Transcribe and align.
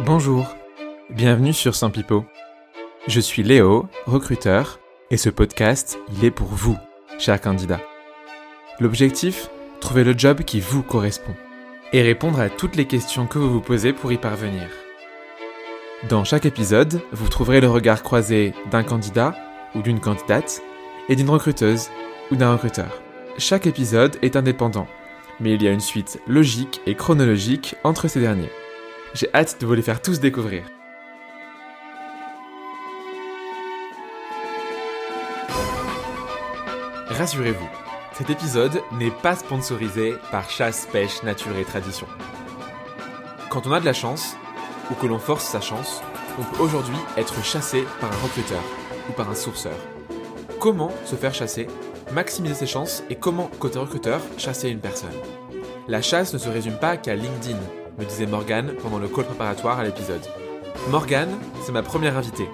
Bonjour, 0.00 0.56
bienvenue 1.10 1.52
sur 1.52 1.76
Saint 1.76 1.90
Pipo. 1.90 2.24
Je 3.06 3.20
suis 3.20 3.42
Léo, 3.42 3.86
recruteur, 4.06 4.80
et 5.10 5.16
ce 5.16 5.30
podcast, 5.30 5.98
il 6.16 6.24
est 6.24 6.30
pour 6.30 6.48
vous, 6.48 6.76
chers 7.18 7.40
candidats. 7.40 7.80
L'objectif 8.80 9.48
Trouver 9.80 10.02
le 10.02 10.16
job 10.16 10.42
qui 10.42 10.60
vous 10.60 10.82
correspond 10.82 11.34
et 11.92 12.02
répondre 12.02 12.40
à 12.40 12.48
toutes 12.48 12.74
les 12.74 12.86
questions 12.86 13.26
que 13.26 13.38
vous 13.38 13.50
vous 13.50 13.60
posez 13.60 13.92
pour 13.92 14.12
y 14.12 14.16
parvenir. 14.16 14.68
Dans 16.08 16.24
chaque 16.24 16.46
épisode, 16.46 17.02
vous 17.12 17.28
trouverez 17.28 17.60
le 17.60 17.68
regard 17.68 18.02
croisé 18.02 18.54
d'un 18.70 18.82
candidat 18.82 19.36
ou 19.74 19.82
d'une 19.82 20.00
candidate 20.00 20.62
et 21.08 21.16
d'une 21.16 21.30
recruteuse 21.30 21.90
ou 22.30 22.36
d'un 22.36 22.52
recruteur. 22.52 23.02
Chaque 23.38 23.66
épisode 23.66 24.16
est 24.22 24.36
indépendant, 24.36 24.88
mais 25.38 25.52
il 25.52 25.62
y 25.62 25.68
a 25.68 25.72
une 25.72 25.80
suite 25.80 26.20
logique 26.26 26.80
et 26.86 26.94
chronologique 26.94 27.76
entre 27.84 28.08
ces 28.08 28.20
derniers. 28.20 28.50
J'ai 29.14 29.28
hâte 29.34 29.60
de 29.60 29.66
vous 29.66 29.74
les 29.74 29.82
faire 29.82 30.00
tous 30.00 30.20
découvrir. 30.20 30.64
Rassurez-vous, 37.08 37.68
cet 38.14 38.30
épisode 38.30 38.80
n'est 38.92 39.10
pas 39.10 39.36
sponsorisé 39.36 40.14
par 40.30 40.48
Chasse, 40.48 40.88
Pêche, 40.90 41.22
Nature 41.24 41.56
et 41.58 41.64
Tradition. 41.64 42.06
Quand 43.50 43.66
on 43.66 43.72
a 43.72 43.80
de 43.80 43.84
la 43.84 43.92
chance, 43.92 44.34
ou 44.90 44.94
que 44.94 45.06
l'on 45.06 45.18
force 45.18 45.44
sa 45.44 45.60
chance, 45.60 46.02
on 46.38 46.42
peut 46.42 46.62
aujourd'hui 46.62 46.96
être 47.18 47.44
chassé 47.44 47.84
par 48.00 48.10
un 48.10 48.22
recruteur 48.22 48.62
ou 49.10 49.12
par 49.12 49.28
un 49.28 49.34
sourceur. 49.34 49.76
Comment 50.58 50.90
se 51.04 51.16
faire 51.16 51.34
chasser, 51.34 51.66
maximiser 52.12 52.54
ses 52.54 52.66
chances 52.66 53.04
et 53.10 53.16
comment, 53.16 53.50
côté 53.58 53.78
recruteur, 53.78 54.22
chasser 54.38 54.70
une 54.70 54.80
personne? 54.80 55.12
La 55.86 56.00
chasse 56.00 56.32
ne 56.32 56.38
se 56.38 56.48
résume 56.48 56.78
pas 56.78 56.96
qu'à 56.96 57.14
LinkedIn, 57.14 57.58
me 57.98 58.04
disait 58.04 58.26
Morgane 58.26 58.74
pendant 58.82 58.98
le 58.98 59.08
call 59.08 59.24
préparatoire 59.24 59.78
à 59.78 59.84
l'épisode. 59.84 60.22
Morgane, 60.90 61.36
c'est 61.64 61.72
ma 61.72 61.82
première 61.82 62.16
invitée. 62.16 62.48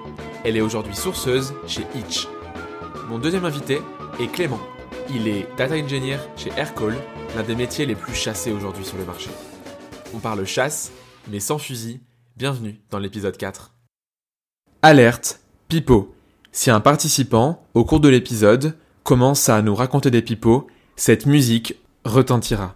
Elle 0.45 0.57
est 0.57 0.61
aujourd'hui 0.61 0.95
sourceuse 0.95 1.55
chez 1.67 1.83
Itch. 1.95 2.29
Mon 3.09 3.19
deuxième 3.19 3.45
invité 3.45 3.81
est 4.21 4.31
Clément. 4.31 4.61
Il 5.11 5.27
est 5.29 5.47
data 5.57 5.75
engineer 5.77 6.19
chez 6.37 6.51
Aircall, 6.57 6.95
l'un 7.37 7.43
des 7.43 7.55
métiers 7.55 7.87
les 7.87 7.95
plus 7.95 8.15
chassés 8.15 8.53
aujourd'hui 8.53 8.85
sur 8.85 8.99
le 8.99 9.05
marché. 9.05 9.31
On 10.15 10.19
parle 10.19 10.45
chasse, 10.45 10.93
mais 11.31 11.41
sans 11.41 11.59
fusil. 11.59 12.01
Bienvenue 12.37 12.81
dans 12.91 12.99
l'épisode 12.99 13.37
4. 13.37 13.73
Alerte, 14.83 15.41
pipeau. 15.69 16.15
Si 16.53 16.71
un 16.71 16.81
participant, 16.81 17.63
au 17.75 17.85
cours 17.85 18.01
de 18.01 18.09
l'épisode, 18.09 18.77
commence 19.03 19.49
à 19.49 19.63
nous 19.63 19.75
raconter 19.75 20.11
des 20.11 20.23
pipeaux, 20.23 20.67
cette 20.97 21.27
musique 21.27 21.77
retentira. 22.05 22.75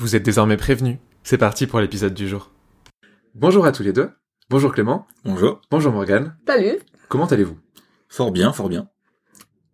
Vous 0.00 0.16
êtes 0.16 0.22
désormais 0.22 0.56
prévenus. 0.56 0.96
C'est 1.24 1.36
parti 1.36 1.66
pour 1.66 1.78
l'épisode 1.78 2.14
du 2.14 2.26
jour. 2.26 2.50
Bonjour 3.34 3.66
à 3.66 3.72
tous 3.72 3.82
les 3.82 3.92
deux. 3.92 4.08
Bonjour 4.48 4.72
Clément. 4.72 5.06
Bonjour. 5.26 5.60
Bonjour 5.70 5.92
Morgane. 5.92 6.34
Salut. 6.46 6.78
Comment 7.10 7.26
allez-vous? 7.26 7.58
Fort 8.08 8.32
bien, 8.32 8.54
fort 8.54 8.70
bien. 8.70 8.88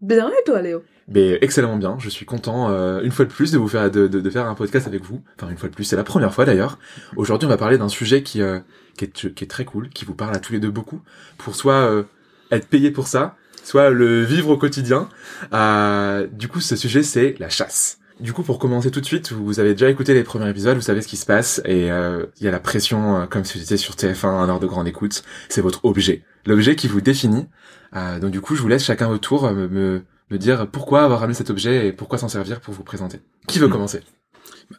Bien 0.01 0.29
et 0.29 0.45
toi, 0.45 0.61
Léo? 0.63 0.83
Mais 1.07 1.39
excellemment 1.43 1.77
bien. 1.77 1.97
Je 2.01 2.09
suis 2.11 2.27
content 2.27 2.71
euh, 2.71 3.03
une 3.03 3.13
fois 3.13 3.25
de 3.25 3.31
plus 3.31 3.53
de 3.53 3.59
vous 3.59 3.69
faire 3.69 3.89
de, 3.89 4.09
de- 4.09 4.21
de 4.21 4.31
faire 4.31 4.47
un 4.47 4.57
podcast 4.57 4.89
avec 4.89 5.05
vous. 5.05 5.23
Enfin 5.39 5.49
une 5.49 5.57
fois 5.59 5.69
de 5.69 5.75
plus, 5.77 5.85
c'est 5.85 5.95
la 5.97 6.03
première 6.03 6.35
fois 6.35 6.45
d'ailleurs. 6.45 6.81
Aujourd'hui, 7.15 7.47
on 7.47 7.51
va 7.51 7.57
parler 7.57 7.79
d'un 7.79 7.89
sujet 7.89 8.25
qui 8.25 8.43
euh, 8.43 8.59
qui 8.99 9.05
est 9.05 9.33
qui 9.35 9.45
est 9.45 9.47
très 9.47 9.65
cool, 9.65 9.89
qui 9.91 10.05
vous 10.05 10.15
parle 10.17 10.35
à 10.35 10.41
tous 10.41 10.53
les 10.53 10.59
deux 10.59 10.73
beaucoup. 10.73 11.01
Pour 11.39 11.55
soit 11.55 11.75
euh, 11.89 12.03
être 12.51 12.67
payé 12.67 12.91
pour 12.91 13.07
ça, 13.07 13.37
soit 13.63 13.91
le 13.91 14.25
vivre 14.25 14.51
au 14.51 14.59
quotidien. 14.59 15.09
Euh, 15.53 16.27
du 16.27 16.49
coup, 16.49 16.59
ce 16.61 16.75
sujet 16.75 17.05
c'est 17.05 17.37
la 17.39 17.49
chasse. 17.49 18.01
Du 18.21 18.33
coup, 18.33 18.43
pour 18.43 18.59
commencer 18.59 18.91
tout 18.91 19.01
de 19.03 19.07
suite, 19.07 19.33
vous 19.33 19.61
avez 19.61 19.73
déjà 19.73 19.91
écouté 19.91 20.15
les 20.15 20.23
premiers 20.25 20.49
épisodes, 20.49 20.75
vous 20.75 20.83
savez 20.83 21.03
ce 21.03 21.09
qui 21.09 21.19
se 21.19 21.27
passe, 21.27 21.61
et 21.67 21.91
euh, 21.91 22.25
il 22.41 22.45
y 22.45 22.49
a 22.49 22.51
la 22.51 22.61
pression, 22.61 23.21
euh, 23.21 23.27
comme 23.27 23.45
si 23.45 23.59
vous 23.59 23.63
étiez 23.65 23.77
sur 23.77 23.95
TF1, 23.95 24.27
un 24.27 24.49
heure 24.49 24.59
de 24.61 24.67
grande 24.67 24.89
écoute, 24.89 25.23
c'est 25.51 25.61
votre 25.61 25.85
objet. 25.85 26.25
L'objet 26.47 26.77
qui 26.77 26.89
vous 26.89 27.03
définit. 27.03 27.47
Euh, 27.95 28.19
donc 28.19 28.31
du 28.31 28.41
coup, 28.41 28.55
je 28.57 28.63
vous 28.63 28.69
laisse 28.69 28.85
chacun 28.85 29.09
votre 29.09 29.21
tour 29.21 29.45
euh, 29.45 29.53
me, 29.53 29.69
me, 29.69 30.03
me 30.31 30.39
dire 30.39 30.67
pourquoi 30.71 31.03
avoir 31.03 31.21
ramené 31.21 31.35
cet 31.37 31.51
objet 31.51 31.89
et 31.89 31.93
pourquoi 31.93 32.17
s'en 32.17 32.29
servir 32.29 32.61
pour 32.61 32.73
vous 32.73 32.85
présenter. 32.85 33.21
Qui 33.49 33.59
veut 33.59 33.69
Hmm. 33.69 33.73
commencer? 33.73 34.01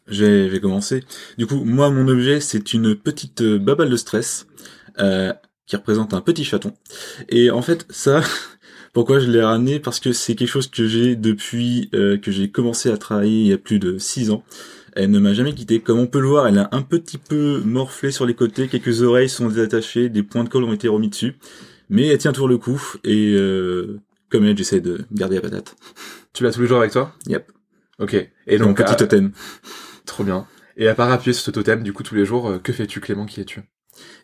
Je 0.07 0.25
vais, 0.25 0.47
je 0.47 0.51
vais 0.53 0.59
commencer. 0.59 1.03
Du 1.37 1.45
coup, 1.45 1.63
moi, 1.63 1.91
mon 1.91 2.07
objet, 2.07 2.39
c'est 2.39 2.73
une 2.73 2.95
petite 2.95 3.41
euh, 3.41 3.59
babale 3.59 3.89
de 3.91 3.95
stress 3.97 4.47
euh, 4.99 5.31
qui 5.67 5.75
représente 5.75 6.13
un 6.15 6.21
petit 6.21 6.43
chaton. 6.43 6.73
Et 7.29 7.51
en 7.51 7.61
fait, 7.61 7.85
ça, 7.91 8.21
pourquoi 8.93 9.19
je 9.19 9.29
l'ai 9.29 9.41
ramené? 9.43 9.79
Parce 9.79 9.99
que 9.99 10.11
c'est 10.13 10.35
quelque 10.35 10.49
chose 10.49 10.67
que 10.67 10.87
j'ai 10.87 11.15
depuis 11.15 11.89
euh, 11.93 12.17
que 12.17 12.31
j'ai 12.31 12.49
commencé 12.49 12.89
à 12.89 12.97
travailler 12.97 13.41
il 13.41 13.47
y 13.47 13.53
a 13.53 13.57
plus 13.57 13.79
de 13.79 13.97
six 13.97 14.29
ans. 14.31 14.43
Elle 14.93 15.11
ne 15.11 15.19
m'a 15.19 15.33
jamais 15.33 15.53
quitté. 15.53 15.79
Comme 15.79 15.99
on 15.99 16.07
peut 16.07 16.19
le 16.19 16.27
voir, 16.27 16.47
elle 16.47 16.57
a 16.57 16.69
un 16.71 16.81
petit 16.81 17.17
peu 17.19 17.61
morflé 17.63 18.11
sur 18.11 18.25
les 18.25 18.33
côtés, 18.33 18.67
quelques 18.67 19.03
oreilles 19.03 19.29
sont 19.29 19.47
détachées, 19.49 20.09
des 20.09 20.23
points 20.23 20.43
de 20.43 20.49
colle 20.49 20.63
ont 20.63 20.73
été 20.73 20.87
remis 20.87 21.09
dessus. 21.09 21.35
Mais 21.89 22.07
elle 22.07 22.17
tient 22.17 22.33
toujours 22.33 22.47
le 22.49 22.57
coup, 22.57 22.81
et 23.03 23.33
euh, 23.35 23.99
comme 24.29 24.43
elle, 24.45 24.57
j'essaie 24.57 24.81
de 24.81 25.05
garder 25.11 25.35
la 25.35 25.41
patate. 25.41 25.75
Tu 26.33 26.43
l'as 26.43 26.51
tous 26.51 26.61
les 26.61 26.67
jours 26.67 26.79
avec 26.79 26.91
toi? 26.91 27.13
Yep. 27.27 27.51
Ok. 27.99 28.13
Et 28.47 28.57
Donc, 28.57 28.69
donc, 28.69 28.77
petit 28.77 28.93
euh, 28.93 28.95
totem. 28.97 29.31
trop 30.05 30.23
bien. 30.23 30.47
Et 30.75 30.87
à 30.87 30.95
part 30.95 31.11
appuyer 31.11 31.33
sur 31.33 31.43
ce 31.45 31.51
totem, 31.51 31.83
du 31.83 31.93
coup, 31.93 32.03
tous 32.03 32.15
les 32.15 32.25
jours, 32.25 32.49
euh, 32.49 32.57
que 32.59 32.73
fais-tu 32.73 32.99
Clément? 32.99 33.25
Qui 33.25 33.41
es-tu? 33.41 33.61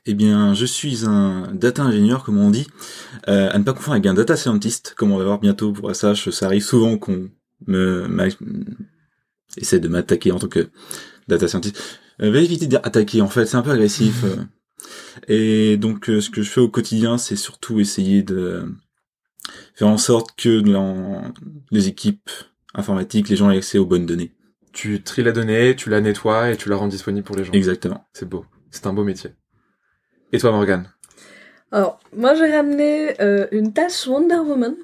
Eh 0.05 0.13
bien, 0.13 0.53
je 0.53 0.65
suis 0.65 1.05
un 1.05 1.49
data 1.53 1.83
ingénieur, 1.83 2.23
comme 2.23 2.37
on 2.37 2.49
dit, 2.49 2.67
euh, 3.29 3.49
à 3.51 3.57
ne 3.57 3.63
pas 3.63 3.73
confondre 3.73 3.93
avec 3.93 4.05
un 4.05 4.13
data 4.13 4.35
scientist, 4.35 4.93
comme 4.97 5.11
on 5.11 5.17
va 5.17 5.23
voir 5.23 5.39
bientôt 5.39 5.71
pour 5.71 5.87
la 5.87 5.93
SACH. 5.93 6.29
Ça 6.29 6.45
arrive 6.47 6.63
souvent 6.63 6.97
qu'on 6.97 7.29
me 7.67 8.07
m'a- 8.07 8.27
essaie 9.57 9.79
de 9.79 9.87
m'attaquer 9.87 10.31
en 10.31 10.39
tant 10.39 10.47
que 10.47 10.69
data 11.27 11.47
scientist. 11.47 11.99
Euh, 12.21 12.31
vais 12.31 12.43
éviter 12.43 12.65
de 12.65 12.71
dire 12.71 12.81
attaquer, 12.83 13.21
en 13.21 13.29
fait, 13.29 13.45
c'est 13.45 13.57
un 13.57 13.61
peu 13.61 13.71
agressif. 13.71 14.23
euh. 14.25 14.35
Et 15.27 15.77
donc, 15.77 16.09
euh, 16.09 16.19
ce 16.21 16.29
que 16.29 16.41
je 16.41 16.49
fais 16.49 16.61
au 16.61 16.69
quotidien, 16.69 17.17
c'est 17.17 17.35
surtout 17.35 17.79
essayer 17.79 18.23
de 18.23 18.65
faire 19.75 19.87
en 19.87 19.97
sorte 19.97 20.29
que 20.37 20.59
dans 20.59 21.33
les 21.71 21.87
équipes 21.87 22.29
informatiques, 22.73 23.29
les 23.29 23.35
gens 23.35 23.49
aient 23.51 23.57
accès 23.57 23.77
aux 23.77 23.85
bonnes 23.85 24.05
données. 24.05 24.33
Tu 24.73 25.01
tries 25.03 25.23
la 25.23 25.31
donnée, 25.31 25.75
tu 25.75 25.89
la 25.89 26.01
nettoies 26.01 26.51
et 26.51 26.57
tu 26.57 26.67
la 26.69 26.75
rends 26.75 26.87
disponible 26.87 27.23
pour 27.23 27.35
les 27.35 27.43
gens. 27.45 27.53
Exactement. 27.53 28.05
C'est 28.13 28.27
beau. 28.27 28.45
C'est 28.71 28.87
un 28.87 28.93
beau 28.93 29.03
métier. 29.03 29.29
Et 30.33 30.39
toi, 30.39 30.51
Morgane 30.51 30.89
Alors, 31.71 31.99
moi 32.11 32.33
j'ai 32.33 32.51
ramené 32.51 33.21
euh, 33.21 33.45
une 33.51 33.71
tasse 33.71 34.07
Wonder 34.07 34.37
Woman 34.37 34.75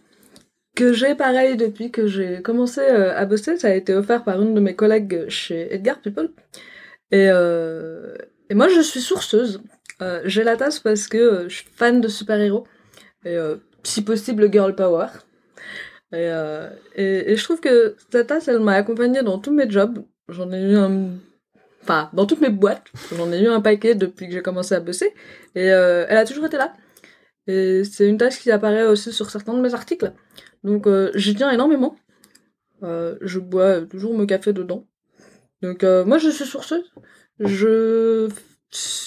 que 0.75 0.93
j'ai 0.93 1.15
pareil 1.15 1.57
depuis 1.57 1.89
que 1.89 2.05
j'ai 2.05 2.43
commencé 2.43 2.81
euh, 2.81 3.17
à 3.17 3.25
bosser. 3.25 3.57
Ça 3.57 3.69
a 3.69 3.73
été 3.73 3.95
offert 3.95 4.23
par 4.23 4.39
une 4.39 4.53
de 4.53 4.59
mes 4.59 4.75
collègues 4.75 5.27
chez 5.27 5.73
Edgar 5.73 5.99
People. 6.01 6.29
Et, 7.11 7.29
euh, 7.31 8.13
moi 8.53 8.67
je 8.67 8.79
suis 8.79 9.01
sourceuse. 9.01 9.61
J'ai 10.23 10.43
la 10.43 10.55
tasse 10.55 10.79
parce 10.79 11.07
que 11.07 11.49
je 11.49 11.55
suis 11.55 11.65
fan 11.75 11.99
de 11.99 12.07
super-héros. 12.07 12.65
Et 13.25 13.37
si 13.83 14.01
possible, 14.01 14.49
girl 14.49 14.73
power. 14.73 15.07
Et, 16.13 16.29
et, 16.95 17.31
et 17.31 17.35
je 17.35 17.43
trouve 17.43 17.59
que 17.59 17.97
cette 18.09 18.27
tasse, 18.27 18.47
elle 18.47 18.61
m'a 18.61 18.75
accompagnée 18.75 19.23
dans 19.23 19.39
tous 19.39 19.51
mes 19.51 19.69
jobs. 19.69 20.05
J'en 20.29 20.51
ai 20.53 20.61
eu 20.61 20.77
un... 20.77 21.09
Dans 22.13 22.25
toutes 22.25 22.41
mes 22.41 22.49
boîtes. 22.49 22.83
J'en 23.15 23.31
ai 23.31 23.41
eu 23.41 23.47
un 23.47 23.61
paquet 23.61 23.95
depuis 23.95 24.27
que 24.27 24.33
j'ai 24.33 24.41
commencé 24.41 24.75
à 24.75 24.79
bosser. 24.79 25.13
Et 25.55 25.71
euh, 25.71 26.05
elle 26.07 26.17
a 26.17 26.25
toujours 26.25 26.45
été 26.45 26.57
là. 26.57 26.73
Et 27.47 27.83
c'est 27.83 28.07
une 28.07 28.17
tasse 28.17 28.37
qui 28.37 28.51
apparaît 28.51 28.85
aussi 28.85 29.11
sur 29.11 29.31
certains 29.31 29.53
de 29.53 29.61
mes 29.61 29.73
articles. 29.73 30.13
Donc 30.63 30.85
euh, 30.85 31.11
j'y 31.15 31.33
tiens 31.33 31.49
énormément. 31.49 31.95
Euh, 32.83 33.17
je 33.21 33.39
bois 33.39 33.81
toujours 33.81 34.13
mon 34.13 34.25
café 34.27 34.53
dedans. 34.53 34.85
Donc 35.63 35.83
moi 35.83 36.19
je 36.19 36.29
suis 36.29 36.45
sourceuse. 36.45 36.85
Je 37.39 38.29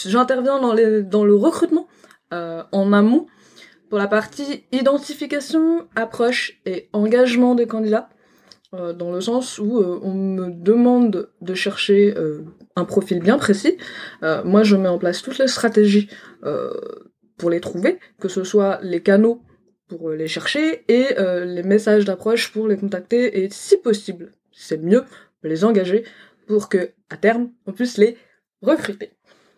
j'interviens 0.05 0.61
dans 0.61 0.75
les 0.75 1.03
dans 1.03 1.25
le 1.25 1.35
recrutement 1.35 1.87
en 2.31 2.93
amont 2.93 3.27
pour 3.89 3.99
la 3.99 4.09
partie 4.09 4.65
identification, 4.73 5.87
approche 5.95 6.61
et 6.67 6.89
engagement 6.93 7.55
des 7.55 7.67
candidats. 7.67 8.11
Dans 8.73 9.13
le 9.13 9.21
sens 9.21 9.59
où 9.59 9.83
on 10.03 10.15
me 10.15 10.51
demande 10.51 11.31
de 11.41 11.55
chercher 11.55 12.15
un 12.77 12.85
profil 12.85 13.21
bien 13.21 13.39
précis. 13.39 13.77
Euh, 14.23 14.43
moi, 14.45 14.63
je 14.63 14.77
mets 14.77 14.89
en 14.89 14.99
place 14.99 15.23
toutes 15.23 15.39
les 15.39 15.49
stratégies 15.49 16.09
euh, 16.45 16.71
pour 17.37 17.51
les 17.51 17.61
trouver, 17.61 17.99
que 18.21 18.29
ce 18.29 18.45
soit 18.45 18.79
les 18.83 19.01
canaux 19.01 19.43
pour 19.89 20.11
euh, 20.11 20.17
les 20.17 20.29
chercher 20.29 20.85
et 20.89 21.15
les 21.45 21.63
messages 21.63 22.05
d'approche 22.05 22.53
pour 22.53 22.69
les 22.69 22.77
contacter 22.77 23.43
et 23.43 23.51
si 23.51 23.77
possible, 23.77 24.33
c'est 24.53 24.79
mieux, 24.79 25.05
les 25.43 25.65
engager 25.65 26.05
pour 26.47 26.69
que 26.69 26.91
à 27.11 27.17
terme 27.17 27.51
on 27.67 27.73
puisse 27.73 27.99
les 27.99 28.17
recruter. 28.63 29.11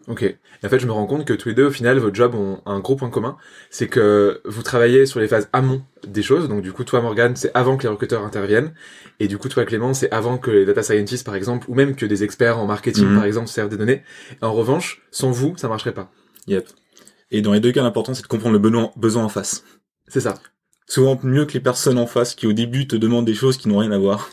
Ok. 0.07 0.23
Et 0.23 0.37
en 0.65 0.69
fait, 0.69 0.79
je 0.79 0.87
me 0.87 0.93
rends 0.93 1.07
compte 1.07 1.25
que 1.25 1.33
tous 1.33 1.49
les 1.49 1.55
deux, 1.55 1.67
au 1.67 1.71
final, 1.71 1.99
votre 1.99 2.15
job 2.15 2.35
ont 2.35 2.61
un 2.67 2.81
gros 2.81 2.95
point 2.95 3.09
commun, 3.11 3.37
c'est 3.71 3.89
que 3.89 4.41
vous 4.45 4.63
travaillez 4.63 5.07
sur 5.07 5.19
les 5.19 5.29
phases 5.29 5.49
amont 5.53 5.83
des 6.07 6.23
choses. 6.23 6.49
Donc, 6.49 6.63
du 6.63 6.73
coup, 6.73 6.85
toi, 6.85 7.01
Morgane, 7.01 7.37
c'est 7.37 7.51
avant 7.55 7.77
que 7.79 7.85
les 7.85 7.89
recruteurs 7.89 8.23
interviennent, 8.23 8.75
et 9.19 9.29
du 9.29 9.39
coup, 9.39 9.49
toi, 9.49 9.65
Clément, 9.65 9.95
c'est 9.95 10.11
avant 10.13 10.37
que 10.37 10.51
les 10.51 10.67
data 10.67 10.83
scientists, 10.83 11.25
par 11.25 11.35
exemple, 11.37 11.67
ou 11.71 11.75
même 11.75 11.97
que 11.97 12.05
des 12.05 12.23
experts 12.23 12.59
en 12.59 12.67
marketing, 12.67 13.07
Mhm. 13.07 13.17
par 13.17 13.25
exemple, 13.25 13.49
servent 13.49 13.71
des 13.71 13.79
données. 13.79 14.03
Et 14.43 14.45
en 14.45 14.53
revanche, 14.53 15.03
sans 15.11 15.31
vous, 15.31 15.55
ça 15.57 15.69
marcherait 15.69 15.95
pas. 15.95 16.11
Yep. 16.49 16.69
Et 17.31 17.41
dans 17.41 17.53
les 17.55 17.61
deux 17.61 17.73
cas, 17.73 17.83
l'important, 17.83 18.13
c'est 18.13 18.23
de 18.23 18.27
comprendre 18.29 18.59
le 18.59 18.91
besoin 18.97 19.25
en 19.25 19.29
face. 19.29 19.65
C'est 20.09 20.21
ça. 20.21 20.35
souvent 20.87 21.19
mieux 21.23 21.47
que 21.47 21.55
les 21.55 21.61
personnes 21.61 21.97
en 21.97 22.07
face 22.07 22.35
qui 22.35 22.47
au 22.47 22.53
début 22.53 22.87
te 22.87 22.95
demandent 22.95 23.25
des 23.25 23.35
choses 23.35 23.57
qui 23.57 23.69
n'ont 23.69 23.79
rien 23.79 23.91
à 23.91 23.97
voir. 23.99 24.29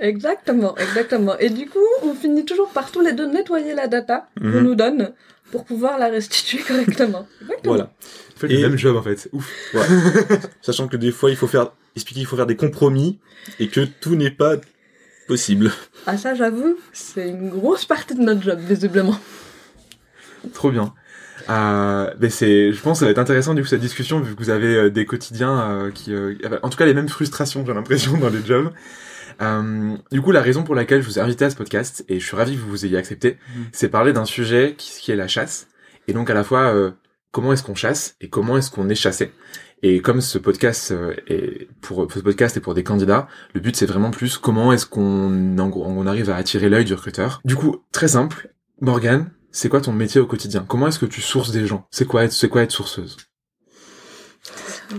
Exactement, 0.00 0.76
exactement. 0.76 1.38
Et 1.38 1.50
du 1.50 1.66
coup, 1.68 1.78
on 2.02 2.14
finit 2.14 2.44
toujours 2.44 2.70
par 2.70 2.90
tous 2.90 3.00
les 3.00 3.12
deux 3.12 3.26
nettoyer 3.26 3.74
la 3.74 3.86
data 3.86 4.28
qu'on 4.38 4.46
Mhm. 4.48 4.60
nous 4.62 4.74
donne 4.74 5.12
pour 5.50 5.64
pouvoir 5.64 5.98
la 5.98 6.08
restituer 6.08 6.58
correctement. 6.68 7.26
Exactement. 7.40 7.74
Voilà. 7.74 7.90
Faites 8.36 8.50
Et- 8.50 8.60
le 8.62 8.68
même 8.68 8.78
job 8.78 8.96
en 8.96 9.02
fait. 9.02 9.28
Ouf. 9.32 9.50
Sachant 10.62 10.88
que 10.88 10.96
des 10.96 11.12
fois, 11.12 11.30
il 11.30 11.36
faut 11.36 11.46
faire, 11.46 11.72
expliquer 11.94 12.20
qu'il 12.20 12.26
faut 12.26 12.36
faire 12.36 12.46
des 12.46 12.56
compromis 12.56 13.18
et 13.58 13.68
que 13.68 13.80
tout 13.80 14.14
n'est 14.16 14.30
pas 14.30 14.56
possible. 15.28 15.72
Ah 16.06 16.16
ça, 16.18 16.34
j'avoue, 16.34 16.76
c'est 16.92 17.28
une 17.28 17.48
grosse 17.50 17.84
partie 17.84 18.14
de 18.14 18.20
notre 18.22 18.42
job, 18.42 18.58
visiblement. 18.60 19.18
Trop 20.52 20.70
bien. 20.70 20.92
Euh, 21.48 22.10
mais 22.20 22.30
c'est, 22.30 22.72
je 22.72 22.80
pense, 22.80 22.98
que 22.98 23.00
ça 23.00 23.04
va 23.06 23.10
être 23.12 23.18
intéressant 23.18 23.54
du 23.54 23.62
coup 23.62 23.68
cette 23.68 23.80
discussion 23.80 24.20
vu 24.20 24.34
que 24.34 24.42
vous 24.42 24.50
avez 24.50 24.74
euh, 24.76 24.90
des 24.90 25.04
quotidiens 25.06 25.60
euh, 25.70 25.90
qui, 25.90 26.12
euh, 26.12 26.34
en 26.62 26.68
tout 26.70 26.78
cas 26.78 26.86
les 26.86 26.94
mêmes 26.94 27.08
frustrations, 27.08 27.64
j'ai 27.66 27.74
l'impression 27.74 28.16
dans 28.18 28.30
les 28.30 28.44
jobs. 28.44 28.70
Euh, 29.42 29.96
du 30.10 30.22
coup, 30.22 30.32
la 30.32 30.40
raison 30.42 30.62
pour 30.64 30.74
laquelle 30.74 31.02
je 31.02 31.06
vous 31.06 31.18
ai 31.18 31.22
invité 31.22 31.44
à 31.44 31.50
ce 31.50 31.56
podcast 31.56 32.04
et 32.08 32.18
je 32.20 32.26
suis 32.26 32.36
ravi 32.36 32.54
que 32.54 32.60
vous 32.60 32.68
vous 32.70 32.86
ayez 32.86 32.96
accepté, 32.96 33.38
Mhm. 33.56 33.64
c'est 33.72 33.88
parler 33.88 34.12
d'un 34.12 34.24
sujet 34.24 34.74
qui, 34.78 34.90
qui 35.00 35.12
est 35.12 35.16
la 35.16 35.28
chasse 35.28 35.68
et 36.08 36.12
donc 36.12 36.30
à 36.30 36.34
la 36.34 36.42
fois 36.44 36.74
euh, 36.74 36.90
comment 37.32 37.52
est-ce 37.52 37.62
qu'on 37.62 37.74
chasse 37.74 38.16
et 38.20 38.28
comment 38.30 38.56
est-ce 38.56 38.70
qu'on 38.70 38.88
est 38.88 38.94
chassé. 38.94 39.32
Et 39.82 40.00
comme 40.00 40.22
ce 40.22 40.38
podcast 40.38 40.90
euh, 40.92 41.14
est 41.26 41.68
pour 41.82 42.10
ce 42.10 42.20
podcast 42.20 42.56
est 42.56 42.60
pour 42.60 42.72
des 42.72 42.82
candidats, 42.82 43.28
le 43.52 43.60
but 43.60 43.76
c'est 43.76 43.84
vraiment 43.86 44.10
plus 44.10 44.38
comment 44.38 44.72
est-ce 44.72 44.86
qu'on 44.86 45.58
en 45.58 45.68
gros, 45.68 45.84
on 45.86 46.06
arrive 46.06 46.30
à 46.30 46.36
attirer 46.36 46.70
l'œil 46.70 46.86
du 46.86 46.94
recruteur. 46.94 47.40
Du 47.44 47.56
coup, 47.56 47.82
très 47.92 48.08
simple, 48.08 48.48
Morgane, 48.80 49.30
c'est 49.52 49.68
quoi 49.68 49.82
ton 49.82 49.92
métier 49.92 50.18
au 50.20 50.26
quotidien? 50.26 50.64
Comment 50.66 50.88
est-ce 50.88 50.98
que 50.98 51.04
tu 51.06 51.20
sources 51.20 51.50
des 51.50 51.66
gens? 51.66 51.86
C'est 51.90 52.06
quoi 52.06 52.24
être 52.24 52.32
c'est 52.32 52.48
quoi 52.48 52.62
être 52.62 52.72
sourceuse? 52.72 53.18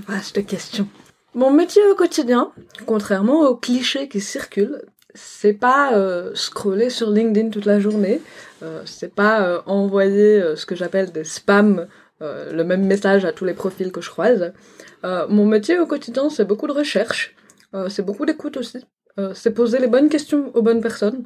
Vaste 0.07 0.45
question. 0.45 0.88
Mon 1.35 1.51
métier 1.51 1.81
au 1.91 1.95
quotidien, 1.95 2.51
contrairement 2.85 3.41
aux 3.41 3.56
clichés 3.56 4.07
qui 4.07 4.21
circulent, 4.21 4.81
c'est 5.13 5.53
pas 5.53 5.94
euh, 5.94 6.31
scroller 6.35 6.89
sur 6.89 7.09
LinkedIn 7.09 7.50
toute 7.50 7.65
la 7.65 7.79
journée, 7.79 8.21
euh, 8.63 8.81
c'est 8.85 9.13
pas 9.13 9.41
euh, 9.41 9.62
envoyer 9.65 10.56
ce 10.56 10.65
que 10.65 10.75
j'appelle 10.75 11.12
des 11.12 11.24
spams, 11.24 11.88
le 12.19 12.63
même 12.63 12.88
message 12.88 13.25
à 13.25 13.31
tous 13.31 13.45
les 13.45 13.53
profils 13.53 13.91
que 13.91 14.01
je 14.01 14.09
croise. 14.09 14.51
Mon 15.03 15.45
métier 15.45 15.77
au 15.79 15.85
quotidien, 15.85 16.31
c'est 16.31 16.45
beaucoup 16.45 16.65
de 16.65 16.71
recherche, 16.71 17.35
c'est 17.89 18.03
beaucoup 18.03 18.25
d'écoute 18.25 18.57
aussi, 18.57 18.79
c'est 19.35 19.51
poser 19.51 19.77
les 19.77 19.85
bonnes 19.85 20.09
questions 20.09 20.51
aux 20.56 20.63
bonnes 20.63 20.81
personnes, 20.81 21.25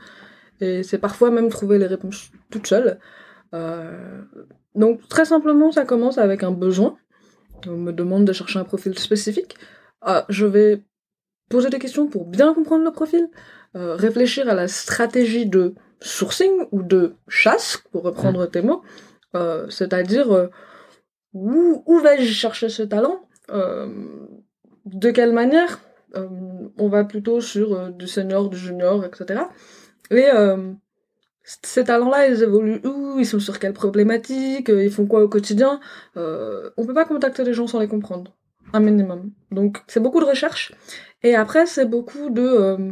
et 0.60 0.84
c'est 0.84 0.98
parfois 0.98 1.32
même 1.32 1.48
trouver 1.48 1.78
les 1.78 1.86
réponses 1.86 2.32
toute 2.50 2.68
seule. 2.68 3.00
Donc 4.76 5.08
très 5.08 5.24
simplement, 5.24 5.72
ça 5.72 5.86
commence 5.86 6.18
avec 6.18 6.44
un 6.44 6.52
besoin. 6.52 6.98
On 7.68 7.78
me 7.78 7.94
demande 7.94 8.26
de 8.26 8.34
chercher 8.34 8.60
un 8.60 8.66
profil 8.66 9.00
spécifique. 9.00 9.56
Ah, 10.02 10.26
je 10.30 10.46
vais 10.46 10.82
poser 11.50 11.70
des 11.70 11.80
questions 11.80 12.08
pour 12.08 12.26
bien 12.26 12.54
comprendre 12.54 12.84
le 12.84 12.92
profil, 12.92 13.30
euh, 13.76 13.96
réfléchir 13.96 14.50
à 14.50 14.56
la 14.56 14.68
stratégie 14.68 15.46
de 15.46 15.76
sourcing 16.02 16.52
ou 16.72 16.82
de 16.82 17.16
chasse, 17.28 17.84
pour 17.92 18.04
reprendre 18.04 18.46
tes 18.48 18.62
mots, 18.62 18.82
Euh, 19.34 19.70
c'est-à-dire 19.70 20.30
euh, 20.34 20.48
où, 21.34 22.00
vais-je 22.00 22.34
chercher 22.34 22.68
ce 22.70 22.84
talent, 22.84 23.22
de 25.04 25.12
quelle 25.12 25.34
manière? 25.34 25.80
On 26.78 26.90
va 26.90 27.06
plutôt 27.06 27.40
sur 27.40 27.90
du 27.92 28.08
senior, 28.08 28.50
du 28.50 28.58
junior, 28.58 29.06
etc. 29.06 29.44
Et 30.10 30.28
ces 31.64 31.86
talents-là, 31.86 32.28
ils 32.28 32.44
évoluent 32.44 32.82
où? 32.86 33.20
Ils 33.20 33.26
sont 33.26 33.40
sur 33.40 33.60
quelle 33.60 33.74
problématique? 33.74 34.68
Ils 34.70 34.92
font 34.92 35.06
quoi 35.06 35.22
au 35.24 35.30
quotidien? 35.30 35.80
On 36.16 36.86
peut 36.86 36.94
pas 36.94 37.06
contacter 37.06 37.44
les 37.46 37.54
gens 37.54 37.68
sans 37.68 37.80
les 37.80 37.88
comprendre 37.88 38.36
un 38.74 38.80
minimum. 38.80 39.32
Donc 39.52 39.84
c'est 39.88 40.00
beaucoup 40.00 40.20
de 40.20 40.26
recherche. 40.26 40.74
Et 41.24 41.36
après 41.36 41.66
c'est 41.66 41.86
beaucoup 41.86 42.30
de 42.30 42.42
euh, 42.42 42.92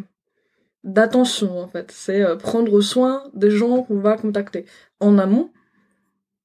d'attention 0.83 1.59
en 1.59 1.67
fait. 1.67 1.91
C'est 1.91 2.21
euh, 2.21 2.35
prendre 2.35 2.79
soin 2.81 3.29
des 3.33 3.51
gens 3.51 3.83
qu'on 3.83 3.99
va 3.99 4.17
contacter 4.17 4.65
en 4.99 5.17
amont, 5.17 5.51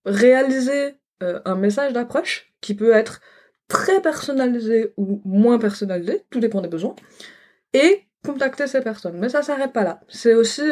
réaliser 0.05 0.97
euh, 1.23 1.41
un 1.45 1.55
message 1.55 1.93
d'approche 1.93 2.53
qui 2.61 2.75
peut 2.75 2.93
être 2.93 3.21
très 3.69 4.01
personnalisé 4.01 4.93
ou 4.97 5.21
moins 5.25 5.59
personnalisé, 5.59 6.25
tout 6.31 6.41
dépend 6.41 6.61
des 6.61 6.69
besoins, 6.69 6.95
et 7.73 8.03
contacter 8.25 8.67
ces 8.67 8.81
personnes. 8.81 9.19
Mais 9.19 9.29
ça 9.29 9.43
s'arrête 9.43 9.73
pas 9.73 9.85
là. 9.85 10.01
C'est 10.09 10.35
aussi 10.35 10.63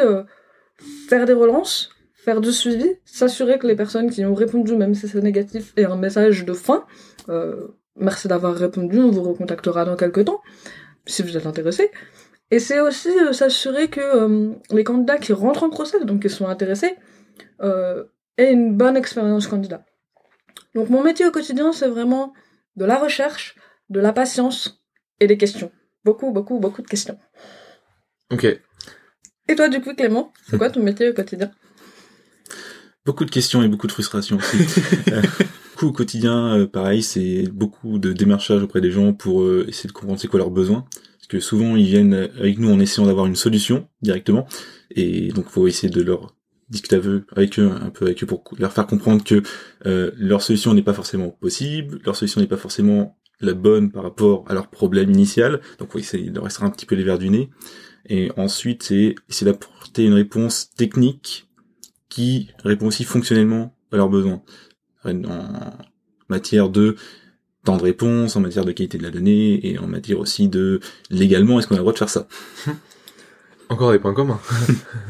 faire 1.09 1.25
des 1.25 1.33
relances, 1.33 1.89
faire 2.13 2.39
du 2.39 2.51
suivi, 2.51 2.87
s'assurer 3.03 3.57
que 3.57 3.65
les 3.65 3.75
personnes 3.75 4.11
qui 4.11 4.23
ont 4.25 4.35
répondu, 4.35 4.75
même 4.75 4.93
si 4.93 5.07
c'est 5.07 5.21
négatif, 5.21 5.73
aient 5.75 5.85
un 5.85 5.97
message 5.97 6.45
de 6.45 6.53
fin. 6.53 6.85
Merci 7.95 8.27
d'avoir 8.27 8.55
répondu, 8.55 8.99
on 8.99 9.11
vous 9.11 9.23
recontactera 9.23 9.85
dans 9.85 9.95
quelques 9.95 10.25
temps, 10.25 10.41
si 11.05 11.21
vous 11.23 11.37
êtes 11.37 11.45
intéressé. 11.45 11.91
Et 12.51 12.59
c'est 12.59 12.79
aussi 12.79 13.09
euh, 13.09 13.33
s'assurer 13.33 13.87
que 13.89 13.99
euh, 13.99 14.53
les 14.69 14.83
candidats 14.83 15.17
qui 15.17 15.33
rentrent 15.33 15.63
en 15.63 15.69
process, 15.69 16.05
donc 16.05 16.21
qui 16.21 16.29
sont 16.29 16.47
intéressés, 16.47 16.95
euh, 17.61 18.03
aient 18.37 18.51
une 18.51 18.75
bonne 18.75 18.97
expérience 18.97 19.47
candidat. 19.47 19.85
Donc 20.75 20.89
mon 20.89 21.03
métier 21.03 21.25
au 21.25 21.31
quotidien, 21.31 21.71
c'est 21.71 21.87
vraiment 21.87 22.33
de 22.75 22.85
la 22.85 22.97
recherche, 22.97 23.55
de 23.89 23.99
la 23.99 24.13
patience 24.13 24.83
et 25.19 25.27
des 25.27 25.37
questions. 25.37 25.71
Beaucoup, 26.05 26.31
beaucoup, 26.31 26.59
beaucoup 26.59 26.81
de 26.81 26.87
questions. 26.87 27.17
Ok. 28.31 28.45
Et 29.47 29.55
toi, 29.55 29.69
du 29.69 29.81
coup, 29.81 29.93
Clément, 29.93 30.31
c'est 30.49 30.57
quoi 30.57 30.69
ton 30.69 30.81
métier 30.81 31.09
au 31.09 31.13
quotidien? 31.13 31.51
Beaucoup 33.05 33.25
de 33.25 33.31
questions 33.31 33.61
et 33.61 33.67
beaucoup 33.67 33.87
de 33.87 33.91
frustration 33.91 34.37
aussi. 34.37 34.57
Au 35.83 35.91
quotidien, 35.91 36.59
euh, 36.59 36.67
pareil, 36.67 37.03
c'est 37.03 37.43
beaucoup 37.51 37.99
de 37.99 38.13
démarchage 38.13 38.63
auprès 38.63 38.79
des 38.79 38.89
gens 38.89 39.11
pour 39.11 39.41
euh, 39.41 39.65
essayer 39.67 39.89
de 39.89 39.91
comprendre 39.91 40.17
c'est 40.17 40.29
quoi 40.29 40.39
leurs 40.39 40.49
besoins. 40.49 40.85
Parce 41.17 41.27
que 41.27 41.41
souvent, 41.41 41.75
ils 41.75 41.85
viennent 41.85 42.13
avec 42.13 42.57
nous 42.57 42.71
en 42.71 42.79
essayant 42.79 43.05
d'avoir 43.05 43.25
une 43.25 43.35
solution 43.35 43.89
directement. 44.01 44.47
Et 44.91 45.29
donc, 45.33 45.49
faut 45.49 45.67
essayer 45.67 45.89
de 45.89 46.01
leur 46.01 46.35
discuter 46.69 47.01
avec 47.35 47.59
eux, 47.59 47.69
un 47.69 47.89
peu 47.89 48.05
avec 48.05 48.23
eux 48.23 48.25
pour 48.25 48.43
leur 48.57 48.71
faire 48.71 48.87
comprendre 48.87 49.25
que 49.25 49.43
euh, 49.85 50.11
leur 50.15 50.41
solution 50.41 50.73
n'est 50.73 50.83
pas 50.83 50.93
forcément 50.93 51.29
possible, 51.29 51.99
leur 52.05 52.15
solution 52.15 52.39
n'est 52.39 52.47
pas 52.47 52.57
forcément 52.57 53.17
la 53.41 53.53
bonne 53.53 53.91
par 53.91 54.03
rapport 54.03 54.45
à 54.47 54.53
leur 54.53 54.69
problème 54.69 55.11
initial. 55.11 55.59
Donc, 55.79 55.91
faut 55.91 55.99
essayer 55.99 56.29
de 56.29 56.35
leur 56.35 56.45
restreindre 56.45 56.71
un 56.71 56.75
petit 56.75 56.85
peu 56.85 56.95
les 56.95 57.03
verres 57.03 57.19
du 57.19 57.29
nez. 57.29 57.49
Et 58.07 58.31
ensuite, 58.37 58.83
c'est 58.83 59.15
essayer 59.29 59.51
d'apporter 59.51 60.05
une 60.05 60.13
réponse 60.13 60.69
technique 60.77 61.49
qui 62.07 62.51
répond 62.63 62.87
aussi 62.87 63.03
fonctionnellement 63.03 63.75
à 63.91 63.97
leurs 63.97 64.09
besoins. 64.09 64.43
En 65.05 65.73
matière 66.29 66.69
de 66.69 66.95
temps 67.63 67.77
de 67.77 67.83
réponse, 67.83 68.35
en 68.35 68.41
matière 68.41 68.65
de 68.65 68.71
qualité 68.71 68.97
de 68.97 69.03
la 69.03 69.11
donnée, 69.11 69.65
et 69.67 69.77
en 69.79 69.87
matière 69.87 70.19
aussi 70.19 70.47
de 70.47 70.79
légalement, 71.09 71.59
est-ce 71.59 71.67
qu'on 71.67 71.75
a 71.75 71.77
le 71.77 71.83
droit 71.83 71.93
de 71.93 71.97
faire 71.97 72.09
ça? 72.09 72.27
Encore 73.69 73.91
des 73.91 73.99
points 73.99 74.13
communs. 74.13 74.39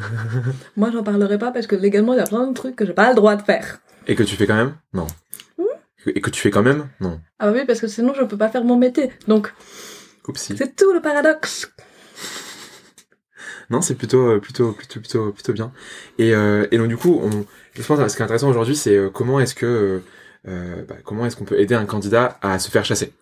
Moi, 0.78 0.92
j'en 0.92 1.04
parlerai 1.04 1.38
pas 1.38 1.52
parce 1.52 1.68
que 1.68 1.76
légalement, 1.76 2.14
il 2.14 2.18
y 2.18 2.22
a 2.22 2.28
plein 2.28 2.48
de 2.48 2.54
trucs 2.54 2.76
que 2.76 2.86
j'ai 2.86 2.94
pas 2.94 3.10
le 3.10 3.16
droit 3.16 3.36
de 3.36 3.42
faire. 3.42 3.80
Et 4.08 4.16
que 4.16 4.24
tu 4.24 4.36
fais 4.36 4.46
quand 4.46 4.56
même? 4.56 4.76
Non. 4.94 5.08
Et 6.06 6.22
que 6.22 6.30
tu 6.30 6.42
fais 6.42 6.52
quand 6.52 6.64
même? 6.64 6.88
Non. 7.00 7.20
Ah 7.40 7.48
bah 7.48 7.54
oui, 7.58 7.66
parce 7.66 7.80
que 7.80 7.88
sinon, 7.88 8.14
je 8.14 8.24
peux 8.24 8.38
pas 8.38 8.50
faire 8.50 8.64
mon 8.64 8.78
métier. 8.78 9.12
Donc, 9.28 9.54
c'est 10.36 10.76
tout 10.76 10.92
le 10.94 11.02
paradoxe. 11.02 11.72
Non, 13.70 13.82
c'est 13.82 13.96
plutôt, 13.96 14.28
euh, 14.28 14.40
plutôt, 14.40 14.72
plutôt, 14.74 15.00
plutôt, 15.00 15.32
plutôt 15.32 15.54
bien. 15.54 15.72
Et, 16.18 16.34
euh, 16.34 16.68
et 16.72 16.78
donc 16.78 16.88
du 16.88 16.98
coup, 16.98 17.20
on, 17.24 17.46
je 17.74 17.82
pense 17.84 18.00
que 18.00 18.08
ce 18.08 18.16
qui 18.16 18.22
est 18.22 18.26
intéressant 18.26 18.50
aujourd'hui, 18.50 18.76
c'est 18.76 18.96
euh, 18.96 19.10
comment 19.10 19.40
est-ce 19.40 19.56
que, 19.56 20.02
euh, 20.48 20.84
bah, 20.88 20.96
comment 21.04 21.26
est-ce 21.26 21.36
qu'on 21.38 21.46
peut 21.46 21.60
aider 21.60 21.76
un 21.76 21.86
candidat 21.86 22.38
à 22.42 22.60
se 22.60 22.70
faire 22.70 22.86
chasser. 22.86 23.14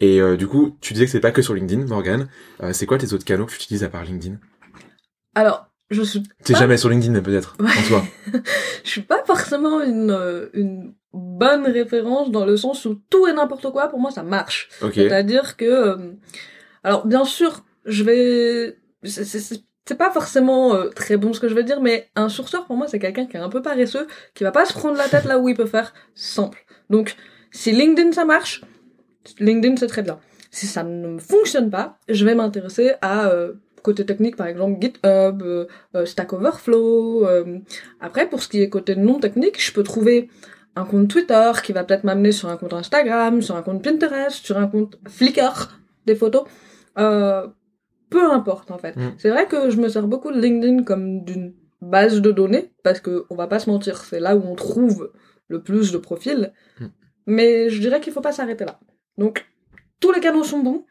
Et 0.00 0.20
euh, 0.20 0.36
du 0.36 0.46
coup, 0.46 0.76
tu 0.80 0.94
disais 0.94 1.04
que 1.04 1.10
c'est 1.12 1.20
pas 1.20 1.30
que 1.32 1.42
sur 1.42 1.52
LinkedIn, 1.54 1.86
Morgan. 1.86 2.28
C'est 2.72 2.86
quoi 2.86 2.96
tes 2.98 3.12
autres 3.12 3.24
canaux 3.26 3.44
que 3.46 3.50
tu 3.52 3.56
utilises 3.56 3.84
à 3.84 3.88
part 3.90 4.04
LinkedIn? 4.04 4.36
Alors, 5.34 5.66
je 5.90 6.02
suis 6.02 6.22
T'es 6.44 6.54
jamais 6.54 6.76
sur 6.78 6.88
LinkedIn 6.88 7.20
peut-être 7.20 7.56
Ouais. 7.60 7.66
en 7.68 7.82
soi. 7.82 8.04
je 8.84 8.88
suis 8.90 9.02
pas 9.02 9.22
forcément 9.26 9.82
une, 9.82 10.48
une 10.54 10.94
bonne 11.12 11.66
référence 11.66 12.30
dans 12.30 12.46
le 12.46 12.56
sens 12.56 12.84
où 12.86 12.94
tout 13.10 13.26
et 13.26 13.32
n'importe 13.32 13.70
quoi, 13.72 13.88
pour 13.88 13.98
moi, 14.00 14.10
ça 14.10 14.22
marche. 14.22 14.70
Ok. 14.82 14.94
C'est-à-dire 14.94 15.56
que, 15.58 16.14
alors 16.82 17.06
bien 17.06 17.24
sûr, 17.24 17.64
je 17.84 18.04
vais, 18.04 18.78
c'est- 19.04 19.62
c'est 19.86 19.96
pas 19.96 20.10
forcément 20.10 20.74
euh, 20.74 20.88
très 20.88 21.16
bon 21.16 21.32
ce 21.32 21.40
que 21.40 21.48
je 21.48 21.54
vais 21.54 21.64
dire, 21.64 21.80
mais 21.80 22.10
un 22.16 22.28
sourceur 22.28 22.66
pour 22.66 22.76
moi 22.76 22.86
c'est 22.88 22.98
quelqu'un 22.98 23.26
qui 23.26 23.36
est 23.36 23.40
un 23.40 23.48
peu 23.48 23.62
paresseux, 23.62 24.06
qui 24.34 24.44
va 24.44 24.52
pas 24.52 24.64
se 24.64 24.72
prendre 24.72 24.96
la 24.96 25.08
tête 25.08 25.24
là 25.24 25.38
où 25.38 25.48
il 25.48 25.56
peut 25.56 25.66
faire 25.66 25.92
simple. 26.14 26.64
Donc 26.90 27.16
si 27.50 27.72
LinkedIn 27.72 28.12
ça 28.12 28.24
marche, 28.24 28.62
LinkedIn 29.38 29.76
c'est 29.76 29.86
très 29.86 30.02
bien. 30.02 30.20
Si 30.50 30.66
ça 30.66 30.82
ne 30.82 31.18
fonctionne 31.18 31.70
pas, 31.70 31.98
je 32.08 32.24
vais 32.24 32.34
m'intéresser 32.34 32.92
à 33.02 33.28
euh, 33.28 33.54
côté 33.82 34.04
technique 34.04 34.36
par 34.36 34.46
exemple 34.46 34.80
GitHub, 34.80 35.42
euh, 35.42 35.66
Stack 36.04 36.32
Overflow. 36.32 37.26
Après 38.00 38.28
pour 38.28 38.42
ce 38.42 38.48
qui 38.48 38.62
est 38.62 38.68
côté 38.68 38.96
non 38.96 39.18
technique, 39.18 39.60
je 39.60 39.72
peux 39.72 39.82
trouver 39.82 40.28
un 40.76 40.84
compte 40.84 41.08
Twitter 41.08 41.50
qui 41.62 41.72
va 41.72 41.84
peut-être 41.84 42.04
m'amener 42.04 42.32
sur 42.32 42.48
un 42.48 42.56
compte 42.56 42.74
Instagram, 42.74 43.42
sur 43.42 43.56
un 43.56 43.62
compte 43.62 43.82
Pinterest, 43.82 44.44
sur 44.44 44.58
un 44.58 44.66
compte 44.66 44.98
Flickr, 45.08 45.80
des 46.06 46.14
photos. 46.14 46.44
Peu 48.10 48.30
importe 48.30 48.70
en 48.70 48.78
fait. 48.78 48.96
Mm. 48.96 49.14
C'est 49.18 49.30
vrai 49.30 49.46
que 49.46 49.70
je 49.70 49.76
me 49.78 49.88
sers 49.88 50.06
beaucoup 50.06 50.30
de 50.32 50.40
LinkedIn 50.40 50.82
comme 50.84 51.24
d'une 51.24 51.54
base 51.80 52.20
de 52.20 52.30
données 52.30 52.72
parce 52.82 53.00
que 53.00 53.24
on 53.30 53.36
va 53.36 53.46
pas 53.46 53.58
se 53.58 53.70
mentir, 53.70 53.98
c'est 54.04 54.20
là 54.20 54.36
où 54.36 54.42
on 54.44 54.54
trouve 54.54 55.12
le 55.48 55.62
plus 55.62 55.92
de 55.92 55.98
profils. 55.98 56.52
Mm. 56.78 56.86
Mais 57.26 57.70
je 57.70 57.80
dirais 57.80 58.00
qu'il 58.00 58.12
faut 58.12 58.20
pas 58.20 58.32
s'arrêter 58.32 58.64
là. 58.64 58.80
Donc 59.16 59.46
tous 60.00 60.12
les 60.12 60.20
canaux 60.20 60.44
sont 60.44 60.60
bons. 60.60 60.84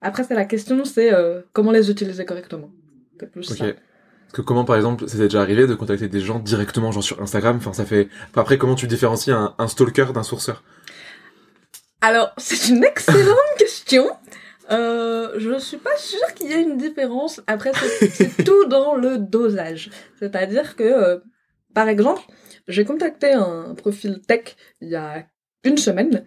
Après, 0.00 0.24
c'est 0.24 0.34
la 0.34 0.46
question, 0.46 0.84
c'est 0.84 1.12
euh, 1.12 1.42
comment 1.52 1.72
les 1.72 1.90
utiliser 1.90 2.24
correctement. 2.24 2.70
C'est 3.18 3.30
plus 3.30 3.50
Ok. 3.50 3.58
ça. 3.58 3.64
Parce 3.64 4.32
que 4.36 4.40
comment, 4.42 4.64
par 4.64 4.76
exemple, 4.76 5.08
ça 5.08 5.16
t'est 5.16 5.24
déjà 5.24 5.42
arrivé 5.42 5.66
de 5.66 5.74
contacter 5.74 6.08
des 6.08 6.20
gens 6.20 6.38
directement, 6.38 6.92
genre 6.92 7.02
sur 7.02 7.20
Instagram? 7.20 7.56
Enfin, 7.56 7.72
ça 7.72 7.84
fait. 7.84 8.08
Enfin, 8.30 8.42
après, 8.42 8.58
comment 8.58 8.76
tu 8.76 8.86
différencies 8.86 9.32
un, 9.32 9.54
un 9.58 9.66
stalker 9.66 10.06
d'un 10.14 10.22
sourceur? 10.22 10.62
Alors, 12.00 12.32
c'est 12.38 12.68
une 12.68 12.84
excellente 12.84 13.36
question. 13.58 14.06
Euh, 14.72 15.34
je 15.38 15.58
suis 15.58 15.76
pas 15.76 15.96
sûre 15.96 16.34
qu'il 16.34 16.50
y 16.50 16.52
ait 16.52 16.62
une 16.62 16.76
différence. 16.76 17.40
Après, 17.46 17.72
c'est 18.12 18.44
tout 18.44 18.66
dans 18.66 18.94
le 18.94 19.18
dosage. 19.18 19.90
C'est-à-dire 20.18 20.76
que, 20.76 20.84
euh, 20.84 21.18
par 21.74 21.88
exemple, 21.88 22.22
j'ai 22.68 22.84
contacté 22.84 23.32
un 23.32 23.74
profil 23.74 24.20
tech 24.20 24.56
il 24.80 24.88
y 24.88 24.96
a 24.96 25.26
une 25.64 25.76
semaine 25.76 26.24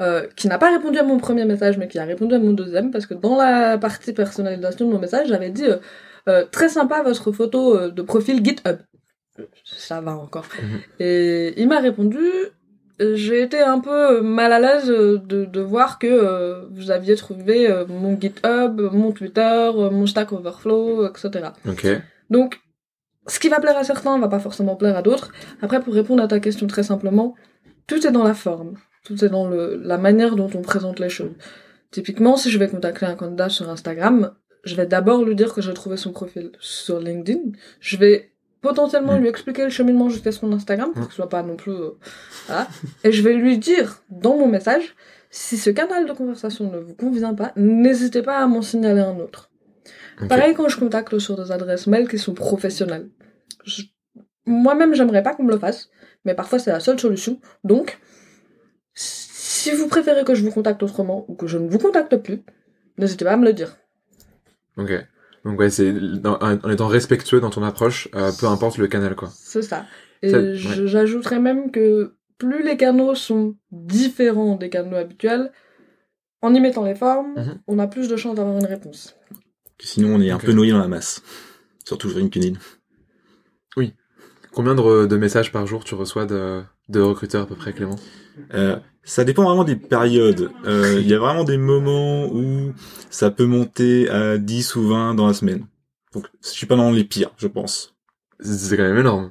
euh, 0.00 0.26
qui 0.36 0.48
n'a 0.48 0.58
pas 0.58 0.70
répondu 0.70 0.98
à 0.98 1.02
mon 1.02 1.18
premier 1.18 1.44
message, 1.44 1.76
mais 1.78 1.88
qui 1.88 1.98
a 1.98 2.04
répondu 2.04 2.34
à 2.34 2.38
mon 2.38 2.52
deuxième, 2.52 2.90
parce 2.90 3.06
que 3.06 3.14
dans 3.14 3.36
la 3.36 3.78
partie 3.78 4.12
personnalisation 4.12 4.86
de 4.86 4.92
mon 4.92 4.98
message, 4.98 5.28
j'avais 5.28 5.50
dit 5.50 5.66
très 6.52 6.68
sympa 6.68 7.02
votre 7.02 7.32
photo 7.32 7.90
de 7.90 8.02
profil 8.02 8.44
GitHub. 8.44 8.78
Ça 9.64 10.00
va 10.00 10.16
encore. 10.16 10.46
Mhm. 10.62 10.80
Et 11.00 11.60
il 11.60 11.68
m'a 11.68 11.80
répondu 11.80 12.20
j'ai 13.14 13.42
été 13.42 13.60
un 13.60 13.80
peu 13.80 14.20
mal 14.20 14.52
à 14.52 14.60
l'aise 14.60 14.90
euh, 14.90 15.18
de, 15.18 15.44
de 15.44 15.60
voir 15.60 15.98
que 15.98 16.06
euh, 16.06 16.66
vous 16.70 16.90
aviez 16.90 17.16
trouvé 17.16 17.70
euh, 17.70 17.86
mon 17.86 18.18
GitHub, 18.18 18.80
mon 18.92 19.12
Twitter, 19.12 19.40
euh, 19.74 19.90
mon 19.90 20.06
Stack 20.06 20.32
Overflow, 20.32 21.06
etc. 21.06 21.50
Ok. 21.68 21.86
Donc, 22.30 22.60
ce 23.26 23.38
qui 23.38 23.48
va 23.48 23.60
plaire 23.60 23.76
à 23.76 23.84
certains 23.84 24.18
va 24.18 24.28
pas 24.28 24.40
forcément 24.40 24.76
plaire 24.76 24.96
à 24.96 25.02
d'autres. 25.02 25.32
Après, 25.60 25.80
pour 25.80 25.94
répondre 25.94 26.22
à 26.22 26.28
ta 26.28 26.40
question 26.40 26.66
très 26.66 26.82
simplement, 26.82 27.34
tout 27.86 28.06
est 28.06 28.12
dans 28.12 28.24
la 28.24 28.34
forme. 28.34 28.74
Tout 29.04 29.24
est 29.24 29.28
dans 29.28 29.48
le, 29.48 29.80
la 29.82 29.98
manière 29.98 30.36
dont 30.36 30.50
on 30.54 30.62
présente 30.62 30.98
les 30.98 31.08
choses. 31.08 31.32
Typiquement, 31.90 32.36
si 32.36 32.50
je 32.50 32.58
vais 32.58 32.68
contacter 32.68 33.06
un 33.06 33.14
candidat 33.14 33.48
sur 33.48 33.68
Instagram, 33.68 34.32
je 34.64 34.74
vais 34.76 34.86
d'abord 34.86 35.24
lui 35.24 35.34
dire 35.34 35.52
que 35.52 35.60
j'ai 35.60 35.74
trouvé 35.74 35.96
son 35.96 36.12
profil 36.12 36.52
sur 36.60 37.00
LinkedIn. 37.00 37.52
Je 37.80 37.96
vais 37.96 38.31
potentiellement 38.62 39.16
Mm. 39.18 39.20
lui 39.20 39.28
expliquer 39.28 39.64
le 39.64 39.70
cheminement 39.70 40.08
jusqu'à 40.08 40.32
son 40.32 40.50
Instagram, 40.52 40.92
pour 40.94 41.04
que 41.06 41.10
ce 41.12 41.16
soit 41.16 41.28
pas 41.28 41.42
non 41.42 41.56
plus... 41.56 41.72
euh, 41.72 41.90
voilà. 42.46 42.68
Et 43.04 43.12
je 43.12 43.22
vais 43.22 43.34
lui 43.34 43.58
dire 43.58 44.02
dans 44.08 44.36
mon 44.36 44.48
message, 44.48 44.94
si 45.30 45.58
ce 45.58 45.70
canal 45.70 46.06
de 46.06 46.12
conversation 46.12 46.70
ne 46.70 46.78
vous 46.78 46.94
convient 46.94 47.34
pas, 47.34 47.52
n'hésitez 47.56 48.22
pas 48.22 48.38
à 48.38 48.46
m'en 48.46 48.62
signaler 48.62 49.00
un 49.00 49.18
autre. 49.18 49.50
Pareil 50.28 50.54
quand 50.54 50.68
je 50.68 50.78
contacte 50.78 51.18
sur 51.18 51.36
des 51.42 51.50
adresses 51.52 51.86
mail 51.86 52.06
qui 52.08 52.18
sont 52.18 52.34
professionnelles. 52.34 53.08
Moi-même, 54.46 54.94
j'aimerais 54.94 55.22
pas 55.22 55.34
qu'on 55.34 55.44
me 55.44 55.50
le 55.52 55.58
fasse, 55.58 55.90
mais 56.24 56.34
parfois 56.34 56.58
c'est 56.58 56.70
la 56.70 56.80
seule 56.80 56.98
solution. 57.00 57.40
Donc, 57.64 57.98
si 58.94 59.70
vous 59.70 59.88
préférez 59.88 60.24
que 60.24 60.34
je 60.34 60.42
vous 60.44 60.50
contacte 60.50 60.82
autrement 60.82 61.24
ou 61.28 61.34
que 61.34 61.46
je 61.46 61.58
ne 61.58 61.68
vous 61.68 61.78
contacte 61.78 62.16
plus, 62.16 62.42
n'hésitez 62.98 63.24
pas 63.24 63.32
à 63.32 63.36
me 63.36 63.44
le 63.46 63.52
dire. 63.52 63.76
Ok. 64.76 64.92
Donc 65.44 65.58
ouais, 65.58 65.70
c'est 65.70 65.92
en 66.24 66.70
étant 66.70 66.86
respectueux 66.86 67.40
dans 67.40 67.50
ton 67.50 67.62
approche, 67.62 68.08
euh, 68.14 68.30
peu 68.38 68.46
importe 68.46 68.78
le 68.78 68.86
canal, 68.86 69.16
quoi. 69.16 69.30
C'est 69.34 69.62
ça. 69.62 69.86
Et 70.22 70.30
Ça- 70.30 70.38
ouais. 70.38 70.54
je- 70.54 70.86
j'ajouterais 70.86 71.40
même 71.40 71.70
que 71.72 72.14
plus 72.38 72.62
les 72.62 72.76
canaux 72.76 73.14
sont 73.14 73.56
différents 73.72 74.56
des 74.56 74.70
canaux 74.70 74.96
habituels, 74.96 75.52
en 76.42 76.54
y 76.54 76.60
mettant 76.60 76.84
les 76.84 76.94
formes, 76.94 77.34
Mhm. 77.36 77.58
on 77.66 77.78
a 77.78 77.86
plus 77.86 78.08
de 78.08 78.16
chances 78.16 78.34
d'avoir 78.36 78.56
une 78.58 78.66
réponse. 78.66 79.16
Sinon, 79.80 80.14
on 80.14 80.20
est 80.20 80.30
un 80.30 80.38
peu 80.38 80.52
noyé 80.52 80.70
dans 80.72 80.78
la 80.78 80.88
masse. 80.88 81.22
Surtout 81.84 82.08
sur 82.10 82.18
LinkedIn. 82.18 82.54
Combien 84.52 84.74
de, 84.74 85.06
de 85.06 85.16
messages 85.16 85.50
par 85.50 85.66
jour 85.66 85.82
tu 85.82 85.94
reçois 85.94 86.26
de, 86.26 86.62
de 86.90 87.00
recruteurs 87.00 87.44
à 87.44 87.46
peu 87.46 87.54
près, 87.54 87.72
Clément? 87.72 87.96
Euh, 88.52 88.76
ça 89.04 89.24
dépend 89.24 89.44
vraiment 89.44 89.64
des 89.64 89.76
périodes. 89.76 90.50
Euh, 90.66 90.98
Il 91.00 91.08
y 91.08 91.14
a 91.14 91.18
vraiment 91.18 91.44
des 91.44 91.56
moments 91.58 92.26
où 92.32 92.72
ça 93.10 93.30
peut 93.30 93.46
monter 93.46 94.08
à 94.10 94.38
10 94.38 94.76
ou 94.76 94.88
20 94.88 95.14
dans 95.14 95.26
la 95.26 95.34
semaine. 95.34 95.66
Donc, 96.14 96.26
je 96.42 96.48
suis 96.48 96.66
pas 96.66 96.76
dans 96.76 96.90
les 96.90 97.04
pires, 97.04 97.30
je 97.38 97.46
pense. 97.48 97.94
C'est 98.40 98.76
quand 98.76 98.82
même 98.84 98.98
énorme. 98.98 99.30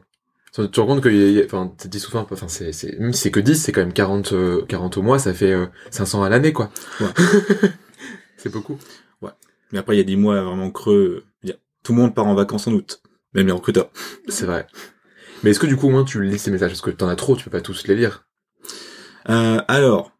Tu 0.54 0.70
te 0.70 0.80
rends 0.82 0.88
compte 0.88 1.02
que, 1.02 1.10
y 1.10 1.24
a- 1.24 1.30
y 1.30 1.42
a- 1.42 1.46
enfin, 1.46 1.72
t'es 1.78 1.88
10 1.88 2.00
souvent, 2.00 2.28
enfin, 2.30 2.48
c'est, 2.50 2.74
c'est, 2.74 3.00
même 3.00 3.14
si 3.14 3.22
c'est 3.22 3.32
que 3.32 3.40
10, 3.40 3.56
c'est 3.56 3.72
quand 3.72 3.80
même 3.82 3.94
40, 3.94 4.34
euh, 4.34 4.66
40 4.68 4.98
au 4.98 5.02
mois, 5.02 5.18
ça 5.20 5.34
fait 5.34 5.54
euh, 5.54 5.68
500 5.92 6.24
à 6.24 6.30
l'année, 6.30 6.52
quoi. 6.52 6.72
Ouais. 7.00 7.08
c'est 8.38 8.52
beaucoup. 8.52 8.78
Mais 9.74 9.80
après, 9.80 9.96
il 9.96 10.00
y 10.00 10.02
a 10.02 10.04
des 10.06 10.18
mois 10.18 10.42
vraiment 10.42 10.70
creux. 10.70 11.24
Il 11.44 11.50
y 11.50 11.54
a- 11.54 11.58
Tout 11.84 11.94
le 11.94 12.00
monde 12.02 12.14
part 12.14 12.28
en 12.28 12.36
vacances 12.36 12.68
en 12.68 12.74
août. 12.74 13.02
Même 13.34 13.46
les 13.48 13.54
recruteurs. 13.54 13.90
C'est 14.28 14.46
vrai. 14.46 14.68
Mais 15.44 15.52
est-ce 15.52 15.60
que 15.62 15.66
du 15.68 15.78
coup, 15.78 15.88
au 15.88 15.92
moins, 15.92 16.04
tu 16.04 16.22
lis 16.24 16.38
ces 16.40 16.52
messages? 16.52 16.72
Parce 16.72 16.82
que 16.82 16.92
t'en 16.92 17.08
as 17.08 17.16
trop, 17.16 17.38
tu 17.38 17.46
peux 17.46 17.50
pas 17.52 17.62
tous 17.62 17.88
les 17.88 17.96
lire. 17.96 18.26
Euh, 19.30 19.62
alors, 19.68 20.12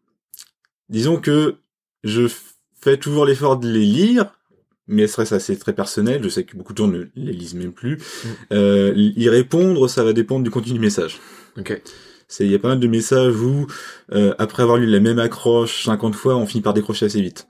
disons 0.88 1.18
que 1.18 1.56
je 2.04 2.26
fais 2.80 2.96
toujours 2.96 3.26
l'effort 3.26 3.58
de 3.58 3.68
les 3.68 3.84
lire, 3.84 4.32
mais 4.86 5.06
ça 5.06 5.22
reste 5.22 5.32
assez 5.32 5.58
très 5.58 5.72
personnel. 5.72 6.22
Je 6.22 6.28
sais 6.28 6.44
que 6.44 6.56
beaucoup 6.56 6.72
de 6.72 6.78
gens 6.78 6.88
ne 6.88 7.06
les 7.14 7.32
lisent 7.32 7.54
même 7.54 7.72
plus. 7.72 7.98
Euh, 8.52 8.92
y 8.96 9.28
répondre, 9.28 9.88
ça 9.88 10.04
va 10.04 10.12
dépendre 10.12 10.44
du 10.44 10.50
contenu 10.50 10.72
du 10.74 10.80
message. 10.80 11.18
Ok. 11.58 11.80
Il 12.40 12.50
y 12.50 12.54
a 12.54 12.58
pas 12.58 12.68
mal 12.68 12.80
de 12.80 12.86
messages 12.86 13.36
où, 13.36 13.66
euh, 14.12 14.34
après 14.38 14.62
avoir 14.62 14.78
lu 14.78 14.86
la 14.86 15.00
même 15.00 15.18
accroche 15.18 15.84
50 15.84 16.14
fois, 16.14 16.36
on 16.36 16.46
finit 16.46 16.62
par 16.62 16.74
décrocher 16.74 17.06
assez 17.06 17.20
vite. 17.20 17.46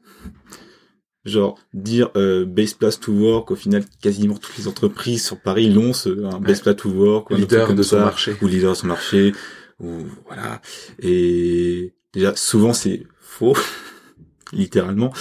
Genre, 1.24 1.56
dire 1.72 2.10
euh, 2.16 2.44
best 2.44 2.78
place 2.78 2.98
to 2.98 3.12
work, 3.12 3.52
au 3.52 3.54
final, 3.54 3.84
quasiment 4.02 4.36
toutes 4.36 4.58
les 4.58 4.66
entreprises 4.66 5.24
sur 5.24 5.40
Paris 5.40 5.70
l'ont, 5.70 5.92
ce, 5.92 6.24
un 6.24 6.40
best 6.40 6.64
place 6.64 6.76
to 6.76 6.88
work, 6.90 7.30
ou 7.30 7.36
Leader 7.36 7.74
de 7.74 7.82
son 7.82 8.00
marché. 8.00 8.34
ou 8.42 8.48
leader 8.48 8.72
de 8.72 8.76
son 8.76 8.88
marché, 8.88 9.32
ou 9.80 9.88
voilà. 10.26 10.60
Et 11.00 11.92
déjà, 12.12 12.34
souvent 12.36 12.72
c'est 12.72 13.04
faux, 13.20 13.56
littéralement, 14.52 15.12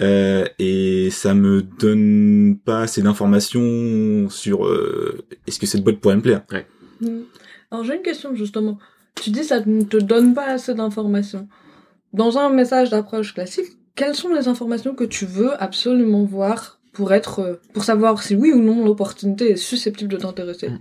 euh, 0.00 0.46
et 0.58 1.10
ça 1.10 1.34
me 1.34 1.62
donne 1.62 2.58
pas 2.64 2.80
assez 2.82 3.02
d'informations 3.02 4.28
sur 4.30 4.66
euh, 4.66 5.24
est-ce 5.46 5.58
que 5.58 5.66
cette 5.66 5.84
boîte 5.84 5.98
pourrait 5.98 6.16
me 6.16 6.22
plaire? 6.22 6.42
Hmm. 7.00 7.22
Alors 7.70 7.84
j'ai 7.84 7.96
une 7.96 8.02
question 8.02 8.34
justement. 8.34 8.78
Tu 9.14 9.30
dis 9.30 9.44
ça 9.44 9.60
ne 9.64 9.82
te 9.82 9.96
donne 9.96 10.34
pas 10.34 10.46
assez 10.46 10.74
d'informations. 10.74 11.48
Dans 12.12 12.38
un 12.38 12.48
message 12.50 12.90
d'approche 12.90 13.34
classique, 13.34 13.66
quelles 13.94 14.14
sont 14.14 14.32
les 14.32 14.48
informations 14.48 14.94
que 14.94 15.04
tu 15.04 15.26
veux 15.26 15.60
absolument 15.62 16.24
voir 16.24 16.80
pour 16.92 17.12
être, 17.12 17.60
pour 17.74 17.84
savoir 17.84 18.22
si 18.22 18.34
oui 18.34 18.52
ou 18.52 18.62
non 18.62 18.84
l'opportunité 18.84 19.50
est 19.50 19.56
susceptible 19.56 20.10
de 20.10 20.16
t'intéresser? 20.16 20.70
Hmm. 20.70 20.78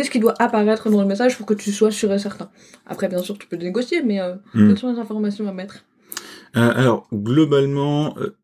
Qu'est-ce 0.00 0.10
qui 0.10 0.18
doit 0.18 0.34
apparaître 0.38 0.88
dans 0.88 1.02
le 1.02 1.06
message 1.06 1.36
pour 1.36 1.44
que 1.44 1.52
tu 1.52 1.70
sois 1.72 1.90
sûr 1.90 2.10
et 2.10 2.18
certain? 2.18 2.50
Après, 2.86 3.06
bien 3.06 3.18
sûr, 3.18 3.36
tu 3.36 3.46
peux 3.46 3.56
négocier, 3.56 4.02
mais 4.02 4.18
euh, 4.18 4.36
Hmm. 4.54 4.68
quelles 4.68 4.78
sont 4.78 4.90
les 4.90 4.98
informations 4.98 5.46
à 5.46 5.52
mettre? 5.52 5.84
Euh, 6.56 6.72
alors, 6.74 7.06
globalement, 7.12 8.16
euh, 8.16 8.34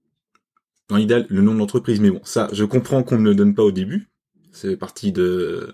dans 0.90 0.96
l'idéal, 0.96 1.25
le 1.30 1.40
nom 1.40 1.54
de 1.54 1.58
l'entreprise, 1.58 1.98
mais 1.98 2.10
bon, 2.10 2.20
ça, 2.25 2.50
je 2.52 2.62
comprends 2.64 3.02
qu'on 3.02 3.16
ne 3.16 3.25
le 3.25 3.34
donne 3.34 3.54
pas 3.54 3.62
au 3.62 3.72
début. 3.72 4.06
C'est 4.52 4.76
partie 4.76 5.12
de 5.12 5.72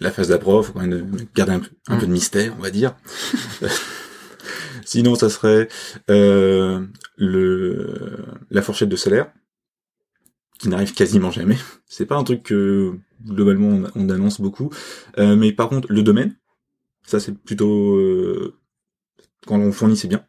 la 0.00 0.10
phase 0.10 0.28
d'approche, 0.28 0.70
quand 0.70 0.80
même 0.80 1.10
garder 1.34 1.52
un, 1.54 1.60
peu- 1.60 1.70
un 1.88 1.96
peu 1.96 2.04
de 2.06 2.12
mystère, 2.12 2.52
on 2.58 2.62
va 2.62 2.68
dire. 2.70 2.94
Sinon, 4.84 5.14
ça 5.14 5.30
serait 5.30 5.68
euh, 6.10 6.84
le 7.16 8.18
la 8.50 8.60
fourchette 8.60 8.90
de 8.90 8.96
salaire, 8.96 9.32
qui 10.60 10.68
n'arrive 10.68 10.92
quasiment 10.94 11.30
jamais. 11.30 11.56
C'est 11.86 12.06
pas 12.06 12.16
un 12.16 12.24
truc 12.24 12.42
que 12.44 12.92
globalement 13.26 13.68
on, 13.94 14.02
on 14.02 14.08
annonce 14.10 14.40
beaucoup, 14.40 14.70
Euh, 15.18 15.34
mais 15.36 15.52
par 15.52 15.68
contre, 15.68 15.88
le 15.90 16.02
domaine, 16.02 16.36
ça 17.04 17.18
c'est 17.18 17.36
plutôt 17.36 17.96
euh, 17.96 18.54
quand 19.46 19.58
on 19.58 19.72
fournit, 19.72 19.96
c'est 19.96 20.08
bien. 20.08 20.24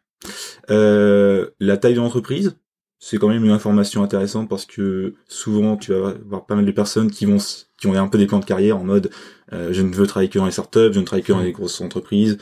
Euh, 0.70 1.50
la 1.60 1.76
taille 1.76 1.94
de 1.94 2.00
l'entreprise, 2.00 2.56
c'est 2.98 3.18
quand 3.18 3.28
même 3.28 3.44
une 3.44 3.50
information 3.50 4.02
intéressante 4.02 4.48
parce 4.48 4.64
que 4.64 5.14
souvent 5.28 5.76
tu 5.76 5.92
vas 5.92 6.10
avoir 6.10 6.46
pas 6.46 6.54
mal 6.54 6.64
de 6.64 6.70
personnes 6.72 7.10
qui 7.10 7.26
vont 7.26 7.38
qui 7.78 7.88
ont 7.88 7.94
un 7.94 8.08
peu 8.08 8.16
des 8.16 8.26
plans 8.26 8.38
de 8.38 8.44
carrière 8.44 8.76
en 8.78 8.84
mode 8.84 9.10
euh, 9.52 9.72
je 9.72 9.82
ne 9.82 9.92
veux 9.92 10.06
travailler 10.06 10.30
que 10.30 10.38
dans 10.38 10.46
les 10.46 10.52
startups, 10.52 10.92
je 10.92 11.00
ne 11.00 11.04
travaille 11.04 11.24
que 11.24 11.32
dans 11.32 11.40
les 11.40 11.52
grosses 11.52 11.80
entreprises 11.80 12.38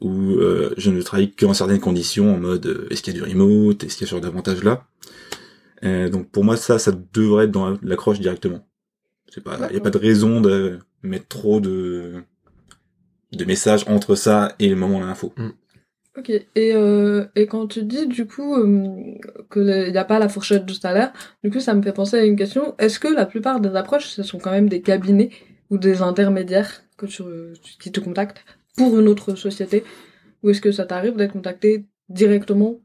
ou 0.00 0.32
euh, 0.32 0.72
je 0.78 0.90
ne 0.90 0.96
veux 0.96 1.04
travailler 1.04 1.30
que 1.30 1.44
dans 1.44 1.54
certaines 1.54 1.80
conditions 1.80 2.34
en 2.34 2.38
mode 2.38 2.66
euh, 2.66 2.88
est-ce 2.90 3.02
qu'il 3.02 3.14
y 3.14 3.20
a 3.20 3.22
du 3.22 3.30
remote, 3.30 3.84
est-ce 3.84 3.96
qu'il 3.98 4.06
y 4.06 4.08
a 4.08 4.10
ce 4.10 4.12
genre 4.12 4.22
d'avantages 4.22 4.64
là. 4.64 4.86
Euh, 5.84 6.08
donc 6.08 6.30
pour 6.30 6.44
moi 6.44 6.56
ça 6.56 6.78
ça 6.78 6.92
devrait 7.12 7.44
être 7.44 7.50
dans 7.52 7.76
l'accroche 7.82 8.20
directement. 8.20 8.66
C'est 9.28 9.42
pas 9.42 9.58
il 9.70 9.74
y 9.74 9.78
a 9.78 9.80
pas 9.80 9.90
de 9.90 9.98
raison 9.98 10.40
de 10.40 10.78
mettre 11.02 11.28
trop 11.28 11.60
de 11.60 12.22
de 13.32 13.44
messages 13.44 13.84
entre 13.88 14.14
ça 14.14 14.54
et 14.58 14.68
le 14.68 14.76
moment 14.76 15.00
de 15.00 15.04
l'info. 15.06 15.32
Ok, 16.16 16.30
et, 16.30 16.46
euh, 16.74 17.26
et 17.36 17.46
quand 17.46 17.68
tu 17.68 17.84
dis 17.84 18.06
du 18.08 18.26
coup 18.26 18.56
euh, 18.56 19.14
qu'il 19.52 19.64
n'y 19.92 19.96
a 19.98 20.04
pas 20.04 20.18
la 20.18 20.28
fourchette 20.28 20.66
du 20.66 20.74
salaire, 20.74 21.12
du 21.44 21.50
coup 21.50 21.60
ça 21.60 21.74
me 21.74 21.82
fait 21.82 21.92
penser 21.92 22.16
à 22.16 22.24
une 22.24 22.34
question. 22.36 22.74
Est-ce 22.78 22.98
que 22.98 23.06
la 23.08 23.26
plupart 23.26 23.60
des 23.60 23.76
approches, 23.76 24.06
ce 24.06 24.22
sont 24.24 24.38
quand 24.38 24.50
même 24.50 24.68
des 24.68 24.80
cabinets 24.80 25.30
ou 25.70 25.78
des 25.78 26.02
intermédiaires 26.02 26.82
que 26.96 27.06
tu, 27.06 27.22
qui 27.78 27.92
te 27.92 28.00
contactent 28.00 28.44
pour 28.76 28.98
une 28.98 29.06
autre 29.06 29.34
société? 29.36 29.84
Ou 30.42 30.50
est-ce 30.50 30.60
que 30.60 30.72
ça 30.72 30.86
t'arrive 30.86 31.14
d'être 31.16 31.32
contacté 31.32 31.84
directement 32.08 32.80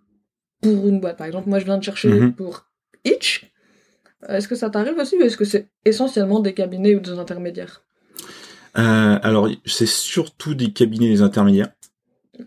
pour 0.61 0.87
une 0.87 0.99
boîte? 0.99 1.17
Par 1.17 1.25
exemple, 1.27 1.49
moi 1.49 1.57
je 1.59 1.65
viens 1.65 1.77
de 1.79 1.83
chercher 1.83 2.09
Mhm. 2.09 2.33
pour 2.33 2.65
Itch. 3.05 3.51
Est-ce 4.27 4.47
que 4.47 4.55
ça 4.55 4.69
t'arrive 4.69 4.97
aussi 4.97 5.17
ou 5.17 5.21
est-ce 5.21 5.35
que 5.37 5.45
c'est 5.45 5.67
essentiellement 5.85 6.39
des 6.39 6.53
cabinets 6.53 6.95
ou 6.95 6.99
des 6.99 7.11
intermédiaires? 7.19 7.83
Euh, 8.77 9.19
alors, 9.21 9.49
c'est 9.65 9.85
surtout 9.87 10.55
des 10.55 10.71
cabinets 10.71 11.09
des 11.09 11.21
intermédiaires, 11.21 11.69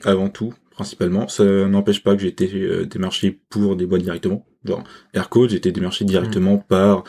avant 0.04 0.28
tout, 0.28 0.54
principalement. 0.70 1.28
Ça 1.28 1.44
n'empêche 1.44 2.02
pas 2.02 2.16
que 2.16 2.22
j'ai 2.22 2.28
été 2.28 2.50
euh, 2.54 2.86
démarché 2.86 3.40
pour 3.50 3.76
des 3.76 3.86
boîtes 3.86 4.02
directement. 4.02 4.46
Genre, 4.64 4.82
Aircode, 5.14 5.50
j'ai 5.50 5.56
été 5.56 5.70
démarché 5.70 6.04
directement 6.04 6.58
par 6.58 7.04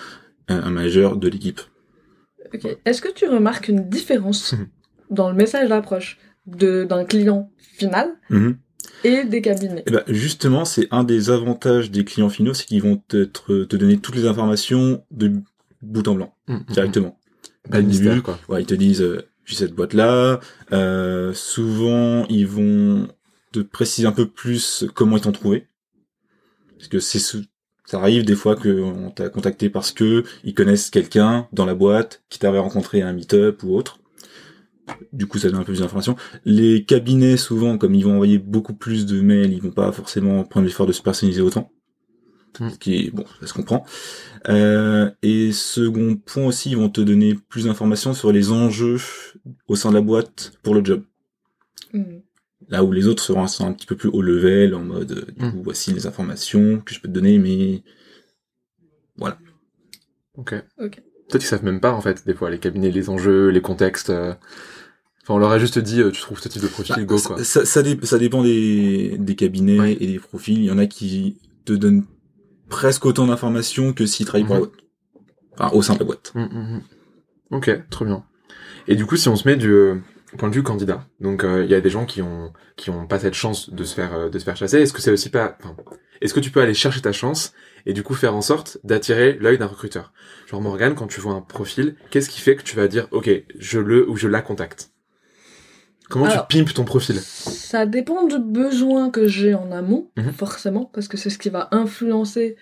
un, 0.47 0.57
un 0.63 0.69
majeur 0.69 1.15
de 1.17 1.27
l'équipe. 1.29 1.61
Ok. 2.53 2.67
Est-ce 2.85 3.01
que 3.01 3.11
tu 3.11 3.25
remarques 3.27 3.67
une 3.69 3.89
différence 3.89 4.53
Mhm. 4.53 4.67
dans 5.09 5.29
le 5.29 5.35
message 5.35 5.69
d'approche 5.69 6.17
de 6.45 6.83
d'un 6.83 7.03
client 7.05 7.51
final 7.57 8.09
Mhm. 8.29 8.57
Et 9.03 9.23
des 9.25 9.41
cabinets 9.41 9.83
Eh 9.87 9.91
ben, 9.91 10.03
justement, 10.07 10.65
c'est 10.65 10.87
un 10.91 11.03
des 11.03 11.29
avantages 11.29 11.91
des 11.91 12.03
clients 12.05 12.29
finaux, 12.29 12.53
c'est 12.53 12.65
qu'ils 12.65 12.81
vont 12.81 12.97
te, 13.07 13.23
te 13.25 13.75
donner 13.75 13.97
toutes 13.97 14.15
les 14.15 14.25
informations 14.25 15.03
de 15.11 15.31
bout 15.81 16.07
en 16.07 16.15
blanc, 16.15 16.33
Mm, 16.47 16.53
mm, 16.55 16.63
directement. 16.69 17.19
mm. 17.67 17.69
Pas 17.71 17.77
de 17.81 17.83
Au 17.83 17.87
mystère, 17.87 18.09
début, 18.11 18.21
quoi. 18.21 18.39
Ouais, 18.49 18.61
ils 18.63 18.65
te 18.65 18.73
disent, 18.75 19.01
euh, 19.01 19.21
j'ai 19.45 19.55
cette 19.55 19.73
boîte-là. 19.73 20.39
Euh, 20.71 21.33
souvent, 21.33 22.25
ils 22.27 22.47
vont 22.47 23.07
te 23.51 23.59
préciser 23.59 24.07
un 24.07 24.11
peu 24.13 24.27
plus 24.27 24.85
comment 24.93 25.17
ils 25.17 25.21
t'ont 25.21 25.31
trouvé. 25.31 25.67
Parce 26.77 26.87
que 26.87 26.99
c'est 26.99 27.19
ça 27.19 27.99
arrive 27.99 28.25
des 28.25 28.35
fois 28.35 28.55
qu'on 28.57 29.11
t'a 29.11 29.29
contacté 29.29 29.69
parce 29.69 29.91
que 29.93 30.23
ils 30.43 30.53
connaissent 30.53 30.89
quelqu'un 30.89 31.47
dans 31.53 31.65
la 31.65 31.73
boîte 31.73 32.21
qui 32.29 32.37
t'avait 32.37 32.59
rencontré 32.59 33.01
à 33.01 33.07
un 33.07 33.13
meet-up 33.13 33.63
ou 33.63 33.75
autre. 33.75 33.99
Du 35.13 35.25
coup, 35.27 35.37
ça 35.37 35.47
donne 35.49 35.57
un 35.57 35.63
peu 35.63 35.71
plus 35.73 35.79
d'informations. 35.81 36.15
Les 36.45 36.85
cabinets, 36.85 37.37
souvent, 37.37 37.77
comme 37.77 37.93
ils 37.95 38.03
vont 38.05 38.13
envoyer 38.15 38.37
beaucoup 38.37 38.73
plus 38.73 39.05
de 39.05 39.21
mails, 39.21 39.51
ils 39.53 39.61
vont 39.61 39.71
pas 39.71 39.91
forcément 39.91 40.43
prendre 40.43 40.65
l'effort 40.65 40.85
de 40.87 40.91
se 40.93 41.01
personnaliser 41.01 41.41
autant. 41.41 41.71
Mm. 42.59 42.69
Ce 42.69 42.77
qui 42.77 42.95
est, 42.95 43.11
bon, 43.11 43.25
ça 43.39 43.47
se 43.47 43.53
comprend. 43.53 43.85
Euh, 44.49 45.11
et 45.21 45.51
second 45.51 46.15
point 46.15 46.45
aussi, 46.45 46.69
ils 46.71 46.77
vont 46.77 46.89
te 46.89 47.01
donner 47.01 47.35
plus 47.49 47.65
d'informations 47.65 48.13
sur 48.13 48.31
les 48.31 48.51
enjeux 48.51 48.97
au 49.67 49.75
sein 49.75 49.89
de 49.89 49.95
la 49.95 50.01
boîte 50.01 50.53
pour 50.63 50.73
le 50.73 50.83
job. 50.83 51.03
Mhm. 51.93 52.21
Là 52.69 52.83
où 52.83 52.91
les 52.91 53.07
autres 53.07 53.23
seront 53.23 53.47
sont 53.47 53.65
un 53.67 53.73
petit 53.73 53.85
peu 53.85 53.95
plus 53.95 54.09
haut 54.09 54.21
level, 54.21 54.73
en 54.73 54.81
mode, 54.83 55.11
euh, 55.11 55.31
du 55.37 55.45
Mm. 55.45 55.51
coup, 55.51 55.61
voici 55.63 55.93
les 55.93 56.07
informations 56.07 56.79
que 56.79 56.93
je 56.93 56.99
peux 56.99 57.07
te 57.07 57.13
donner, 57.13 57.37
mais 57.39 57.83
Ok. 60.37 60.53
Ok. 60.77 61.01
Peut-être 61.29 61.41
qu'ils 61.41 61.49
savent 61.49 61.63
même 61.65 61.81
pas, 61.81 61.91
en 61.93 62.01
fait, 62.01 62.25
des 62.25 62.33
fois, 62.35 62.49
les 62.49 62.59
cabinets, 62.59 62.91
les 62.91 63.09
enjeux, 63.09 63.49
les 63.49 63.61
contextes. 63.61 64.11
euh. 64.11 64.33
Enfin, 65.27 65.33
on 65.35 65.39
leur 65.39 65.51
a 65.51 65.59
juste 65.59 65.77
dit, 65.77 65.99
euh, 66.01 66.09
tu 66.09 66.21
trouves 66.21 66.39
ce 66.39 66.47
type 66.47 66.61
de 66.61 66.67
profil, 66.69 66.95
Bah, 66.95 67.03
go, 67.03 67.17
quoi. 67.19 67.43
ça, 67.43 67.65
ça 67.65 67.83
dé- 67.83 67.99
ça 68.03 68.17
dépend 68.17 68.43
des, 68.43 69.17
des 69.19 69.35
cabinets 69.35 69.77
Ouais. 69.79 69.97
et 69.99 70.07
des 70.07 70.19
profils. 70.19 70.57
Il 70.57 70.63
y 70.63 70.71
en 70.71 70.77
a 70.77 70.85
qui 70.87 71.37
te 71.65 71.73
donnent 71.73 72.05
presque 72.69 73.05
autant 73.05 73.27
d'informations 73.27 73.91
que 73.91 74.05
s'ils 74.05 74.25
travaillent 74.25 74.45
pour 74.45 74.55
la 74.55 74.61
Mhm. 74.61 74.67
boîte. 74.67 74.79
Enfin, 75.59 75.75
au 75.75 75.81
sein 75.81 75.95
de 75.95 75.99
la 75.99 76.05
boîte. 76.05 76.31
Mm, 76.33 76.39
mm, 76.43 76.75
mm. 76.77 76.81
Ok, 77.51 77.89
très 77.89 78.05
bien. 78.05 78.23
Et 78.87 78.95
du 78.95 79.05
coup, 79.05 79.17
si 79.17 79.27
on 79.27 79.35
se 79.35 79.45
met 79.47 79.57
du 79.57 79.69
euh, 79.69 79.95
point 80.37 80.47
de 80.49 80.55
vue 80.55 80.63
candidat, 80.63 81.05
donc 81.19 81.43
euh, 81.43 81.65
il 81.65 81.69
y 81.69 81.75
a 81.75 81.81
des 81.81 81.89
gens 81.89 82.05
qui 82.05 82.21
ont 82.21 82.53
qui 82.77 82.89
ont 82.89 83.05
pas 83.05 83.19
cette 83.19 83.33
chance 83.33 83.69
de 83.69 83.83
se 83.83 83.93
faire 83.95 84.29
de 84.29 84.39
se 84.39 84.45
faire 84.45 84.55
chasser. 84.55 84.77
Est-ce 84.77 84.93
que 84.93 85.01
c'est 85.01 85.11
aussi 85.11 85.29
pas, 85.29 85.57
enfin, 85.61 85.75
est-ce 86.21 86.33
que 86.33 86.39
tu 86.39 86.51
peux 86.51 86.61
aller 86.61 86.73
chercher 86.73 87.01
ta 87.01 87.11
chance 87.11 87.51
et 87.85 87.91
du 87.93 88.01
coup 88.03 88.13
faire 88.13 88.33
en 88.35 88.41
sorte 88.41 88.77
d'attirer 88.85 89.37
l'œil 89.41 89.57
d'un 89.57 89.65
recruteur? 89.65 90.13
Genre 90.49 90.61
Morgan, 90.61 90.95
quand 90.95 91.07
tu 91.07 91.19
vois 91.19 91.33
un 91.33 91.41
profil, 91.41 91.95
qu'est-ce 92.11 92.29
qui 92.29 92.39
fait 92.39 92.55
que 92.55 92.63
tu 92.63 92.75
vas 92.77 92.87
dire, 92.87 93.07
ok, 93.11 93.29
je 93.59 93.79
le 93.79 94.07
ou 94.09 94.15
je 94.15 94.27
la 94.29 94.41
contacte? 94.41 94.91
Comment 96.09 96.25
Alors, 96.25 96.47
tu 96.47 96.57
pimpes 96.57 96.73
ton 96.73 96.85
profil 96.85 97.15
Ça 97.19 97.85
dépend 97.85 98.25
du 98.25 98.39
besoin 98.39 99.09
que 99.09 99.27
j'ai 99.27 99.53
en 99.53 99.71
amont, 99.71 100.09
Mhm. 100.17 100.31
forcément, 100.31 100.85
parce 100.85 101.07
que 101.07 101.17
c'est 101.17 101.29
ce 101.29 101.37
qui 101.37 101.49
va 101.49 101.67
influencer, 101.71 102.55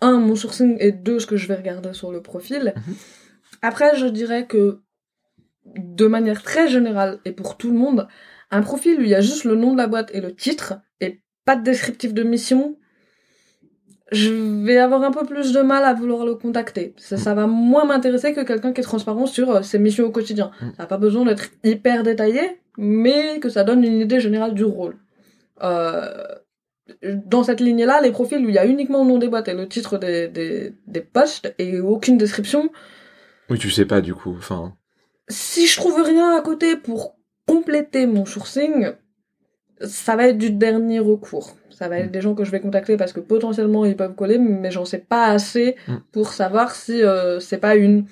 un, 0.00 0.18
mon 0.18 0.34
sourcing, 0.34 0.76
et 0.80 0.92
deux, 0.92 1.18
ce 1.18 1.26
que 1.26 1.36
je 1.36 1.46
vais 1.48 1.54
regarder 1.54 1.92
sur 1.94 2.12
le 2.12 2.20
profil. 2.22 2.74
Mhm. 2.76 2.94
Après, 3.62 3.96
je 3.96 4.06
dirais 4.06 4.46
que, 4.46 4.80
de 5.76 6.06
manière 6.06 6.42
très 6.42 6.68
générale, 6.68 7.20
et 7.24 7.32
pour 7.32 7.56
tout 7.56 7.70
le 7.70 7.78
monde, 7.78 8.08
un 8.50 8.62
profil 8.62 8.96
il 9.00 9.08
y 9.08 9.14
a 9.14 9.20
juste 9.20 9.44
le 9.44 9.54
nom 9.54 9.72
de 9.72 9.78
la 9.78 9.86
boîte 9.86 10.10
et 10.14 10.20
le 10.20 10.34
titre, 10.34 10.74
et 11.00 11.20
pas 11.44 11.56
de 11.56 11.62
descriptif 11.62 12.14
de 12.14 12.22
mission, 12.22 12.77
je 14.10 14.30
vais 14.64 14.78
avoir 14.78 15.02
un 15.02 15.10
peu 15.10 15.26
plus 15.26 15.52
de 15.52 15.60
mal 15.60 15.84
à 15.84 15.92
vouloir 15.92 16.24
le 16.24 16.34
contacter. 16.34 16.94
Ça, 16.96 17.16
ça 17.16 17.34
va 17.34 17.46
moins 17.46 17.84
m'intéresser 17.84 18.32
que 18.32 18.40
quelqu'un 18.40 18.72
qui 18.72 18.80
est 18.80 18.84
transparent 18.84 19.26
sur 19.26 19.50
euh, 19.50 19.62
ses 19.62 19.78
missions 19.78 20.06
au 20.06 20.10
quotidien. 20.10 20.50
Mm. 20.60 20.66
Ça 20.76 20.82
n'a 20.82 20.86
pas 20.86 20.96
besoin 20.96 21.24
d'être 21.24 21.50
hyper 21.64 22.02
détaillé, 22.02 22.60
mais 22.78 23.38
que 23.40 23.48
ça 23.48 23.64
donne 23.64 23.84
une 23.84 24.00
idée 24.00 24.20
générale 24.20 24.54
du 24.54 24.64
rôle. 24.64 24.96
Euh, 25.62 26.24
dans 27.02 27.42
cette 27.42 27.60
lignée-là, 27.60 28.00
les 28.00 28.12
profils 28.12 28.44
où 28.44 28.48
il 28.48 28.54
y 28.54 28.58
a 28.58 28.66
uniquement 28.66 29.02
le 29.02 29.10
nom 29.10 29.18
des 29.18 29.28
boîtes 29.28 29.48
et 29.48 29.54
le 29.54 29.68
titre 29.68 29.98
des, 29.98 30.28
des, 30.28 30.72
des 30.86 31.00
postes 31.00 31.54
et 31.58 31.80
aucune 31.80 32.16
description, 32.16 32.70
Oui, 33.50 33.58
tu 33.58 33.70
sais 33.70 33.84
pas 33.84 34.00
du 34.00 34.14
coup. 34.14 34.34
Enfin, 34.38 34.74
si 35.28 35.66
je 35.66 35.76
trouve 35.76 36.00
rien 36.00 36.34
à 36.34 36.40
côté 36.40 36.76
pour 36.76 37.16
compléter 37.46 38.06
mon 38.06 38.24
sourcing, 38.24 38.92
ça 39.86 40.16
va 40.16 40.28
être 40.28 40.38
du 40.38 40.50
dernier 40.50 40.98
recours. 40.98 41.56
Ça 41.70 41.88
va 41.88 41.98
être 42.00 42.10
des 42.10 42.20
gens 42.20 42.34
que 42.34 42.44
je 42.44 42.50
vais 42.50 42.60
contacter 42.60 42.96
parce 42.96 43.12
que 43.12 43.20
potentiellement 43.20 43.84
ils 43.84 43.96
peuvent 43.96 44.14
coller, 44.14 44.38
mais 44.38 44.70
j'en 44.70 44.84
sais 44.84 44.98
pas 44.98 45.26
assez 45.26 45.76
Mm. 45.86 45.96
pour 46.12 46.32
savoir 46.32 46.74
si 46.74 47.02
euh, 47.02 47.38
c'est 47.40 47.58
pas 47.58 47.76
une 47.76 48.06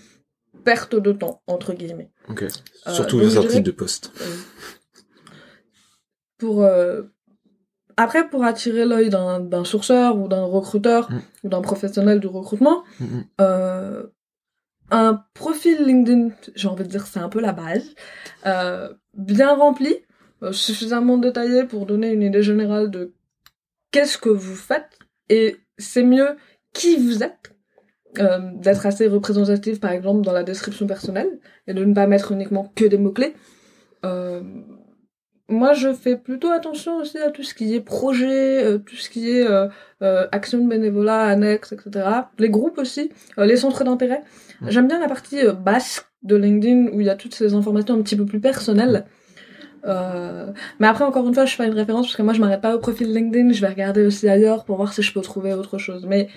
perte 0.65 0.95
de 0.97 1.13
temps, 1.13 1.43
entre 1.47 1.73
guillemets. 1.75 2.11
ok. 2.29 2.43
Euh, 2.45 2.93
Surtout 2.93 3.19
les 3.21 3.37
articles 3.37 3.53
dirais- 3.53 3.63
de 3.63 3.71
poste. 3.73 4.13
pour 6.39 6.63
euh, 6.65 7.03
après 7.97 8.29
pour 8.29 8.45
attirer 8.45 8.85
l'œil 8.85 9.09
d'un 9.11 9.65
sourceur 9.65 10.17
ou 10.19 10.29
d'un 10.29 10.45
recruteur 10.45 11.11
Mm. 11.11 11.21
ou 11.45 11.49
d'un 11.49 11.63
professionnel 11.63 12.21
du 12.21 12.27
recrutement 12.27 12.85
Mm, 13.01 13.05
mm. 13.41 14.07
un 14.91 15.25
profil 15.35 15.79
LinkedIn 15.85 16.29
j'ai 16.55 16.69
envie 16.69 16.85
de 16.85 16.89
dire 16.89 17.07
c'est 17.07 17.19
un 17.21 17.29
peu 17.29 17.41
la 17.41 17.53
base 17.53 17.95
bien 19.15 19.55
rempli 19.57 19.97
suffisamment 20.53 21.19
détaillé 21.19 21.65
pour 21.65 21.87
donner 21.87 22.13
une 22.13 22.23
idée 22.23 22.43
générale 22.43 22.91
de 22.91 23.15
qu'est-ce 23.91 24.19
que 24.19 24.29
vous 24.29 24.55
faites 24.55 24.99
et 25.29 25.57
c'est 25.79 26.03
mieux 26.03 26.37
qui 26.73 26.97
vous 26.97 27.23
êtes 27.23 27.55
euh, 28.19 28.39
d'être 28.55 28.87
assez 28.87 29.07
représentatif 29.07 29.81
par 29.81 29.93
exemple 29.93 30.23
dans 30.23 30.33
la 30.33 30.43
description 30.43 30.87
personnelle 30.87 31.39
et 31.67 31.75
de 31.75 31.85
ne 31.85 31.95
pas 31.95 32.07
mettre 32.07 32.33
uniquement 32.33 32.73
que 32.75 32.85
des 32.85 32.99
mots 32.99 33.13
clés 33.13 33.35
euh, 34.05 34.43
moi, 35.49 35.75
je 35.75 35.93
fais 35.93 36.17
plutôt 36.17 36.51
attention 36.51 36.97
aussi 36.97 37.19
à 37.19 37.31
tout 37.31 37.45
ce 37.45 37.55
qui 37.55 37.75
est 37.75 37.81
projet, 37.81 38.65
euh, 38.65 38.79
tout 38.79 38.97
ce 38.97 39.09
qui 39.09 39.31
est 39.31 39.47
euh, 39.47 39.69
euh, 40.03 40.27
action 40.33 40.59
de 40.59 40.69
bénévolat, 40.69 41.23
annexe, 41.27 41.73
etc. 41.73 42.05
Les 42.39 42.51
groupes 42.51 42.79
aussi, 42.79 43.13
euh, 43.39 43.47
les 43.47 43.57
centres 43.57 43.85
d'intérêt. 43.85 44.23
Mm. 44.61 44.71
J'aime 44.71 44.89
bien 44.89 44.99
la 44.99 45.07
partie 45.07 45.39
euh, 45.39 45.53
basse 45.53 46.05
de 46.25 46.35
LinkedIn 46.35 46.89
où 46.93 47.01
il 47.01 47.07
y 47.07 47.11
a 47.11 47.15
toutes 47.15 47.35
ces 47.35 47.55
informations 47.55 47.95
un 47.95 48.03
petit 48.03 48.17
peu 48.17 48.27
plus 48.27 48.41
personnelles. 48.41 49.07
Euh, 49.87 50.53
mais 50.79 50.87
après, 50.87 51.05
encore 51.05 51.27
une 51.27 51.35
fois, 51.35 51.45
je 51.45 51.55
fais 51.55 51.67
une 51.67 51.75
référence 51.75 52.07
parce 52.07 52.17
que 52.17 52.23
moi, 52.23 52.33
je 52.33 52.41
m'arrête 52.41 52.61
pas 52.61 52.75
au 52.75 52.79
profil 52.79 53.13
LinkedIn. 53.13 53.53
Je 53.53 53.61
vais 53.61 53.69
regarder 53.69 54.05
aussi 54.05 54.29
ailleurs 54.29 54.65
pour 54.65 54.77
voir 54.77 54.93
si 54.93 55.03
je 55.03 55.13
peux 55.13 55.21
trouver 55.21 55.55
autre 55.55 55.79
chose. 55.79 56.07
Mais 56.07 56.29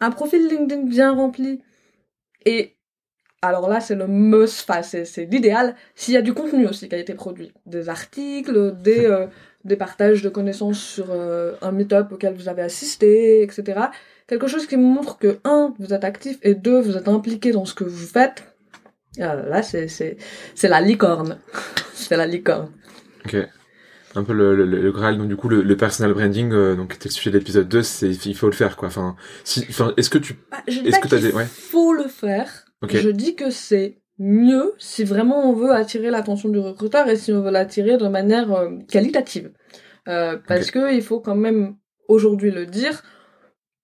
un 0.00 0.10
profil 0.10 0.46
LinkedIn 0.48 0.84
bien 0.84 1.12
rempli 1.14 1.60
et 2.44 2.76
alors 3.42 3.68
là, 3.68 3.80
c'est 3.80 3.94
le 3.94 4.06
must, 4.06 4.64
enfin, 4.68 4.82
c'est, 4.82 5.24
l'idéal, 5.30 5.74
s'il 5.94 6.14
y 6.14 6.16
a 6.16 6.22
du 6.22 6.32
contenu 6.32 6.66
aussi 6.66 6.88
qui 6.88 6.94
a 6.94 6.98
été 6.98 7.14
produit. 7.14 7.52
Des 7.66 7.88
articles, 7.88 8.74
des, 8.80 9.04
euh, 9.04 9.26
des 9.64 9.76
partages 9.76 10.22
de 10.22 10.28
connaissances 10.28 10.80
sur 10.80 11.06
euh, 11.10 11.54
un 11.60 11.72
meet-up 11.72 12.12
auquel 12.12 12.34
vous 12.34 12.48
avez 12.48 12.62
assisté, 12.62 13.42
etc. 13.42 13.80
Quelque 14.26 14.46
chose 14.46 14.66
qui 14.66 14.76
montre 14.76 15.18
que, 15.18 15.38
un, 15.44 15.74
vous 15.78 15.92
êtes 15.92 16.04
actif, 16.04 16.38
et 16.42 16.54
deux, 16.54 16.80
vous 16.80 16.96
êtes 16.96 17.08
impliqué 17.08 17.52
dans 17.52 17.64
ce 17.64 17.74
que 17.74 17.84
vous 17.84 18.06
faites. 18.06 18.44
Ah, 19.20 19.36
là, 19.36 19.62
c'est, 19.62 19.88
c'est, 19.88 20.16
c'est 20.54 20.68
la 20.68 20.80
licorne. 20.80 21.38
c'est 21.94 22.16
la 22.16 22.26
licorne. 22.26 22.70
Ok. 23.34 23.48
Un 24.14 24.24
peu 24.24 24.32
le, 24.32 24.56
le, 24.56 24.64
le 24.64 24.92
Graal, 24.92 25.18
donc 25.18 25.28
du 25.28 25.36
coup, 25.36 25.48
le, 25.50 25.60
le 25.62 25.76
personal 25.76 26.14
branding, 26.14 26.50
euh, 26.52 26.74
donc 26.74 26.94
était 26.94 27.08
le 27.10 27.12
sujet 27.14 27.30
de 27.30 27.36
l'épisode 27.38 27.68
2, 27.68 27.82
c'est, 27.82 28.08
il 28.26 28.34
faut 28.34 28.46
le 28.46 28.52
faire, 28.54 28.76
quoi. 28.76 28.88
Enfin, 28.88 29.14
si, 29.44 29.66
enfin, 29.68 29.92
est-ce 29.98 30.08
que 30.08 30.16
tu, 30.18 30.38
Ah, 30.52 30.62
je 30.66 30.80
dis 30.80 30.88
Est-ce 30.88 30.96
pas 30.96 31.02
que 31.02 31.08
t'as 31.08 31.18
qu'il 31.18 31.26
des- 31.28 31.34
ouais. 31.34 31.44
faut 31.44 31.92
le 31.92 32.04
faire. 32.04 32.64
ok. 32.82 32.96
Je 32.96 33.10
dis 33.10 33.34
que 33.36 33.50
c'est 33.50 33.98
mieux 34.18 34.72
si 34.78 35.04
vraiment 35.04 35.50
on 35.50 35.52
veut 35.52 35.70
attirer 35.72 36.08
l'attention 36.10 36.48
du 36.48 36.58
recruteur 36.58 37.06
et 37.10 37.16
si 37.16 37.30
on 37.32 37.42
veut 37.42 37.50
l'attirer 37.50 37.98
de 37.98 38.08
manière 38.08 38.50
euh, 38.52 38.70
qualitative. 38.88 39.52
Euh, 40.08 40.38
parce 40.48 40.70
que 40.70 40.94
il 40.94 41.02
faut 41.02 41.20
quand 41.20 41.34
même 41.36 41.76
aujourd'hui 42.08 42.50
le 42.50 42.64
dire, 42.64 43.02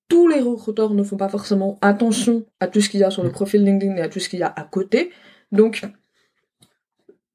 tous 0.08 0.28
les 0.28 0.40
recruteurs 0.40 0.94
ne 0.94 1.02
font 1.02 1.18
pas 1.18 1.28
forcément 1.28 1.78
attention 1.82 2.46
à 2.60 2.68
tout 2.68 2.80
ce 2.80 2.88
qu'il 2.88 3.00
y 3.00 3.04
a 3.04 3.10
sur 3.10 3.22
le 3.22 3.28
Mm. 3.28 3.32
profil 3.32 3.64
LinkedIn 3.64 3.96
et 3.96 4.00
à 4.02 4.08
tout 4.08 4.20
ce 4.20 4.30
qu'il 4.30 4.38
y 4.38 4.44
a 4.44 4.52
à 4.56 4.64
côté. 4.64 5.10
Donc, 5.50 5.82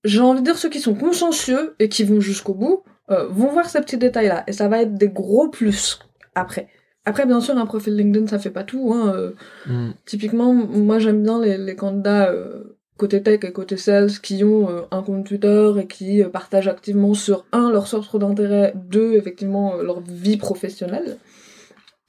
j'ai 0.03 0.19
envie 0.19 0.41
de 0.41 0.45
dire 0.45 0.57
ceux 0.57 0.69
qui 0.69 0.79
sont 0.79 0.95
consciencieux 0.95 1.75
et 1.79 1.89
qui 1.89 2.03
vont 2.03 2.19
jusqu'au 2.19 2.53
bout 2.53 2.83
euh, 3.09 3.27
vont 3.29 3.51
voir 3.51 3.69
ces 3.69 3.79
petits 3.81 3.97
détails-là 3.97 4.43
et 4.47 4.51
ça 4.51 4.67
va 4.67 4.81
être 4.81 4.95
des 4.95 5.09
gros 5.09 5.49
plus 5.49 5.99
après. 6.35 6.67
Après, 7.07 7.25
bien 7.25 7.39
sûr, 7.39 7.57
un 7.57 7.65
profil 7.65 7.95
LinkedIn, 7.95 8.27
ça 8.27 8.37
fait 8.37 8.51
pas 8.51 8.65
tout. 8.65 8.93
Hein, 8.93 9.13
euh, 9.15 9.31
Hmm. 9.65 9.91
Typiquement, 10.05 10.53
moi 10.53 10.99
j'aime 10.99 11.23
bien 11.23 11.39
les, 11.39 11.57
les 11.57 11.75
candidats 11.75 12.29
euh, 12.29 12.77
côté 12.97 13.23
tech 13.23 13.39
et 13.43 13.53
côté 13.53 13.77
sales 13.77 14.11
qui 14.21 14.43
ont 14.43 14.69
euh, 14.69 14.81
un 14.91 15.01
compte 15.03 15.25
Twitter 15.25 15.71
et 15.79 15.87
qui 15.87 16.21
partagent 16.25 16.67
activement 16.67 17.13
sur 17.13 17.45
un 17.53 17.71
leur 17.71 17.87
centre 17.87 18.19
d'intérêt, 18.19 18.73
deux 18.75 19.13
effectivement 19.13 19.77
leur 19.77 20.01
vie 20.01 20.35
professionnelle. 20.35 21.17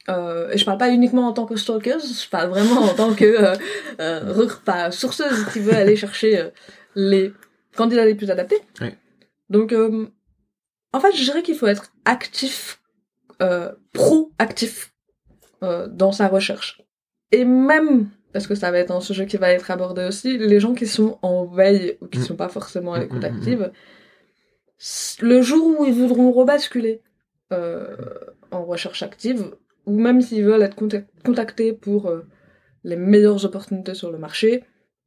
Et 0.08 0.56
je 0.56 0.64
parle 0.64 0.78
pas 0.78 0.88
uniquement 0.88 1.28
en 1.28 1.32
tant 1.34 1.44
que 1.44 1.54
stalker, 1.56 1.98
je 2.00 2.30
parle 2.30 2.48
vraiment 2.48 2.80
en 2.80 2.94
tant 2.94 3.12
que 3.12 3.52
pas, 4.64 4.90
sourceuse 4.90 5.44
qui 5.52 5.60
veut 5.60 5.74
aller 5.74 5.96
chercher 5.96 6.48
les 6.94 7.34
candidats 7.80 8.04
les 8.10 8.14
plus 8.20 8.30
adaptés. 8.30 8.60
Donc 9.50 9.72
euh, 9.72 10.06
En 10.92 11.00
fait, 11.00 11.12
je 11.18 11.22
dirais 11.28 11.42
qu'il 11.42 11.54
faut 11.60 11.66
être 11.74 11.86
actif, 12.04 12.80
euh, 13.46 13.72
proactif 13.92 14.74
euh, 15.62 15.86
dans 16.02 16.12
sa 16.12 16.26
recherche. 16.28 16.82
Et 17.32 17.44
même, 17.44 18.08
parce 18.32 18.46
que 18.46 18.54
ça 18.54 18.70
va 18.70 18.78
être 18.78 18.90
un 18.90 19.00
sujet 19.00 19.26
qui 19.26 19.36
va 19.44 19.50
être 19.58 19.70
abordé 19.70 20.02
aussi, 20.10 20.30
les 20.38 20.60
gens 20.60 20.74
qui 20.74 20.86
sont 20.86 21.18
en 21.22 21.44
veille 21.46 21.96
ou 22.00 22.06
qui 22.06 22.18
Mm. 22.18 22.22
sont 22.28 22.36
pas 22.36 22.48
forcément 22.48 22.92
à 22.94 22.98
Mm, 22.98 23.02
l'écoute 23.02 23.22
mm, 23.24 23.32
active, 23.32 23.72
le 25.20 25.42
jour 25.42 25.80
où 25.80 25.84
ils 25.86 25.92
voudront 25.94 26.30
rebasculer 26.32 27.02
en 28.50 28.64
recherche 28.64 29.02
active, 29.02 29.40
ou 29.86 29.98
même 29.98 30.20
s'ils 30.20 30.44
veulent 30.44 30.62
être 30.62 30.76
contac- 30.76 31.06
contactés 31.24 31.72
pour 31.72 32.12
les 32.84 32.96
meilleures 32.96 33.44
opportunités 33.44 33.94
sur 33.94 34.10
le 34.10 34.18
marché, 34.18 34.64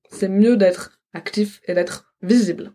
c'est 0.10 0.28
mieux 0.30 0.58
d'être 0.58 1.00
actif 1.14 1.62
et 1.68 1.74
d'être 1.74 2.11
visible. 2.22 2.72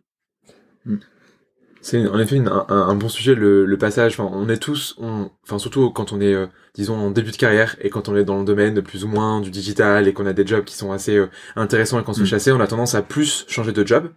C'est 1.83 2.05
en 2.09 2.19
effet 2.19 2.35
une- 2.37 2.49
un, 2.49 2.67
un 2.69 2.95
bon 2.97 3.09
sujet 3.09 3.35
le, 3.37 3.65
le 3.65 3.79
passage. 3.79 4.19
Enfin, 4.19 4.29
on 4.33 4.49
est 4.49 4.57
tous, 4.57 4.97
on, 4.99 5.31
enfin 5.45 5.59
surtout 5.61 5.91
quand 5.91 6.13
on 6.13 6.21
est, 6.21 6.35
euh, 6.35 6.47
disons, 6.75 6.97
en 6.97 7.11
début 7.13 7.31
de 7.31 7.37
carrière 7.37 7.77
et 7.81 7.91
quand 7.91 8.09
on 8.09 8.17
est 8.17 8.25
dans 8.25 8.39
le 8.41 8.45
domaine 8.45 8.75
de 8.75 8.81
plus 8.81 9.05
ou 9.05 9.09
moins 9.09 9.41
du 9.41 9.51
digital 9.51 10.09
et 10.09 10.13
qu'on 10.13 10.27
a 10.27 10.33
des 10.33 10.45
jobs 10.45 10.65
qui 10.65 10.75
sont 10.75 10.91
assez 10.91 11.17
euh, 11.17 11.29
intéressants 11.55 12.01
et 12.01 12.03
qu'on 12.03 12.13
se 12.13 12.19
fait 12.21 12.25
Mm. 12.25 12.29
chasser, 12.29 12.51
on 12.53 12.59
a 12.61 12.67
tendance 12.67 12.97
à 12.97 13.03
plus 13.03 13.45
changer 13.47 13.71
de 13.71 13.87
job. 13.87 14.11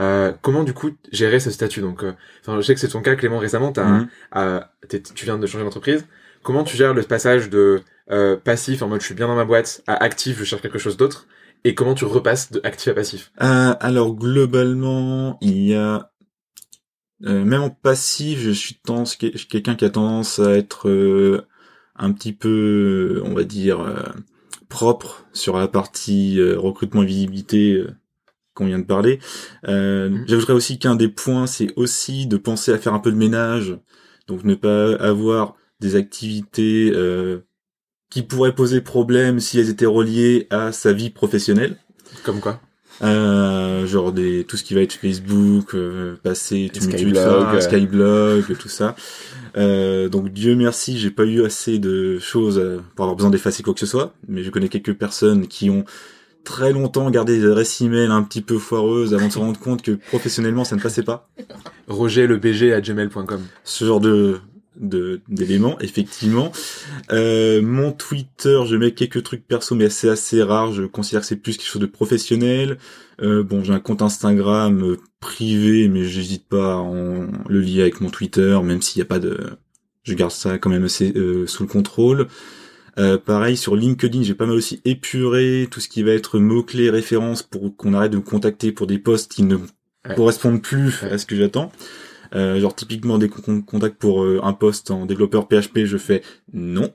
Euh, 0.00 0.32
comment 0.42 0.64
du 0.64 0.74
coup 0.74 0.90
gérer 1.12 1.40
ce 1.40 1.50
statut? 1.50 1.80
Donc, 1.80 2.04
euh, 2.04 2.12
enfin, 2.42 2.56
je 2.60 2.62
sais 2.66 2.74
que 2.74 2.80
c'est 2.80 2.88
ton 2.88 3.00
cas, 3.00 3.14
Clément. 3.16 3.38
Récemment, 3.38 3.72
t'as, 3.72 4.00
t'es- 4.88 5.00
tu 5.00 5.24
viens 5.24 5.38
de 5.38 5.46
changer 5.46 5.64
d'entreprise. 5.64 6.04
Comment 6.42 6.62
tu 6.62 6.76
gères 6.76 6.92
le 6.92 7.02
passage 7.04 7.48
de 7.48 7.80
euh, 8.10 8.36
passif 8.36 8.82
en 8.82 8.88
mode 8.88 9.00
je 9.00 9.06
suis 9.06 9.14
bien 9.14 9.28
dans 9.28 9.34
ma 9.36 9.46
boîte 9.46 9.82
à 9.86 9.94
actif, 10.04 10.38
je 10.38 10.44
cherche 10.44 10.60
quelque 10.60 10.78
chose 10.78 10.98
d'autre 10.98 11.26
et 11.64 11.74
comment 11.74 11.94
tu 11.94 12.04
repasses 12.04 12.52
de 12.52 12.60
actif 12.64 12.88
à 12.88 12.94
passif? 12.94 13.32
Euh, 13.42 13.74
alors 13.80 14.14
globalement, 14.14 15.38
il 15.40 15.62
y 15.66 15.74
a 15.74 16.10
euh, 17.24 17.44
même 17.44 17.62
en 17.62 17.70
passif, 17.70 18.38
je 18.38 18.50
suis 18.50 18.74
tendance, 18.74 19.16
quelqu'un 19.16 19.74
qui 19.76 19.84
a 19.84 19.90
tendance 19.90 20.38
à 20.38 20.52
être 20.56 20.88
euh, 20.88 21.46
un 21.96 22.12
petit 22.12 22.32
peu, 22.32 23.22
on 23.24 23.34
va 23.34 23.44
dire, 23.44 23.80
euh, 23.80 24.02
propre 24.68 25.24
sur 25.32 25.56
la 25.56 25.68
partie 25.68 26.38
euh, 26.38 26.58
recrutement 26.58 27.02
et 27.02 27.06
visibilité 27.06 27.72
euh, 27.74 27.90
qu'on 28.54 28.66
vient 28.66 28.78
de 28.78 28.84
parler. 28.84 29.20
Euh, 29.66 30.10
Mhm. 30.10 30.24
J'ajouterais 30.28 30.52
aussi 30.52 30.78
qu'un 30.78 30.96
des 30.96 31.08
points, 31.08 31.46
c'est 31.46 31.72
aussi 31.76 32.26
de 32.26 32.36
penser 32.36 32.72
à 32.72 32.78
faire 32.78 32.94
un 32.94 33.00
peu 33.00 33.10
de 33.12 33.16
ménage, 33.16 33.78
donc 34.26 34.44
ne 34.44 34.54
pas 34.54 34.94
avoir 34.96 35.56
des 35.80 35.96
activités 35.96 36.92
euh, 36.94 37.40
qui 38.14 38.22
pourraient 38.22 38.54
poser 38.54 38.80
problème 38.80 39.40
si 39.40 39.58
elles 39.58 39.70
étaient 39.70 39.86
reliées 39.86 40.46
à 40.50 40.70
sa 40.70 40.92
vie 40.92 41.10
professionnelle. 41.10 41.78
Comme 42.22 42.38
quoi 42.38 42.60
Euh, 43.02 43.88
genre 43.88 44.12
des 44.12 44.44
tout 44.44 44.56
ce 44.56 44.62
qui 44.62 44.72
va 44.72 44.82
être 44.82 44.92
Facebook, 44.92 45.74
euh, 45.74 46.14
Et 46.24 46.70
tumultueux, 46.70 46.70
Skyblog, 46.80 47.54
euh. 47.56 47.60
Skyblog, 47.60 48.56
tout 48.56 48.68
ça. 48.68 48.94
Euh, 49.56 50.08
donc 50.08 50.28
Dieu 50.28 50.54
merci, 50.54 50.96
j'ai 50.96 51.10
pas 51.10 51.24
eu 51.24 51.44
assez 51.44 51.80
de 51.80 52.20
choses 52.20 52.56
euh, 52.56 52.78
pour 52.94 53.02
avoir 53.06 53.16
besoin 53.16 53.30
d'effacer 53.30 53.64
quoi 53.64 53.74
que 53.74 53.80
ce 53.80 53.86
soit, 53.86 54.14
mais 54.28 54.44
je 54.44 54.50
connais 54.50 54.68
quelques 54.68 54.94
personnes 54.94 55.48
qui 55.48 55.68
ont 55.68 55.84
très 56.44 56.72
longtemps 56.72 57.10
gardé 57.10 57.36
des 57.40 57.46
adresses 57.46 57.80
email 57.80 58.12
un 58.12 58.22
petit 58.22 58.42
peu 58.42 58.58
foireuses 58.58 59.12
avant 59.12 59.26
de 59.26 59.32
se 59.32 59.38
rendre 59.40 59.58
compte 59.58 59.82
que 59.82 59.90
professionnellement 59.90 60.62
ça 60.62 60.76
ne 60.76 60.80
passait 60.80 61.02
pas. 61.02 61.28
Roger 61.88 62.28
le 62.28 62.36
BG 62.36 62.72
à 62.72 62.80
gmail.com. 62.80 63.40
Ce 63.64 63.84
genre 63.84 63.98
de 63.98 64.38
de 64.80 65.20
d'éléments 65.28 65.78
effectivement. 65.80 66.52
Euh, 67.12 67.62
mon 67.62 67.92
Twitter 67.92 68.60
je 68.66 68.76
mets 68.76 68.92
quelques 68.92 69.22
trucs 69.22 69.46
perso 69.46 69.74
mais 69.74 69.88
c'est 69.90 70.08
assez 70.08 70.42
rare. 70.42 70.72
Je 70.72 70.84
considère 70.84 71.20
que 71.20 71.26
c'est 71.26 71.36
plus 71.36 71.56
quelque 71.56 71.66
chose 71.68 71.82
de 71.82 71.86
professionnel. 71.86 72.78
Euh, 73.22 73.42
bon 73.42 73.62
j'ai 73.62 73.72
un 73.72 73.80
compte 73.80 74.02
Instagram 74.02 74.82
euh, 74.82 74.96
privé 75.20 75.88
mais 75.88 76.04
j'hésite 76.04 76.48
pas 76.48 76.72
à 76.72 76.76
en 76.76 77.26
le 77.48 77.60
lier 77.60 77.82
avec 77.82 78.00
mon 78.00 78.10
Twitter 78.10 78.58
même 78.62 78.82
s'il 78.82 78.98
n'y 79.00 79.02
a 79.02 79.06
pas 79.08 79.18
de 79.20 79.38
je 80.02 80.14
garde 80.14 80.32
ça 80.32 80.58
quand 80.58 80.70
même 80.70 80.84
assez 80.84 81.12
euh, 81.16 81.46
sous 81.46 81.62
le 81.62 81.68
contrôle. 81.68 82.26
Euh, 82.98 83.18
pareil 83.18 83.56
sur 83.56 83.74
LinkedIn 83.74 84.22
j'ai 84.22 84.34
pas 84.34 84.46
mal 84.46 84.56
aussi 84.56 84.80
épuré 84.84 85.66
tout 85.70 85.80
ce 85.80 85.88
qui 85.88 86.02
va 86.04 86.12
être 86.12 86.38
mots 86.38 86.62
clés 86.62 86.90
références 86.90 87.42
pour 87.42 87.76
qu'on 87.76 87.92
arrête 87.94 88.12
de 88.12 88.18
me 88.18 88.22
contacter 88.22 88.70
pour 88.70 88.86
des 88.86 88.98
posts 88.98 89.32
qui 89.32 89.42
ne 89.42 89.56
Ouais. 90.06 90.14
correspondent 90.16 90.60
plus 90.60 91.00
Ouais. 91.02 91.12
à 91.12 91.18
ce 91.18 91.24
que 91.24 91.34
j'attends 91.34 91.72
euh, 92.34 92.58
genre 92.60 92.74
typiquement 92.74 93.18
dès 93.18 93.28
qu'on 93.28 93.62
contacte 93.62 93.96
pour 93.96 94.24
euh, 94.24 94.40
un 94.42 94.52
poste 94.52 94.90
en 94.90 95.06
développeur 95.06 95.48
PHP, 95.48 95.84
je 95.84 95.98
fais 95.98 96.22
non. 96.52 96.92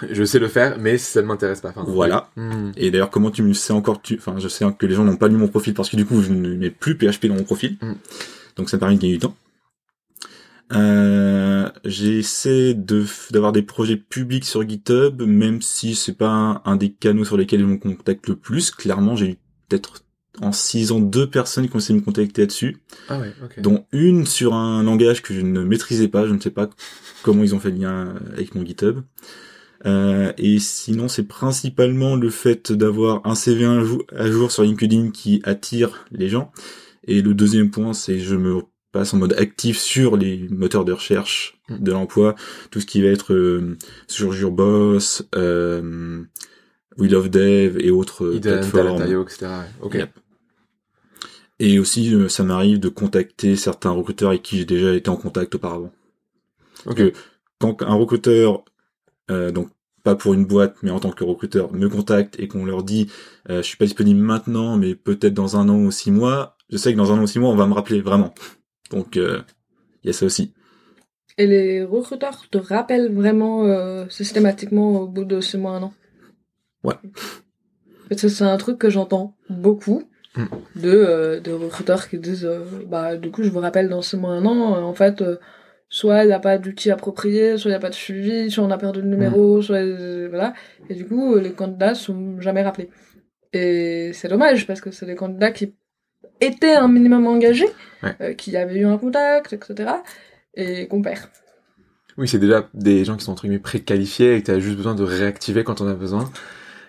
Je 0.10 0.22
sais 0.22 0.38
le 0.38 0.46
faire, 0.46 0.78
mais 0.78 0.96
ça 0.96 1.22
ne 1.22 1.26
m'intéresse 1.26 1.60
pas. 1.60 1.70
Enfin, 1.70 1.84
Voilà. 1.84 2.30
Hmm. 2.36 2.70
Et 2.76 2.92
d'ailleurs, 2.92 3.10
comment 3.10 3.32
tu 3.32 3.42
me 3.42 3.52
sais 3.52 3.72
encore 3.72 4.00
tu 4.00 4.14
Enfin, 4.16 4.36
je 4.38 4.46
sais 4.46 4.64
que 4.78 4.86
les 4.86 4.94
gens 4.94 5.02
n'ont 5.02 5.16
pas 5.16 5.26
lu 5.26 5.34
mon 5.34 5.48
profil 5.48 5.74
parce 5.74 5.90
que 5.90 5.96
du 5.96 6.04
coup, 6.04 6.22
je 6.22 6.30
ne 6.30 6.54
mets 6.54 6.70
plus 6.70 6.96
PHP 6.96 7.26
dans 7.26 7.34
mon 7.34 7.42
profil. 7.42 7.78
Mm. 7.82 7.94
Donc 8.56 8.70
ça 8.70 8.76
me 8.76 8.80
permet 8.80 8.94
de 8.94 9.00
gagner 9.00 9.14
du 9.14 9.18
temps. 9.18 9.34
Euh, 10.72 11.68
j'essaie 11.84 12.74
de 12.74 13.04
d'avoir 13.30 13.52
des 13.52 13.62
projets 13.62 13.96
publics 13.96 14.44
sur 14.44 14.68
GitHub, 14.68 15.22
même 15.22 15.62
si 15.62 15.94
c'est 15.94 16.12
pas 16.12 16.28
un, 16.28 16.62
un 16.64 16.76
des 16.76 16.92
canaux 16.92 17.24
sur 17.24 17.36
lesquels 17.36 17.60
je 17.60 17.66
me 17.66 17.78
contacte 17.78 18.28
le 18.28 18.36
plus. 18.36 18.70
Clairement, 18.70 19.16
j'ai 19.16 19.30
eu 19.30 19.36
peut-être 19.68 20.04
en 20.40 20.52
six 20.52 20.92
ans 20.92 21.00
deux 21.00 21.28
personnes 21.28 21.68
qui 21.68 21.74
ont 21.76 21.78
essayé 21.78 21.94
de 21.94 22.00
me 22.00 22.04
contacter 22.04 22.42
là-dessus. 22.42 22.76
Ah 23.08 23.18
ouais, 23.18 23.32
ok. 23.44 23.60
dont 23.60 23.84
une 23.92 24.26
sur 24.26 24.54
un 24.54 24.82
langage 24.82 25.22
que 25.22 25.34
je 25.34 25.40
ne 25.40 25.62
maîtrisais 25.64 26.08
pas, 26.08 26.26
je 26.26 26.32
ne 26.34 26.40
sais 26.40 26.50
pas 26.50 26.68
comment 27.22 27.42
ils 27.42 27.54
ont 27.54 27.60
fait 27.60 27.70
le 27.70 27.78
lien 27.78 28.14
avec 28.32 28.54
mon 28.54 28.64
GitHub. 28.64 29.00
Euh, 29.86 30.32
et 30.38 30.58
sinon, 30.58 31.06
c'est 31.08 31.22
principalement 31.22 32.16
le 32.16 32.30
fait 32.30 32.72
d'avoir 32.72 33.20
un 33.24 33.34
CV 33.34 33.64
un 33.64 33.84
jou- 33.84 34.02
à 34.16 34.28
jour 34.30 34.50
sur 34.50 34.64
LinkedIn 34.64 35.10
qui 35.10 35.40
attire 35.44 36.04
les 36.10 36.28
gens. 36.28 36.50
Et 37.06 37.22
le 37.22 37.32
deuxième 37.32 37.70
point, 37.70 37.92
c'est 37.92 38.18
je 38.18 38.34
me 38.34 38.60
passe 38.92 39.14
en 39.14 39.18
mode 39.18 39.34
actif 39.34 39.78
sur 39.78 40.16
les 40.16 40.48
moteurs 40.50 40.84
de 40.84 40.92
recherche 40.92 41.54
Mm. 41.68 41.82
de 41.82 41.92
l'emploi, 41.92 42.34
tout 42.70 42.80
ce 42.80 42.86
qui 42.86 43.02
va 43.02 43.08
être 43.08 43.34
euh, 43.34 43.76
sur 44.06 44.32
Jurboss, 44.32 45.22
euh, 45.36 46.22
We 46.96 47.10
Love 47.10 47.28
Dev 47.28 47.76
et 47.78 47.90
autres 47.90 48.24
plateformes. 48.60 49.02
Etc. 49.22 49.46
ouais. 49.46 49.50
Ok. 49.82 49.94
Yep. 49.94 50.10
Et 51.60 51.78
aussi, 51.78 52.14
euh, 52.14 52.28
ça 52.28 52.44
m'arrive 52.44 52.78
de 52.78 52.88
contacter 52.88 53.56
certains 53.56 53.90
recruteurs 53.90 54.30
avec 54.30 54.42
qui 54.42 54.58
j'ai 54.58 54.64
déjà 54.64 54.94
été 54.94 55.10
en 55.10 55.16
contact 55.16 55.54
auparavant. 55.54 55.92
Ok. 56.86 57.02
Donc, 57.60 57.80
quand 57.80 57.86
un 57.86 57.94
recruteur, 57.94 58.64
euh, 59.30 59.50
donc 59.50 59.68
pas 60.04 60.14
pour 60.14 60.34
une 60.34 60.46
boîte, 60.46 60.76
mais 60.82 60.90
en 60.90 61.00
tant 61.00 61.10
que 61.10 61.24
recruteur, 61.24 61.72
me 61.72 61.88
contacte 61.88 62.38
et 62.38 62.48
qu'on 62.48 62.64
leur 62.64 62.82
dit, 62.82 63.10
euh, 63.50 63.58
je 63.58 63.66
suis 63.66 63.76
pas 63.76 63.84
disponible 63.84 64.20
maintenant, 64.20 64.76
mais 64.76 64.94
peut-être 64.94 65.34
dans 65.34 65.56
un 65.56 65.68
an 65.68 65.78
ou 65.78 65.90
six 65.90 66.10
mois, 66.10 66.56
je 66.70 66.76
sais 66.76 66.92
que 66.92 66.96
dans 66.96 67.12
un 67.12 67.18
an 67.18 67.22
ou 67.22 67.26
six 67.26 67.40
mois, 67.40 67.50
on 67.50 67.56
va 67.56 67.66
me 67.66 67.74
rappeler 67.74 68.00
vraiment. 68.00 68.32
Donc, 68.90 69.16
euh, 69.16 69.42
il 70.02 70.06
y 70.06 70.10
a 70.10 70.12
ça 70.12 70.26
aussi. 70.26 70.52
Et 71.36 71.46
les 71.46 71.84
recruteurs 71.84 72.48
te 72.50 72.58
rappellent 72.58 73.12
vraiment 73.12 73.64
euh, 73.64 74.08
systématiquement 74.08 75.00
au 75.00 75.08
bout 75.08 75.24
de 75.24 75.40
six 75.40 75.58
mois, 75.58 75.72
un 75.72 75.82
an? 75.82 75.94
Ouais. 76.84 76.94
C'est 78.16 78.42
un 78.42 78.56
truc 78.56 78.78
que 78.78 78.90
j'entends 78.90 79.36
beaucoup. 79.50 80.04
De, 80.76 80.90
euh, 80.90 81.40
de 81.40 81.52
recruteurs 81.52 82.08
qui 82.08 82.18
disent 82.18 82.44
euh, 82.44 82.60
bah 82.86 83.16
du 83.16 83.30
coup 83.30 83.42
je 83.42 83.50
vous 83.50 83.60
rappelle 83.60 83.88
dans 83.88 84.02
six 84.02 84.16
mois, 84.16 84.32
un 84.32 84.44
an, 84.46 84.76
euh, 84.76 84.80
en 84.82 84.94
fait 84.94 85.20
euh, 85.22 85.36
soit 85.88 86.24
il 86.24 86.28
n'y 86.28 86.32
a 86.32 86.38
pas 86.38 86.58
d'outil 86.58 86.90
approprié, 86.90 87.56
soit 87.56 87.70
il 87.70 87.72
n'y 87.72 87.76
a 87.76 87.80
pas 87.80 87.90
de 87.90 87.94
suivi, 87.94 88.50
soit 88.50 88.64
on 88.64 88.70
a 88.70 88.78
perdu 88.78 89.00
le 89.02 89.08
numéro, 89.08 89.62
soit 89.62 89.76
euh, 89.78 90.26
voilà. 90.28 90.54
Et 90.90 90.94
du 90.94 91.06
coup 91.06 91.36
les 91.36 91.52
candidats 91.52 91.94
sont 91.94 92.40
jamais 92.40 92.62
rappelés. 92.62 92.90
Et 93.52 94.10
c'est 94.12 94.28
dommage 94.28 94.66
parce 94.66 94.80
que 94.80 94.90
c'est 94.90 95.06
des 95.06 95.14
candidats 95.16 95.50
qui 95.50 95.74
étaient 96.40 96.74
un 96.74 96.88
minimum 96.88 97.26
engagés, 97.26 97.68
Ouais. 98.02 98.36
qui 98.36 98.56
avaient 98.56 98.78
eu 98.80 98.84
un 98.84 98.96
contact, 98.98 99.52
etc. 99.54 99.90
Et 100.54 100.86
qu'on 100.86 101.02
perd. 101.02 101.18
Oui, 102.16 102.28
c'est 102.28 102.38
déjà 102.38 102.68
des 102.74 103.04
gens 103.04 103.16
qui 103.16 103.24
sont 103.24 103.32
entre 103.32 103.42
guillemets 103.42 103.58
préqualifiés 103.58 104.34
et 104.36 104.40
que 104.40 104.46
tu 104.46 104.50
as 104.52 104.58
juste 104.60 104.76
besoin 104.76 104.94
de 104.94 105.02
réactiver 105.04 105.64
quand 105.64 105.80
on 105.80 105.88
a 105.88 105.94
besoin. 105.94 106.30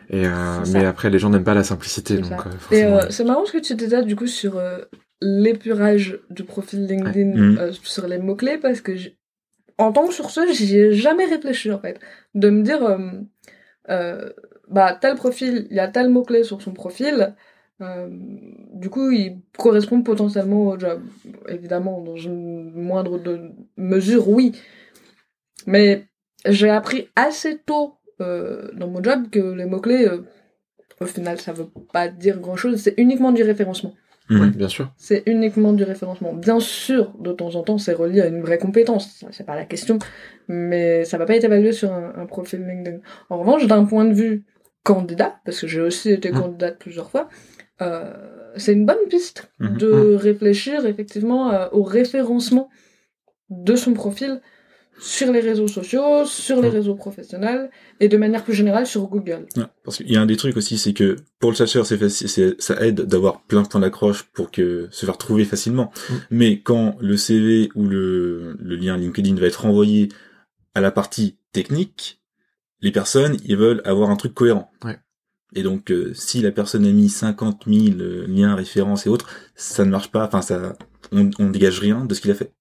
Et 0.09 0.25
euh, 0.25 0.31
mais 0.73 0.85
après, 0.85 1.09
les 1.09 1.19
gens 1.19 1.29
n'aiment 1.29 1.43
pas 1.43 1.53
la 1.53 1.63
simplicité, 1.63 2.17
donc 2.17 2.31
euh, 2.31 2.75
Et 2.75 2.83
euh, 2.83 3.09
c'est 3.09 3.23
marrant 3.23 3.45
ce 3.45 3.51
que 3.51 3.59
tu 3.59 3.75
disais 3.75 4.03
du 4.03 4.15
coup 4.15 4.27
sur 4.27 4.59
l'épurage 5.21 6.19
du 6.29 6.43
profil 6.43 6.87
LinkedIn 6.87 7.71
sur 7.83 8.07
les 8.07 8.17
mots-clés 8.17 8.57
parce 8.57 8.81
que 8.81 8.93
en 9.77 9.91
tant 9.91 10.07
que 10.07 10.13
sourceuse, 10.13 10.57
j'y 10.57 10.77
ai 10.77 10.93
jamais 10.93 11.25
réfléchi 11.25 11.71
en 11.71 11.79
fait. 11.79 11.99
De 12.33 12.49
me 12.49 12.63
dire, 12.63 12.97
bah 14.67 14.97
tel 14.99 15.15
profil, 15.15 15.67
il 15.69 15.75
y 15.75 15.79
a 15.79 15.87
tel 15.87 16.09
mot-clé 16.09 16.43
sur 16.43 16.61
son 16.61 16.73
profil, 16.73 17.35
du 17.79 18.89
coup 18.89 19.11
il 19.11 19.41
correspond 19.57 20.01
potentiellement 20.01 20.69
au 20.69 20.79
job. 20.79 21.01
Évidemment, 21.47 22.01
dans 22.01 22.17
une 22.17 22.71
moindre 22.73 23.19
de 23.19 23.51
mesure, 23.77 24.27
oui. 24.27 24.53
Mais 25.67 26.07
j'ai 26.45 26.69
appris 26.69 27.09
assez 27.15 27.59
tôt 27.59 27.98
euh, 28.21 28.69
dans 28.73 28.87
mon 28.87 29.01
job 29.03 29.29
que 29.31 29.39
les 29.39 29.65
mots-clés, 29.65 30.07
euh, 30.07 30.21
au 31.01 31.05
final, 31.05 31.39
ça 31.39 31.53
veut 31.53 31.67
pas 31.93 32.07
dire 32.07 32.39
grand-chose, 32.39 32.77
c'est 32.77 32.93
uniquement 32.97 33.31
du 33.31 33.43
référencement. 33.43 33.93
Mhm. 34.29 34.41
Ouais, 34.41 34.49
bien 34.49 34.67
sûr. 34.67 34.91
C'est 34.97 35.23
uniquement 35.25 35.73
du 35.73 35.83
référencement. 35.83 36.33
Bien 36.33 36.59
sûr, 36.59 37.13
de 37.19 37.31
temps 37.31 37.55
en 37.55 37.63
temps, 37.63 37.77
c'est 37.77 37.93
relié 37.93 38.21
à 38.21 38.27
une 38.27 38.41
vraie 38.41 38.57
compétence, 38.59 39.11
ça, 39.19 39.27
c'est 39.31 39.45
pas 39.45 39.55
la 39.55 39.65
question, 39.65 39.97
mais 40.47 41.05
ça 41.05 41.17
va 41.17 41.25
pas 41.25 41.35
être 41.35 41.45
évalué 41.45 41.71
sur 41.71 41.91
un, 41.91 42.13
un 42.15 42.25
profil 42.25 42.65
LinkedIn. 42.65 42.99
En 43.29 43.39
revanche, 43.39 43.65
d'un 43.65 43.85
point 43.85 44.05
de 44.05 44.13
vue 44.13 44.43
candidat, 44.83 45.39
parce 45.45 45.61
que 45.61 45.67
j'ai 45.67 45.81
aussi 45.81 46.11
été 46.11 46.31
Mm. 46.31 46.35
candidate 46.41 46.77
plusieurs 46.79 47.09
fois, 47.09 47.27
euh, 47.81 48.13
c'est 48.55 48.73
une 48.73 48.85
bonne 48.85 49.07
piste 49.09 49.51
Mhm. 49.59 49.77
de 49.77 50.15
réfléchir 50.15 50.85
effectivement 50.85 51.51
euh, 51.51 51.67
au 51.71 51.83
référencement 51.83 52.69
de 53.49 53.75
son 53.75 53.93
profil 53.93 54.41
sur 54.99 55.31
les 55.31 55.39
réseaux 55.39 55.67
sociaux, 55.67 56.25
sur 56.25 56.61
les 56.61 56.69
réseaux 56.69 56.95
professionnels 56.95 57.69
et 57.99 58.07
de 58.07 58.17
manière 58.17 58.43
plus 58.43 58.53
générale 58.53 58.85
sur 58.85 59.07
Google. 59.07 59.47
Ouais, 59.55 59.63
parce 59.83 59.97
qu'il 59.97 60.11
y 60.11 60.17
a 60.17 60.21
un 60.21 60.25
des 60.25 60.35
trucs 60.35 60.57
aussi, 60.57 60.77
c'est 60.77 60.93
que 60.93 61.15
pour 61.39 61.51
le 61.51 61.55
chercheur, 61.55 61.85
c'est 61.85 61.97
facile, 61.97 62.29
c'est, 62.29 62.61
ça 62.61 62.85
aide 62.85 63.01
d'avoir 63.01 63.41
plein 63.43 63.61
de 63.61 63.67
points 63.67 63.81
d'accroche 63.81 64.23
pour 64.23 64.51
que 64.51 64.87
se 64.91 65.05
faire 65.05 65.17
trouver 65.17 65.45
facilement. 65.45 65.91
Mm. 66.09 66.13
Mais 66.31 66.61
quand 66.61 66.97
le 66.99 67.17
CV 67.17 67.69
ou 67.75 67.85
le, 67.85 68.57
le 68.59 68.75
lien 68.75 68.97
LinkedIn 68.97 69.35
va 69.35 69.47
être 69.47 69.61
renvoyé 69.61 70.09
à 70.75 70.81
la 70.81 70.91
partie 70.91 71.37
technique, 71.51 72.21
les 72.81 72.91
personnes, 72.91 73.37
ils 73.45 73.57
veulent 73.57 73.81
avoir 73.85 74.09
un 74.09 74.15
truc 74.15 74.33
cohérent. 74.33 74.71
Ouais. 74.83 74.99
Et 75.53 75.63
donc, 75.63 75.91
euh, 75.91 76.13
si 76.13 76.41
la 76.41 76.51
personne 76.51 76.85
a 76.85 76.91
mis 76.91 77.09
50 77.09 77.63
000 77.67 77.99
euh, 77.99 78.27
liens, 78.27 78.55
références 78.55 79.07
et 79.07 79.09
autres, 79.09 79.29
ça 79.55 79.83
ne 79.83 79.89
marche 79.89 80.11
pas. 80.11 80.25
Enfin, 80.25 80.41
ça, 80.41 80.73
on, 81.11 81.31
on 81.39 81.49
dégage 81.49 81.79
rien 81.79 82.05
de 82.05 82.13
ce 82.13 82.21
qu'il 82.21 82.31
a 82.31 82.35
fait. 82.35 82.53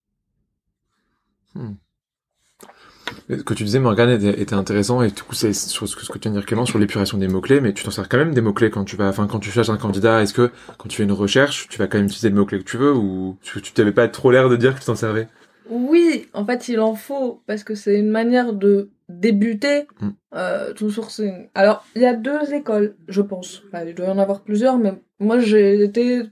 Ce 3.31 3.35
que 3.43 3.55
tu 3.55 3.65
disais, 3.65 3.79
Morgane, 3.79 4.11
était, 4.11 4.41
était 4.41 4.55
intéressant, 4.55 5.03
et 5.03 5.09
du 5.11 5.23
coup, 5.23 5.35
c'est 5.35 5.53
sur 5.53 5.87
ce 5.87 5.95
que, 5.97 6.03
ce 6.03 6.09
que 6.11 6.19
tu 6.19 6.23
viens 6.29 6.33
de 6.33 6.39
dire, 6.39 6.47
Clément, 6.47 6.65
sur 6.67 6.79
l'épuration 6.79 7.19
des 7.19 7.29
mots-clés, 7.29 7.61
mais 7.61 7.73
tu 7.73 7.85
t'en 7.85 7.91
sers 7.91 8.09
quand 8.09 8.17
même 8.19 8.33
des 8.35 8.41
mots-clés 8.41 8.71
quand 8.71 8.85
tu 8.85 8.97
vas, 8.97 9.09
enfin, 9.09 9.27
quand 9.27 9.39
tu 9.39 9.51
cherches 9.51 9.69
un 9.71 9.77
candidat, 9.77 10.23
est-ce 10.23 10.33
que, 10.35 10.51
quand 10.79 10.89
tu 10.89 10.97
fais 10.97 11.03
une 11.05 11.13
recherche, 11.13 11.69
tu 11.69 11.79
vas 11.79 11.87
quand 11.87 11.99
même 11.99 12.07
utiliser 12.07 12.31
le 12.31 12.37
mot-clé 12.37 12.59
que 12.59 12.65
tu 12.65 12.77
veux, 12.79 12.95
ou 12.95 13.37
tu 13.43 13.61
tu 13.61 13.73
t'avais 13.73 13.93
pas 13.93 14.09
trop 14.09 14.31
l'air 14.31 14.49
de 14.49 14.57
dire 14.57 14.75
que 14.75 14.81
tu 14.81 14.87
t'en 14.87 14.95
servais? 14.95 15.29
Oui, 15.71 16.29
en 16.33 16.47
fait, 16.47 16.69
il 16.69 16.81
en 16.81 16.95
faut 16.95 17.43
parce 17.47 17.63
que 17.65 17.75
c'est 17.75 17.99
une 17.99 18.09
manière 18.11 18.55
de 18.55 18.91
débuter 19.11 19.87
Mm. 20.01 20.09
euh, 20.35 20.73
ton 20.75 20.89
sourcing. 20.89 21.49
Alors, 21.55 21.85
il 21.95 22.03
y 22.03 22.07
a 22.07 22.15
deux 22.15 22.55
écoles, 22.55 22.97
je 23.09 23.21
pense. 23.23 23.63
Enfin, 23.69 23.85
il 23.85 23.95
doit 23.95 24.07
y 24.07 24.11
en 24.11 24.19
avoir 24.19 24.41
plusieurs, 24.43 24.79
mais 24.79 24.95
moi, 25.19 25.39
j'ai 25.39 25.83
été... 25.83 26.23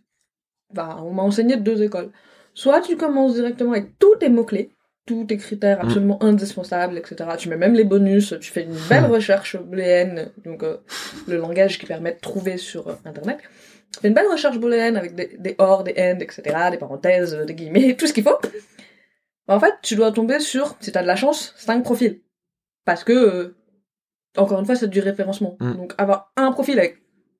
On 0.76 1.12
m'a 1.12 1.22
enseigné 1.22 1.56
deux 1.56 1.82
écoles. 1.82 2.10
Soit 2.54 2.80
tu 2.80 2.96
commences 2.96 3.34
directement 3.34 3.72
avec 3.72 3.98
tous 3.98 4.16
tes 4.16 4.28
mots-clés, 4.30 4.70
tous 5.06 5.24
tes 5.24 5.36
critères 5.36 5.78
Mm. 5.78 5.86
absolument 5.86 6.22
indispensables, 6.22 6.98
etc. 6.98 7.30
Tu 7.38 7.48
mets 7.48 7.56
même 7.56 7.74
les 7.74 7.84
bonus, 7.84 8.34
tu 8.40 8.50
fais 8.52 8.62
une 8.64 8.76
belle 8.88 9.04
Mm. 9.04 9.12
recherche 9.12 9.56
booléenne, 9.56 10.30
donc 10.44 10.62
euh, 10.62 10.78
le 11.28 11.36
langage 11.38 11.78
qui 11.78 11.86
permet 11.86 12.12
de 12.14 12.18
trouver 12.20 12.56
sur 12.58 12.88
euh, 12.88 12.94
Internet. 13.04 13.38
Tu 13.94 14.00
fais 14.00 14.08
une 14.08 14.14
belle 14.14 14.26
recherche 14.30 14.58
booléenne 14.58 14.96
avec 14.96 15.14
des, 15.14 15.36
des 15.38 15.54
or, 15.58 15.84
des 15.84 15.94
and, 15.96 16.18
etc., 16.20 16.42
des 16.70 16.76
parenthèses, 16.78 17.34
des 17.46 17.54
guillemets, 17.54 17.94
tout 17.98 18.06
ce 18.06 18.12
qu'il 18.12 18.24
faut. 18.24 18.38
En 19.48 19.60
fait, 19.60 19.74
tu 19.82 19.94
dois 19.94 20.10
tomber 20.12 20.40
sur, 20.40 20.76
si 20.80 20.90
t'as 20.90 21.02
de 21.02 21.06
la 21.06 21.16
chance, 21.16 21.54
5 21.56 21.82
profils. 21.84 22.20
Parce 22.84 23.04
que, 23.04 23.12
euh, 23.12 23.56
encore 24.36 24.58
une 24.58 24.66
fois, 24.66 24.74
c'est 24.76 24.88
du 24.88 25.00
référencement. 25.00 25.56
Mm. 25.60 25.72
Donc, 25.76 25.94
avoir 25.98 26.32
un 26.36 26.50
profil 26.52 26.78
avec 26.80 26.98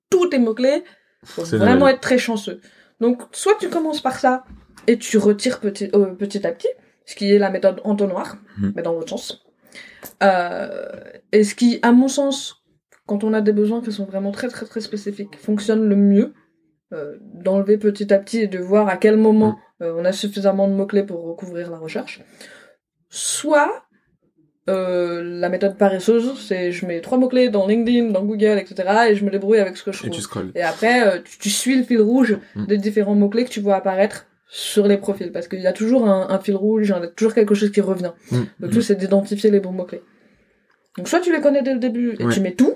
tous 0.09 0.27
tes 0.29 0.39
mots-clés, 0.39 0.83
faut 1.25 1.43
C'est 1.43 1.57
vraiment 1.57 1.87
être 1.89 1.99
très 1.99 2.17
chanceux. 2.17 2.61
Donc, 3.01 3.21
soit 3.33 3.55
tu 3.59 3.69
commences 3.69 4.01
par 4.01 4.17
ça, 4.19 4.45
et 4.87 4.97
tu 4.97 5.17
retires 5.17 5.59
petit, 5.59 5.89
euh, 5.93 6.13
petit 6.13 6.47
à 6.47 6.51
petit, 6.53 6.69
ce 7.07 7.15
qui 7.15 7.33
est 7.33 7.39
la 7.39 7.49
méthode 7.49 7.81
entonnoir, 7.83 8.37
Mm. 8.59 8.71
mais 8.75 8.83
dans 8.83 8.93
l'autre 8.93 9.09
sens. 9.09 9.43
Euh, 10.21 10.85
et 11.31 11.43
ce 11.43 11.55
qui, 11.55 11.79
à 11.81 11.91
mon 11.91 12.07
sens, 12.07 12.63
quand 13.07 13.23
on 13.23 13.33
a 13.33 13.41
des 13.41 13.53
besoins 13.53 13.81
qui 13.81 13.91
sont 13.91 14.05
vraiment 14.05 14.31
très 14.31 14.47
très 14.49 14.65
très 14.67 14.81
spécifiques, 14.81 15.35
fonctionne 15.37 15.87
le 15.89 15.95
mieux, 15.95 16.33
euh, 16.93 17.17
d'enlever 17.33 17.77
petit 17.77 18.13
à 18.13 18.19
petit 18.19 18.39
et 18.41 18.47
de 18.47 18.59
voir 18.59 18.87
à 18.89 18.97
quel 18.97 19.17
moment 19.17 19.57
euh, 19.81 19.93
on 19.97 20.05
a 20.05 20.11
suffisamment 20.11 20.67
de 20.67 20.73
mots-clés 20.73 21.03
pour 21.03 21.23
recouvrir 21.23 21.69
la 21.71 21.77
recherche. 21.79 22.21
Soit 23.09 23.83
la 24.69 25.47
méthode 25.47 25.77
paresseuse, 25.77 26.37
c'est 26.45 26.73
je 26.73 26.85
mets 26.85 26.99
trois 26.99 27.17
mots-clés 27.17 27.47
dans 27.47 27.67
LinkedIn, 27.67 28.09
dans 28.11 28.25
Google, 28.25 28.57
etc. 28.59 28.75
et 29.09 29.15
je 29.15 29.23
me 29.23 29.29
débrouille 29.31 29.59
avec 29.59 29.77
ce 29.77 29.83
que 29.85 29.93
je 29.93 30.05
Et 30.05 30.09
trouve. 30.09 30.27
tu. 30.51 30.59
Et 30.59 30.61
après, 30.61 31.23
tu, 31.23 31.37
tu 31.39 31.49
suis 31.49 31.77
le 31.77 31.83
fil 31.83 32.01
rouge 32.01 32.37
Mm. 32.55 32.65
des 32.65 32.77
différents 32.77 33.15
mots-clés 33.15 33.45
que 33.45 33.49
tu 33.49 33.61
vois 33.61 33.75
apparaître 33.77 34.25
sur 34.49 34.87
les 34.87 34.97
profils. 34.97 35.31
Parce 35.31 35.47
qu'il 35.47 35.59
y 35.61 35.67
a 35.67 35.73
toujours 35.73 36.07
un, 36.07 36.29
un 36.29 36.39
fil 36.39 36.55
rouge, 36.55 36.87
il 36.87 36.89
y 36.89 36.93
a 36.93 37.07
toujours 37.07 37.33
quelque 37.33 37.55
chose 37.55 37.71
qui 37.71 37.81
revient. 37.81 38.13
Mm. 38.31 38.41
Le 38.59 38.69
tout, 38.69 38.81
c'est 38.81 38.95
d'identifier 38.95 39.51
les 39.51 39.59
bons 39.59 39.71
mots-clés. 39.71 40.03
Donc, 40.97 41.07
soit 41.07 41.19
tu 41.19 41.31
les 41.31 41.41
connais 41.41 41.61
dès 41.61 41.73
le 41.73 41.79
début 41.79 42.15
et 42.19 42.25
Ouais. 42.25 42.33
tu 42.33 42.39
mets 42.39 42.55
tout, 42.55 42.75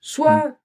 soit 0.00 0.56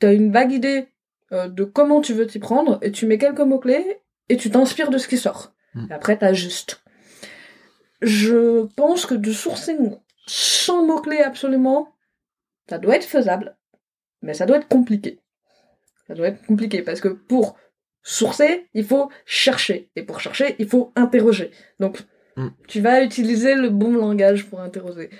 tu 0.00 0.06
as 0.06 0.12
une 0.12 0.32
vague 0.32 0.52
idée 0.52 0.88
euh, 1.32 1.48
de 1.48 1.64
comment 1.64 2.00
tu 2.00 2.14
veux 2.14 2.26
t'y 2.26 2.38
prendre 2.38 2.78
et 2.82 2.90
tu 2.90 3.06
mets 3.06 3.18
quelques 3.18 3.40
mots-clés 3.40 3.98
et 4.28 4.36
tu 4.36 4.50
t'inspires 4.50 4.90
de 4.90 4.98
ce 4.98 5.08
qui 5.08 5.18
sort. 5.18 5.52
Mm. 5.74 5.86
Et 5.90 5.92
après, 5.94 6.16
t'ajustes. 6.16 6.82
Je 8.02 8.64
pense 8.76 9.04
que 9.04 9.14
du 9.14 9.32
sourcing 9.34 9.96
sans 10.26 10.86
mots-clés 10.86 11.18
absolument, 11.20 11.94
ça 12.68 12.78
doit 12.78 12.96
être 12.96 13.04
faisable, 13.04 13.56
mais 14.22 14.32
ça 14.32 14.46
doit 14.46 14.56
être 14.58 14.68
compliqué. 14.68 15.20
Ça 16.06 16.14
doit 16.14 16.28
être 16.28 16.44
compliqué 16.46 16.82
parce 16.82 17.00
que 17.00 17.08
pour 17.08 17.56
sourcer, 18.10 18.66
il 18.74 18.84
faut 18.84 19.08
chercher. 19.24 19.88
Et 19.96 20.02
pour 20.02 20.20
chercher, 20.20 20.56
il 20.58 20.66
faut 20.66 20.92
interroger. 20.96 21.50
Donc, 21.78 21.94
Mm. 22.36 22.48
tu 22.68 22.80
vas 22.80 23.02
utiliser 23.02 23.54
le 23.56 23.70
bon 23.70 23.92
langage 23.96 24.46
pour 24.48 24.60
interroger. 24.60 25.10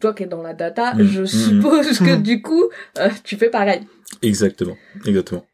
Toi 0.00 0.14
qui 0.14 0.22
es 0.22 0.26
dans 0.26 0.42
la 0.42 0.54
data, 0.54 0.94
Mm. 0.94 1.02
je 1.04 1.22
Mm. 1.22 1.26
suppose 1.26 1.98
que 1.98 2.14
du 2.30 2.40
coup, 2.40 2.64
euh, 2.98 3.10
tu 3.24 3.36
fais 3.36 3.50
pareil. 3.50 3.80
Exactement, 4.22 4.76
exactement. 5.06 5.44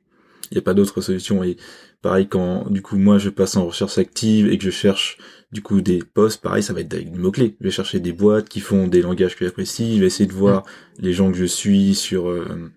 Il 0.50 0.54
n'y 0.54 0.58
a 0.58 0.62
pas 0.62 0.74
d'autre 0.74 1.00
solution. 1.00 1.42
Et 1.44 1.56
pareil, 2.02 2.26
quand 2.28 2.70
du 2.70 2.80
coup 2.82 2.96
moi 2.98 3.18
je 3.18 3.30
passe 3.30 3.56
en 3.56 3.66
recherche 3.66 3.98
active 3.98 4.50
et 4.50 4.56
que 4.58 4.64
je 4.64 4.70
cherche 4.70 5.18
du 5.52 5.60
coup 5.62 5.80
des 5.80 5.98
posts, 6.14 6.40
pareil, 6.42 6.62
ça 6.62 6.72
va 6.74 6.80
être 6.80 6.92
avec 6.94 7.10
des 7.10 7.18
mots-clés. 7.18 7.56
Je 7.60 7.64
vais 7.66 7.70
chercher 7.70 8.00
des 8.00 8.12
boîtes 8.12 8.48
qui 8.48 8.60
font 8.60 8.86
des 8.86 9.02
langages 9.02 9.34
que 9.36 9.44
j'apprécie, 9.46 9.96
je 9.96 10.00
vais 10.00 10.06
essayer 10.06 10.26
de 10.28 10.32
voir 10.44 10.64
les 10.98 11.12
gens 11.12 11.30
que 11.32 11.36
je 11.38 11.44
suis 11.46 11.94
sur 11.94 12.28
euh, 12.28 12.70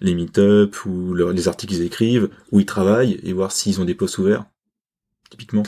les 0.00 0.14
meet-up 0.14 0.84
ou 0.86 1.14
leur- 1.14 1.32
les 1.32 1.48
articles 1.48 1.72
qu'ils 1.74 1.82
écrivent, 1.84 2.28
où 2.50 2.60
ils 2.60 2.66
travaillent, 2.66 3.20
et 3.22 3.32
voir 3.32 3.52
s'ils 3.52 3.80
ont 3.80 3.84
des 3.84 3.94
posts 3.94 4.18
ouverts, 4.18 4.44
typiquement. 5.30 5.62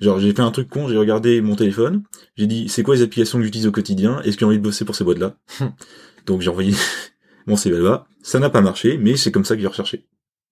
Genre 0.00 0.18
j'ai 0.18 0.32
fait 0.34 0.40
un 0.42 0.50
truc 0.50 0.68
con, 0.68 0.88
j'ai 0.88 0.96
regardé 0.96 1.40
mon 1.40 1.54
téléphone, 1.54 2.02
j'ai 2.36 2.46
dit 2.46 2.68
c'est 2.68 2.82
quoi 2.82 2.96
les 2.96 3.02
applications 3.02 3.38
que 3.38 3.44
j'utilise 3.44 3.66
au 3.68 3.72
quotidien, 3.72 4.20
est-ce 4.22 4.36
que 4.36 4.40
j'ai 4.40 4.46
envie 4.46 4.58
de 4.58 4.62
bosser 4.62 4.84
pour 4.84 4.96
ces 4.96 5.04
boîtes-là? 5.04 5.36
Donc 6.26 6.40
j'ai 6.40 6.50
envoyé 6.50 6.72
mon 7.46 7.56
CV 7.56 7.76
là-bas, 7.78 8.06
ça 8.22 8.38
n'a 8.40 8.50
pas 8.50 8.60
marché, 8.62 8.98
mais 8.98 9.16
c'est 9.16 9.30
comme 9.30 9.44
ça 9.44 9.54
que 9.54 9.60
j'ai 9.62 9.68
recherché. 9.68 10.04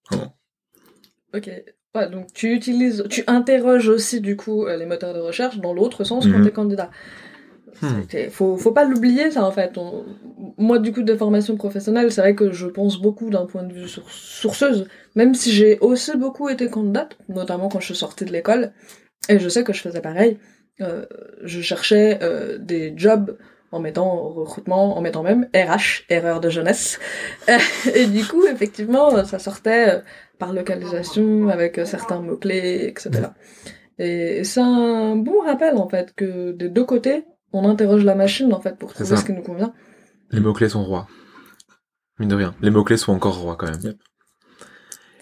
Vraiment. 0.09 0.35
Ok. 1.33 1.49
Ouais, 1.93 2.09
donc 2.09 2.31
tu 2.33 2.53
utilises, 2.53 3.03
tu 3.09 3.23
interroges 3.27 3.89
aussi 3.89 4.21
du 4.21 4.37
coup 4.37 4.65
euh, 4.65 4.77
les 4.77 4.85
moteurs 4.85 5.13
de 5.13 5.19
recherche 5.19 5.57
dans 5.57 5.73
l'autre 5.73 6.05
sens 6.05 6.25
quand 6.25 6.37
Mhm. 6.37 6.45
t'es 6.45 6.51
candidat. 6.53 6.89
Hmm. 7.81 8.01
Faut, 8.29 8.57
faut 8.57 8.71
pas 8.71 8.85
l'oublier 8.85 9.31
ça 9.31 9.43
en 9.43 9.51
fait. 9.51 9.77
On- 9.77 10.05
Moi 10.57 10.77
du 10.79 10.91
coup 10.91 11.03
de 11.03 11.15
formation 11.15 11.55
professionnelle, 11.55 12.11
c'est 12.11 12.21
vrai 12.21 12.35
que 12.35 12.51
je 12.51 12.67
pense 12.67 13.01
beaucoup 13.01 13.29
d'un 13.29 13.45
point 13.45 13.63
de 13.63 13.73
vue 13.73 13.87
sour- 13.87 14.09
sourceuse, 14.11 14.87
même 15.15 15.33
si 15.35 15.51
j'ai 15.51 15.79
aussi 15.79 16.15
beaucoup 16.17 16.49
été 16.49 16.69
candidate, 16.69 17.17
notamment 17.29 17.69
quand 17.69 17.79
je 17.79 17.85
suis 17.85 17.95
sortie 17.95 18.25
de 18.25 18.31
l'école, 18.31 18.71
et 19.29 19.39
je 19.39 19.49
sais 19.49 19.63
que 19.63 19.73
je 19.73 19.81
faisais 19.81 20.01
pareil. 20.01 20.37
Euh, 20.81 21.05
je 21.43 21.61
cherchais 21.61 22.19
euh, 22.23 22.57
des 22.57 22.93
jobs 22.95 23.37
en 23.71 23.79
mettant 23.79 24.29
recrutement, 24.29 24.97
en 24.97 25.01
mettant 25.01 25.23
même 25.23 25.47
RH, 25.55 26.03
erreur 26.09 26.39
de 26.41 26.49
jeunesse. 26.49 26.99
Et 27.95 28.05
du 28.07 28.25
coup, 28.25 28.45
effectivement, 28.47 29.23
ça 29.25 29.39
sortait 29.39 29.89
euh, 29.89 29.99
par 30.39 30.53
localisation 30.53 31.47
avec 31.49 31.77
euh, 31.77 31.85
certains 31.85 32.19
mots-clés, 32.19 32.87
etc. 32.87 33.33
Et, 33.99 34.39
et 34.39 34.43
c'est 34.43 34.59
un 34.61 35.15
bon 35.15 35.41
rappel, 35.45 35.77
en 35.77 35.87
fait, 35.87 36.13
que 36.15 36.51
des 36.51 36.69
deux 36.69 36.83
côtés, 36.83 37.25
on 37.53 37.67
interroge 37.69 38.03
la 38.03 38.15
machine, 38.15 38.53
en 38.53 38.61
fait, 38.61 38.77
pour 38.77 38.93
trouver 38.93 39.15
ce 39.15 39.25
qui 39.25 39.33
nous 39.33 39.43
convient. 39.43 39.73
Les 40.31 40.39
mots-clés 40.39 40.69
sont 40.69 40.83
rois. 40.83 41.07
Mine 42.19 42.29
de 42.29 42.35
rien. 42.35 42.55
Les 42.61 42.69
mots-clés 42.69 42.97
sont 42.97 43.13
encore 43.13 43.37
rois 43.37 43.55
quand 43.55 43.67
même. 43.67 43.95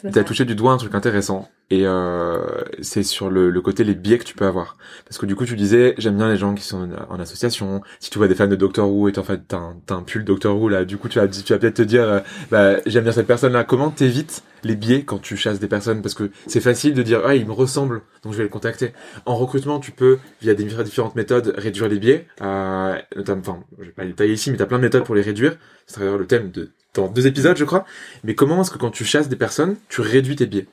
C'est 0.01 0.11
T'as 0.11 0.23
touché 0.23 0.45
du 0.45 0.55
doigt 0.55 0.71
un 0.71 0.77
truc 0.77 0.95
intéressant. 0.95 1.49
Et 1.71 1.85
euh, 1.85 2.63
c'est 2.81 3.03
sur 3.03 3.29
le, 3.29 3.49
le 3.49 3.61
côté 3.61 3.83
les 3.83 3.95
biais 3.95 4.17
que 4.17 4.23
tu 4.23 4.33
peux 4.33 4.45
avoir. 4.45 4.77
Parce 5.05 5.17
que 5.17 5.25
du 5.25 5.35
coup, 5.35 5.45
tu 5.45 5.55
disais, 5.55 5.93
j'aime 5.97 6.15
bien 6.17 6.29
les 6.29 6.37
gens 6.37 6.55
qui 6.55 6.63
sont 6.63 6.89
en, 7.09 7.15
en 7.15 7.19
association. 7.19 7.81
Si 7.99 8.09
tu 8.09 8.17
vois 8.17 8.27
des 8.27 8.35
fans 8.35 8.47
de 8.47 8.55
Doctor 8.55 8.89
Who 8.89 9.09
et 9.09 9.19
en 9.19 9.23
fait 9.23 9.41
t'as 9.47 9.59
un, 9.89 10.03
pull 10.03 10.23
Doctor 10.23 10.57
Who 10.57 10.69
là, 10.69 10.85
du 10.85 10.97
coup 10.97 11.09
tu 11.09 11.19
vas, 11.19 11.27
tu 11.27 11.53
vas 11.53 11.59
peut-être 11.59 11.75
te 11.75 11.81
dire, 11.81 12.03
euh, 12.03 12.19
bah 12.49 12.77
j'aime 12.85 13.03
bien 13.03 13.11
cette 13.11 13.27
personne-là. 13.27 13.65
Comment 13.65 13.91
t'évites 13.91 14.41
les 14.63 14.75
biais 14.75 15.03
quand 15.03 15.19
tu 15.19 15.37
chasses 15.37 15.59
des 15.59 15.67
personnes 15.67 16.01
Parce 16.01 16.15
que 16.15 16.31
c'est 16.47 16.59
facile 16.59 16.93
de 16.93 17.03
dire, 17.03 17.21
ah 17.25 17.35
il 17.35 17.45
me 17.45 17.51
ressemble, 17.51 18.01
donc 18.23 18.33
je 18.33 18.37
vais 18.37 18.43
le 18.43 18.49
contacter. 18.49 18.93
En 19.25 19.35
recrutement, 19.35 19.79
tu 19.79 19.91
peux 19.91 20.19
via 20.41 20.53
différentes 20.53 21.15
méthodes 21.15 21.53
réduire 21.57 21.87
les 21.87 21.99
biais. 21.99 22.27
Euh, 22.41 22.97
enfin, 23.27 23.63
je 23.79 23.85
vais 23.85 23.91
pas 23.91 24.03
les 24.03 24.09
détailler 24.09 24.33
ici, 24.33 24.51
mais 24.51 24.57
t'as 24.57 24.65
plein 24.65 24.77
de 24.77 24.83
méthodes 24.83 25.05
pour 25.05 25.15
les 25.15 25.21
réduire. 25.21 25.57
C'est 25.87 26.01
le 26.01 26.25
thème 26.25 26.51
de 26.51 26.71
dans 26.93 27.07
deux 27.07 27.27
épisodes, 27.27 27.57
je 27.57 27.65
crois. 27.65 27.85
Mais 28.23 28.35
comment 28.35 28.61
est-ce 28.61 28.71
que 28.71 28.77
quand 28.77 28.91
tu 28.91 29.05
chasses 29.05 29.29
des 29.29 29.35
personnes, 29.35 29.75
tu 29.89 30.01
réduis 30.01 30.35
tes 30.35 30.45
biais? 30.45 30.67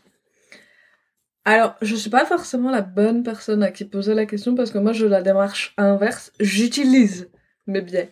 Alors, 1.44 1.76
je 1.80 1.94
suis 1.94 2.10
pas 2.10 2.26
forcément 2.26 2.70
la 2.70 2.82
bonne 2.82 3.22
personne 3.22 3.62
à 3.62 3.70
qui 3.70 3.84
poser 3.84 4.14
la 4.14 4.26
question 4.26 4.54
parce 4.54 4.70
que 4.70 4.78
moi, 4.78 4.92
je 4.92 5.06
la 5.06 5.22
démarche 5.22 5.74
inverse. 5.76 6.32
J'utilise 6.40 7.30
mes 7.66 7.82
biais. 7.82 8.10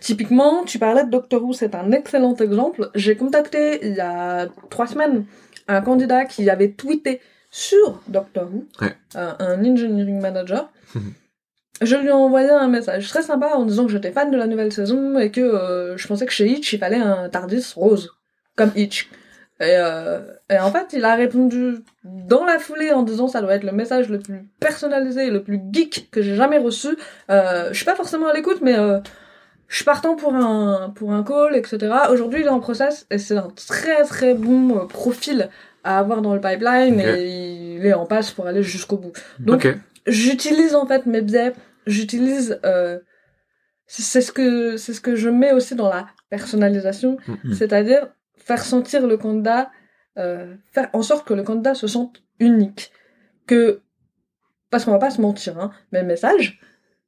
Typiquement, 0.00 0.64
tu 0.64 0.78
parlais 0.78 1.04
de 1.04 1.10
Doctor 1.10 1.42
Who, 1.42 1.52
c'est 1.52 1.74
un 1.74 1.92
excellent 1.92 2.34
exemple. 2.36 2.90
J'ai 2.94 3.16
contacté 3.16 3.78
il 3.86 3.94
y 3.94 4.00
a 4.00 4.46
trois 4.70 4.86
semaines 4.86 5.24
un 5.68 5.80
candidat 5.80 6.24
qui 6.24 6.48
avait 6.48 6.70
tweeté 6.70 7.20
sur 7.50 8.00
Doctor 8.08 8.48
Who, 8.52 8.64
Ouais. 8.80 8.94
un, 9.14 9.36
un 9.38 9.64
engineering 9.64 10.20
manager. 10.20 10.70
Mhm. 10.94 11.12
Je 11.82 11.96
lui 11.96 12.08
ai 12.08 12.12
envoyé 12.12 12.48
un 12.48 12.68
message 12.68 13.08
très 13.08 13.22
sympa 13.22 13.48
en 13.54 13.66
disant 13.66 13.84
que 13.86 13.92
j'étais 13.92 14.10
fan 14.12 14.30
de 14.30 14.36
la 14.36 14.46
nouvelle 14.46 14.72
saison 14.72 15.18
et 15.18 15.30
que 15.30 15.40
euh, 15.42 15.96
je 15.98 16.06
pensais 16.08 16.24
que 16.24 16.32
chez 16.32 16.46
Hitch, 16.48 16.72
il 16.72 16.78
fallait 16.78 16.96
un 16.96 17.28
Tardis 17.28 17.72
rose, 17.74 18.12
comme 18.56 18.70
Hitch. 18.76 19.10
Et, 19.60 19.64
euh, 19.76 20.20
et 20.50 20.58
en 20.58 20.70
fait, 20.70 20.92
il 20.94 21.04
a 21.04 21.14
répondu 21.14 21.76
dans 22.04 22.44
la 22.44 22.58
foulée 22.58 22.92
en 22.92 23.02
disant 23.02 23.26
ça 23.28 23.40
doit 23.42 23.54
être 23.54 23.64
le 23.64 23.72
message 23.72 24.08
le 24.08 24.18
plus 24.20 24.46
personnalisé 24.60 25.26
et 25.26 25.30
le 25.30 25.42
plus 25.42 25.60
geek 25.72 26.08
que 26.10 26.22
j'ai 26.22 26.34
jamais 26.34 26.58
reçu. 26.58 26.88
Euh, 27.30 27.68
je 27.70 27.74
suis 27.74 27.84
pas 27.86 27.94
forcément 27.94 28.28
à 28.28 28.32
l'écoute, 28.34 28.60
mais 28.62 28.78
euh, 28.78 28.98
je 29.68 29.76
suis 29.76 29.84
partant 29.84 30.16
pour 30.16 30.34
un 30.34 30.90
pour 30.90 31.12
un 31.12 31.22
call, 31.22 31.56
etc. 31.56 31.92
Aujourd'hui, 32.10 32.40
il 32.40 32.46
est 32.46 32.50
en 32.50 32.60
process 32.60 33.06
et 33.10 33.18
c'est 33.18 33.36
un 33.36 33.48
très 33.48 34.04
très 34.04 34.34
bon 34.34 34.78
euh, 34.78 34.84
profil 34.86 35.48
à 35.84 35.98
avoir 35.98 36.22
dans 36.22 36.34
le 36.34 36.40
pipeline 36.40 37.00
et 37.00 37.76
il 37.76 37.86
est 37.86 37.94
en 37.94 38.06
passe 38.06 38.30
pour 38.30 38.46
aller 38.46 38.62
jusqu'au 38.62 38.96
bout. 38.96 39.12
Donc, 39.38 39.68
j'utilise 40.06 40.74
en 40.74 40.86
fait 40.86 41.06
mes 41.06 41.20
biais, 41.20 41.52
j'utilise 41.86 42.60
euh, 42.64 42.98
c'est 43.86 44.02
c'est 44.02 44.20
ce 44.20 44.32
que 44.32 44.76
c'est 44.76 44.92
ce 44.92 45.00
que 45.00 45.16
je 45.16 45.28
mets 45.28 45.52
aussi 45.52 45.74
dans 45.74 45.88
la 45.88 46.06
personnalisation, 46.30 47.18
Mm. 47.26 47.34
Mm. 47.44 47.54
c'est-à-dire 47.54 48.08
faire 48.36 48.62
sentir 48.64 49.06
le 49.06 49.16
candidat 49.16 49.70
euh, 50.18 50.54
faire 50.72 50.88
en 50.94 51.02
sorte 51.02 51.26
que 51.26 51.34
le 51.34 51.42
candidat 51.42 51.74
se 51.74 51.86
sente 51.86 52.22
unique, 52.40 52.90
que 53.46 53.82
parce 54.70 54.84
qu'on 54.84 54.92
va 54.92 54.98
pas 54.98 55.10
se 55.10 55.20
mentir 55.20 55.58
hein, 55.58 55.70
mes 55.92 56.02
messages 56.02 56.58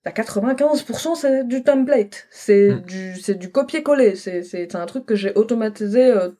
à 0.09 0.13
95% 0.13 1.15
c'est 1.15 1.47
du 1.47 1.63
template, 1.63 2.27
c'est 2.31 2.71
Mm. 2.71 2.81
du 2.93 3.21
c'est 3.21 3.35
du 3.35 3.51
copier-coller, 3.51 4.15
c'est 4.17 4.43
c'est 4.43 4.75
un 4.75 4.87
truc 4.87 5.05
que 5.07 5.15
j'ai 5.15 5.33
automatisé 5.35 6.05
euh, 6.11 6.31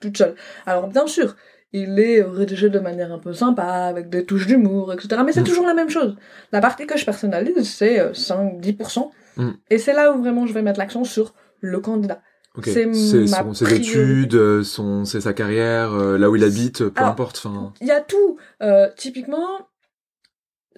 toute 0.00 0.16
seule. 0.18 0.34
Alors 0.66 0.86
bien 0.88 1.06
sûr, 1.06 1.36
il 1.72 1.98
est 1.98 2.22
rédigé 2.22 2.68
de 2.68 2.78
manière 2.78 3.12
un 3.12 3.18
peu 3.18 3.32
sympa, 3.32 3.64
avec 3.92 4.08
des 4.10 4.24
touches 4.24 4.46
d'humour, 4.46 4.92
etc. 4.92 5.22
Mais 5.24 5.32
c'est 5.32 5.40
Mm. 5.40 5.44
toujours 5.52 5.66
la 5.66 5.74
même 5.74 5.90
chose. 5.90 6.16
La 6.52 6.60
partie 6.60 6.86
que 6.86 6.96
je 6.98 7.04
personnalise, 7.04 7.68
c'est 7.78 7.98
euh, 8.00 8.12
5-10%. 8.12 9.10
Mm. 9.36 9.50
Et 9.70 9.78
c'est 9.78 9.92
là 9.94 10.12
où 10.12 10.18
vraiment 10.22 10.46
je 10.46 10.52
vais 10.52 10.62
mettre 10.62 10.78
l'accent 10.78 11.04
sur 11.04 11.34
le 11.60 11.80
candidat. 11.80 12.20
C'est 12.64 12.90
son- 13.26 13.52
ses 13.52 13.74
études, 13.74 14.34
euh, 14.34 14.62
son, 14.62 15.04
c'est 15.04 15.20
sa 15.20 15.34
carrière, 15.34 15.92
euh, 15.92 16.16
là 16.16 16.30
où 16.30 16.36
il 16.36 16.44
habite, 16.44 16.78
peu 16.88 16.92
Alors, 17.00 17.10
importe. 17.10 17.46
Il 17.82 17.86
y 17.86 17.90
a 17.90 18.00
tout. 18.00 18.38
Euh, 18.62 18.88
typiquement, 18.96 19.68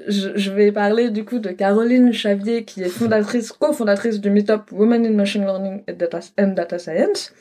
je, 0.07 0.31
je 0.37 0.51
vais 0.51 0.73
parler 0.73 1.11
du 1.11 1.25
coup 1.25 1.39
de 1.39 1.51
Caroline 1.51 2.13
Chavier, 2.13 2.65
qui 2.65 2.83
est 2.83 2.89
fondatrice, 2.89 3.53
cofondatrice 3.53 4.21
du 4.21 4.31
meetup 4.31 4.71
Women 4.73 5.07
in 5.07 5.13
Machine 5.13 5.45
Learning 5.45 5.83
and 5.89 5.95
Data, 5.95 6.21
and 6.39 6.49
Data 6.49 6.79
Science. 6.79 7.33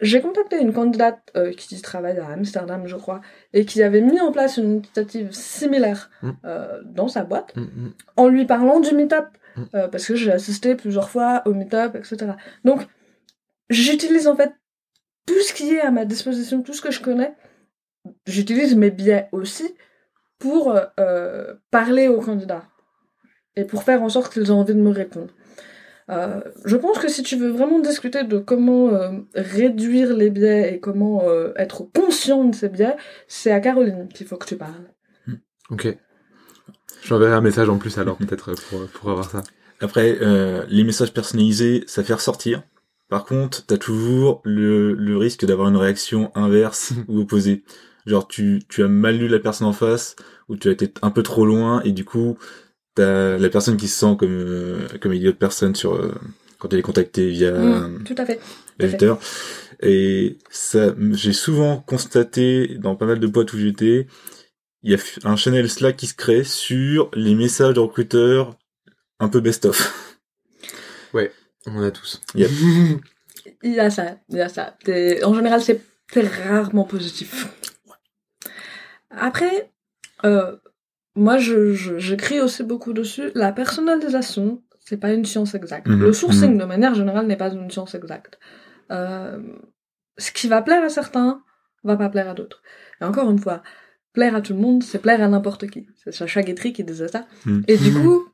J'ai 0.00 0.20
contacté 0.20 0.60
une 0.60 0.74
candidate 0.74 1.20
euh, 1.36 1.52
qui 1.52 1.80
travaille 1.80 2.18
à 2.18 2.28
Amsterdam, 2.28 2.86
je 2.86 2.96
crois, 2.96 3.22
et 3.54 3.64
qui 3.64 3.82
avait 3.82 4.02
mis 4.02 4.20
en 4.20 4.30
place 4.30 4.58
une 4.58 4.76
initiative 4.76 5.32
similaire 5.32 6.10
Mm. 6.22 6.30
euh, 6.44 6.82
dans 6.84 7.08
sa 7.08 7.24
boîte, 7.24 7.54
mm, 7.56 7.62
mm. 7.62 7.92
en 8.16 8.28
lui 8.28 8.44
parlant 8.44 8.80
du 8.80 8.94
meetup, 8.94 9.26
euh, 9.74 9.88
parce 9.88 10.06
que 10.06 10.16
j'ai 10.16 10.32
assisté 10.32 10.74
plusieurs 10.74 11.08
fois 11.08 11.42
au 11.46 11.54
meetup, 11.54 11.94
etc. 11.94 12.32
Donc, 12.64 12.86
j'utilise 13.70 14.26
en 14.26 14.36
fait 14.36 14.52
tout 15.26 15.40
ce 15.40 15.54
qui 15.54 15.74
est 15.74 15.80
à 15.80 15.90
ma 15.90 16.04
disposition, 16.04 16.62
tout 16.62 16.74
ce 16.74 16.82
que 16.82 16.90
je 16.90 17.00
connais. 17.00 17.34
J'utilise 18.26 18.76
mes 18.76 18.90
biais 18.90 19.28
aussi 19.32 19.74
pour 20.38 20.70
euh, 20.70 20.84
euh, 21.00 21.54
parler 21.70 22.08
aux 22.08 22.20
candidats 22.20 22.64
et 23.56 23.64
pour 23.64 23.82
faire 23.82 24.02
en 24.02 24.08
sorte 24.08 24.32
qu'ils 24.32 24.46
aient 24.46 24.50
envie 24.50 24.74
de 24.74 24.80
me 24.80 24.90
répondre. 24.90 25.32
Euh, 26.08 26.40
je 26.64 26.76
pense 26.76 26.98
que 26.98 27.08
si 27.08 27.22
tu 27.22 27.36
veux 27.36 27.50
vraiment 27.50 27.80
discuter 27.80 28.22
de 28.22 28.38
comment 28.38 28.90
euh, 28.90 29.10
réduire 29.34 30.14
les 30.14 30.30
biais 30.30 30.74
et 30.74 30.80
comment 30.80 31.22
euh, 31.24 31.52
être 31.56 31.82
conscient 31.82 32.44
de 32.44 32.54
ces 32.54 32.68
biais, 32.68 32.96
c'est 33.26 33.50
à 33.50 33.60
Caroline 33.60 34.08
qu'il 34.14 34.26
faut 34.26 34.36
que 34.36 34.46
tu 34.46 34.56
parles. 34.56 34.92
Ok. 35.70 35.96
J'enverrai 37.02 37.32
un 37.32 37.40
message 37.40 37.68
en 37.68 37.78
plus 37.78 37.98
alors 37.98 38.16
peut-être 38.16 38.54
pour, 38.68 38.86
pour 38.88 39.10
avoir 39.10 39.28
ça. 39.28 39.42
Après, 39.80 40.18
euh, 40.22 40.64
les 40.68 40.84
messages 40.84 41.12
personnalisés, 41.12 41.84
ça 41.86 42.02
fait 42.02 42.14
ressortir. 42.14 42.62
Par 43.08 43.24
contre, 43.24 43.66
t'as 43.66 43.76
toujours 43.76 44.40
le, 44.44 44.94
le 44.94 45.16
risque 45.16 45.44
d'avoir 45.44 45.68
une 45.68 45.76
réaction 45.76 46.30
inverse 46.34 46.92
ou 47.08 47.20
opposée. 47.20 47.64
Genre, 48.06 48.26
tu, 48.28 48.62
tu 48.68 48.82
as 48.84 48.88
mal 48.88 49.18
lu 49.18 49.28
la 49.28 49.38
personne 49.40 49.66
en 49.66 49.72
face, 49.72 50.16
ou 50.48 50.56
tu 50.56 50.68
as 50.68 50.72
été 50.72 50.92
un 51.02 51.10
peu 51.10 51.22
trop 51.22 51.44
loin, 51.44 51.82
et 51.82 51.92
du 51.92 52.04
coup, 52.04 52.38
t'as 52.94 53.36
la 53.36 53.48
personne 53.48 53.76
qui 53.76 53.88
se 53.88 53.98
sent 53.98 54.16
comme, 54.18 54.30
euh, 54.32 54.86
comme 55.00 55.12
une 55.12 55.18
idiote 55.18 55.36
personne 55.38 55.74
sur, 55.74 55.94
euh, 55.94 56.14
quand 56.58 56.72
elle 56.72 56.78
est 56.78 56.82
contactée 56.82 57.28
via 57.30 57.52
Mm, 57.52 58.04
tout 58.04 58.14
à 58.16 58.24
fait. 58.26 58.40
l'éditeur. 58.78 59.18
Et 59.82 60.38
ça, 60.50 60.94
j'ai 61.12 61.32
souvent 61.32 61.78
constaté 61.78 62.76
dans 62.78 62.96
pas 62.96 63.06
mal 63.06 63.18
de 63.20 63.26
boîtes 63.26 63.52
où 63.52 63.58
j'étais, 63.58 64.06
il 64.82 64.92
y 64.92 64.94
a 64.94 64.98
un 65.24 65.36
channel 65.36 65.68
Slack 65.68 65.96
qui 65.96 66.06
se 66.06 66.14
crée 66.14 66.44
sur 66.44 67.10
les 67.14 67.34
messages 67.34 67.74
de 67.74 67.80
recruteurs 67.80 68.56
un 69.18 69.28
peu 69.28 69.40
best-of. 69.40 70.12
On 71.66 71.76
en 71.78 71.82
a 71.82 71.90
tous. 71.90 72.20
Yep. 72.34 72.50
Il 73.62 73.72
y 73.74 73.80
a 73.80 73.90
ça, 73.90 74.16
il 74.28 74.36
y 74.36 74.40
a 74.40 74.48
ça. 74.48 74.76
En 75.24 75.34
général, 75.34 75.62
c'est 75.62 75.80
c'est 76.12 76.26
rarement 76.26 76.84
positif. 76.84 77.48
Après, 79.16 79.70
euh, 80.24 80.56
moi, 81.14 81.38
je, 81.38 81.74
j'écris 81.98 82.40
aussi 82.40 82.62
beaucoup 82.62 82.92
dessus. 82.92 83.30
La 83.34 83.52
personnalisation, 83.52 84.62
c'est 84.80 84.98
pas 84.98 85.12
une 85.12 85.24
science 85.24 85.54
exacte. 85.54 85.88
Mhm, 85.88 86.00
Le 86.00 86.12
sourcing, 86.12 86.58
de 86.58 86.64
manière 86.64 86.94
générale, 86.94 87.26
n'est 87.26 87.36
pas 87.36 87.52
une 87.52 87.70
science 87.70 87.94
exacte. 87.94 88.38
Euh, 88.90 89.40
ce 90.18 90.30
qui 90.30 90.48
va 90.48 90.62
plaire 90.62 90.84
à 90.84 90.88
certains, 90.88 91.42
va 91.84 91.96
pas 91.96 92.08
plaire 92.08 92.28
à 92.28 92.34
d'autres. 92.34 92.62
Et 93.00 93.04
encore 93.04 93.30
une 93.30 93.38
fois, 93.38 93.62
plaire 94.12 94.34
à 94.34 94.40
tout 94.40 94.52
le 94.54 94.60
monde, 94.60 94.82
c'est 94.82 94.98
plaire 94.98 95.22
à 95.22 95.28
n'importe 95.28 95.68
qui. 95.68 95.86
C'est 95.96 96.12
Sacha 96.12 96.42
Guitry 96.42 96.72
qui 96.72 96.84
disait 96.84 97.08
ça. 97.08 97.26
Mhm. 97.44 97.64
Et 97.68 97.76
du 97.76 97.92
coup, 97.92 98.26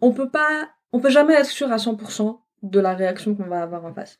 on 0.00 0.12
peut 0.12 0.28
pas, 0.30 0.68
on 0.92 1.00
peut 1.00 1.10
jamais 1.10 1.34
être 1.34 1.46
sûr 1.46 1.70
à 1.72 1.76
100% 1.76 2.40
de 2.62 2.80
la 2.80 2.94
réaction 2.94 3.34
qu'on 3.34 3.46
va 3.46 3.62
avoir 3.62 3.84
en 3.84 3.92
face. 3.92 4.18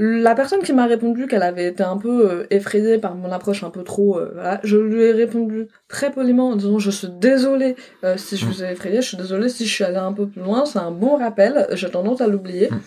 La 0.00 0.36
personne 0.36 0.60
qui 0.62 0.72
m'a 0.72 0.86
répondu 0.86 1.26
qu'elle 1.26 1.42
avait 1.42 1.66
été 1.66 1.82
un 1.82 1.96
peu 1.98 2.30
euh, 2.30 2.46
effrayée 2.50 2.98
par 2.98 3.16
mon 3.16 3.32
approche 3.32 3.64
un 3.64 3.70
peu 3.70 3.82
trop, 3.82 4.16
euh, 4.18 4.30
voilà, 4.32 4.60
je 4.62 4.76
lui 4.76 5.02
ai 5.02 5.10
répondu 5.10 5.66
très 5.88 6.12
poliment 6.12 6.50
en 6.50 6.56
disant 6.56 6.78
je 6.78 6.90
suis 6.92 7.08
désolée 7.08 7.74
euh, 8.04 8.16
si 8.16 8.36
je 8.36 8.46
vous 8.46 8.62
ai 8.62 8.70
effrayé, 8.70 9.02
je 9.02 9.08
suis 9.08 9.16
désolée 9.16 9.48
si 9.48 9.66
je 9.66 9.74
suis 9.74 9.82
allée 9.82 9.96
un 9.96 10.12
peu 10.12 10.28
plus 10.28 10.40
loin, 10.40 10.66
c'est 10.66 10.78
un 10.78 10.92
bon 10.92 11.16
rappel, 11.16 11.66
j'ai 11.72 11.90
tendance 11.90 12.20
à 12.20 12.28
l'oublier. 12.28 12.68
Mm. 12.70 12.80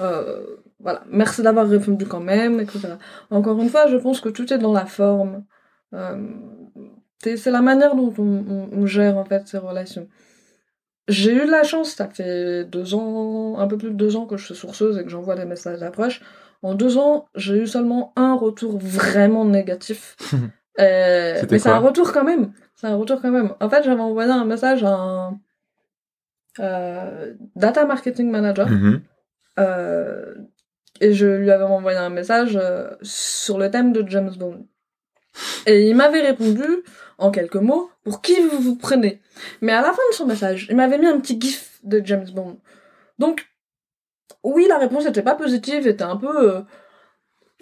Euh, 0.00 0.40
voilà, 0.80 1.04
merci 1.10 1.40
d'avoir 1.42 1.66
répondu 1.66 2.04
quand 2.06 2.20
même, 2.20 2.60
etc. 2.60 2.80
Encore 3.30 3.58
une 3.62 3.70
fois, 3.70 3.86
je 3.88 3.96
pense 3.96 4.20
que 4.20 4.28
tout 4.28 4.52
est 4.52 4.58
dans 4.58 4.74
la 4.74 4.84
forme. 4.84 5.44
C'est 7.22 7.36
c'est 7.36 7.50
la 7.50 7.62
manière 7.62 7.96
dont 7.96 8.12
on, 8.18 8.22
on- 8.22 8.68
on 8.72 8.86
gère 8.86 9.16
en 9.16 9.24
fait 9.24 9.46
ces 9.48 9.58
relations. 9.58 10.06
J'ai 11.08 11.32
eu 11.32 11.46
de 11.46 11.50
la 11.50 11.62
chance, 11.64 11.92
ça 11.94 12.06
fait 12.08 12.64
deux 12.64 12.94
ans, 12.94 13.58
un 13.58 13.66
peu 13.66 13.78
plus 13.78 13.88
de 13.88 13.94
deux 13.94 14.14
ans 14.16 14.26
que 14.26 14.36
je 14.36 14.44
suis 14.44 14.54
sourceuse 14.54 14.98
et 14.98 15.02
que 15.04 15.08
j'envoie 15.08 15.34
des 15.34 15.46
messages 15.46 15.80
d'approche. 15.80 16.20
En 16.62 16.74
deux 16.74 16.98
ans, 16.98 17.28
j'ai 17.34 17.56
eu 17.62 17.66
seulement 17.66 18.12
un 18.16 18.34
retour 18.34 18.78
vraiment 18.78 19.44
négatif. 19.44 20.16
Euh, 20.80 21.42
mais 21.50 21.58
c'est 21.58 21.70
un 21.70 21.78
retour 21.80 22.12
quand 22.12 22.22
même. 22.22 22.52
C'est 22.76 22.86
un 22.86 22.94
retour 22.94 23.20
quand 23.20 23.32
même. 23.32 23.52
En 23.58 23.68
fait, 23.68 23.82
j'avais 23.82 24.00
envoyé 24.00 24.30
un 24.30 24.44
message 24.44 24.84
à 24.84 24.92
un 24.94 25.40
euh, 26.60 27.34
data 27.56 27.84
marketing 27.84 28.30
manager 28.30 28.68
Mhm. 28.68 29.00
euh, 29.58 30.34
et 31.00 31.14
je 31.14 31.26
lui 31.26 31.50
avais 31.50 31.64
envoyé 31.64 31.98
un 31.98 32.10
message 32.10 32.56
euh, 32.62 32.90
sur 33.02 33.58
le 33.58 33.72
thème 33.72 33.92
de 33.92 34.08
James 34.08 34.32
Bond. 34.38 34.68
Et 35.66 35.88
il 35.88 35.96
m'avait 35.96 36.20
répondu 36.22 36.62
en 37.18 37.32
quelques 37.32 37.56
mots 37.56 37.90
pour 38.04 38.22
qui 38.22 38.40
vous 38.40 38.60
vous 38.60 38.76
prenez. 38.76 39.20
Mais 39.60 39.72
à 39.72 39.82
la 39.82 39.88
fin 39.92 40.02
de 40.10 40.14
son 40.14 40.26
message, 40.26 40.68
il 40.70 40.76
m'avait 40.76 40.98
mis 40.98 41.06
un 41.08 41.18
petit 41.18 41.40
gif 41.40 41.80
de 41.82 42.00
James 42.04 42.28
Bond. 42.32 42.56
Donc, 43.18 43.48
oui, 44.44 44.66
la 44.68 44.78
réponse 44.78 45.06
était 45.06 45.22
pas 45.22 45.34
positive, 45.34 45.86
était 45.86 46.02
un 46.04 46.16
peu, 46.16 46.50
euh, 46.56 46.60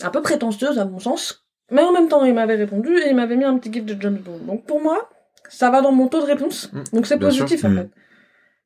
un 0.03 0.11
peu 0.11 0.23
prétentieuse 0.23 0.79
à 0.79 0.85
mon 0.85 0.99
sens. 0.99 1.47
Mais 1.71 1.83
en 1.83 1.93
même 1.93 2.09
temps, 2.09 2.25
il 2.25 2.35
m'avait 2.35 2.55
répondu 2.57 2.97
et 2.99 3.09
il 3.11 3.17
m'avait 3.17 3.37
mis 3.37 3.45
un 3.45 3.59
petit 3.59 3.73
gif 3.73 3.85
de 3.85 4.01
James 4.01 4.19
Bond. 4.19 4.39
Donc 4.47 4.67
pour 4.67 4.81
moi, 4.81 5.09
ça 5.49 5.71
va 5.71 5.81
dans 5.81 5.93
mon 5.93 6.09
taux 6.09 6.21
de 6.21 6.27
réponse. 6.27 6.73
Mm, 6.73 6.83
Donc 6.93 7.07
c'est 7.07 7.15
sûr. 7.21 7.29
positif 7.29 7.65
en 7.65 7.71
Mm. 7.71 7.77
fait. 7.79 7.91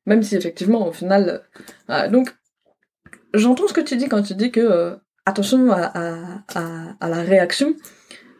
Même 0.05 0.23
si 0.23 0.35
effectivement, 0.35 0.87
au 0.87 0.91
final, 0.91 1.29
euh, 1.29 1.61
voilà. 1.87 2.07
donc 2.09 2.35
j'entends 3.33 3.67
ce 3.67 3.73
que 3.73 3.81
tu 3.81 3.95
dis 3.97 4.07
quand 4.09 4.21
tu 4.23 4.33
dis 4.35 4.51
que 4.51 4.59
euh, 4.59 4.95
attention 5.25 5.71
à, 5.71 5.81
à, 5.83 6.43
à, 6.55 6.95
à 6.99 7.09
la 7.09 7.21
réaction. 7.21 7.75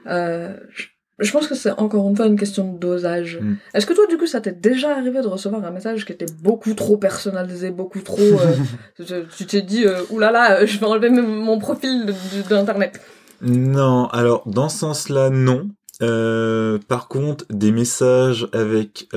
Euh, 0.08 0.58
je, 0.70 0.88
je 1.22 1.32
pense 1.32 1.48
que 1.48 1.56
c'est 1.56 1.72
encore 1.72 2.08
une 2.10 2.16
fois 2.16 2.26
une 2.28 2.38
question 2.38 2.74
de 2.74 2.78
dosage. 2.80 3.40
Mm. 3.42 3.56
Est-ce 3.74 3.86
que 3.86 3.94
toi, 3.94 4.06
du 4.08 4.18
coup, 4.18 4.28
ça 4.28 4.42
t'est 4.42 4.60
déjà 4.60 4.96
arrivé 4.98 5.22
de 5.22 5.28
recevoir 5.28 5.64
un 5.64 5.72
message 5.72 6.06
qui 6.06 6.12
était 6.12 6.26
beaucoup 6.42 6.74
trop 6.74 6.98
personnalisé, 6.98 7.72
beaucoup 7.72 8.02
trop. 8.02 8.20
euh, 8.20 9.24
tu- 9.38 9.46
t'es 9.46 9.62
dit, 9.62 9.86
euh, 9.86 10.02
oulala, 10.10 10.60
euh, 10.62 10.66
je 10.68 10.80
vais 10.80 10.86
enlever 10.86 11.10
mon 11.10 11.58
profil 11.60 12.14
d'internet. 12.50 13.00
Non, 13.42 14.08
alors 14.08 14.44
dans 14.48 14.70
ce 14.70 14.80
sens-là, 14.80 15.30
non. 15.30 15.70
Euh, 16.02 16.80
par 16.88 17.08
contre, 17.08 17.46
des 17.50 17.72
messages 17.72 18.48
avec 18.54 19.08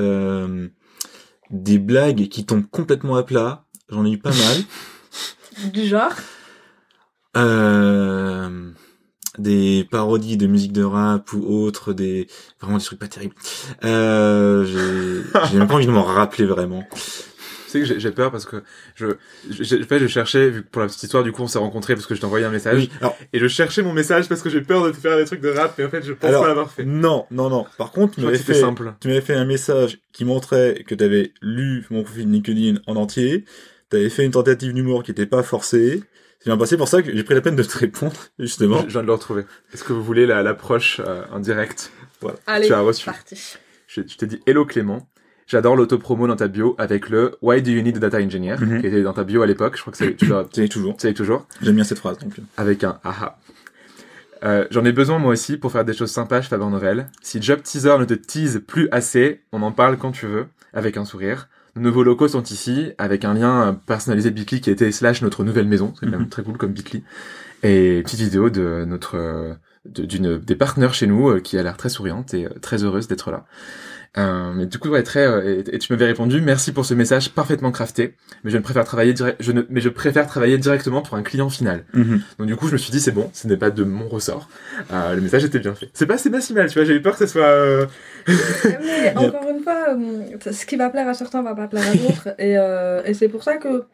des 1.50 1.78
blagues 1.78 2.28
qui 2.28 2.44
tombent 2.44 2.68
complètement 2.70 3.16
à 3.16 3.22
plat, 3.22 3.64
j'en 3.88 4.04
ai 4.04 4.10
eu 4.12 4.18
pas 4.18 4.30
mal. 4.30 4.56
Du 5.72 5.86
genre? 5.86 6.10
Euh, 7.36 8.70
des 9.38 9.86
parodies 9.90 10.36
de 10.36 10.46
musique 10.46 10.72
de 10.72 10.84
rap 10.84 11.32
ou 11.32 11.44
autres, 11.46 11.92
des 11.92 12.26
vraiment 12.60 12.78
des 12.78 12.84
trucs 12.84 12.98
pas 12.98 13.08
terribles. 13.08 13.34
Euh, 13.84 14.64
j'ai 15.50 15.58
même 15.58 15.68
pas 15.68 15.74
envie 15.74 15.86
de 15.86 15.90
m'en 15.90 16.04
rappeler 16.04 16.46
vraiment. 16.46 16.84
sais 17.66 17.80
que 17.80 17.98
j'ai- 17.98 18.10
peur 18.12 18.30
parce 18.30 18.44
que 18.44 18.62
je, 18.94 19.06
je, 19.50 19.82
fait, 19.82 19.98
je 19.98 20.06
cherchais, 20.06 20.48
vu 20.50 20.62
que 20.62 20.68
pour 20.68 20.80
la 20.82 20.86
petite 20.88 21.02
histoire, 21.02 21.24
du 21.24 21.32
coup, 21.32 21.42
on 21.42 21.48
s'est 21.48 21.58
rencontrés 21.58 21.94
parce 21.94 22.06
que 22.06 22.14
je 22.14 22.20
t'ai 22.20 22.26
envoyé 22.26 22.44
un 22.44 22.50
message. 22.50 22.78
Oui, 22.82 22.90
alors, 23.00 23.16
Et 23.32 23.40
je 23.40 23.48
cherchais 23.48 23.82
mon 23.82 23.92
message 23.92 24.28
parce 24.28 24.42
que 24.42 24.48
j'ai 24.50 24.60
peur 24.60 24.84
de 24.84 24.92
te 24.92 24.96
faire 24.96 25.16
des 25.16 25.24
trucs 25.24 25.40
de 25.40 25.48
rap, 25.50 25.78
et 25.80 25.84
en 25.84 25.88
fait, 25.90 26.02
je 26.04 26.12
pense 26.12 26.28
Alors, 26.30 26.42
pas 26.42 26.48
l'avoir 26.48 26.70
fait. 26.70 26.84
non, 26.84 27.26
non, 27.32 27.50
non. 27.50 27.66
Par 27.76 27.90
contre, 27.90 28.14
Je 28.14 28.20
tu 28.20 28.26
m'avais 28.26 28.38
fait, 28.38 28.54
simple. 28.54 28.94
tu 29.00 29.08
m'avais 29.08 29.20
fait 29.20 29.34
un 29.34 29.44
message 29.44 29.98
qui 30.12 30.24
montrait 30.24 30.84
que 30.86 30.94
tu 30.94 31.02
avais 31.02 31.32
lu 31.42 31.84
mon 31.90 32.04
profil 32.04 32.30
LinkedIn 32.30 32.80
en 32.86 32.94
entier. 32.94 33.44
Tu 33.90 33.96
avais 33.96 34.08
fait 34.10 34.24
une 34.24 34.30
tentative 34.30 34.72
d'humour 34.72 35.02
qui 35.02 35.10
était 35.10 35.26
pas 35.26 35.42
forcée. 35.42 36.04
C'est 36.44 36.50
bien 36.50 36.58
passé 36.58 36.76
pour 36.76 36.88
ça 36.88 37.00
que 37.02 37.10
j'ai 37.10 37.24
pris 37.24 37.34
la 37.34 37.40
peine 37.40 37.56
de 37.56 37.62
te 37.62 37.78
répondre, 37.78 38.12
justement. 38.38 38.80
Je, 38.82 38.88
je 38.88 38.90
viens 38.92 39.00
de 39.00 39.06
le 39.06 39.14
retrouver. 39.14 39.44
Est-ce 39.72 39.82
que 39.82 39.94
vous 39.94 40.04
voulez 40.04 40.26
la- 40.26 40.42
l'approche 40.42 41.00
euh, 41.02 41.22
en 41.32 41.40
direct 41.40 41.90
Allez, 42.46 42.66
Tu 42.66 42.74
as 42.74 42.80
reçu. 42.80 43.06
parti. 43.06 43.56
Je, 43.86 44.02
je 44.06 44.16
t'ai 44.18 44.26
dit 44.26 44.40
Hello 44.46 44.66
Clément. 44.66 45.08
J'adore 45.46 45.74
l'autopromo 45.76 46.26
dans 46.26 46.36
ta 46.36 46.48
bio 46.48 46.74
avec 46.78 47.08
le 47.08 47.36
Why 47.42 47.62
do 47.62 47.70
you 47.70 47.80
need 47.82 47.96
a 47.96 48.00
data 48.00 48.18
engineer 48.18 48.56
Mhm. 48.60 48.80
qui 48.82 48.86
était 48.86 49.02
dans 49.02 49.12
ta 49.14 49.24
bio 49.24 49.40
à 49.42 49.46
l'époque. 49.46 49.76
Je 49.76 49.80
crois 49.80 49.90
que 49.92 49.96
c'est 49.98 50.16
tu 50.16 50.26
l'as 50.26 50.44
toujours. 50.70 50.96
tu 50.98 51.14
toujours 51.14 51.46
J'aime 51.62 51.74
bien 51.76 51.84
cette 51.84 51.98
phrase, 51.98 52.18
donc. 52.18 52.34
avec 52.58 52.84
un 52.84 52.98
aha. 53.04 53.38
Euh, 54.42 54.66
J'en 54.70 54.84
ai 54.84 54.92
besoin 54.92 55.18
moi 55.18 55.32
aussi 55.32 55.56
pour 55.56 55.72
faire 55.72 55.84
des 55.86 55.94
choses 55.94 56.10
sympas 56.10 56.42
faveur 56.42 56.68
Noël. 56.68 57.06
Si 57.22 57.40
Job 57.40 57.62
Teaser 57.62 57.96
ne 57.98 58.04
te 58.04 58.12
tease 58.14 58.60
plus 58.66 58.88
assez, 58.92 59.40
on 59.52 59.62
en 59.62 59.72
parle 59.72 59.96
quand 59.96 60.12
tu 60.12 60.26
veux, 60.26 60.46
avec 60.74 60.96
un 60.96 61.04
sourire. 61.04 61.48
Nos 61.76 61.82
nouveaux 61.82 62.04
locaux 62.04 62.28
sont 62.28 62.42
ici, 62.42 62.92
avec 62.98 63.24
un 63.24 63.34
lien 63.34 63.68
euh, 63.68 63.72
personnalisé 63.86 64.30
Bitly 64.30 64.60
qui 64.60 64.70
était 64.70 64.92
slash 64.92 65.22
notre 65.22 65.42
nouvelle 65.44 65.66
maison. 65.66 65.92
C'est 65.98 66.06
quand 66.06 66.12
même 66.12 66.20
Mhm. 66.22 66.28
très 66.28 66.42
cool 66.42 66.56
comme 66.56 66.72
Bitly. 66.72 67.02
Et 67.62 68.02
petite 68.04 68.20
vidéo 68.20 68.50
de 68.50 68.84
notre 68.86 69.16
euh, 69.16 69.54
de- 69.86 70.04
d'une 70.04 70.38
des 70.38 70.54
partenaires 70.54 70.94
chez 70.94 71.06
nous 71.06 71.28
euh, 71.30 71.40
qui 71.40 71.58
a 71.58 71.62
l'air 71.62 71.76
très 71.76 71.88
souriante 71.88 72.32
et 72.34 72.46
très 72.62 72.84
heureuse 72.84 73.08
d'être 73.08 73.30
là. 73.30 73.44
Euh, 74.16 74.52
mais 74.54 74.66
du 74.66 74.78
coup, 74.78 74.90
ouais, 74.90 75.02
très. 75.02 75.26
euh, 75.26 75.62
et, 75.66 75.74
et 75.74 75.78
tu 75.80 75.92
m'avais 75.92 76.06
répondu, 76.06 76.40
merci 76.40 76.70
pour 76.70 76.86
ce 76.86 76.94
message 76.94 77.30
parfaitement 77.30 77.72
crafté, 77.72 78.14
mais 78.44 78.52
je 78.52 78.56
ne 78.56 78.62
préfère 78.62 78.84
travailler 78.84 79.12
direct, 79.12 79.38
je 79.42 79.50
ne, 79.50 79.62
mais 79.70 79.80
je 79.80 79.88
préfère 79.88 80.28
travailler 80.28 80.56
directement 80.56 81.02
pour 81.02 81.16
un 81.16 81.24
client 81.24 81.50
final. 81.50 81.84
Mhm. 81.94 82.20
Donc 82.38 82.46
du 82.46 82.54
coup, 82.54 82.68
je 82.68 82.74
me 82.74 82.78
suis 82.78 82.92
dit 82.92 83.00
c'est 83.00 83.10
bon, 83.10 83.28
ce 83.32 83.48
n'est 83.48 83.56
pas 83.56 83.70
de 83.70 83.82
mon 83.82 84.06
ressort. 84.08 84.48
Euh, 84.92 85.16
le 85.16 85.20
message 85.20 85.44
était 85.44 85.58
bien 85.58 85.74
fait. 85.74 85.90
C'est 85.94 86.06
pas, 86.06 86.16
c'est 86.16 86.30
pas 86.30 86.40
si 86.40 86.52
mal, 86.54 86.68
tu 86.68 86.78
vois. 86.78 86.84
J'ai 86.86 86.94
eu 86.94 87.02
peur 87.02 87.14
que 87.18 87.26
ce 87.26 87.32
soit. 87.32 87.42
euh, 87.42 87.86
Mais 88.28 89.12
encore 89.16 89.48
une 89.50 89.53
fois, 89.64 89.88
euh, 89.96 90.52
ce 90.52 90.64
qui 90.66 90.76
va 90.76 90.88
plaire 90.90 91.08
à 91.08 91.14
certains 91.14 91.42
va 91.42 91.54
pas 91.54 91.66
plaire 91.66 91.82
à 91.88 91.94
d'autres. 91.96 92.28
et 92.38 92.56
euh, 92.58 93.02
et 93.04 93.14
c'est 93.14 93.28
pour 93.28 93.42
ça 93.42 93.56
que 93.56 93.84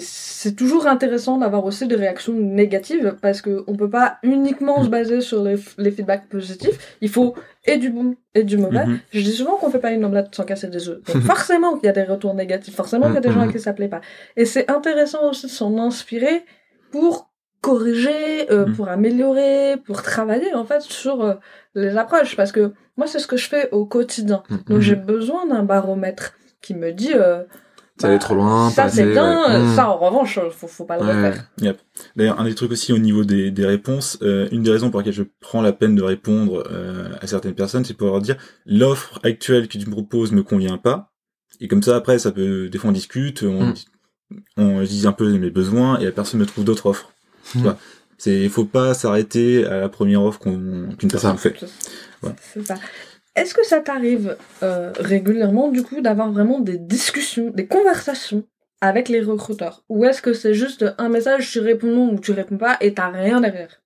c'est 0.00 0.56
toujours 0.56 0.88
intéressant 0.88 1.38
d'avoir 1.38 1.64
aussi 1.64 1.86
des 1.86 1.94
réactions 1.94 2.32
négatives 2.32 3.16
parce 3.22 3.42
que 3.42 3.62
on 3.68 3.76
peut 3.76 3.88
pas 3.90 4.18
uniquement 4.24 4.82
se 4.82 4.88
baser 4.88 5.20
sur 5.20 5.44
les, 5.44 5.54
les 5.78 5.92
feedbacks 5.92 6.28
positifs. 6.28 6.96
Il 7.00 7.08
faut 7.08 7.34
et 7.64 7.76
du 7.76 7.90
bon 7.90 8.16
et 8.34 8.42
du 8.42 8.56
mauvais. 8.56 8.86
Mhm. 8.86 8.98
Je 9.12 9.20
dis 9.20 9.30
souvent 9.32 9.56
qu'on 9.56 9.70
fait 9.70 9.78
pas 9.78 9.92
une 9.92 10.04
omelette 10.04 10.34
sans 10.34 10.42
casser 10.44 10.66
des 10.66 10.88
œufs. 10.88 11.00
Donc 11.04 11.22
forcément 11.34 11.76
qu'il 11.76 11.86
y 11.86 11.90
a 11.90 11.92
des 11.92 12.02
retours 12.02 12.34
négatifs, 12.34 12.74
forcément 12.74 13.06
qu'il 13.06 13.14
y 13.14 13.18
a 13.18 13.20
des 13.20 13.30
gens 13.32 13.42
à 13.48 13.52
qui 13.52 13.60
ça 13.60 13.72
plaît 13.72 13.88
pas. 13.88 14.00
Et 14.36 14.46
c'est 14.46 14.68
intéressant 14.68 15.30
aussi 15.30 15.46
de 15.46 15.50
s'en 15.52 15.78
inspirer 15.78 16.44
pour 16.90 17.30
corriger, 17.60 18.50
euh, 18.50 18.66
Mhm. 18.66 18.74
pour 18.76 18.88
améliorer, 18.88 19.76
pour 19.84 20.02
travailler 20.02 20.54
en 20.54 20.64
fait 20.64 20.80
sur 20.82 21.22
euh, 21.22 21.34
les 21.78 21.96
approches. 21.96 22.36
Parce 22.36 22.52
que 22.52 22.72
moi 22.96 23.06
c'est 23.06 23.18
ce 23.18 23.26
que 23.26 23.36
je 23.36 23.48
fais 23.48 23.70
au 23.72 23.84
quotidien. 23.86 24.42
Donc 24.50 24.78
Mhm. 24.78 24.80
j'ai 24.80 24.96
besoin 24.96 25.46
d'un 25.46 25.62
baromètre 25.62 26.34
qui 26.62 26.74
me 26.74 26.92
dit 26.92 27.12
euh, 27.14 27.44
Ça 28.00 28.06
allait 28.08 28.18
trop 28.18 28.34
loin, 28.36 28.70
ça 28.70 28.88
c'est 28.88 29.06
bien, 29.06 29.48
ouais. 29.48 29.54
euh, 29.56 29.64
Mhm. 29.64 29.74
ça 29.76 29.88
en 29.90 29.96
revanche 29.98 30.38
faut, 30.52 30.68
faut 30.68 30.84
pas 30.84 30.96
le 30.98 31.02
Ouais. 31.04 31.14
refaire. 31.14 31.50
D'ailleurs, 32.14 32.38
un 32.40 32.44
des 32.44 32.54
trucs 32.54 32.70
aussi 32.70 32.92
au 32.92 32.98
niveau 32.98 33.24
des, 33.24 33.50
des 33.50 33.66
réponses, 33.66 34.18
euh, 34.22 34.48
une 34.52 34.62
des 34.62 34.70
raisons 34.70 34.90
pour 34.90 35.00
lesquelles 35.00 35.14
je 35.14 35.24
prends 35.40 35.62
la 35.62 35.72
peine 35.72 35.94
de 35.96 36.02
répondre 36.02 36.62
euh, 36.70 37.08
à 37.20 37.26
certaines 37.26 37.54
personnes, 37.54 37.84
c'est 37.84 37.94
pour 37.94 38.06
leur 38.08 38.20
dire 38.20 38.36
l'offre 38.66 39.18
actuelle 39.24 39.66
que 39.68 39.78
tu 39.78 39.84
me 39.86 39.90
proposes 39.92 40.30
me 40.32 40.42
convient 40.44 40.78
pas. 40.78 41.12
Et 41.60 41.66
comme 41.66 41.82
ça, 41.82 41.96
après, 41.96 42.20
ça 42.20 42.30
peut, 42.30 42.68
des 42.68 42.78
fois 42.78 42.90
on 42.90 42.92
discute, 42.92 43.42
on, 43.42 43.66
Mm. 43.66 43.74
on 44.58 44.82
dit 44.82 45.06
un 45.06 45.12
peu 45.12 45.32
mes 45.36 45.50
besoins 45.50 45.98
et 45.98 46.04
la 46.04 46.12
personne 46.12 46.38
me 46.38 46.46
trouve 46.46 46.64
d'autres 46.64 46.86
offres. 46.86 47.12
Tu 47.52 47.58
Mm. 47.58 47.62
vois, 47.62 47.78
c'est, 48.18 48.40
il 48.40 48.50
faut 48.50 48.64
pas 48.64 48.94
s'arrêter 48.94 49.64
à 49.64 49.78
la 49.80 49.88
première 49.88 50.22
offre 50.22 50.40
qu'on, 50.40 50.88
qu'une 50.98 51.10
personne 51.10 51.38
fait. 51.38 51.54
C'est 52.52 52.66
ça. 52.66 52.74
Est-ce 53.36 53.54
que 53.54 53.64
ça 53.64 53.78
t'arrive 53.78 54.36
euh, 54.64 54.92
régulièrement 54.98 55.70
du 55.70 55.84
coup 55.84 56.00
d'avoir 56.00 56.32
vraiment 56.32 56.58
des 56.58 56.76
discussions, 56.76 57.50
des 57.50 57.66
conversations 57.66 58.42
avec 58.80 59.08
les 59.08 59.20
recruteurs? 59.20 59.84
Ou 59.88 60.04
est-ce 60.04 60.20
que 60.20 60.32
c'est 60.32 60.54
juste 60.54 60.84
un 60.98 61.08
message, 61.08 61.48
tu 61.48 61.60
réponds 61.60 61.94
non 61.94 62.12
ou 62.12 62.18
tu 62.18 62.32
réponds 62.32 62.58
pas 62.58 62.76
et 62.80 62.94
t'as 62.94 63.10
rien 63.10 63.40
derrière? 63.40 63.80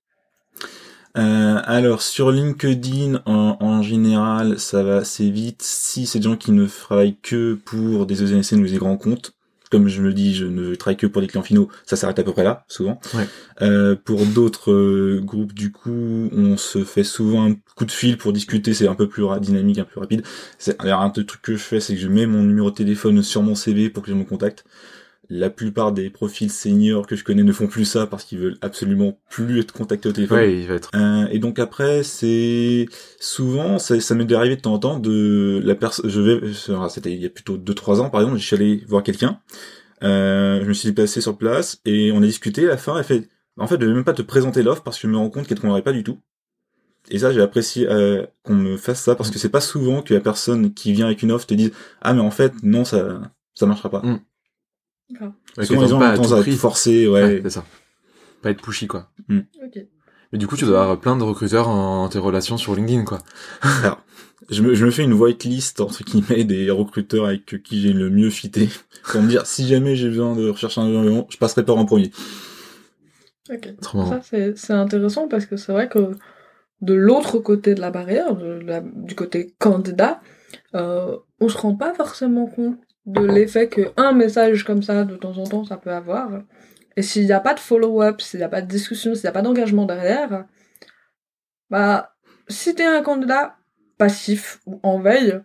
Euh, 1.15 1.59
alors 1.65 2.01
sur 2.01 2.31
LinkedIn 2.31 3.21
en, 3.27 3.57
en 3.59 3.83
général 3.83 4.57
ça 4.57 4.81
va 4.81 4.97
assez 4.97 5.29
vite. 5.29 5.61
Si 5.61 6.07
c'est 6.07 6.17
des 6.17 6.23
gens 6.23 6.37
qui 6.37 6.51
ne 6.51 6.65
travaillent 6.65 7.19
que 7.21 7.53
pour 7.53 8.07
des 8.07 8.23
ESN 8.23 8.61
ou 8.61 8.67
des 8.67 8.77
grands 8.77 8.97
comptes 8.97 9.35
comme 9.73 9.87
je 9.87 10.03
me 10.03 10.09
le 10.09 10.13
dis 10.13 10.35
je 10.35 10.45
ne 10.45 10.75
travaille 10.75 10.97
que 10.97 11.07
pour 11.07 11.19
des 11.19 11.27
clients 11.27 11.41
finaux 11.41 11.67
ça 11.83 11.95
s'arrête 11.95 12.19
à 12.19 12.23
peu 12.23 12.31
près 12.31 12.43
là 12.43 12.63
souvent. 12.67 13.01
Ouais. 13.15 13.27
Euh, 13.63 13.95
pour 13.95 14.23
d'autres 14.23 14.71
euh, 14.71 15.19
groupes 15.19 15.53
du 15.53 15.71
coup 15.71 16.29
on 16.31 16.57
se 16.57 16.83
fait 16.83 17.03
souvent 17.03 17.49
un 17.49 17.55
coup 17.75 17.85
de 17.85 17.91
fil 17.91 18.19
pour 18.19 18.33
discuter 18.33 18.75
c'est 18.75 18.87
un 18.87 18.93
peu 18.93 19.09
plus 19.09 19.23
dynamique 19.41 19.79
un 19.79 19.83
peu 19.83 19.89
plus 19.93 19.99
rapide. 19.99 20.21
C'est 20.59 20.79
alors 20.79 21.01
un 21.01 21.09
des 21.09 21.25
trucs 21.25 21.41
que 21.41 21.53
je 21.53 21.63
fais 21.63 21.79
c'est 21.79 21.95
que 21.95 21.99
je 21.99 22.07
mets 22.07 22.27
mon 22.27 22.43
numéro 22.43 22.69
de 22.69 22.75
téléphone 22.75 23.23
sur 23.23 23.41
mon 23.41 23.55
CV 23.55 23.89
pour 23.89 24.03
que 24.03 24.09
je 24.11 24.15
me 24.15 24.25
contacte 24.25 24.63
la 25.35 25.49
plupart 25.49 25.91
des 25.91 26.09
profils 26.11 26.51
seniors 26.51 27.07
que 27.07 27.15
je 27.15 27.23
connais 27.23 27.43
ne 27.43 27.51
font 27.51 27.65
plus 27.67 27.85
ça 27.85 28.05
parce 28.05 28.23
qu'ils 28.23 28.37
veulent 28.39 28.57
absolument 28.61 29.17
plus 29.29 29.59
être 29.59 29.71
contactés 29.73 30.07
au 30.09 30.11
téléphone 30.11 30.37
Ouais, 30.37 30.59
il 30.59 30.67
va 30.67 30.75
être. 30.75 30.91
euh, 30.95 31.25
et 31.31 31.39
donc 31.39 31.57
après, 31.57 32.03
c'est 32.03 32.85
souvent, 33.19 33.79
ça, 33.79 33.99
ça 33.99 34.13
m'est 34.15 34.31
arrivé 34.31 34.55
de 34.57 34.61
temps 34.61 34.73
en 34.73 34.79
temps 34.79 34.99
de 34.99 35.59
la 35.63 35.73
personne. 35.75 36.09
Je 36.09 36.21
vais, 36.21 36.53
c'était 36.89 37.11
il 37.13 37.21
y 37.21 37.25
a 37.25 37.29
plutôt 37.29 37.57
deux 37.57 37.73
trois 37.73 37.99
ans 37.99 38.09
par 38.09 38.21
exemple, 38.21 38.37
je 38.39 38.45
suis 38.45 38.55
allé 38.55 38.83
voir 38.87 39.01
quelqu'un. 39.01 39.39
Euh, 40.03 40.61
je 40.61 40.67
me 40.67 40.73
suis 40.73 40.89
déplacé 40.89 41.19
sur 41.21 41.37
place 41.37 41.79
et 41.85 42.11
on 42.11 42.17
a 42.21 42.25
discuté. 42.25 42.65
À 42.65 42.69
la 42.69 42.77
fin, 42.77 42.97
elle 42.97 43.03
fait, 43.03 43.29
en 43.57 43.67
fait, 43.67 43.79
je 43.81 43.85
vais 43.87 43.93
même 43.93 44.03
pas 44.03 44.13
te 44.13 44.21
présenter 44.21 44.61
l'offre 44.61 44.83
parce 44.83 44.97
que 44.97 45.07
je 45.07 45.11
me 45.11 45.17
rends 45.17 45.29
compte 45.29 45.47
qu'elle 45.47 45.57
te 45.57 45.61
conviendrait 45.61 45.81
pas 45.83 45.93
du 45.93 46.03
tout. 46.03 46.19
Et 47.09 47.19
ça, 47.19 47.33
j'ai 47.33 47.41
apprécié 47.41 47.87
euh, 47.89 48.25
qu'on 48.43 48.55
me 48.55 48.77
fasse 48.77 49.01
ça 49.01 49.15
parce 49.15 49.29
que 49.29 49.37
c'est 49.39 49.49
pas 49.49 49.61
souvent 49.61 50.01
que 50.01 50.13
la 50.13 50.21
personne 50.21 50.73
qui 50.73 50.93
vient 50.93 51.05
avec 51.07 51.21
une 51.21 51.31
offre 51.31 51.45
te 51.47 51.53
dise 51.53 51.71
ah 52.01 52.13
mais 52.13 52.21
en 52.21 52.31
fait 52.31 52.53
non 52.63 52.85
ça 52.85 53.21
ça 53.53 53.65
marchera 53.65 53.89
pas. 53.89 53.99
Mm. 54.01 54.19
Ouais, 55.57 55.65
souvent 55.65 55.81
les 55.81 55.87
gens 55.87 55.97
ont 55.97 55.99
tendance 55.99 56.27
tout 56.29 56.33
à 56.35 56.41
prix. 56.41 56.51
être 56.53 56.57
forcés, 56.59 57.07
ouais. 57.07 57.23
Ouais, 57.23 57.39
c'est 57.43 57.49
ça. 57.51 57.65
Pas 58.41 58.51
être 58.51 58.61
pushy, 58.61 58.87
quoi. 58.87 59.09
Ok. 59.29 59.85
Mais 60.31 60.39
du 60.39 60.47
coup, 60.47 60.57
tu 60.57 60.65
dois 60.65 60.81
avoir 60.81 60.99
plein 60.99 61.15
de 61.15 61.23
recruteurs 61.23 61.67
en 61.67 62.09
tes 62.09 62.17
relations 62.19 62.57
sur 62.57 62.75
LinkedIn, 62.75 63.03
quoi. 63.05 63.19
Je 64.49 64.61
me, 64.61 64.75
je 64.75 64.85
me 64.85 64.91
fais 64.91 65.03
une 65.03 65.13
whitelist 65.13 65.79
entre 65.79 66.03
guillemets 66.03 66.43
des 66.43 66.69
recruteurs 66.69 67.27
avec 67.27 67.63
qui 67.63 67.79
j'ai 67.81 67.93
le 67.93 68.09
mieux 68.09 68.29
fité 68.29 68.67
pour 69.05 69.21
me 69.21 69.29
dire 69.29 69.45
si 69.45 69.65
jamais 69.69 69.95
j'ai 69.95 70.09
besoin 70.09 70.35
de 70.35 70.49
rechercher 70.49 70.81
un 70.81 70.85
environnement, 70.85 71.25
je 71.29 71.37
passerai 71.37 71.63
par 71.63 71.77
en 71.77 71.85
premier. 71.85 72.11
Ok. 73.49 73.69
Ça, 73.81 74.19
c'est 74.21 74.57
c'est 74.57 74.73
intéressant 74.73 75.29
parce 75.29 75.45
que 75.45 75.55
c'est 75.55 75.71
vrai 75.71 75.87
que 75.87 76.11
de 76.81 76.93
l'autre 76.93 77.39
côté 77.39 77.73
de 77.73 77.79
la 77.79 77.89
barrière, 77.89 78.35
de 78.35 78.59
la- 78.65 78.81
du 78.81 79.15
côté 79.15 79.53
candidat, 79.59 80.19
euh, 80.75 81.15
on 81.39 81.47
se 81.47 81.57
rend 81.57 81.75
pas 81.75 81.93
forcément 81.93 82.45
compte 82.47 82.77
de 83.05 83.25
l'effet 83.25 83.69
qu'un 83.69 84.13
message 84.13 84.63
comme 84.63 84.81
ça, 84.81 85.03
de 85.03 85.15
temps 85.15 85.37
en 85.37 85.43
temps, 85.43 85.65
ça 85.65 85.77
peut 85.77 85.91
avoir. 85.91 86.29
Et 86.95 87.01
s'il 87.01 87.25
n'y 87.25 87.31
a 87.31 87.39
pas 87.39 87.53
de 87.53 87.59
follow-up, 87.59 88.21
s'il 88.21 88.39
n'y 88.39 88.45
a 88.45 88.49
pas 88.49 88.61
de 88.61 88.67
discussion, 88.67 89.15
s'il 89.15 89.23
n'y 89.23 89.29
a 89.29 89.33
pas 89.33 89.41
d'engagement 89.41 89.85
derrière, 89.85 90.45
bah, 91.69 92.13
si 92.47 92.75
t'es 92.75 92.85
un 92.85 93.01
candidat 93.01 93.57
passif 93.97 94.59
ou 94.65 94.79
en 94.83 94.99
veille, 94.99 95.39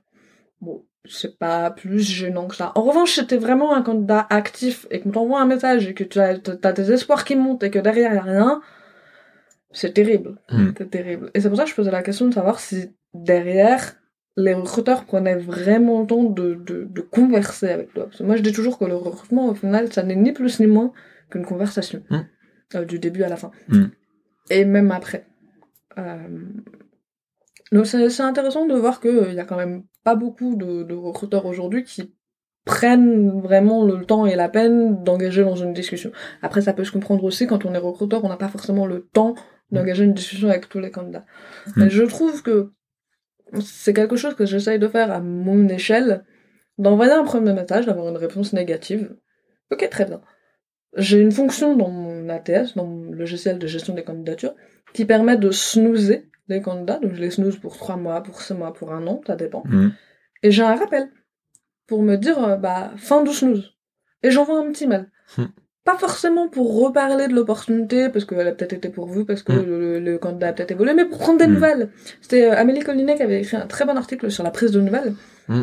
bon, 0.60 0.84
c'est 1.04 1.38
pas 1.38 1.70
plus 1.70 2.00
gênant 2.00 2.48
que 2.48 2.56
ça. 2.56 2.72
En 2.74 2.82
revanche, 2.82 3.12
si 3.12 3.26
t'es 3.26 3.36
vraiment 3.36 3.74
un 3.74 3.82
candidat 3.82 4.26
actif 4.30 4.86
et 4.90 5.00
qu'on 5.00 5.10
t'envoie 5.10 5.40
un 5.40 5.46
message 5.46 5.88
et 5.88 5.94
que 5.94 6.04
tu 6.04 6.20
as, 6.20 6.38
t'as 6.38 6.72
tes 6.72 6.90
espoirs 6.90 7.24
qui 7.24 7.34
montent 7.34 7.62
et 7.62 7.70
que 7.70 7.78
derrière 7.78 8.14
y 8.14 8.18
a 8.18 8.22
rien, 8.22 8.60
c'est 9.70 9.94
terrible. 9.94 10.36
Mm. 10.50 10.70
C'est 10.76 10.90
terrible. 10.90 11.30
Et 11.34 11.40
c'est 11.40 11.48
pour 11.48 11.56
ça 11.56 11.64
que 11.64 11.70
je 11.70 11.74
posais 11.74 11.90
la 11.90 12.02
question 12.02 12.26
de 12.26 12.34
savoir 12.34 12.60
si 12.60 12.90
derrière, 13.14 13.94
les 14.44 14.54
recruteurs 14.54 15.04
prenaient 15.04 15.36
vraiment 15.36 16.00
le 16.02 16.06
temps 16.06 16.24
de, 16.24 16.54
de, 16.54 16.78
de 16.96 17.00
converser 17.18 17.68
avec 17.76 17.92
toi. 17.92 18.04
Parce 18.06 18.18
que 18.18 18.24
moi, 18.28 18.36
je 18.36 18.42
dis 18.42 18.52
toujours 18.52 18.78
que 18.78 18.86
le 18.92 18.94
recrutement, 18.94 19.48
au 19.52 19.54
final, 19.54 19.92
ça 19.92 20.02
n'est 20.02 20.20
ni 20.26 20.32
plus 20.32 20.60
ni 20.60 20.68
moins 20.76 20.92
qu'une 21.30 21.44
conversation. 21.52 22.00
Mm. 22.08 22.18
Euh, 22.74 22.84
du 22.84 22.98
début 22.98 23.22
à 23.24 23.28
la 23.28 23.36
fin. 23.36 23.50
Mm. 23.68 23.86
Et 24.50 24.64
même 24.64 24.90
après. 24.92 25.22
Euh, 25.98 26.28
Donc 27.72 27.86
c'est 27.86 28.20
intéressant 28.32 28.66
de 28.66 28.74
voir 28.74 29.00
qu'il 29.00 29.32
y 29.34 29.40
a 29.40 29.44
quand 29.44 29.56
même 29.64 29.82
pas 30.04 30.14
beaucoup 30.14 30.54
de, 30.62 30.84
de 30.84 30.94
recruteurs 30.94 31.44
aujourd'hui 31.46 31.82
qui 31.84 32.14
prennent 32.64 33.40
vraiment 33.40 33.84
le 33.84 34.04
temps 34.04 34.24
et 34.26 34.36
la 34.36 34.48
peine 34.48 35.02
d'engager 35.02 35.42
dans 35.42 35.56
une 35.56 35.72
discussion. 35.72 36.10
Après, 36.42 36.60
ça 36.60 36.72
peut 36.72 36.84
se 36.84 36.92
comprendre 36.92 37.24
aussi 37.24 37.46
quand 37.46 37.64
on 37.64 37.74
est 37.74 37.78
recruteur, 37.90 38.24
on 38.24 38.28
n'a 38.28 38.36
pas 38.36 38.48
forcément 38.48 38.86
le 38.86 38.98
temps 39.12 39.34
d'engager 39.70 40.04
une 40.04 40.14
discussion 40.14 40.48
avec 40.48 40.68
tous 40.68 40.78
les 40.78 40.90
candidats. 40.90 41.26
Mais 41.76 41.90
je 41.90 42.04
trouve 42.04 42.42
que 42.42 42.72
c'est 43.60 43.94
quelque 43.94 44.16
chose 44.16 44.34
que 44.34 44.46
j'essaye 44.46 44.78
de 44.78 44.88
faire 44.88 45.10
à 45.12 45.20
mon 45.20 45.68
échelle, 45.68 46.24
d'envoyer 46.78 47.12
un 47.12 47.24
premier 47.24 47.52
message, 47.52 47.86
d'avoir 47.86 48.08
une 48.08 48.16
réponse 48.16 48.52
négative. 48.52 49.16
Ok, 49.70 49.88
très 49.90 50.04
bien. 50.04 50.20
J'ai 50.96 51.20
une 51.20 51.32
fonction 51.32 51.76
dans 51.76 51.90
mon 51.90 52.28
ATS, 52.28 52.74
dans 52.76 52.86
mon 52.86 53.12
logiciel 53.12 53.58
de 53.58 53.66
gestion 53.66 53.94
des 53.94 54.04
candidatures, 54.04 54.54
qui 54.94 55.04
permet 55.04 55.36
de 55.36 55.50
snoozer 55.50 56.28
les 56.48 56.62
candidats. 56.62 56.98
Donc 56.98 57.14
je 57.14 57.20
les 57.20 57.30
snooze 57.30 57.58
pour 57.58 57.76
3 57.76 57.96
mois, 57.96 58.22
pour 58.22 58.40
6 58.40 58.54
mois, 58.54 58.72
pour 58.72 58.92
un 58.92 59.06
an, 59.06 59.20
ça 59.26 59.36
dépend. 59.36 59.62
Mhm. 59.66 59.92
Et 60.42 60.50
j'ai 60.50 60.62
un 60.62 60.76
rappel. 60.76 61.08
pour 61.86 62.02
me 62.02 62.16
dire, 62.16 62.44
euh, 62.44 62.56
bah, 62.56 62.92
fin 62.98 63.22
du 63.22 63.32
snooze. 63.32 63.72
Et 64.22 64.30
j'envoie 64.30 64.58
un 64.58 64.70
petit 64.70 64.86
mail. 64.86 65.10
Hmm. 65.38 65.46
Pas 65.88 65.96
forcément 65.96 66.48
pour 66.48 66.82
reparler 66.84 67.28
de 67.28 67.34
l'opportunité, 67.38 68.10
parce 68.10 68.24
qu'elle 68.26 68.46
a 68.46 68.52
peut-être 68.52 68.74
été 68.74 68.88
pourvue, 68.90 69.24
parce 69.24 69.42
que 69.42 69.52
Hmm. 69.52 69.64
le, 69.66 70.00
le 70.00 70.18
candidat 70.18 70.48
a 70.48 70.52
peut-être 70.52 70.72
évolué, 70.72 70.92
mais 70.92 71.06
pour 71.06 71.18
prendre 71.18 71.38
des 71.38 71.46
Hmm. 71.46 71.54
nouvelles. 71.54 71.84
C'était 72.20 72.44
euh, 72.50 72.56
Amélie 72.62 72.80
Collinet 72.80 73.16
qui 73.16 73.22
avait 73.22 73.40
écrit 73.40 73.56
un 73.56 73.66
très 73.66 73.86
bon 73.86 73.96
article 73.96 74.30
sur 74.30 74.44
la 74.44 74.50
prise 74.50 74.70
de 74.72 74.80
nouvelles. 74.82 75.14
Hmm. 75.48 75.62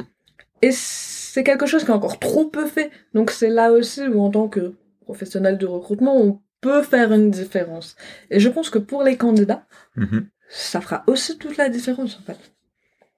Et 0.63 0.71
c'est 0.71 1.43
quelque 1.43 1.67
chose 1.67 1.83
qui 1.83 1.91
est 1.91 1.93
encore 2.01 2.17
trop 2.17 2.45
peu 2.45 2.65
fait. 2.65 2.89
Donc 3.13 3.29
c'est 3.29 3.49
là 3.59 3.71
aussi 3.71 4.01
où, 4.07 4.19
en 4.19 4.31
tant 4.31 4.47
que 4.47 4.73
professionnel 5.01 5.59
du 5.59 5.67
recrutement, 5.67 6.15
on 6.17 6.41
peut 6.59 6.81
faire 6.81 7.11
une 7.13 7.29
différence. 7.29 7.95
Et 8.31 8.39
je 8.39 8.49
pense 8.49 8.71
que 8.71 8.79
pour 8.79 9.03
les 9.03 9.17
candidats, 9.17 9.63
Mhm. 9.95 10.25
ça 10.49 10.81
fera 10.81 11.03
aussi 11.05 11.37
toute 11.37 11.57
la 11.57 11.69
différence, 11.69 12.17
en 12.19 12.23
fait. 12.23 12.39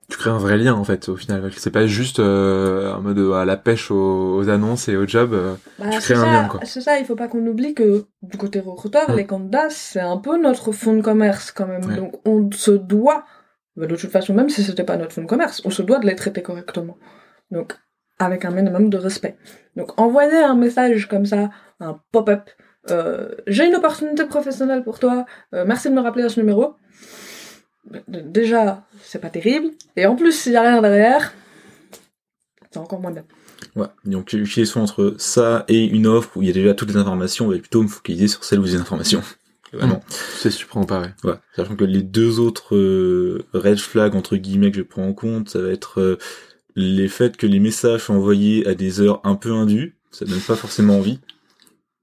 Tu 0.10 0.18
crées 0.18 0.30
un 0.30 0.38
vrai 0.38 0.58
lien 0.58 0.74
en 0.74 0.84
fait 0.86 1.10
au 1.10 1.18
final. 1.18 1.52
C'est 1.58 1.72
pas 1.72 1.86
juste 1.86 2.20
euh, 2.20 2.94
en 2.94 3.02
mode 3.02 3.20
à 3.36 3.44
la 3.44 3.58
pêche 3.58 3.92
aux, 3.92 4.38
aux 4.38 4.50
annonces 4.50 4.88
et 4.88 4.96
aux 4.96 5.06
jobs. 5.06 5.34
euh. 5.34 5.56
Bah, 5.80 5.88
Tu 5.92 6.00
c'est 6.02 6.14
crées 6.14 6.24
un 6.24 6.26
ça, 6.26 6.32
lien, 6.32 6.48
quoi. 6.48 6.60
C'est 6.64 6.82
ça, 6.82 6.98
il 7.00 7.06
faut 7.06 7.16
pas 7.16 7.28
qu'on 7.28 7.46
oublie 7.46 7.74
que 7.74 8.06
du 8.22 8.38
côté 8.38 8.60
recruteur, 8.62 9.10
Mm. 9.12 9.16
les 9.16 9.26
candidats, 9.26 9.70
c'est 9.70 10.00
un 10.00 10.18
peu 10.18 10.42
notre 10.42 10.72
fonds 10.72 10.96
de 10.96 11.02
commerce 11.02 11.52
quand 11.52 11.68
même. 11.68 11.84
Ouais. 11.86 11.96
Donc 11.98 12.22
on 12.26 12.50
se 12.52 12.72
doit, 12.72 13.26
bah, 13.76 13.86
de 13.86 13.96
toute 13.98 14.10
façon, 14.12 14.34
même 14.34 14.50
si 14.50 14.64
c'était 14.64 14.86
pas 14.86 14.96
notre 14.96 15.12
fonds 15.14 15.24
de 15.24 15.28
commerce, 15.28 15.62
on 15.66 15.70
se 15.72 15.82
doit 15.82 16.00
de 16.00 16.06
les 16.08 16.16
traiter 16.16 16.42
correctement. 16.42 16.98
Donc 17.52 17.76
avec 18.20 18.46
un 18.46 18.52
minimum 18.52 18.90
de 18.90 18.98
respect. 18.98 19.38
Donc 19.76 20.00
envoyer 20.00 20.38
un 20.38 20.56
message 20.56 21.08
comme 21.10 21.26
ça, 21.26 21.50
un 21.82 22.00
pop-up, 22.14 22.50
euh, 22.90 23.28
j'ai 23.46 23.68
une 23.68 23.76
opportunité 23.76 24.26
professionnelle 24.26 24.84
pour 24.84 25.00
toi, 25.00 25.26
euh, 25.54 25.66
merci 25.68 25.90
de 25.90 25.94
me 25.96 26.00
rappeler 26.00 26.24
à 26.24 26.30
ce 26.30 26.40
numéro. 26.40 26.76
Déjà, 28.08 28.86
c'est 29.02 29.20
pas 29.20 29.30
terrible. 29.30 29.70
Et 29.96 30.06
en 30.06 30.16
plus, 30.16 30.32
s'il 30.32 30.54
y 30.54 30.56
a 30.56 30.62
rien 30.62 30.82
derrière, 30.82 31.34
c'est 32.72 32.80
encore 32.80 33.00
moins 33.00 33.12
bien. 33.12 33.24
Ouais. 33.76 33.88
Donc, 34.06 34.34
utiliser 34.34 34.66
soit 34.66 34.82
entre 34.82 35.16
ça 35.18 35.66
et 35.68 35.86
une 35.86 36.08
offre 36.08 36.36
où 36.36 36.42
il 36.42 36.48
y 36.48 36.52
a 36.52 36.54
déjà 36.54 36.74
toutes 36.74 36.90
les 36.90 36.98
informations, 36.98 37.46
on 37.46 37.50
va 37.50 37.58
plutôt 37.58 37.82
me 37.82 37.88
focaliser 37.88 38.28
sur 38.28 38.44
celle 38.44 38.60
où 38.60 38.66
il 38.66 38.72
y 38.72 38.74
a 38.74 38.78
des 38.78 38.82
informations. 38.82 39.22
Vraiment. 39.74 40.02
Ou 40.76 40.86
pas, 40.86 41.02
ouais. 41.02 41.14
Ouais. 41.24 41.36
Sachant 41.56 41.76
que 41.76 41.84
les 41.84 42.02
deux 42.02 42.40
autres 42.40 42.76
euh, 42.76 43.46
red 43.54 43.80
flags, 43.80 44.16
entre 44.16 44.38
guillemets, 44.38 44.72
que 44.72 44.78
je 44.78 44.84
prends 44.84 45.06
en 45.06 45.14
compte, 45.14 45.50
ça 45.50 45.62
va 45.62 45.70
être 45.70 46.00
euh, 46.00 46.18
les 46.76 47.10
faits 47.10 47.36
que 47.36 47.48
les 47.48 47.60
messages 47.60 48.04
sont 48.04 48.16
envoyés 48.16 48.66
à 48.68 48.76
des 48.76 49.02
heures 49.02 49.20
un 49.26 49.36
peu 49.36 49.52
indues. 49.52 49.98
Ça 50.12 50.26
donne 50.26 50.40
pas 50.40 50.56
forcément 50.56 50.98
envie. 50.98 51.20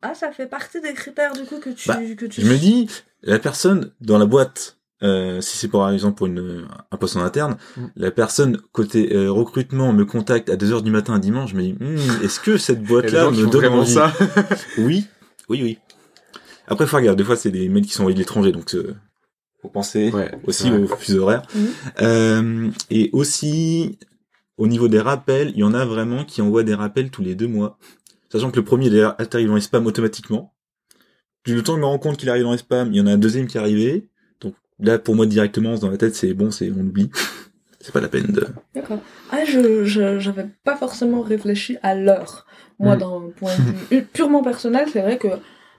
Ah, 0.02 0.14
ça 0.14 0.30
fait 0.30 0.46
partie 0.46 0.82
des 0.82 0.92
critères 0.92 1.32
du 1.32 1.44
coup 1.44 1.58
que 1.58 1.70
tu, 1.70 1.88
Bah, 1.88 1.96
que 1.96 2.26
tu 2.26 2.42
Je 2.42 2.46
me 2.46 2.58
dis, 2.58 2.90
la 3.22 3.38
personne 3.38 3.92
dans 4.02 4.18
la 4.18 4.26
boîte, 4.26 4.76
euh, 5.04 5.40
si 5.40 5.56
c'est 5.56 5.68
par 5.68 5.90
exemple 5.90 6.16
pour 6.16 6.26
une, 6.26 6.66
un 6.90 6.96
poste 6.96 7.16
en 7.16 7.20
interne, 7.22 7.56
Mm. 7.76 7.82
la 7.96 8.10
personne 8.10 8.58
côté 8.72 9.14
euh, 9.14 9.30
recrutement 9.30 9.92
me 9.92 10.04
contacte 10.04 10.48
à 10.50 10.56
2h 10.56 10.82
du 10.82 10.90
matin 10.90 11.12
un 11.14 11.18
dimanche, 11.18 11.50
je 11.50 11.56
me 11.56 11.62
dis, 11.62 11.72
Hmm, 11.74 12.24
est-ce 12.24 12.40
que 12.40 12.56
cette 12.56 12.82
boîte-là 12.86 13.30
me 13.30 13.46
donne 13.46 13.66
envie 13.66 13.90
ça. 13.92 14.12
Oui, 14.78 15.06
oui, 15.48 15.60
oui. 15.62 15.78
Après, 16.66 16.86
faut 16.86 16.96
regarder, 16.96 17.22
des 17.22 17.26
fois 17.26 17.36
c'est 17.36 17.50
des 17.50 17.68
mails 17.68 17.84
qui 17.84 17.92
sont 17.92 18.02
envoyés 18.02 18.14
de 18.14 18.20
l'étranger, 18.20 18.50
donc 18.52 18.74
euh, 18.74 18.94
faut 19.62 19.68
penser 19.68 20.10
Ouais, 20.12 20.30
aussi 20.46 20.70
vrai. 20.70 20.78
aux 20.82 20.86
fuseaux 20.96 21.22
horaires. 21.22 21.42
Mhm. 21.54 21.66
Euh, 22.02 22.70
et 22.90 23.10
aussi, 23.12 23.98
au 24.56 24.66
niveau 24.66 24.88
des 24.88 25.00
rappels, 25.00 25.50
il 25.50 25.58
y 25.58 25.62
en 25.64 25.74
a 25.74 25.84
vraiment 25.84 26.24
qui 26.24 26.40
envoient 26.42 26.62
des 26.62 26.74
rappels 26.74 27.10
tous 27.10 27.22
les 27.22 27.34
deux 27.34 27.48
mois. 27.48 27.78
Sachant 28.32 28.50
que 28.50 28.56
le 28.56 28.64
premier 28.64 28.86
il 28.86 28.98
arrive 29.00 29.48
dans 29.48 29.54
les 29.54 29.60
spams 29.60 29.86
automatiquement. 29.86 30.54
Puis 31.42 31.52
le 31.52 31.62
temps 31.62 31.74
de 31.74 31.80
me 31.80 31.84
rends 31.86 31.98
compte 31.98 32.16
qu'il 32.16 32.30
arrive 32.30 32.44
dans 32.44 32.52
les 32.52 32.58
spams, 32.58 32.88
il 32.92 32.96
y 32.96 33.00
en 33.00 33.06
a 33.06 33.12
un 33.12 33.18
deuxième 33.18 33.46
qui 33.46 33.58
est 33.58 33.60
arrivé. 33.60 34.08
Là, 34.80 34.98
pour 34.98 35.14
moi, 35.14 35.26
directement, 35.26 35.74
dans 35.76 35.90
la 35.90 35.96
tête, 35.96 36.14
c'est 36.14 36.34
bon, 36.34 36.50
c'est 36.50 36.70
on 36.70 36.80
oublie. 36.80 37.10
c'est 37.80 37.92
pas 37.92 38.00
la 38.00 38.08
peine 38.08 38.26
de... 38.26 38.46
D'accord. 38.74 38.98
Ah, 39.30 39.44
je, 39.44 39.84
je, 39.84 40.18
j'avais 40.18 40.46
pas 40.64 40.76
forcément 40.76 41.20
réfléchi 41.22 41.76
à 41.82 41.94
l'heure. 41.94 42.46
Moi, 42.80 42.96
Mm. 42.96 42.98
d'un 42.98 43.22
point 43.36 43.52
de 43.56 43.94
vue 43.96 44.02
purement 44.12 44.42
personnel, 44.42 44.88
c'est 44.92 45.00
vrai 45.02 45.16
que 45.18 45.28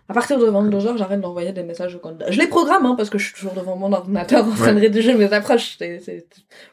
à 0.08 0.14
partir 0.14 0.38
de 0.40 0.46
22h, 0.46 0.98
j'arrête 0.98 1.20
d'envoyer 1.20 1.52
des 1.52 1.64
messages 1.64 1.96
aux 1.96 2.00
candidats. 2.00 2.30
Je 2.32 2.40
les 2.40 2.48
programme, 2.48 2.86
hein, 2.86 2.94
parce 2.96 3.10
que 3.10 3.18
je 3.18 3.26
suis 3.26 3.34
toujours 3.34 3.54
devant 3.54 3.76
mon 3.76 3.92
ordinateur 3.92 4.46
en 4.48 4.52
train 4.52 4.74
de 4.74 4.80
rédiger 4.80 5.14
mes 5.16 5.34
approches. 5.34 5.76
C'est, 5.80 6.00
c'est 6.00 6.28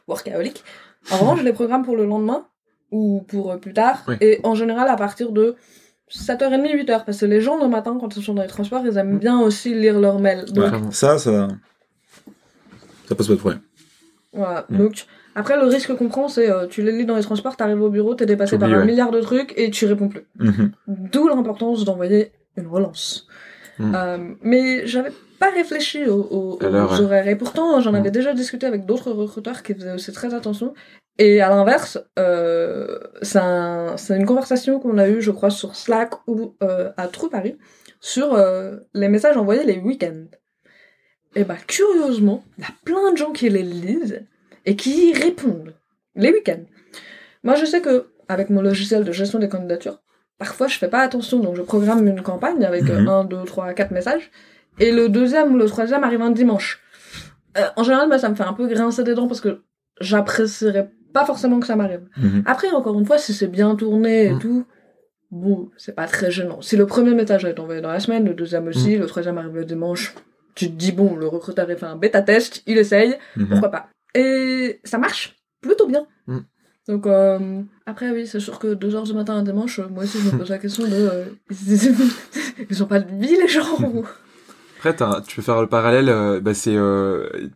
workaholic. 0.07 0.63
En 1.11 1.17
revanche, 1.17 1.39
je 1.39 1.43
les 1.43 1.51
programme 1.53 1.83
pour 1.83 1.95
le 1.97 2.05
lendemain 2.05 2.45
ou 2.91 3.25
pour 3.27 3.51
euh, 3.51 3.57
plus 3.57 3.73
tard. 3.73 4.03
Ouais. 4.07 4.17
Et 4.21 4.39
en 4.43 4.53
général, 4.55 4.87
à 4.87 4.95
partir 4.95 5.31
de 5.31 5.55
7h30, 6.11 6.85
8h. 6.85 7.05
Parce 7.05 7.17
que 7.19 7.25
les 7.25 7.41
gens, 7.41 7.57
le 7.61 7.67
matin, 7.67 7.97
quand 7.99 8.15
ils 8.15 8.23
sont 8.23 8.35
dans 8.35 8.43
les 8.43 8.47
transports, 8.47 8.83
ils 8.85 8.97
aiment 8.97 9.15
Mm. 9.15 9.19
bien 9.19 9.39
aussi 9.41 9.73
lire 9.73 9.99
leurs 9.99 10.19
mails. 10.19 10.45
Donc, 10.45 10.57
Ouais, 10.63 10.69
Vraiment. 10.69 10.91
ça, 10.91 11.17
ça... 11.17 11.47
Ça 13.13 13.17
pose 13.17 13.27
pas 13.27 13.33
de 13.33 13.39
problème. 13.39 13.61
Voilà. 14.33 14.65
Mm. 14.69 14.77
Donc, 14.77 15.05
après, 15.35 15.57
le 15.57 15.67
risque 15.67 15.93
qu'on 15.95 16.09
prend, 16.09 16.27
c'est 16.27 16.49
euh, 16.49 16.65
tu 16.67 16.81
les 16.81 16.91
lis 16.91 17.05
dans 17.05 17.15
les 17.15 17.21
transports, 17.21 17.55
t'arrives 17.55 17.81
au 17.81 17.89
bureau, 17.89 18.15
t'es 18.15 18.25
dépassé 18.25 18.57
par 18.57 18.69
un 18.71 18.79
ouais. 18.79 18.85
milliard 18.85 19.11
de 19.11 19.21
trucs 19.21 19.53
et 19.57 19.69
tu 19.69 19.85
réponds 19.85 20.09
plus. 20.09 20.25
Mhm. 20.39 20.71
D'où 20.87 21.27
l'importance 21.27 21.85
d'envoyer 21.85 22.31
une 22.57 22.67
relance. 22.67 23.27
Mm. 23.79 23.95
Euh, 23.95 24.17
mais 24.41 24.87
j'avais 24.87 25.11
pas 25.39 25.49
réfléchi 25.51 26.05
aux, 26.05 26.27
aux- 26.31 26.59
horaires. 26.63 27.27
Et 27.27 27.35
pourtant, 27.35 27.79
j'en 27.81 27.93
avais 27.93 28.09
Mm. 28.09 28.13
déjà 28.13 28.33
discuté 28.33 28.65
avec 28.65 28.85
d'autres 28.85 29.11
recruteurs 29.11 29.61
qui 29.63 29.73
faisaient 29.75 29.93
aussi 29.93 30.11
très 30.11 30.33
attention. 30.33 30.73
Et 31.19 31.41
à 31.41 31.49
l'inverse, 31.49 31.99
euh, 32.17 32.97
c'est 33.21 33.39
un- 33.39 33.97
c'est 33.97 34.15
une 34.17 34.25
conversation 34.25 34.79
qu'on 34.79 34.97
a 34.97 35.07
eue, 35.07 35.21
je 35.21 35.29
crois, 35.31 35.51
sur 35.51 35.75
Slack 35.75 36.11
ou 36.27 36.55
euh, 36.63 36.89
à 36.97 37.07
True 37.07 37.29
Paris, 37.29 37.55
sur 37.99 38.33
euh, 38.33 38.77
les 38.95 39.09
messages 39.09 39.37
envoyés 39.37 39.63
les 39.63 39.77
week-ends. 39.77 40.25
Et 41.35 41.43
bah, 41.43 41.57
curieusement, 41.67 42.43
il 42.57 42.63
y 42.63 42.67
a 42.67 42.71
plein 42.85 43.11
de 43.11 43.17
gens 43.17 43.31
qui 43.31 43.49
les 43.49 43.63
lisent 43.63 44.21
et 44.65 44.75
qui 44.75 45.09
y 45.09 45.13
répondent 45.13 45.73
les 46.15 46.31
week-ends. 46.31 46.63
Moi, 47.43 47.55
je 47.55 47.65
sais 47.65 47.81
que 47.81 48.07
avec 48.29 48.49
mon 48.49 48.61
logiciel 48.61 49.03
de 49.03 49.11
gestion 49.11 49.39
des 49.39 49.49
candidatures, 49.49 49.99
parfois 50.37 50.67
je 50.67 50.77
fais 50.77 50.87
pas 50.87 51.01
attention, 51.01 51.39
donc 51.39 51.55
je 51.55 51.61
programme 51.61 52.07
une 52.07 52.21
campagne 52.21 52.63
avec 52.63 52.83
Mhm. 52.83 53.07
1, 53.07 53.23
2, 53.25 53.43
3, 53.45 53.73
4 53.73 53.91
messages, 53.91 54.31
et 54.79 54.91
le 54.91 55.09
deuxième 55.09 55.53
ou 55.53 55.57
le 55.57 55.65
troisième 55.65 56.03
arrive 56.03 56.21
un 56.21 56.31
dimanche. 56.31 56.81
Euh, 57.57 57.67
en 57.75 57.83
général, 57.83 58.07
moi, 58.07 58.17
ça 58.19 58.29
me 58.29 58.35
fait 58.35 58.43
un 58.43 58.53
peu 58.53 58.67
grincer 58.67 59.03
des 59.03 59.13
dents 59.13 59.27
parce 59.27 59.41
que 59.41 59.61
j'apprécierais 59.99 60.89
pas 61.13 61.25
forcément 61.25 61.59
que 61.59 61.67
ça 61.67 61.75
m'arrive. 61.75 62.07
Mhm. 62.17 62.43
Après, 62.45 62.69
encore 62.71 62.97
une 62.99 63.05
fois, 63.05 63.17
si 63.17 63.33
c'est 63.33 63.47
bien 63.47 63.75
tourné 63.75 64.25
et 64.25 64.33
Mm. 64.33 64.39
tout, 64.39 64.65
bon, 65.29 65.69
c'est 65.77 65.93
pas 65.95 66.07
très 66.07 66.31
gênant. 66.31 66.61
Si 66.61 66.75
le 66.77 66.87
premier 66.87 67.13
message 67.13 67.45
est 67.45 67.59
envoyé 67.59 67.81
dans 67.81 67.91
la 67.91 67.99
semaine, 67.99 68.25
le 68.25 68.33
deuxième 68.33 68.67
aussi, 68.67 68.97
le 68.97 69.05
troisième 69.05 69.37
arrive 69.37 69.55
le 69.55 69.65
dimanche, 69.65 70.15
tu 70.55 70.67
te 70.67 70.73
dis, 70.75 70.91
bon, 70.91 71.15
le 71.15 71.27
recruteur 71.27 71.69
a 71.69 71.75
fait 71.75 71.85
un 71.85 71.95
bêta-test, 71.95 72.63
il 72.67 72.77
essaye, 72.77 73.15
Mhm. 73.37 73.47
pourquoi 73.49 73.69
pas. 73.69 73.89
Et 74.15 74.79
ça 74.83 74.97
marche 74.97 75.35
plutôt 75.61 75.87
bien. 75.87 76.05
Mm. 76.27 76.39
Donc, 76.87 77.07
euh, 77.07 77.61
après, 77.85 78.11
oui, 78.11 78.27
c'est 78.27 78.39
sûr 78.41 78.59
que 78.59 78.73
2h 78.75 79.03
du 79.03 79.13
matin 79.13 79.35
un 79.35 79.43
dimanche, 79.43 79.79
euh, 79.79 79.87
moi 79.89 80.03
aussi, 80.03 80.19
je 80.19 80.29
me 80.31 80.37
pose 80.37 80.49
la 80.49 80.57
question 80.59 80.83
de. 80.83 80.89
euh, 80.93 81.25
ils, 82.69 82.83
ont 82.83 82.87
pas 82.87 82.99
de 82.99 83.09
vie, 83.15 83.35
les 83.41 83.47
gens 83.47 83.79
ou- 83.81 84.05
Après, 84.77 84.93
tu 85.25 85.35
peux 85.37 85.41
faire 85.41 85.61
le 85.61 85.67
parallèle. 85.67 86.09
euh, 86.09 86.41
bah, 86.41 86.53
c'est 86.53 86.75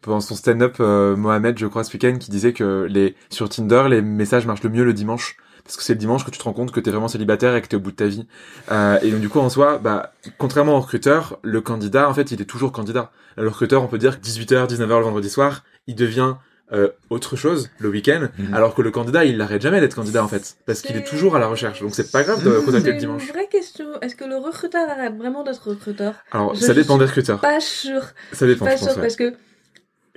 pendant 0.02 0.22
son 0.22 0.36
stand-up, 0.36 0.80
Mohamed, 0.80 1.58
je 1.60 1.68
crois, 1.68 1.84
ce 1.84 1.92
week-end, 1.94 2.18
qui 2.20 2.32
disait 2.32 2.54
que 2.54 2.88
les 2.90 3.16
sur 3.30 3.50
Tinder, 3.50 3.84
les 3.90 4.02
messages 4.02 4.46
marchent 4.48 4.64
le 4.64 4.70
mieux 4.70 4.86
le 4.86 4.94
dimanche. 4.94 5.36
Parce 5.68 5.78
que 5.78 5.84
c'est 5.84 5.94
le 5.94 6.00
dimanche 6.00 6.26
que 6.26 6.32
tu 6.32 6.40
te 6.40 6.44
rends 6.44 6.54
compte 6.54 6.72
que 6.72 6.80
t'es 6.80 6.90
vraiment 6.92 7.08
célibataire 7.10 7.56
et 7.56 7.62
que 7.62 7.68
t'es 7.68 7.76
au 7.76 7.80
bout 7.80 7.92
de 7.92 7.96
ta 7.98 8.08
vie. 8.08 8.26
Euh, 8.72 8.98
et 9.02 9.12
donc 9.12 9.20
du 9.20 9.30
coup, 9.30 9.40
en 9.40 9.50
soi, 9.50 9.78
bah, 9.78 10.14
contrairement 10.38 10.78
au 10.78 10.80
recruteur, 10.80 11.38
le 11.44 11.62
candidat, 11.62 12.10
en 12.10 12.14
fait, 12.14 12.32
il 12.32 12.42
est 12.42 12.46
toujours 12.46 12.72
candidat. 12.72 13.12
Le 13.36 13.50
recruteur, 13.50 13.84
on 13.84 13.88
peut 13.88 13.98
dire 14.00 14.20
que 14.20 14.26
18h, 14.26 14.68
19h 14.68 14.98
le 14.98 15.04
vendredi 15.04 15.30
soir, 15.30 15.64
il 15.88 15.96
devient 15.96 16.36
euh, 16.74 16.90
autre 17.10 17.38
chose 17.38 17.70
le 17.80 17.88
week-end, 17.88 18.28
Mhm. 18.38 18.54
alors 18.54 18.76
que 18.76 18.82
le 18.82 18.92
candidat, 18.92 19.24
il 19.24 19.38
n'arrête 19.38 19.62
jamais 19.62 19.80
d'être 19.80 19.96
candidat 19.96 20.22
en 20.22 20.28
fait, 20.28 20.58
parce 20.66 20.82
qu'il 20.82 20.98
est 20.98 21.06
toujours 21.08 21.36
à 21.38 21.40
la 21.40 21.48
recherche. 21.48 21.82
Donc 21.82 21.96
c'est 21.96 22.12
pas 22.12 22.24
grave 22.24 22.44
de 22.44 22.50
contacter 22.60 22.90
le 22.92 22.94
C'est 22.96 23.06
dimanche. 23.06 23.24
une 23.26 23.34
vraie 23.34 23.48
question. 23.48 23.86
Est-ce 24.02 24.16
que 24.18 24.26
le 24.26 24.36
recruteur 24.36 24.90
arrête 24.90 25.16
vraiment 25.16 25.44
d'être 25.44 25.66
recruteur 25.70 26.16
Alors 26.34 26.56
Je 26.56 26.60
ça 26.62 26.74
dépend 26.74 26.98
des 26.98 27.06
recruteurs. 27.06 27.40
Pas 27.40 27.62
sûr. 27.62 28.02
Ça 28.34 28.46
dépend, 28.46 28.66
pas 28.66 28.72
je 28.72 28.78
sûr 28.80 28.88
pense. 28.88 28.96
ouais. 28.98 29.02
parce 29.02 29.16
que 29.16 29.34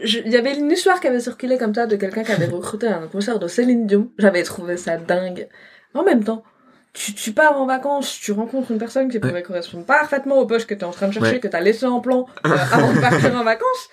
il 0.04 0.28
y 0.30 0.36
avait 0.36 0.56
une 0.56 0.70
histoire 0.70 1.00
qui 1.00 1.06
avait 1.06 1.20
circulé 1.20 1.58
comme 1.58 1.74
ça 1.74 1.86
de 1.86 1.96
quelqu'un 1.96 2.22
qui 2.24 2.32
avait 2.32 2.46
recruté 2.52 2.86
un 2.86 3.06
concert 3.08 3.38
de 3.38 3.48
Céline 3.48 3.86
Dion. 3.86 4.10
J'avais 4.18 4.42
trouvé 4.42 4.76
ça 4.76 4.96
dingue. 4.96 5.48
En 5.94 6.02
même 6.04 6.22
temps, 6.24 6.42
tu, 6.92 7.14
tu 7.14 7.32
pars 7.32 7.60
en 7.60 7.66
vacances, 7.66 8.18
tu 8.20 8.32
rencontres 8.32 8.70
une 8.70 8.78
personne 8.78 9.08
qui 9.10 9.18
pourrait 9.18 9.42
correspondre 9.42 9.84
parfaitement 9.84 10.38
au 10.38 10.46
poste 10.46 10.66
que 10.66 10.74
tu 10.74 10.80
es 10.80 10.84
en 10.84 10.90
train 10.90 11.08
de 11.08 11.12
chercher, 11.12 11.32
Ouais. 11.34 11.40
que 11.40 11.48
tu 11.48 11.56
as 11.56 11.60
laissé 11.60 11.86
en 11.86 12.00
plan 12.00 12.26
euh, 12.46 12.50
avant 12.72 12.92
de 12.92 13.00
partir 13.00 13.34
en 13.36 13.44
vacances. 13.44 13.88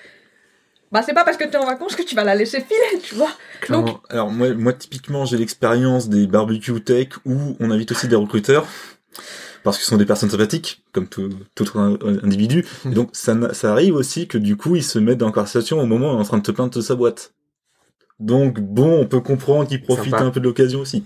Bah 0.92 1.02
c'est 1.06 1.14
pas 1.14 1.26
parce 1.26 1.36
que 1.36 1.44
tu 1.44 1.52
es 1.52 1.58
en 1.58 1.66
vacances 1.66 1.96
que 1.96 2.02
tu 2.04 2.16
vas 2.16 2.24
la 2.24 2.34
laisser 2.34 2.62
filer, 2.62 3.02
tu 3.04 3.16
vois. 3.16 3.30
Clairement. 3.62 4.00
Alors 4.10 4.32
moi, 4.32 4.54
moi 4.54 4.72
typiquement, 4.74 5.26
j'ai 5.26 5.36
l'expérience 5.38 6.08
des 6.08 6.28
barbecues 6.28 6.82
tech 6.82 7.10
où 7.26 7.36
on 7.60 7.72
invite 7.72 7.92
aussi 7.92 8.08
des 8.08 8.16
recruteurs 8.16 8.66
parce 9.68 9.78
que 9.80 9.84
ce 9.84 9.90
sont 9.90 9.98
des 9.98 10.06
personnes 10.06 10.30
sympathiques, 10.30 10.84
comme 10.94 11.08
tout, 11.08 11.30
tout 11.56 11.66
individu. 11.78 12.66
Et 12.86 12.90
donc 12.96 13.10
ça, 13.14 13.54
ça 13.54 13.72
arrive 13.72 13.96
aussi 13.96 14.28
que 14.28 14.38
du 14.38 14.56
coup 14.56 14.76
ils 14.76 14.84
se 14.84 14.98
mettent 15.00 15.18
dans 15.18 15.26
la 15.28 15.32
conversation 15.32 15.80
au 15.82 15.86
moment 15.86 16.12
où 16.12 16.16
on 16.16 16.18
est 16.18 16.22
en 16.22 16.24
train 16.24 16.38
de 16.38 16.44
te 16.44 16.52
plaindre 16.52 16.74
de 16.74 16.82
sa 16.82 16.96
boîte. 16.96 17.34
Donc 18.20 18.60
bon, 18.60 19.02
on 19.02 19.06
peut 19.06 19.20
comprendre 19.22 19.68
qu'ils 19.68 19.82
profitent 19.84 20.12
Sympa. 20.12 20.24
un 20.24 20.32
peu 20.32 20.40
de 20.40 20.46
l'occasion 20.46 20.80
aussi. 20.80 21.04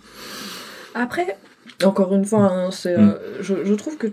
Après, 0.93 1.37
encore 1.83 2.13
une 2.13 2.25
fois, 2.25 2.51
hein, 2.51 2.71
c'est, 2.71 2.97
Mm. 2.97 3.09
euh, 3.09 3.41
je, 3.41 3.65
je 3.65 3.73
trouve 3.73 3.97
que 3.97 4.07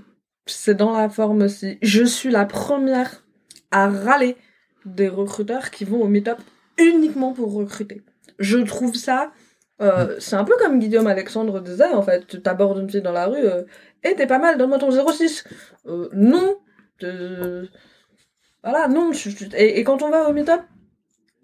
c'est 0.46 0.74
dans 0.74 0.96
la 0.96 1.08
forme 1.08 1.42
aussi. 1.42 1.78
Je 1.82 2.04
suis 2.04 2.30
la 2.30 2.44
première 2.46 3.22
à 3.70 3.88
râler 3.88 4.36
des 4.86 5.08
recruteurs 5.08 5.70
qui 5.70 5.84
vont 5.84 6.00
au 6.02 6.08
meet-up 6.08 6.38
uniquement 6.78 7.32
pour 7.34 7.52
recruter. 7.52 8.02
Je 8.38 8.58
trouve 8.58 8.94
ça 8.94 9.30
Euh, 9.80 10.16
C'est 10.18 10.36
un 10.36 10.44
peu 10.44 10.54
comme 10.58 10.78
Guillaume 10.78 11.06
Alexandre 11.06 11.60
disait, 11.60 11.92
en 11.92 12.02
fait. 12.02 12.26
Tu 12.26 12.40
t'abordes 12.42 12.78
une 12.78 12.90
fille 12.90 13.02
dans 13.02 13.12
la 13.12 13.26
rue, 13.26 13.44
euh, 13.46 13.62
et 14.04 14.14
t'es 14.14 14.26
pas 14.26 14.38
mal, 14.38 14.58
donne-moi 14.58 14.78
ton 14.78 14.90
06. 14.90 15.44
Euh, 15.86 16.08
non. 16.12 16.56
Euh, 17.04 17.66
Voilà, 18.62 18.88
non. 18.88 19.12
Et, 19.56 19.78
et 19.80 19.84
quand 19.84 20.02
on 20.02 20.10
va 20.10 20.28
au 20.28 20.32
meet-up, 20.32 20.62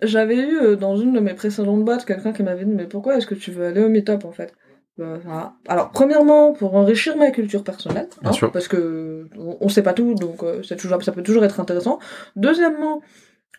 j'avais 0.03 0.37
eu 0.37 0.59
euh, 0.59 0.77
dans 0.77 0.97
une 0.97 1.13
de 1.13 1.21
mes 1.21 1.35
précédentes 1.35 1.85
boîtes 1.85 2.05
quelqu'un 2.05 2.33
qui 2.33 2.43
m'avait 2.43 2.65
dit, 2.65 2.73
mais 2.73 2.87
pourquoi 2.87 3.17
est-ce 3.17 3.27
que 3.27 3.35
tu 3.37 3.51
veux 3.53 3.67
aller 3.67 3.83
au 3.83 3.89
meet-up, 3.89 4.25
en 4.25 4.33
fait? 4.33 4.53
Euh, 5.01 5.19
voilà. 5.25 5.55
Alors, 5.69 5.91
premièrement, 5.91 6.53
pour 6.53 6.75
enrichir 6.77 7.17
ma 7.17 7.31
culture 7.31 7.65
personnelle, 7.65 8.09
hein, 8.25 8.31
parce 8.53 8.69
que 8.69 9.29
on, 9.39 9.57
on 9.61 9.69
sait 9.69 9.83
pas 9.83 9.93
tout, 9.93 10.15
donc 10.15 10.43
euh, 10.45 10.63
c'est 10.63 10.77
toujours, 10.77 11.03
ça 11.03 11.11
peut 11.13 11.23
toujours 11.23 11.45
être 11.45 11.59
intéressant. 11.61 11.99
Deuxièmement, 12.37 13.01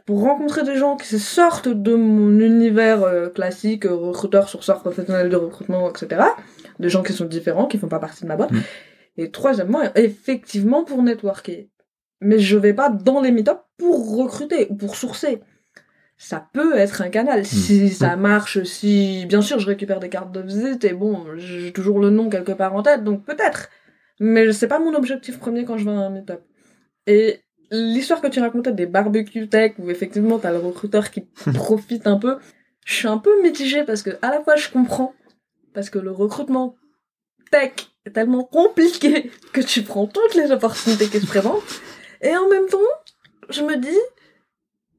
pour 0.06 0.22
rencontrer 0.22 0.64
des 0.64 0.76
gens 0.76 0.95
qui 0.95 1.18
sortent 1.20 1.68
de 1.68 1.95
mon 1.95 2.39
univers 2.39 3.03
euh, 3.03 3.30
classique, 3.30 3.86
euh, 3.86 3.95
recruteur, 3.95 4.47
sourceur 4.49 4.82
professionnel 4.82 5.30
de 5.30 5.36
recrutement, 5.36 5.89
etc. 5.89 6.22
Des 6.80 6.89
gens 6.89 7.01
qui 7.01 7.14
sont 7.14 7.26
différents, 7.26 7.66
qui 7.66 7.80
font 7.80 7.88
pas 7.88 7.99
partie 7.99 8.24
de 8.24 8.28
ma 8.28 8.36
boîte. 8.36 8.51
Mm. 8.51 8.62
Et 9.18 9.32
troisièmement, 9.32 9.82
effectivement, 9.95 10.84
pour 10.84 11.01
networker. 11.01 11.70
Mais 12.22 12.38
je 12.39 12.58
vais 12.58 12.74
pas 12.74 12.89
dans 12.89 13.22
les 13.22 13.32
meet 13.32 13.49
pour 13.78 14.18
recruter 14.18 14.68
ou 14.70 14.76
pour 14.76 14.95
sourcer. 14.95 15.41
Ça 16.18 16.47
peut 16.53 16.78
être 16.78 17.01
un 17.01 17.10
canal. 17.10 17.45
Si 17.45 17.89
ça 17.89 18.16
marche, 18.16 18.64
si, 18.64 19.26
bien 19.26 19.41
sûr, 19.41 19.60
je 19.60 19.68
récupère 19.68 19.99
des 19.99 20.10
cartes 20.10 20.32
de 20.32 20.41
visite 20.41 20.84
et 20.86 20.93
bon, 20.93 21.26
j'ai 21.36 21.74
toujours 21.74 21.99
le 21.99 22.10
nom 22.10 22.30
quelque 22.30 22.51
part 22.51 22.76
en 22.76 22.84
tête, 22.84 23.03
donc 23.03 23.26
peut-être. 23.26 23.70
Mais 24.20 24.51
c'est 24.53 24.68
pas 24.68 24.80
mon 24.80 24.93
objectif 24.93 25.39
premier 25.39 25.66
quand 25.66 25.78
je 25.78 25.86
vais 25.86 25.91
à 25.91 25.99
un 25.99 26.10
meet-up. 26.10 26.41
Et 27.08 27.41
l'histoire 27.72 28.22
que 28.22 28.28
tu 28.28 28.39
racontais 28.39 28.72
des 28.72 28.86
barbecues 28.86 29.47
tech 29.49 29.74
où 29.80 29.89
effectivement 29.89 30.39
t'as 30.39 30.51
le 30.51 30.59
recruteur 30.59 31.09
qui 31.11 31.22
profite 31.53 32.07
un 32.07 32.18
peu, 32.18 32.38
je 32.86 32.93
suis 32.93 33.07
un 33.07 33.18
peu 33.18 33.41
mitigée 33.41 33.84
parce 33.84 34.01
que 34.01 34.11
à 34.22 34.30
la 34.32 34.41
fois 34.43 34.55
je 34.55 34.70
comprends 34.70 35.13
parce 35.74 35.89
que 35.89 35.99
le 35.99 36.11
recrutement 36.11 36.76
tech 37.51 37.72
est 38.05 38.11
tellement 38.11 38.43
compliqué 38.43 39.32
que 39.53 39.61
tu 39.61 39.82
prends 39.84 40.07
toutes 40.07 40.36
les 40.36 40.51
opportunités 40.51 41.07
qui 41.07 41.20
se 41.20 41.26
présentent. 41.28 41.82
Et 42.22 42.36
en 42.36 42.47
même 42.49 42.68
temps 42.68 42.78
je 43.49 43.61
me 43.63 43.76
dis 43.78 43.97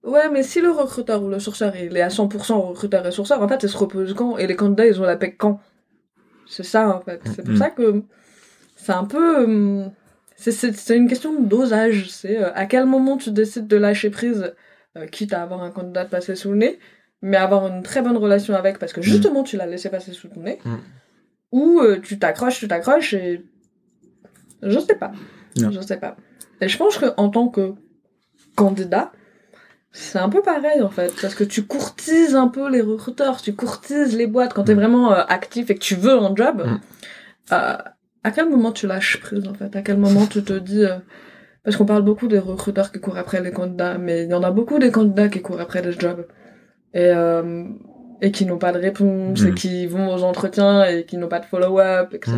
ouais 0.04 0.28
mais 0.30 0.42
si 0.42 0.60
le 0.60 0.70
recruteur 0.70 1.22
ou 1.22 1.28
le 1.28 1.38
sourceur 1.38 1.74
il 1.76 1.96
est 1.96 2.02
à 2.02 2.08
100% 2.08 2.52
recruteur 2.68 3.06
et 3.06 3.10
sourceur 3.12 3.42
en 3.42 3.48
fait 3.48 3.62
il 3.62 3.68
se 3.68 3.76
repose 3.76 4.14
quand? 4.14 4.38
Et 4.38 4.46
les 4.46 4.56
candidats 4.56 4.86
ils 4.86 5.00
ont 5.00 5.04
la 5.04 5.16
PEC 5.16 5.36
quand? 5.38 5.60
C'est 6.48 6.62
ça 6.62 6.88
en 6.96 7.00
fait. 7.00 7.20
C'est 7.34 7.42
pour 7.42 7.52
Mhm. 7.52 7.56
ça 7.58 7.70
que 7.70 8.02
c'est 8.76 8.92
un 8.92 9.04
peu 9.04 9.44
hum, 9.44 9.90
c'est- 10.36 10.96
une 10.96 11.08
question 11.08 11.32
de 11.40 11.46
dosage. 11.46 12.08
C'est 12.10 12.38
euh, 12.38 12.52
à 12.54 12.66
quel 12.66 12.86
moment 12.86 13.16
tu 13.16 13.30
décides 13.30 13.66
de 13.66 13.76
lâcher 13.76 14.10
prise, 14.10 14.54
euh, 14.96 15.06
quitte 15.06 15.32
à 15.32 15.42
avoir 15.42 15.62
un 15.62 15.70
candidat 15.70 16.04
de 16.04 16.10
passer 16.10 16.34
sous 16.36 16.50
le 16.52 16.56
nez, 16.58 16.78
mais 17.22 17.36
avoir 17.36 17.66
une 17.66 17.82
très 17.82 18.02
bonne 18.02 18.16
relation 18.16 18.54
avec 18.54 18.78
parce 18.78 18.92
que 18.92 19.02
justement 19.02 19.42
tu 19.42 19.56
l'as 19.56 19.66
laissé 19.66 19.88
passer 19.88 20.12
sous 20.12 20.28
ton 20.28 20.40
nez, 20.40 20.58
Mm. 20.64 20.76
ou 21.52 21.80
euh, 21.80 21.98
tu 22.02 22.18
t'accroches, 22.18 22.58
tu 22.58 22.68
t'accroches 22.68 23.14
et 23.14 23.44
je 24.62 24.78
sais 24.78 24.94
pas, 24.96 25.12
Non. 25.60 25.70
je 25.70 25.80
sais 25.80 25.96
pas. 25.98 26.16
Et 26.60 26.68
je 26.68 26.76
pense 26.78 26.98
que 26.98 27.06
en 27.16 27.28
tant 27.28 27.48
que 27.48 27.74
candidat, 28.54 29.12
c'est 29.92 30.18
un 30.18 30.28
peu 30.28 30.42
pareil 30.42 30.82
en 30.82 30.90
fait, 30.90 31.12
parce 31.20 31.34
que 31.34 31.44
tu 31.44 31.64
courtises 31.64 32.34
un 32.34 32.48
peu 32.48 32.68
les 32.70 32.80
recruteurs, 32.82 33.40
tu 33.40 33.54
courtises 33.54 34.14
les 34.16 34.26
boîtes 34.26 34.52
quand 34.54 34.64
t'es 34.64 34.74
Mm. 34.74 34.78
vraiment 34.78 35.10
actif 35.10 35.70
et 35.70 35.74
que 35.74 35.80
tu 35.80 35.94
veux 35.94 36.12
un 36.18 36.34
job. 36.34 36.62
Mm. 36.66 36.80
euh, 37.52 37.76
à 38.26 38.30
quel 38.30 38.48
moment 38.48 38.72
tu 38.72 38.86
lâches 38.86 39.18
prise 39.20 39.46
en 39.48 39.54
fait? 39.54 39.74
À 39.76 39.82
quel 39.82 39.98
moment 39.98 40.26
tu 40.26 40.42
te 40.42 40.52
dis 40.70 40.84
euh, 40.84 40.98
parce 41.62 41.76
qu'on 41.76 41.86
parle 41.86 42.02
beaucoup 42.10 42.28
des 42.28 42.38
recruteurs 42.38 42.90
qui 42.92 43.00
courent 43.00 43.18
après 43.18 43.40
les 43.42 43.52
candidats, 43.52 43.98
mais 43.98 44.24
il 44.24 44.30
y 44.30 44.34
en 44.34 44.42
a 44.42 44.50
beaucoup 44.50 44.78
des 44.78 44.90
candidats 44.90 45.28
qui 45.28 45.40
courent 45.42 45.60
après 45.60 45.82
les 45.82 45.92
jobs. 45.92 46.26
Et 46.94 47.10
euh, 47.22 47.64
et 48.22 48.30
qui 48.32 48.46
n'ont 48.46 48.56
pas 48.66 48.72
de 48.72 48.78
réponse 48.78 49.42
et 49.42 49.50
Mm. 49.50 49.54
qui 49.54 49.86
vont 49.86 50.06
aux 50.14 50.22
entretiens 50.22 50.84
et 50.86 51.04
qui 51.04 51.16
n'ont 51.18 51.28
pas 51.28 51.40
de 51.40 51.44
follow-up, 51.44 52.08
etc. 52.14 52.32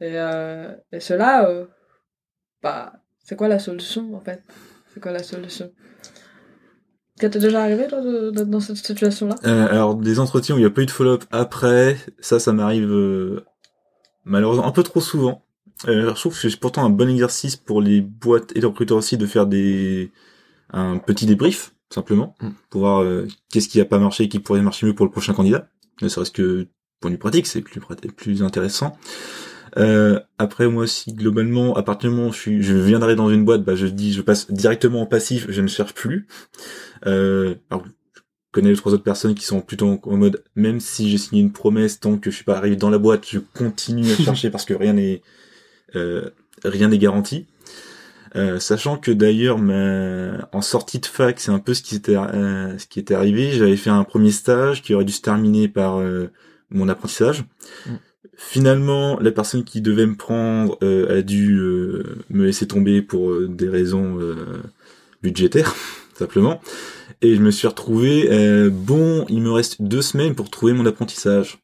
Et, 0.00 0.12
euh, 0.16 0.68
et 0.92 1.00
cela, 1.00 1.48
bah, 2.62 2.92
c'est 3.24 3.36
quoi 3.36 3.48
la 3.48 3.58
solution 3.58 4.14
en 4.14 4.20
fait? 4.20 4.42
C'est 4.92 5.00
quoi 5.00 5.12
la 5.12 5.22
solution? 5.22 5.70
Ça 7.20 7.28
t'est 7.30 7.38
déjà 7.38 7.62
arrivé 7.62 7.86
toi 7.86 8.00
de- 8.00 8.30
d'être 8.30 8.50
dans 8.50 8.60
cette 8.60 8.76
situation-là? 8.76 9.36
Euh, 9.46 9.68
alors 9.70 9.94
des 9.94 10.18
entretiens 10.18 10.54
où 10.54 10.58
il 10.58 10.62
n'y 10.62 10.66
a 10.66 10.70
pas 10.70 10.82
eu 10.82 10.86
de 10.86 10.90
follow-up 10.90 11.24
après, 11.30 11.96
ça, 12.20 12.38
ça 12.40 12.52
m'arrive 12.52 12.90
euh, 12.90 13.44
malheureusement 14.24 14.66
un 14.66 14.72
peu 14.72 14.82
trop 14.82 15.00
souvent. 15.00 15.44
Euh, 15.88 16.10
je 16.10 16.14
trouve 16.14 16.38
que 16.38 16.48
c'est 16.48 16.56
pourtant 16.60 16.84
un 16.84 16.90
bon 16.90 17.08
exercice 17.08 17.56
pour 17.56 17.80
les 17.82 18.00
boîtes 18.00 18.52
et 18.54 18.60
les 18.60 18.66
recruteurs 18.66 18.98
aussi 18.98 19.16
de 19.16 19.26
faire 19.26 19.46
des 19.46 20.10
un 20.70 20.98
petit 20.98 21.26
débrief 21.26 21.72
simplement 21.90 22.34
Mm. 22.40 22.48
pour 22.70 22.80
voir 22.80 23.02
euh, 23.02 23.26
qu'est-ce 23.50 23.68
qui 23.68 23.80
a 23.80 23.84
pas 23.84 23.98
marché, 23.98 24.28
qui 24.28 24.38
pourrait 24.38 24.62
marcher 24.62 24.86
mieux 24.86 24.94
pour 24.94 25.06
le 25.06 25.12
prochain 25.12 25.34
candidat. 25.34 25.68
Ne 26.00 26.08
serait-ce 26.08 26.30
que 26.30 26.66
point 27.00 27.10
de 27.10 27.16
vue 27.16 27.18
pratique, 27.18 27.46
c'est 27.46 27.60
plus 27.60 27.80
plus 28.16 28.42
intéressant. 28.42 28.96
Euh, 29.78 30.20
après 30.38 30.68
moi 30.68 30.82
aussi 30.82 31.14
globalement 31.14 31.74
à 31.76 31.82
partir 31.82 32.10
du 32.10 32.16
moment 32.16 32.28
où 32.28 32.32
je, 32.32 32.38
suis, 32.38 32.62
je 32.62 32.74
viens 32.74 32.98
d'arriver 32.98 33.16
dans 33.16 33.30
une 33.30 33.44
boîte, 33.44 33.62
bah 33.62 33.74
je 33.74 33.86
dis 33.86 34.12
je 34.12 34.20
passe 34.20 34.50
directement 34.50 35.00
en 35.02 35.06
passif, 35.06 35.46
je 35.48 35.60
ne 35.62 35.66
cherche 35.66 35.94
plus. 35.94 36.26
Euh, 37.06 37.54
alors 37.70 37.84
connais 38.52 38.70
les 38.70 38.76
trois 38.76 38.92
autres 38.92 39.02
personnes 39.02 39.34
qui 39.34 39.44
sont 39.44 39.60
plutôt 39.60 40.00
en, 40.02 40.16
mode 40.16 40.44
même 40.54 40.80
si 40.80 41.10
j'ai 41.10 41.18
signé 41.18 41.42
une 41.42 41.52
promesse 41.52 42.00
tant 42.00 42.18
que 42.18 42.30
je 42.30 42.36
suis 42.36 42.44
pas 42.44 42.56
arrivé 42.56 42.76
dans 42.76 42.90
la 42.90 42.98
boîte, 42.98 43.26
je 43.28 43.38
continue 43.38 44.10
à 44.12 44.16
chercher 44.22 44.50
parce 44.50 44.64
que 44.64 44.74
rien 44.74 44.92
n'est 44.92 45.22
euh, 45.96 46.30
rien 46.64 46.88
n'est 46.88 46.98
garanti. 46.98 47.46
Euh, 48.34 48.58
sachant 48.58 48.96
que 48.96 49.10
d'ailleurs 49.10 49.58
ma... 49.58 50.48
en 50.52 50.62
sortie 50.62 51.00
de 51.00 51.06
fac, 51.06 51.38
c'est 51.38 51.50
un 51.50 51.58
peu 51.58 51.74
ce 51.74 51.82
qui 51.82 51.96
était 51.96 52.16
euh, 52.16 52.78
ce 52.78 52.86
qui 52.86 52.98
était 53.00 53.14
arrivé. 53.14 53.52
J'avais 53.52 53.76
fait 53.76 53.90
un 53.90 54.04
premier 54.04 54.30
stage 54.30 54.82
qui 54.82 54.94
aurait 54.94 55.04
dû 55.04 55.12
se 55.12 55.20
terminer 55.20 55.68
par 55.68 55.98
euh, 55.98 56.30
mon 56.70 56.88
apprentissage. 56.88 57.44
Mm. 57.86 57.90
Finalement, 58.44 59.18
la 59.20 59.30
personne 59.30 59.62
qui 59.62 59.80
devait 59.80 60.06
me 60.06 60.16
prendre 60.16 60.76
euh, 60.82 61.18
a 61.18 61.22
dû 61.22 61.58
euh, 61.58 62.18
me 62.28 62.44
laisser 62.44 62.66
tomber 62.66 63.00
pour 63.00 63.40
des 63.48 63.68
raisons 63.68 64.18
euh, 64.20 64.62
budgétaires, 65.22 65.74
simplement. 66.14 66.60
Et 67.22 67.36
je 67.36 67.40
me 67.40 67.50
suis 67.50 67.66
retrouvé, 67.68 68.28
euh, 68.30 68.68
bon, 68.70 69.24
il 69.30 69.40
me 69.40 69.50
reste 69.50 69.80
deux 69.80 70.02
semaines 70.02 70.34
pour 70.34 70.50
trouver 70.50 70.72
mon 70.74 70.84
apprentissage. 70.86 71.58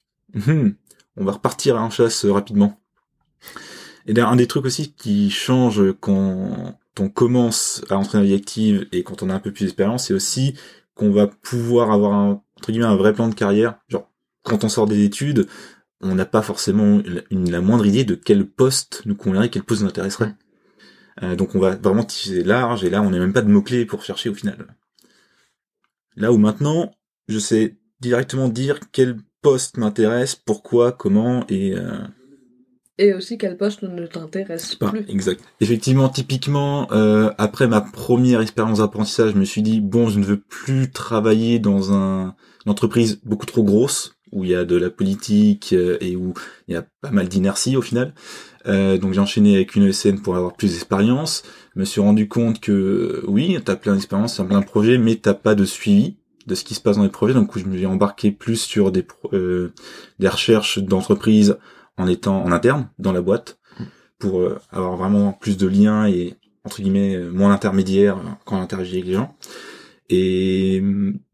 Hum, 0.47 0.75
on 1.17 1.25
va 1.25 1.33
repartir 1.33 1.77
en 1.77 1.91
chasse 1.91 2.25
euh, 2.25 2.33
rapidement. 2.33 2.81
Et 4.07 4.13
d'ailleurs, 4.15 4.31
un 4.31 4.37
des 4.37 4.47
trucs 4.47 4.65
aussi 4.65 4.93
qui 4.93 5.31
change 5.31 5.83
quand 6.01 6.79
on 6.99 7.09
commence 7.09 7.83
à 7.91 7.97
entrer 7.97 8.19
dans 8.19 8.23
la 8.23 8.29
vie 8.29 8.35
active 8.35 8.87
et 8.93 9.03
quand 9.03 9.23
on 9.23 9.31
a 9.31 9.35
un 9.35 9.39
peu 9.41 9.53
plus 9.53 9.65
d'expérience, 9.65 10.07
c'est 10.07 10.15
aussi 10.15 10.55
qu'on 10.95 11.11
va 11.11 11.27
pouvoir 11.27 11.91
avoir 11.93 12.13
un, 12.15 12.43
entre 12.57 12.73
guillemets, 12.73 12.87
un 12.87 12.97
vrai 12.97 13.13
plan 13.13 13.29
de 13.29 13.35
carrière. 13.35 13.79
Genre, 13.89 14.11
quand 14.43 14.65
on 14.65 14.69
sort 14.69 14.87
des 14.87 15.05
études, 15.05 15.47
on 16.01 16.15
n'a 16.15 16.25
pas 16.27 16.43
forcément 16.43 17.01
une, 17.01 17.23
une- 17.31 17.51
la 17.51 17.61
moindre 17.61 17.87
idée 17.87 18.05
de 18.05 18.15
quel 18.15 18.47
poste 18.47 19.03
nous 19.07 19.15
conviendrait, 19.17 19.51
quel 19.51 19.63
poste 19.65 19.83
nous 19.83 19.89
intéresserait. 19.89 20.35
Euh, 21.23 21.37
donc 21.37 21.55
on 21.55 21.61
va 21.61 21.77
vraiment 21.77 22.05
tisser 22.05 22.45
large 22.45 22.85
et 22.85 22.91
là 22.91 23.03
on 23.03 23.11
n'a 23.11 23.19
même 23.19 23.33
pas 23.33 23.43
de 23.43 23.51
mots-clés 23.51 23.87
pour 23.87 24.05
chercher 24.05 24.31
au 24.31 24.35
final. 24.35 24.67
Là 26.19 26.33
où 26.33 26.37
maintenant, 26.37 26.91
je 27.29 27.39
sais 27.39 27.77
directement 28.01 28.49
dire 28.49 28.81
quel 28.93 29.17
poste 29.41 29.77
m'intéresse, 29.77 30.35
pourquoi, 30.35 30.91
comment 30.91 31.47
et 31.49 31.75
euh, 31.75 32.07
Et 32.99 33.15
aussi 33.15 33.39
quel 33.39 33.57
poste 33.57 33.83
ne 33.83 34.07
t'intéresse 34.07 34.75
pas 34.75 34.91
plus 34.91 35.05
exact. 35.09 35.45
Effectivement, 35.61 36.09
typiquement, 36.09 36.91
euh, 36.91 37.31
après 37.39 37.69
ma 37.69 37.81
première 37.81 38.41
expérience 38.41 38.79
d'apprentissage, 38.79 39.33
je 39.33 39.39
me 39.39 39.45
suis 39.45 39.63
dit 39.63 39.81
bon, 39.81 40.09
je 40.09 40.19
ne 40.19 40.25
veux 40.25 40.41
plus 40.41 40.91
travailler 40.91 41.61
dans 41.61 41.93
un, 41.93 42.35
une 42.67 42.73
entreprise 42.73 43.21
beaucoup 43.25 43.47
trop 43.47 43.63
grosse 43.63 44.15
où 44.33 44.45
il 44.45 44.51
y 44.51 44.55
a 44.55 44.65
de 44.65 44.77
la 44.77 44.91
politique 44.91 45.73
euh, 45.73 45.97
et 46.01 46.17
où 46.17 46.35
il 46.67 46.75
y 46.75 46.77
a 46.77 46.85
pas 47.01 47.11
mal 47.11 47.29
d'inertie 47.29 47.77
au 47.77 47.83
final. 47.83 48.13
Euh, 48.69 48.99
donc 48.99 49.15
j'ai 49.15 49.21
enchaîné 49.21 49.57
avec 49.57 49.75
une 49.75 49.85
ESN 49.85 50.21
pour 50.21 50.37
avoir 50.37 50.55
plus 50.55 50.73
d'expérience. 50.73 51.43
Je 51.75 51.81
me 51.81 51.85
suis 51.85 52.01
rendu 52.01 52.29
compte 52.29 52.61
que 52.61 52.73
euh, 52.73 53.25
oui, 53.27 53.59
t'as 53.65 53.77
plein 53.77 53.95
d'expérience, 53.95 54.37
t'as 54.37 54.45
plein 54.45 54.61
de 54.61 54.67
projets, 54.67 54.99
mais 54.99 55.17
t'as 55.17 55.35
pas 55.35 55.55
de 55.55 55.65
suivi 55.65 56.17
de 56.47 56.55
ce 56.55 56.65
qui 56.65 56.75
se 56.75 56.81
passe 56.81 56.97
dans 56.97 57.03
les 57.03 57.09
projets. 57.09 57.35
Donc 57.35 57.57
je 57.59 57.65
me 57.65 57.77
suis 57.77 57.87
embarqué 57.87 58.31
plus 58.31 58.61
sur 58.61 58.93
des 58.93 59.07
euh, 59.33 59.73
des 60.19 60.29
recherches 60.29 60.79
d'entreprises 60.79 61.57
en 61.97 62.07
étant 62.07 62.43
en 62.45 62.53
interne 62.53 62.89
dans 62.99 63.13
la 63.13 63.23
boîte 63.23 63.59
pour 64.19 64.41
euh, 64.41 64.59
avoir 64.71 64.97
vraiment 64.97 65.33
plus 65.33 65.57
de 65.57 65.67
liens 65.67 66.07
et 66.07 66.37
entre 66.65 66.83
guillemets 66.83 67.17
euh, 67.17 67.31
moins 67.31 67.51
d'intermédiaires 67.51 68.19
euh, 68.19 68.31
quand 68.45 68.59
on 68.59 68.63
interagit 68.63 68.97
avec 68.97 69.07
les 69.07 69.15
gens. 69.15 69.37
Et 70.11 70.83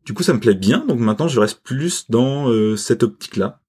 du 0.04 0.14
coup, 0.14 0.22
ça 0.22 0.32
me 0.34 0.40
plaît 0.40 0.54
bien. 0.54 0.84
Donc 0.86 0.98
maintenant, 0.98 1.28
je 1.28 1.38
reste 1.40 1.62
plus 1.62 2.10
dans 2.10 2.48
euh, 2.48 2.76
cette 2.76 3.02
optique-là. 3.02 3.60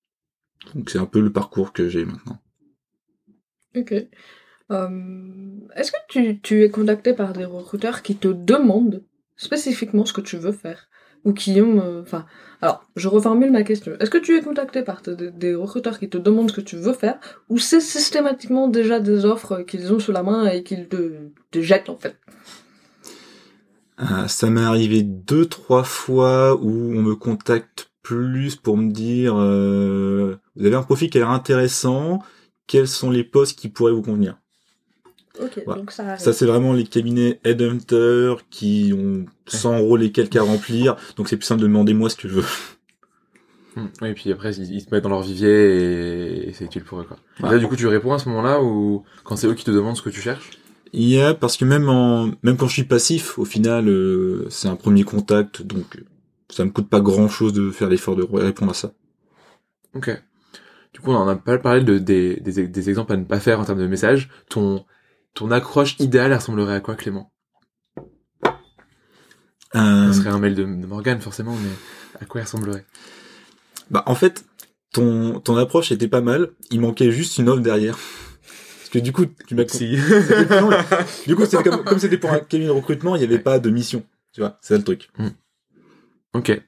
Donc 0.74 0.90
c'est 0.90 0.98
un 0.98 1.06
peu 1.06 1.20
le 1.20 1.32
parcours 1.32 1.74
que 1.74 1.90
j'ai 1.90 2.06
maintenant. 2.06 2.40
Ok. 3.76 3.94
Euh, 4.72 4.90
Est-ce 5.76 5.92
que 5.92 6.32
tu, 6.42 6.64
es 6.64 6.70
contacté 6.70 7.14
par 7.14 7.34
des 7.34 7.46
recruteurs 7.46 8.02
qui 8.02 8.16
te 8.16 8.28
demandent 8.28 9.04
spécifiquement 9.36 10.06
ce 10.06 10.14
que 10.14 10.22
tu 10.22 10.38
veux 10.38 10.52
faire? 10.52 10.88
Ou 11.24 11.34
qui 11.34 11.60
ont... 11.62 11.82
euh, 11.82 12.02
Enfin, 12.02 12.26
alors, 12.62 12.84
je 12.96 13.08
reformule 13.08 13.52
ma 13.52 13.64
question. 13.64 13.94
Est-ce 14.00 14.10
que 14.10 14.18
tu 14.18 14.38
es 14.38 14.42
contacté 14.42 14.82
par 14.84 15.02
des 15.02 15.56
recruteurs 15.56 16.00
qui 16.00 16.10
te 16.10 16.18
demandent 16.18 16.50
ce 16.50 16.56
que 16.56 16.62
tu 16.62 16.78
veux 16.78 16.94
faire? 16.94 17.20
Ou 17.50 17.58
c'est 17.58 17.82
systématiquement 17.82 18.68
déjà 18.68 19.00
des 19.00 19.26
offres 19.26 19.62
qu'ils 19.62 19.94
ont 19.94 20.00
sous 20.00 20.12
la 20.12 20.24
main 20.24 20.48
et 20.48 20.64
qu'ils 20.64 20.88
te, 20.88 21.14
te 21.52 21.62
jettent 21.62 21.90
en 21.90 21.98
fait? 21.98 22.16
Euh, 24.00 24.28
ça 24.28 24.50
m'est 24.50 24.64
arrivé 24.64 25.04
deux, 25.04 25.46
trois 25.46 25.84
fois 25.84 26.56
où 26.56 26.70
on 26.70 27.02
me 27.02 27.16
contacte 27.16 27.92
plus 28.02 28.56
pour 28.56 28.78
me 28.78 28.92
dire, 28.92 29.36
euh, 29.38 30.36
vous 30.56 30.66
avez 30.66 30.76
un 30.76 30.84
profil 30.84 31.10
qui 31.10 31.18
a 31.18 31.22
l'air 31.22 31.32
intéressant, 31.32 32.20
quels 32.68 32.88
sont 32.88 33.10
les 33.10 33.24
postes 33.24 33.58
qui 33.58 33.70
pourraient 33.70 33.92
vous 33.92 34.02
convenir 34.02 34.38
Ok, 35.42 35.62
Voilà. 35.66 35.82
donc 35.82 35.92
ça 35.92 36.08
arrive. 36.08 36.20
Ça, 36.20 36.32
c'est 36.32 36.46
vraiment 36.46 36.72
les 36.74 36.86
cabinets 36.86 37.40
headhunter 37.44 38.36
qui 38.50 38.94
ont 38.96 39.26
100 39.48 39.80
rôles 39.80 40.04
et 40.04 40.12
quelques 40.12 40.38
à 40.38 40.44
remplir, 40.44 40.96
donc 41.18 41.28
c'est 41.28 41.36
plus 41.38 41.46
simple 41.46 41.62
de 41.62 41.68
demander 41.68 41.94
moi 41.94 42.10
ce 42.10 42.16
que 42.16 42.28
je 42.30 42.36
veux. 42.36 42.46
Hmm. 43.76 43.88
Oui, 44.02 44.10
et 44.10 44.14
puis 44.14 44.32
après, 44.32 44.56
ils, 44.56 44.86
te 44.86 44.96
mettent 44.96 45.04
dans 45.04 45.10
leur 45.10 45.22
vivier 45.22 46.48
et, 46.48 46.54
c'est 46.54 46.64
utile 46.64 46.86
pour 46.86 47.02
eux, 47.02 47.04
quoi. 47.04 47.18
Et 47.40 47.44
Ouais. 47.44 47.52
là, 47.52 47.58
du 47.58 47.68
coup, 47.68 47.76
tu 47.76 47.88
réponds 47.88 48.14
à 48.14 48.20
ce 48.20 48.30
moment-là 48.30 48.64
ou 48.64 49.04
quand 49.26 49.36
c'est 49.36 49.48
eux 49.48 49.54
qui 49.54 49.66
te 49.66 49.72
demandent 49.72 49.98
ce 49.98 50.02
que 50.02 50.10
tu 50.10 50.22
cherches? 50.22 50.52
Il 50.94 51.10
y 51.10 51.20
a, 51.20 51.34
parce 51.34 51.58
que 51.58 51.66
même 51.66 51.90
en, 51.90 52.32
même 52.42 52.56
quand 52.56 52.68
je 52.68 52.74
suis 52.74 52.86
passif, 52.86 53.38
au 53.38 53.44
final, 53.44 53.90
euh, 53.90 54.48
c'est 54.50 54.70
un 54.70 54.78
premier 54.78 55.04
contact, 55.04 55.62
donc 55.62 56.02
ça 56.50 56.64
me 56.64 56.70
coûte 56.70 56.88
pas 56.88 57.02
grand 57.02 57.28
chose 57.28 57.52
de 57.52 57.70
faire 57.72 57.90
l'effort 57.90 58.16
de 58.16 58.24
répondre 58.24 58.72
à 58.72 58.76
ça. 58.76 58.94
Ok. 59.94 60.10
Du 60.96 61.02
coup, 61.02 61.12
on 61.12 61.16
en 61.18 61.28
a 61.28 61.36
pas 61.36 61.58
parlé 61.58 61.84
de, 61.84 61.98
des, 61.98 62.38
des, 62.40 62.70
des 62.70 62.90
exemples 62.90 63.12
à 63.12 63.18
ne 63.18 63.26
pas 63.26 63.42
faire 63.42 63.60
en 63.60 63.66
termes 63.66 63.80
de 63.82 63.86
messages. 63.86 64.30
Ton, 64.50 64.86
ton 65.34 65.52
accroche 65.52 65.98
idéale 66.00 66.32
elle 66.32 66.38
ressemblerait 66.38 66.76
à 66.76 66.80
quoi, 66.80 66.96
Clément? 66.96 67.34
Euh, 69.76 70.08
Ça 70.08 70.14
serait 70.14 70.30
un 70.30 70.40
mail 70.40 70.56
de, 70.56 70.64
de 70.64 70.86
Morgane, 70.88 71.20
forcément, 71.20 71.54
mais 71.54 71.70
à 72.22 72.26
quoi 72.26 72.40
il 72.40 72.46
ressemblerait? 72.46 72.86
Bah, 73.92 74.04
en 74.06 74.16
fait, 74.16 74.46
ton, 74.94 75.42
ton 75.42 75.58
approche 75.58 75.92
était 75.92 76.08
pas 76.08 76.22
mal. 76.22 76.52
Il 76.72 76.80
manquait 76.80 77.12
juste 77.12 77.38
une 77.40 77.50
offre 77.50 77.62
derrière. 77.62 77.98
Parce 78.78 78.90
que 78.90 79.00
du 79.00 79.12
coup, 79.12 79.26
tu 79.48 79.54
m'as, 79.54 79.68
Si. 79.68 79.98
Du 81.28 81.36
coup, 81.36 81.44
comme, 81.62 81.84
comme 81.84 82.00
c'était 82.00 82.18
pour 82.18 82.32
un 82.32 82.40
cabinet 82.40 82.68
de 82.68 82.72
recrutement, 82.72 83.18
il 83.18 83.22
y 83.22 83.26
avait 83.26 83.36
Ouais. 83.36 83.42
pas 83.42 83.60
de 83.60 83.70
mission. 83.70 84.02
Tu 84.32 84.40
vois, 84.40 84.58
c'est 84.62 84.76
ça 84.76 84.78
le 84.78 84.86
truc. 84.86 85.10
ok. 86.34 86.62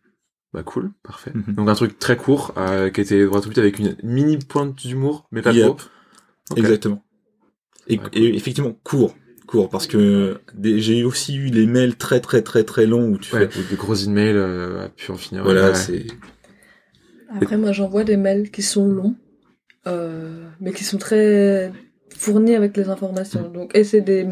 Bah 0.58 0.64
cool, 0.64 0.90
parfait. 1.04 1.32
Mhm. 1.36 1.54
Donc 1.54 1.70
un 1.70 1.76
truc 1.76 2.00
très 2.00 2.18
court, 2.18 2.52
euh, 2.58 2.90
qui 2.90 3.02
était 3.02 3.24
droit 3.26 3.42
au 3.42 3.48
but 3.48 3.60
avec 3.60 3.78
une 3.78 3.96
mini 4.02 4.38
pointe 4.38 4.76
d'humour, 4.76 5.28
mais 5.32 5.44
pas 5.44 5.54
Yep. 5.54 5.66
trop. 5.68 5.78
Exactement. 6.56 7.04
Et, 7.88 8.00
Ouais, 8.00 8.04
cool. 8.12 8.24
et 8.24 8.36
effectivement, 8.36 8.74
court. 8.84 9.16
Court, 9.46 9.70
parce 9.70 9.86
que 9.86 10.40
j'ai 10.64 11.04
aussi 11.04 11.36
eu 11.36 11.46
les 11.46 11.68
mails 11.68 11.96
très 11.96 12.22
très 12.22 12.42
très 12.42 12.64
très 12.64 12.88
longs 12.88 13.10
où 13.12 13.18
tu 13.20 13.36
Ouais, 13.36 13.48
fais, 13.48 13.60
ou 13.60 13.64
des 13.70 13.76
gros 13.76 13.94
emails 13.94 14.36
euh, 14.36 14.86
à 14.86 14.90
pu 14.90 15.12
en 15.12 15.16
finir. 15.16 15.44
voilà, 15.44 15.68
Ouais. 15.68 15.76
c'est, 15.76 16.08
Après, 17.30 17.56
moi, 17.56 17.72
j'envoie 17.72 18.04
des 18.04 18.18
mails 18.18 18.50
qui 18.50 18.64
sont 18.64 18.88
longs, 18.88 19.16
euh, 19.86 20.44
mais 20.60 20.72
qui 20.74 20.84
sont 20.84 20.98
très 20.98 21.72
fournis 22.10 22.56
avec 22.56 22.76
les 22.78 22.86
Mm. 22.86 22.90
informations. 22.90 23.48
Donc, 23.50 23.72
et 23.78 23.84
c'est 23.84 24.02
des, 24.02 24.28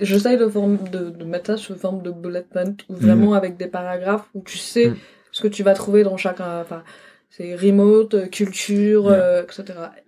j'essaye 0.00 0.36
de, 0.36 0.46
forme, 0.46 0.76
de, 0.90 1.10
de 1.10 1.24
mettre 1.24 1.46
ça 1.46 1.56
sous 1.56 1.74
forme 1.76 2.02
de 2.02 2.10
bullet 2.10 2.44
point, 2.52 2.76
ou 2.90 2.94
vraiment 2.94 3.32
avec 3.34 3.56
des 3.56 3.66
paragraphes 3.68 4.28
où 4.34 4.42
tu 4.42 4.58
sais 4.58 4.90
Mm. 4.90 4.94
Ce 5.34 5.42
que 5.42 5.48
tu 5.48 5.64
vas 5.64 5.74
trouver 5.74 6.04
dans 6.04 6.16
chacun. 6.16 6.60
Enfin, 6.60 6.84
c'est 7.28 7.56
remote, 7.56 8.14
euh, 8.14 8.26
culture, 8.26 9.06
Yeah. 9.10 9.20
euh, 9.20 9.42
etc. 9.42 9.64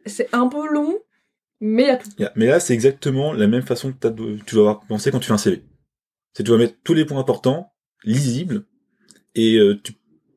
C'est 0.07 0.29
un 0.33 0.47
peu 0.47 0.73
long, 0.73 0.99
mais 1.61 1.83
il 1.83 1.87
y 1.89 1.91
a 1.91 1.97
tout. 1.97 2.09
Yeah. 2.19 2.33
Mais 2.37 2.47
là, 2.47 2.61
c'est 2.61 2.75
exactement 2.75 3.33
la 3.33 3.49
même 3.49 3.63
façon 3.63 3.93
que 3.93 4.09
tu 4.47 4.55
dois 4.55 4.71
avoir 4.71 4.87
pensé 4.87 5.11
quand 5.11 5.19
tu 5.19 5.27
fais 5.27 5.33
un 5.33 5.39
CV. 5.39 5.65
C'est 6.33 6.45
tu 6.45 6.51
vas 6.53 6.59
mettre 6.59 6.77
tous 6.85 6.95
les 6.95 7.05
points 7.05 7.19
importants, 7.19 7.73
lisibles, 8.05 8.63
et 9.35 9.57
euh, 9.57 9.81
tu, 9.83 9.95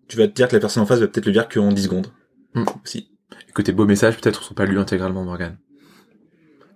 tu 0.08 0.18
vas 0.18 0.28
te 0.28 0.34
dire 0.34 0.48
que 0.48 0.56
la 0.56 0.60
personne 0.60 0.82
en 0.82 0.88
face 0.88 1.00
va 1.00 1.08
peut-être 1.08 1.28
le 1.28 1.34
lire 1.34 1.48
qu'en 1.48 1.72
10 1.72 1.84
secondes. 1.84 2.08
Mm. 2.56 2.64
Aussi. 2.84 3.12
Et 3.48 3.52
que 3.52 3.62
tes 3.62 3.74
beaux 3.74 3.86
messages 3.86 4.18
peut-être 4.18 4.42
sont 4.42 4.56
pas 4.56 4.66
lus 4.66 4.80
intégralement, 4.80 5.24
Morgane. 5.24 5.58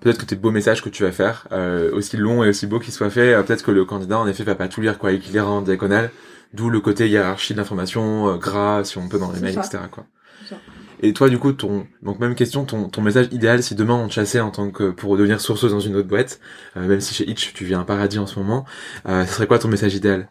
Peut-être 0.02 0.20
que 0.20 0.26
tes 0.26 0.36
beaux 0.36 0.52
messages 0.52 0.84
que 0.84 0.90
tu 0.90 1.02
vas 1.02 1.12
faire, 1.14 1.48
euh, 1.52 1.90
aussi 1.94 2.18
longs 2.18 2.44
et 2.44 2.50
aussi 2.50 2.68
beaux 2.68 2.80
qu'ils 2.80 2.94
soient 2.94 3.10
faits, 3.10 3.34
euh, 3.34 3.42
peut-être 3.42 3.64
que 3.64 3.72
le 3.72 3.86
candidat 3.86 4.20
en 4.20 4.28
effet 4.28 4.44
va 4.44 4.54
pas 4.54 4.68
tout 4.68 4.82
lire 4.82 5.00
quoi, 5.00 5.14
et 5.14 5.20
qu'il 5.20 5.32
lira 5.32 5.50
en 5.50 5.62
diagonale, 5.62 6.12
d'où 6.54 6.70
le 6.70 6.80
côté 6.80 7.10
hiérarchie 7.10 7.54
de 7.54 7.58
l'information, 7.58 8.30
euh, 8.30 8.38
gras 8.38 8.84
si 8.84 8.98
on 8.98 9.08
peut 9.10 9.20
dans 9.20 9.32
les 9.32 9.40
mails, 9.40 9.54
ça. 9.56 9.62
etc. 9.62 9.84
quoi. 9.92 10.06
Et 11.02 11.12
toi 11.12 11.28
du 11.30 11.38
coup, 11.38 11.52
ton 11.52 11.86
donc 12.02 12.20
même 12.20 12.34
question, 12.34 12.64
ton, 12.64 12.88
ton 12.88 13.02
message 13.02 13.28
idéal 13.32 13.62
si 13.62 13.76
demain 13.76 13.96
on 13.96 14.08
te 14.08 14.14
chassait 14.14 14.40
en 14.40 14.52
tant 14.52 14.72
que 14.72 14.90
pour 14.90 15.18
devenir 15.18 15.42
sourceuse 15.42 15.72
dans 15.72 15.82
une 15.82 15.98
autre 15.98 16.08
boîte, 16.08 16.40
euh, 16.78 16.88
même 16.88 17.02
si 17.02 17.14
chez 17.14 17.30
Itch 17.30 17.54
tu 17.54 17.66
vis 17.66 17.74
un 17.74 17.84
paradis 17.84 18.20
en 18.20 18.26
ce 18.26 18.40
moment, 18.40 18.66
euh, 19.08 19.26
ce 19.26 19.34
serait 19.34 19.48
quoi 19.48 19.60
ton 19.60 19.68
message 19.68 19.96
idéal? 19.96 20.30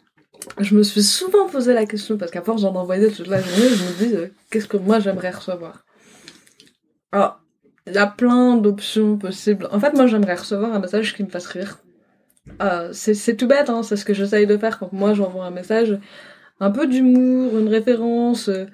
Je 0.58 0.74
me 0.74 0.82
suis 0.82 1.02
souvent 1.02 1.46
posé 1.46 1.74
la 1.74 1.84
question 1.84 2.16
parce 2.16 2.30
qu'à 2.30 2.40
force 2.40 2.62
j'en 2.62 2.74
envoyais 2.74 3.10
toute 3.10 3.26
la 3.26 3.40
journée, 3.40 3.68
je 3.68 3.84
me 3.84 4.08
dis 4.08 4.16
euh, 4.16 4.28
qu'est-ce 4.50 4.66
que 4.66 4.78
moi 4.78 4.98
j'aimerais 4.98 5.30
recevoir? 5.30 5.84
Alors, 7.12 7.40
il 7.86 7.92
y 7.92 7.98
a 7.98 8.06
plein 8.06 8.56
d'options 8.56 9.18
possibles. 9.18 9.68
En 9.70 9.78
fait, 9.78 9.92
moi 9.92 10.06
j'aimerais 10.06 10.36
recevoir 10.36 10.72
un 10.72 10.78
message 10.78 11.14
qui 11.14 11.22
me 11.22 11.28
fasse 11.28 11.46
rire. 11.46 11.78
Euh, 12.60 12.90
c'est 12.92 13.36
tout 13.36 13.46
bête, 13.46 13.70
hein, 13.70 13.82
c'est 13.82 13.96
ce 13.96 14.04
que 14.04 14.14
j'essaye 14.14 14.46
de 14.46 14.56
faire 14.56 14.78
quand 14.78 14.92
moi 14.92 15.14
j'envoie 15.14 15.44
un 15.44 15.50
message. 15.50 15.98
Un 16.60 16.70
peu 16.70 16.86
d'humour, 16.86 17.58
une 17.58 17.68
référence, 17.68 18.48
euh, 18.48 18.66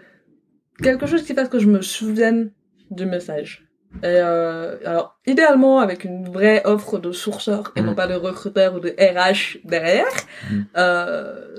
quelque 0.83 1.07
chose 1.07 1.22
qui 1.22 1.35
fasse 1.35 1.49
que 1.49 1.59
je 1.59 1.66
me 1.66 1.81
souvienne 1.81 2.51
du 2.91 3.07
message. 3.07 3.68
Et 4.03 4.07
euh, 4.07 4.76
alors, 4.85 5.18
idéalement, 5.26 5.81
avec 5.81 6.05
une 6.05 6.29
vraie 6.29 6.62
offre 6.66 6.99
de 6.99 7.11
sourceur 7.11 7.72
et 7.74 7.81
non 7.81 7.95
pas 7.95 8.07
de 8.07 8.14
recruteur 8.14 8.74
ou 8.74 8.81
de 8.81 8.91
RH 8.91 9.59
derrière. 9.64 10.07
Mhm. 10.51 10.66
Euh, 10.76 11.57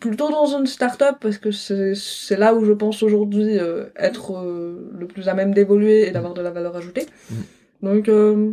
plutôt 0.00 0.30
dans 0.30 0.46
une 0.46 0.66
start-up 0.66 1.16
parce 1.20 1.38
que 1.38 1.50
c'est 1.50 2.36
là 2.36 2.54
où 2.54 2.64
je 2.64 2.72
pense 2.72 3.02
aujourd'hui 3.02 3.58
euh, 3.58 3.86
être 3.96 4.36
euh, 4.36 4.90
le 4.92 5.06
plus 5.06 5.28
à 5.28 5.34
même 5.34 5.52
d'évoluer 5.52 6.06
et 6.06 6.10
d'avoir 6.10 6.34
de 6.34 6.42
la 6.42 6.50
valeur 6.50 6.76
ajoutée. 6.76 7.06
Mhm. 7.30 7.36
Donc, 7.82 8.08
euh, 8.08 8.52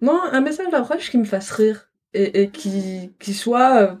non, 0.00 0.20
un 0.22 0.40
message 0.40 0.70
d'approche 0.70 1.10
qui 1.10 1.18
me 1.18 1.24
fasse 1.24 1.50
rire 1.50 1.88
et, 2.14 2.42
et 2.42 2.50
qui, 2.50 3.12
qui 3.18 3.34
soit 3.34 3.82
euh, 3.82 3.94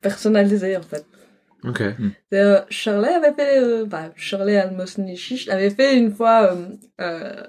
personnalisé 0.00 0.76
en 0.76 0.82
fait. 0.82 1.06
Ok. 1.64 1.80
Et, 1.80 1.94
euh, 2.34 2.60
Shirley 2.68 3.08
avait 3.08 3.32
fait, 3.32 3.58
euh, 3.58 3.86
bah, 3.86 4.12
Shirley 4.16 4.56
Almosnichi 4.56 5.50
avait 5.50 5.70
fait 5.70 5.96
une 5.96 6.12
fois 6.12 6.52
euh, 6.52 6.66
euh, 7.00 7.42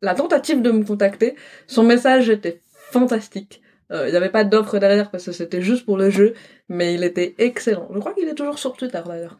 la 0.00 0.14
tentative 0.14 0.62
de 0.62 0.70
me 0.70 0.84
contacter. 0.84 1.36
Son 1.66 1.82
message 1.82 2.30
était 2.30 2.62
fantastique. 2.90 3.60
Euh, 3.92 4.06
Il 4.08 4.10
n'y 4.10 4.16
avait 4.16 4.30
pas 4.30 4.44
d'offre 4.44 4.78
derrière 4.78 5.10
parce 5.10 5.26
que 5.26 5.32
c'était 5.32 5.60
juste 5.60 5.84
pour 5.84 5.98
le 5.98 6.08
jeu, 6.08 6.34
mais 6.68 6.94
il 6.94 7.04
était 7.04 7.34
excellent. 7.38 7.88
Je 7.92 7.98
crois 7.98 8.14
qu'il 8.14 8.28
est 8.28 8.34
toujours 8.34 8.58
sur 8.58 8.74
Twitter 8.74 9.02
d'ailleurs. 9.06 9.38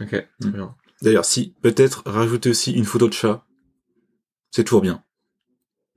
Ok. 0.00 0.26
Bien. 0.40 0.74
D'ailleurs, 1.02 1.24
si, 1.24 1.54
peut-être 1.62 2.02
rajouter 2.06 2.50
aussi 2.50 2.72
une 2.72 2.84
photo 2.84 3.08
de 3.08 3.12
chat. 3.14 3.44
C'est 4.50 4.64
toujours 4.64 4.82
bien. 4.82 5.02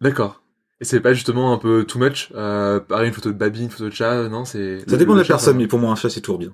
D'accord. 0.02 0.44
Et 0.82 0.86
c'est 0.86 1.00
pas 1.00 1.14
justement 1.14 1.54
un 1.54 1.58
peu 1.58 1.86
too 1.86 2.00
much 2.00 2.32
euh, 2.36 2.80
Pareil, 2.82 3.08
une 3.08 3.14
photo 3.14 3.32
de 3.32 3.38
Baby, 3.38 3.64
une 3.64 3.70
photo 3.70 3.86
de 3.90 3.94
chat, 3.94 4.14
euh, 4.14 4.30
non 4.30 4.44
c'est. 4.46 4.80
Ça 4.90 4.98
dépend 4.98 5.14
de 5.14 5.20
la 5.20 5.26
personne, 5.26 5.58
mais 5.58 5.68
pour 5.68 5.80
moi, 5.80 5.92
un 5.92 5.96
chat, 5.96 6.10
c'est 6.10 6.22
toujours 6.22 6.40
bien. 6.40 6.54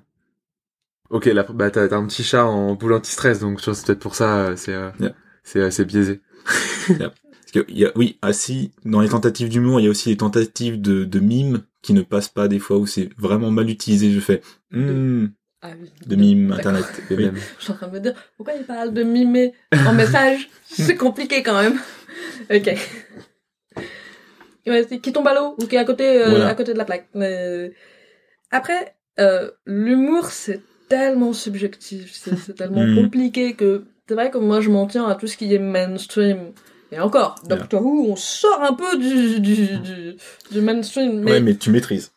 Ok, 1.10 1.26
là, 1.26 1.44
bah 1.52 1.70
t'as 1.70 1.88
t'as 1.88 1.96
un 1.96 2.06
petit 2.06 2.24
chat 2.24 2.46
en 2.46 2.74
boule 2.74 2.94
anti-stress, 2.94 3.40
donc 3.40 3.58
tu 3.58 3.66
vois, 3.66 3.74
c'est 3.74 3.84
peut-être 3.86 3.98
pour 3.98 4.14
ça, 4.14 4.46
euh, 4.46 4.56
c'est 4.56 4.72
euh, 4.72 4.90
Yeah. 4.98 5.14
c'est 5.42 5.58
euh, 5.58 5.70
c'est 5.70 5.84
biaisé. 5.84 6.20
Parce 6.88 7.52
que, 7.52 7.70
il 7.70 7.78
y 7.78 7.84
a, 7.84 7.92
oui, 7.96 8.18
ah 8.22 8.32
si, 8.32 8.72
dans 8.86 9.00
les 9.00 9.10
tentatives 9.10 9.50
d'humour, 9.50 9.78
il 9.78 9.84
y 9.84 9.86
a 9.86 9.90
aussi 9.90 10.08
les 10.08 10.16
tentatives 10.16 10.80
de, 10.80 11.04
de 11.04 11.20
mimes 11.20 11.64
qui 11.82 11.92
ne 11.92 12.00
passent 12.00 12.30
pas 12.30 12.48
des 12.48 12.58
fois 12.58 12.78
où 12.78 12.86
c'est 12.86 13.10
vraiment 13.18 13.50
mal 13.50 13.68
utilisé. 13.68 14.10
Je 14.10 14.20
fais, 14.20 14.40
hmm, 14.70 15.26
Ah 15.60 15.72
oui. 15.78 15.90
de 16.06 16.16
mimes, 16.16 16.48
D'accord. 16.48 16.72
internet. 16.76 16.84
Je 17.10 17.62
suis 17.62 17.72
en 17.72 17.76
train 17.76 17.88
de 17.88 17.92
me 17.92 18.00
dire, 18.00 18.14
pourquoi 18.38 18.54
il 18.54 18.64
parle 18.64 18.94
de 18.94 19.02
mimer 19.02 19.52
en 19.86 19.92
message? 19.92 20.48
C'est 20.64 20.96
compliqué 20.96 21.42
quand 21.42 21.60
même. 21.60 21.78
ok. 22.50 22.74
Qui 24.64 25.12
tombe 25.12 25.26
à 25.28 25.34
l'eau 25.34 25.54
ou 25.60 25.66
qui 25.66 25.74
est 25.76 25.78
à 25.78 25.84
côté, 25.84 26.22
euh, 26.22 26.30
Voilà. 26.30 26.48
à 26.48 26.54
côté 26.54 26.72
de 26.72 26.78
la 26.78 26.84
plaque. 26.84 27.08
Mais... 27.14 27.72
Après, 28.50 28.94
euh, 29.18 29.50
l'humour, 29.66 30.26
c'est 30.26 30.60
tellement 30.88 31.32
subjectif, 31.32 32.12
c'est 32.12 32.54
tellement 32.54 32.82
Mm. 32.86 32.94
compliqué 33.02 33.54
que 33.54 33.84
c'est 34.06 34.14
vrai 34.14 34.30
que 34.30 34.38
moi, 34.38 34.60
je 34.60 34.68
m'en 34.70 34.86
tiens 34.86 35.06
à 35.08 35.14
tout 35.14 35.26
ce 35.26 35.36
qui 35.36 35.52
est 35.54 35.58
mainstream. 35.58 36.52
Et 36.90 37.00
encore, 37.00 37.36
Yeah. 37.48 37.56
Doctor 37.56 37.82
Who, 37.82 38.10
on 38.12 38.16
sort 38.16 38.62
un 38.62 38.74
peu 38.74 38.98
du, 38.98 39.40
du, 39.40 39.78
du, 39.78 40.16
du 40.50 40.60
mainstream. 40.60 41.20
Mais 41.20 41.32
Ouais, 41.32 41.40
mais 41.40 41.54
tu 41.54 41.70
maîtrises. 41.70 42.12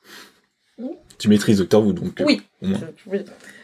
Hmm? 0.78 0.90
Tu 1.18 1.30
maîtrises 1.30 1.60
Doctor 1.60 1.82
Who, 1.86 1.94
donc. 1.94 2.20
euh, 2.20 2.26
oui, 2.26 2.42
je- 2.62 2.76
oui. 3.08 3.20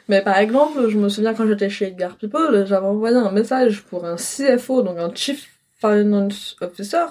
Mais 0.07 0.21
par 0.21 0.37
exemple, 0.37 0.87
je 0.87 0.97
me 0.97 1.09
souviens 1.09 1.33
quand 1.33 1.45
j'étais 1.47 1.69
chez 1.69 1.87
Edgar 1.87 2.15
People, 2.15 2.65
j'avais 2.65 2.85
envoyé 2.85 3.17
un 3.17 3.31
message 3.31 3.83
pour 3.83 4.05
un 4.05 4.15
CFO, 4.15 4.81
donc 4.83 4.97
un 4.97 5.13
Chief 5.13 5.49
Finance 5.81 6.55
Officer, 6.61 7.05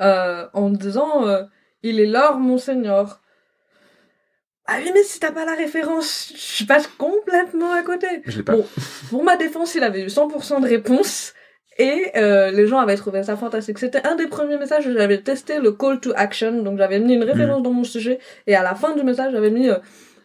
euh, 0.00 0.46
en 0.52 0.70
disant 0.70 1.26
euh, 1.26 1.42
Il 1.82 2.00
est 2.00 2.06
l'or, 2.06 2.38
monseigneur. 2.38 3.20
Ah 4.66 4.76
oui, 4.82 4.90
mais 4.92 5.02
si 5.02 5.18
t'as 5.18 5.32
pas 5.32 5.46
la 5.46 5.54
référence, 5.54 6.32
je 6.36 6.64
passe 6.66 6.86
complètement 6.86 7.72
à 7.72 7.82
côté. 7.82 8.06
Je 8.26 8.36
l'ai 8.36 8.42
pas. 8.42 8.52
Bon, 8.52 8.66
pour 9.08 9.24
ma 9.24 9.36
défense, 9.36 9.74
il 9.74 9.82
avait 9.82 10.02
eu 10.02 10.08
100% 10.08 10.60
de 10.60 10.68
réponse. 10.68 11.32
Et 11.78 12.10
euh, 12.16 12.50
les 12.50 12.66
gens 12.66 12.78
avaient 12.78 12.96
trouvé 12.96 13.22
ça 13.22 13.36
fantastique. 13.36 13.78
C'était 13.78 14.06
un 14.06 14.16
des 14.16 14.26
premiers 14.26 14.58
messages 14.58 14.86
où 14.86 14.92
j'avais 14.92 15.22
testé 15.22 15.60
le 15.60 15.72
call 15.72 16.00
to 16.00 16.12
action. 16.16 16.62
Donc 16.62 16.76
j'avais 16.76 16.98
mis 16.98 17.14
une 17.14 17.22
référence 17.22 17.62
dans 17.62 17.72
mon 17.72 17.84
sujet. 17.84 18.18
Et 18.46 18.56
à 18.56 18.62
la 18.62 18.74
fin 18.74 18.94
du 18.96 19.04
message, 19.04 19.32
j'avais 19.32 19.50
mis 19.50 19.70
euh, 19.70 19.76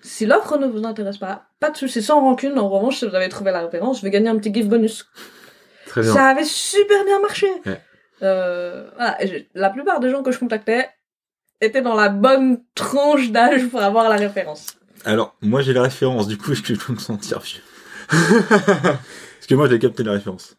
si 0.01 0.25
l'offre 0.25 0.57
ne 0.57 0.65
vous 0.65 0.83
intéresse 0.83 1.19
pas, 1.19 1.45
pas 1.59 1.69
de 1.69 1.77
souci, 1.77 2.01
sans 2.01 2.19
rancune. 2.19 2.57
En 2.57 2.69
revanche, 2.69 2.97
si 2.97 3.07
vous 3.07 3.15
avez 3.15 3.29
trouvé 3.29 3.51
la 3.51 3.61
référence, 3.61 3.99
je 3.99 4.03
vais 4.03 4.09
gagner 4.09 4.29
un 4.29 4.37
petit 4.37 4.53
gift 4.53 4.67
bonus. 4.67 5.07
Très 5.85 6.01
bien. 6.01 6.11
Ça 6.13 6.25
avait 6.25 6.43
super 6.43 7.05
bien 7.05 7.19
marché. 7.19 7.47
Ouais. 7.65 7.79
Euh, 8.23 8.89
voilà. 8.95 9.17
La 9.53 9.69
plupart 9.69 9.99
des 9.99 10.09
gens 10.09 10.23
que 10.23 10.31
je 10.31 10.39
contactais 10.39 10.89
étaient 11.61 11.81
dans 11.81 11.95
la 11.95 12.09
bonne 12.09 12.61
tranche 12.75 13.31
d'âge 13.31 13.67
pour 13.69 13.81
avoir 13.81 14.09
la 14.09 14.15
référence. 14.15 14.77
Alors, 15.05 15.35
moi, 15.41 15.61
j'ai 15.61 15.73
la 15.73 15.81
référence, 15.81 16.27
du 16.27 16.37
coup, 16.37 16.51
est-ce 16.53 16.61
que 16.63 16.73
je 16.73 16.79
peux 16.79 16.93
me 16.93 16.99
sentir 16.99 17.39
vieux 17.39 17.61
Parce 18.09 19.47
que 19.47 19.55
moi, 19.55 19.67
j'ai 19.69 19.79
capté 19.79 20.03
la 20.03 20.13
référence. 20.13 20.57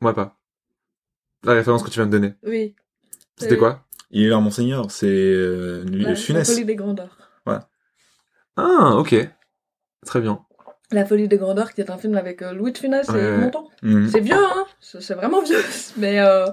Moi 0.00 0.14
pas. 0.14 0.36
La 1.44 1.52
référence 1.54 1.82
que 1.82 1.88
tu 1.90 1.98
viens 1.98 2.06
de 2.06 2.12
donner. 2.12 2.34
Oui. 2.44 2.74
C'était 3.36 3.54
Euh, 3.54 3.58
quoi? 3.58 3.84
Il 4.10 4.24
est 4.24 4.28
là, 4.28 4.38
monseigneur, 4.40 4.90
c'est 4.90 5.06
euh, 5.06 5.84
La, 5.90 6.10
la 6.10 6.14
Funès. 6.16 6.48
folie 6.50 6.64
des 6.64 6.76
grandeurs. 6.76 7.16
Ah, 8.56 8.96
ok. 8.96 9.14
Très 10.04 10.20
bien. 10.20 10.44
La 10.90 11.06
folie 11.06 11.26
des 11.26 11.38
grandeurs, 11.38 11.72
qui 11.72 11.80
est 11.80 11.90
un 11.90 11.96
film 11.96 12.16
avec 12.18 12.42
euh, 12.42 12.52
Louis 12.52 12.72
de 12.72 12.78
Funès 12.78 13.08
Ouais, 13.08 13.18
et 13.18 13.22
ouais. 13.30 13.38
Montand. 13.38 13.68
Mhm. 13.82 14.08
C'est 14.10 14.20
vieux, 14.20 14.34
hein 14.36 14.66
C'est 14.80 15.00
c'est 15.00 15.14
vraiment 15.14 15.40
vieux. 15.42 15.62
Mais 15.96 16.20
euh, 16.20 16.44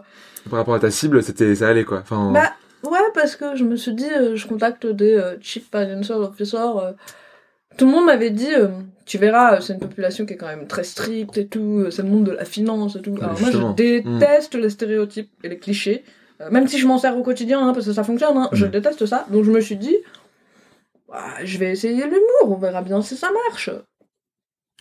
Par 0.50 0.60
rapport 0.60 0.76
à 0.76 0.80
ta 0.80 0.92
cible, 0.92 1.22
c'était 1.24 1.56
ça 1.56 1.68
allait 1.70 1.84
quoi. 1.86 2.00
Enfin, 2.00 2.32
bah 2.32 2.54
ouais, 2.90 3.00
parce 3.14 3.36
que 3.36 3.56
je 3.56 3.64
me 3.64 3.76
suis 3.76 3.94
dit, 3.94 4.10
euh, 4.12 4.36
je 4.36 4.48
contacte 4.48 4.86
des 4.86 5.14
euh, 5.16 5.36
chief 5.42 5.66
financial 5.72 6.20
officers. 6.22 6.78
euh, 6.78 6.92
tout 7.78 7.86
le 7.86 7.92
monde 7.92 8.06
m'avait 8.06 8.32
dit, 8.32 8.54
euh, 8.54 8.68
tu 9.06 9.18
verras, 9.18 9.62
c'est 9.62 9.74
une 9.74 9.80
population 9.80 10.26
qui 10.26 10.34
est 10.34 10.38
quand 10.38 10.48
même 10.48 10.68
très 10.68 10.84
stricte 10.84 11.38
et 11.38 11.48
tout, 11.48 11.90
c'est 11.92 12.02
le 12.04 12.10
monde 12.10 12.26
de 12.26 12.32
la 12.32 12.46
finance 12.46 12.96
et 12.96 13.02
tout. 13.02 13.16
Alors 13.22 13.40
moi, 13.40 13.50
je 13.52 13.58
déteste 13.76 14.56
les 14.56 14.70
stéréotypes 14.70 15.32
et 15.44 15.50
les 15.50 15.58
clichés. 15.60 16.04
Même 16.52 16.68
si 16.68 16.78
je 16.80 16.88
m'en 16.88 16.98
sers 16.98 17.18
au 17.18 17.22
quotidien, 17.24 17.60
hein, 17.68 17.74
parce 17.74 17.86
que 17.86 17.94
ça 17.94 18.04
fonctionne, 18.04 18.38
hein, 18.38 18.50
je 18.54 18.66
Mhm. 18.66 18.72
déteste 18.72 19.06
ça. 19.06 19.26
Donc 19.30 19.44
je 19.44 19.52
me 19.52 19.60
suis 19.60 19.76
dit, 19.76 19.98
bah, 21.08 21.26
je 21.44 21.58
vais 21.58 21.72
essayer 21.72 22.04
l'humour, 22.06 22.46
on 22.46 22.56
verra 22.56 22.82
bien 22.82 23.02
si 23.02 23.18
ça 23.18 23.30
marche. 23.50 23.70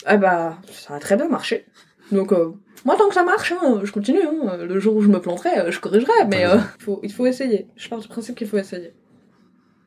Eh 0.09 0.17
bah, 0.17 0.57
ça 0.73 0.95
a 0.95 0.99
très 1.01 1.17
bien 1.17 1.29
marché. 1.29 1.67
Donc, 2.13 2.33
euh, 2.33 2.53
moi, 2.85 2.97
tant 2.97 3.09
que 3.09 3.15
ça 3.15 3.25
marche, 3.25 3.53
hein, 3.53 3.81
je 3.85 3.93
continue. 3.93 4.23
hein. 4.23 4.57
Le 4.65 4.81
jour 4.81 4.97
où 4.97 5.03
je 5.03 5.09
me 5.09 5.21
planterai, 5.21 5.59
euh, 5.59 5.71
je 5.71 5.81
corrigerai, 5.81 6.13
mais 6.29 6.47
euh, 6.47 6.59
faut, 6.79 7.01
il 7.03 7.13
faut 7.13 7.27
essayer. 7.27 7.69
Je 7.77 7.89
pars 7.89 7.99
du 8.01 8.09
principe 8.09 8.37
qu'il 8.37 8.47
faut 8.49 8.59
essayer. 8.59 8.95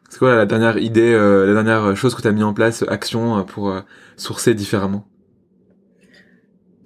c'est 0.10 0.20
quoi 0.20 0.36
la 0.36 0.46
dernière 0.46 0.78
idée, 0.78 1.14
euh, 1.14 1.46
la 1.48 1.54
dernière 1.54 1.96
chose 1.96 2.16
que 2.16 2.22
t'as 2.22 2.32
mis 2.32 2.44
en 2.44 2.54
place, 2.54 2.84
action 2.88 3.40
euh, 3.40 3.44
pour 3.44 3.70
euh, 3.70 3.82
sourcer 4.18 4.54
différemment? 4.54 5.06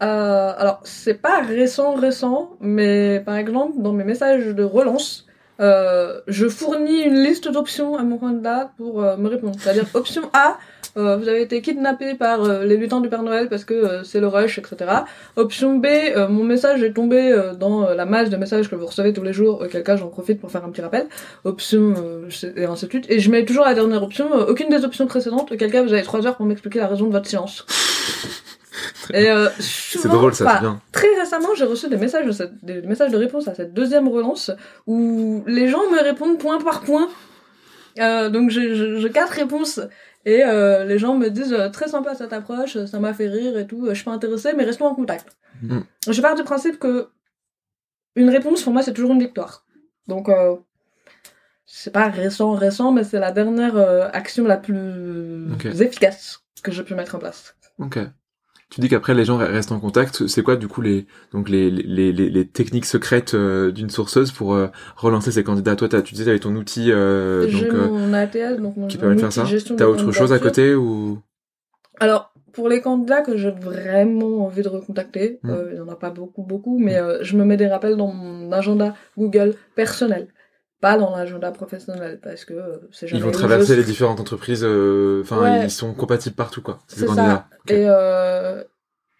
Euh, 0.03 0.53
alors, 0.57 0.81
c'est 0.83 1.15
pas 1.21 1.41
récent, 1.41 1.95
récent, 1.95 2.57
mais 2.59 3.21
par 3.25 3.35
exemple, 3.35 3.81
dans 3.81 3.93
mes 3.93 4.03
messages 4.03 4.47
de 4.47 4.63
relance, 4.63 5.24
euh, 5.59 6.21
je 6.27 6.47
fournis 6.47 7.01
une 7.01 7.23
liste 7.23 7.49
d'options 7.49 7.97
à 7.97 8.03
mon 8.03 8.17
candidat 8.17 8.71
pour 8.77 9.03
euh, 9.03 9.17
me 9.17 9.29
répondre. 9.29 9.55
C'est-à-dire, 9.59 9.85
option 9.93 10.23
A, 10.33 10.57
euh, 10.97 11.17
vous 11.17 11.27
avez 11.27 11.41
été 11.41 11.61
kidnappé 11.61 12.15
par 12.15 12.43
euh, 12.43 12.63
les 12.63 12.77
lutins 12.77 13.01
du 13.01 13.09
Père 13.09 13.23
Noël 13.23 13.49
parce 13.49 13.65
que 13.65 14.03
c'est 14.03 14.21
le 14.21 14.27
rush, 14.27 14.59
etc. 14.59 14.91
Option 15.35 15.77
B, 15.77 15.85
euh, 15.85 16.29
mon 16.29 16.43
message 16.43 16.83
est 16.83 16.93
tombé 16.93 17.35
dans 17.59 17.89
la 17.89 18.05
masse 18.05 18.29
de 18.29 18.37
messages 18.37 18.69
que 18.69 18.75
vous 18.75 18.85
recevez 18.85 19.11
tous 19.11 19.23
les 19.23 19.33
jours, 19.33 19.61
auquel 19.61 19.83
cas 19.83 19.97
j'en 19.97 20.07
profite 20.07 20.39
pour 20.39 20.51
faire 20.51 20.63
un 20.63 20.69
petit 20.69 20.81
rappel. 20.81 21.07
Option, 21.43 21.93
euh, 21.97 22.29
et 22.55 22.65
ainsi 22.65 22.85
de 22.85 22.89
suite. 22.91 23.05
Et 23.09 23.19
je 23.19 23.29
mets 23.29 23.43
toujours 23.43 23.65
la 23.65 23.73
dernière 23.73 24.03
option, 24.03 24.31
aucune 24.33 24.69
des 24.69 24.85
options 24.85 25.07
précédentes, 25.07 25.51
auquel 25.51 25.71
cas 25.71 25.83
vous 25.83 25.93
avez 25.93 26.03
trois 26.03 26.25
heures 26.25 26.37
pour 26.37 26.45
m'expliquer 26.45 26.79
la 26.79 26.87
raison 26.87 27.07
de 27.07 27.11
votre 27.11 27.27
silence. 27.27 27.65
Et 29.13 29.29
euh, 29.29 29.49
C'est 29.59 30.07
drôle 30.07 30.33
ça, 30.33 30.55
c'est 30.55 30.59
bien. 30.61 30.81
Très 30.91 31.07
récemment, 31.19 31.53
j'ai 31.55 31.65
reçu 31.65 31.87
des 31.89 31.97
messages, 31.97 32.25
de 32.25 32.31
cette- 32.31 32.63
des 32.63 32.81
messages 32.81 33.11
de 33.11 33.17
réponse 33.17 33.47
à 33.47 33.55
cette 33.55 33.73
deuxième 33.73 34.07
relance 34.07 34.51
où 34.87 35.43
les 35.47 35.67
gens 35.67 35.89
me 35.91 36.01
répondent 36.01 36.37
point 36.39 36.59
par 36.61 36.81
point. 36.81 37.07
Euh, 37.99 38.29
donc 38.29 38.49
j'ai 38.49 39.09
quatre 39.13 39.31
réponses 39.31 39.79
et 40.25 40.43
euh, 40.43 40.83
les 40.83 40.97
gens 40.99 41.15
me 41.15 41.29
disent 41.29 41.53
euh, 41.53 41.69
très 41.69 41.87
sympa 41.87 42.13
cette 42.15 42.33
approche, 42.33 42.77
ça 42.85 42.99
m'a 42.99 43.13
fait 43.13 43.27
rire 43.27 43.57
et 43.57 43.65
tout, 43.67 43.85
je 43.87 43.93
suis 43.93 44.03
pas 44.03 44.11
intéressée, 44.11 44.51
mais 44.57 44.65
restons 44.65 44.85
en 44.85 44.95
contact. 44.95 45.37
Mm. 45.61 45.79
Je 46.09 46.21
pars 46.21 46.35
du 46.35 46.43
principe 46.43 46.77
que 46.77 47.07
une 48.17 48.29
réponse 48.29 48.63
pour 48.63 48.73
moi 48.73 48.81
c'est 48.81 48.91
toujours 48.93 49.11
une 49.13 49.19
victoire. 49.19 49.65
Donc 50.07 50.27
c'est 51.65 51.91
pas 51.93 52.09
récent 52.09 52.51
récent, 52.53 52.91
mais 52.91 53.03
c'est 53.05 53.19
la 53.19 53.31
dernière 53.31 53.77
action 54.13 54.43
la 54.45 54.57
plus 54.57 55.47
efficace 55.81 56.41
que 56.63 56.71
j'ai 56.71 56.83
pu 56.83 56.95
mettre 56.95 57.15
en 57.15 57.19
place. 57.19 57.55
Ok. 57.79 57.99
Tu 58.75 58.81
dis 58.81 58.89
qu'après 58.89 59.13
les 59.13 59.23
gens 59.23 59.39
re- 59.39 59.45
restent 59.49 59.71
en 59.71 59.79
contact. 59.79 60.27
C'est 60.27 60.43
quoi 60.43 60.57
du 60.57 60.67
coup 60.67 60.81
les 60.81 61.07
donc 61.31 61.47
les 61.47 61.71
les 61.71 62.11
les, 62.11 62.29
les 62.29 62.45
techniques 62.45 62.83
secrètes 62.83 63.33
euh, 63.33 63.71
d'une 63.71 63.89
sourceuse 63.89 64.33
pour 64.33 64.53
euh, 64.53 64.67
relancer 64.97 65.31
ses 65.31 65.45
candidats? 65.45 65.77
Toi, 65.77 65.87
t'as- 65.87 66.01
tu 66.01 66.13
disais 66.13 66.25
t'avais 66.25 66.39
ton 66.39 66.53
outil 66.57 66.91
euh, 66.91 67.49
donc 67.49 67.73
mon 67.73 68.13
ATS, 68.13 68.59
donc 68.59 68.75
mon 68.75 68.87
qui 68.87 68.97
permet 68.97 69.15
de 69.15 69.21
faire 69.21 69.31
ça. 69.31 69.45
T'as 69.77 69.85
autre 69.85 70.11
chose 70.11 70.33
à 70.33 70.39
côté 70.39 70.75
ou? 70.75 71.19
Alors, 72.01 72.33
pour 72.51 72.67
les 72.67 72.81
candidats 72.81 73.21
que 73.21 73.37
j'ai 73.37 73.51
vraiment 73.51 74.45
envie 74.45 74.61
de 74.61 74.67
recontacter, 74.67 75.39
Mm. 75.43 75.49
euh, 75.51 75.67
il 75.71 75.75
n'y 75.75 75.79
en 75.79 75.87
a 75.87 75.95
pas 75.95 76.09
beaucoup, 76.09 76.43
beaucoup, 76.43 76.77
mais 76.77 76.99
je 77.21 77.37
me 77.37 77.45
mets 77.45 77.55
des 77.55 77.67
rappels 77.67 77.95
dans 77.95 78.11
mon 78.11 78.51
agenda 78.51 78.93
Google 79.17 79.55
personnel, 79.75 80.27
pas 80.85 80.97
dans 80.97 81.15
l'agenda 81.15 81.49
professionnel, 81.51 82.19
parce 82.21 82.45
que 82.45 82.53
euh, 82.53 82.77
c'est 82.91 83.07
ils 83.07 83.09
jamais 83.09 83.21
vont 83.23 83.29
où 83.29 83.31
traverser 83.31 83.75
les 83.75 83.83
différentes 83.83 84.19
entreprises 84.19 84.63
euh, 84.63 85.21
Enfin, 85.23 85.41
Ouais. 85.41 85.65
ils 85.65 85.71
sont 85.71 85.93
compatibles 85.95 86.35
partout 86.35 86.61
quoi. 86.61 86.75
Ces 86.87 86.99
C'est 86.99 87.07
ça. 87.07 87.47
Et, 87.69 87.85
euh, 87.87 88.63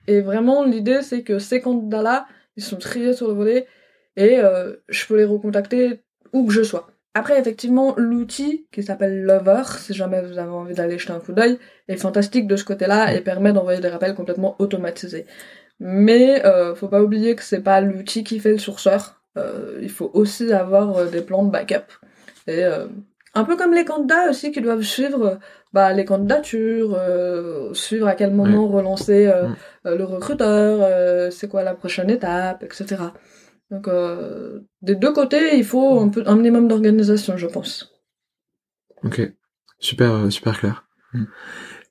et 0.07 0.21
vraiment, 0.21 0.63
l'idée, 0.63 1.01
c'est 1.01 1.23
que 1.23 1.39
ces 1.39 1.61
candidats-là, 1.61 2.27
ils 2.55 2.63
sont 2.63 2.77
triés 2.77 3.13
sur 3.13 3.27
le 3.27 3.33
volet 3.33 3.67
et 4.15 4.33
je 4.87 5.01
peux 5.07 5.17
les 5.17 5.25
recontacter 5.25 6.03
où 6.33 6.45
que 6.47 6.53
je 6.53 6.61
sois. 6.61 6.85
Après, 7.15 7.39
effectivement, 7.39 7.95
l'outil 7.97 8.67
qui 8.73 8.83
s'appelle 8.83 9.23
Lover, 9.23 9.63
si 9.79 9.93
jamais 9.93 10.21
vous 10.21 10.37
avez 10.37 10.51
envie 10.51 10.75
d'aller 10.75 10.99
jeter 10.99 11.13
un 11.13 11.19
coup 11.19 11.33
d'œil, 11.33 11.57
est 11.87 11.95
fantastique 11.97 12.45
de 12.45 12.57
ce 12.57 12.65
côté-là 12.65 13.13
et 13.15 13.21
permet 13.21 13.53
d'envoyer 13.53 13.79
des 13.81 13.87
rappels 13.87 14.13
complètement 14.15 14.55
automatisés. 14.59 15.25
Mais 15.79 16.45
euh, 16.45 16.75
faut 16.75 16.89
pas 16.89 17.01
oublier 17.01 17.35
que 17.35 17.43
c'est 17.43 17.61
pas 17.61 17.81
l'outil 17.81 18.23
qui 18.23 18.39
fait 18.39 18.51
le 18.51 18.57
sourceur. 18.59 19.14
Euh, 19.37 19.79
il 19.81 19.89
faut 19.89 20.11
aussi 20.13 20.51
avoir 20.53 20.97
euh, 20.97 21.05
des 21.07 21.21
plans 21.21 21.43
de 21.43 21.51
backup. 21.51 21.91
Et 22.47 22.63
euh, 22.63 22.87
un 23.33 23.43
peu 23.43 23.57
comme 23.57 23.73
les 23.73 23.83
candidats 23.85 24.29
aussi 24.29 24.51
qui 24.51 24.61
doivent 24.61 24.81
suivre 24.83 25.39
bah, 25.73 25.91
les 25.91 26.05
candidatures, 26.05 26.95
euh, 26.97 27.73
suivre 27.73 28.07
à 28.07 28.15
quel 28.15 28.33
moment 28.33 28.67
relancer 28.67 29.27
euh, 29.27 29.47
Mm. 29.49 29.55
euh, 29.87 29.97
le 29.97 30.03
recruteur, 30.05 31.31
c'est 31.31 31.49
quoi 31.49 31.63
la 31.63 31.73
prochaine 31.73 32.09
étape, 32.09 32.63
etc. 32.63 32.95
Donc 33.71 33.89
des 34.81 34.95
deux 34.95 35.11
côtés, 35.11 35.57
il 35.57 35.65
faut 35.65 35.99
un, 35.99 36.09
peu, 36.09 36.23
un 36.27 36.35
minimum 36.35 36.67
d'organisation, 36.67 37.35
je 37.35 37.47
pense. 37.47 37.93
Ok. 39.03 39.21
Super 39.79 40.31
super 40.31 40.59
clair. 40.59 40.87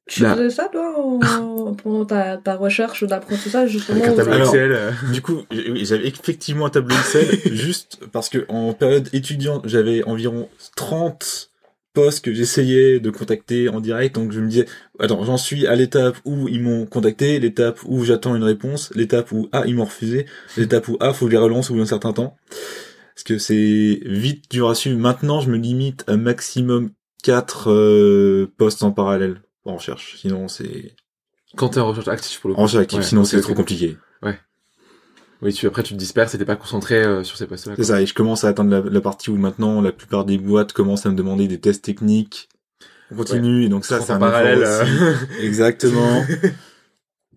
Tu 0.07 0.22
Là- 0.22 0.36
faisais 0.36 0.50
ça, 0.50 0.68
toi, 0.70 0.94
en- 0.98 1.74
pendant 1.82 2.05
ta, 2.05 2.36
ta 2.36 2.57
recherche 2.57 3.05
d'apprentissage, 3.05 3.70
justement 3.70 3.98
Avec 3.98 4.11
un 4.11 4.14
tableau 4.14 4.44
Excel. 4.44 4.78
Du 5.12 5.22
coup, 5.22 5.42
j'avais 5.50 6.07
effectivement 6.09 6.66
un 6.66 6.70
tableau 6.70 6.94
Excel, 6.94 7.26
juste 7.52 8.00
parce 8.12 8.28
que 8.28 8.44
en 8.48 8.74
période 8.74 9.09
étudiante, 9.12 9.62
j'avais 9.66 10.05
environ 10.05 10.48
30 10.76 11.50
postes 11.94 12.24
que 12.24 12.34
j'essayais 12.34 12.98
de 13.00 13.09
contacter 13.11 13.68
en 13.68 13.80
direct, 13.80 14.16
donc 14.16 14.32
je 14.32 14.40
me 14.40 14.48
disais, 14.48 14.66
attends, 14.98 15.24
j'en 15.24 15.36
suis 15.36 15.66
à 15.66 15.76
l'étape 15.76 16.16
où 16.24 16.48
ils 16.48 16.61
m'ont 16.61 16.86
contacté, 16.86 17.38
l'étape 17.38 17.78
où 17.86 18.05
j'attends 18.05 18.34
une 18.34 18.42
réponse, 18.42 18.90
l'étape 18.96 19.30
où, 19.32 19.48
ah, 19.52 19.62
ils 19.66 19.76
m'ont 19.76 19.84
refusé, 19.84 20.26
l'étape 20.57 20.88
où, 20.88 20.96
ah, 21.00 21.12
faut 21.12 21.26
que 21.26 21.30
je 21.30 21.36
les 21.36 21.42
relance 21.42 21.70
au 21.70 21.74
bout 21.74 21.80
d'un 21.80 21.86
certain 21.86 22.12
temps. 22.12 22.36
Parce 23.14 23.22
que 23.24 23.38
c'est 23.38 24.00
vite 24.05 24.50
dur 24.50 24.68
à 24.68 24.74
suivre. 24.74 24.98
Maintenant, 24.98 25.40
je 25.40 25.48
me 25.48 25.57
limite 25.57 26.02
à 26.09 26.16
maximum 26.16 26.90
4 27.22 27.70
euh, 27.70 28.52
postes 28.59 28.82
en 28.82 28.90
parallèle 28.90 29.40
en 29.64 29.76
recherche. 29.76 30.16
Sinon, 30.18 30.48
c'est 30.48 30.94
Quand 31.56 31.70
t'es 31.70 31.80
en 31.80 31.88
recherche 31.88 32.08
active 32.08 32.40
pour 32.40 32.48
le 32.50 32.54
coup. 32.54 32.60
en 32.60 32.64
recherche 32.64 32.82
active, 32.82 32.98
Ouais, 33.00 33.04
sinon 33.04 33.24
c'est 33.24 33.40
trop 33.40 33.54
compliqué. 33.54 33.96
Oui, 35.42 35.52
tu 35.52 35.66
après 35.66 35.82
tu 35.82 35.92
te 35.92 35.98
disperses 35.98 36.34
et 36.34 36.38
t'es 36.38 36.44
pas 36.46 36.56
concentré 36.56 37.02
euh, 37.02 37.22
sur 37.22 37.36
ces 37.36 37.46
postes-là. 37.46 37.74
C'est 37.76 37.84
ça, 37.84 38.00
et 38.00 38.06
je 38.06 38.14
commence 38.14 38.44
à 38.44 38.48
atteindre 38.48 38.70
la, 38.70 38.80
la 38.80 39.00
partie 39.02 39.28
où 39.28 39.36
maintenant 39.36 39.82
la 39.82 39.92
plupart 39.92 40.24
des 40.24 40.38
boîtes 40.38 40.72
commencent 40.72 41.04
à 41.04 41.10
me 41.10 41.16
demander 41.16 41.48
des 41.48 41.60
tests 41.60 41.84
techniques. 41.84 42.48
On 43.10 43.16
continue, 43.16 43.64
et 43.64 43.68
donc 43.68 43.84
ça, 43.84 44.00
c'est 44.00 44.12
un 44.12 44.18
parallèle, 44.18 44.62
aussi. 44.62 45.44
Exactement. 45.44 46.24
et 46.32 46.48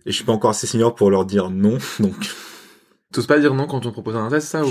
je 0.05 0.11
suis 0.11 0.23
pas 0.23 0.31
encore 0.31 0.51
assez 0.51 0.67
senior 0.67 0.95
pour 0.95 1.11
leur 1.11 1.25
dire 1.25 1.49
non, 1.49 1.79
donc. 1.99 2.29
T'oses 3.11 3.27
pas 3.27 3.39
dire 3.39 3.53
non 3.53 3.67
quand 3.67 3.77
on 3.77 3.81
te 3.81 3.89
propose 3.89 4.15
un 4.15 4.29
test, 4.29 4.47
ça 4.47 4.63
ou? 4.63 4.69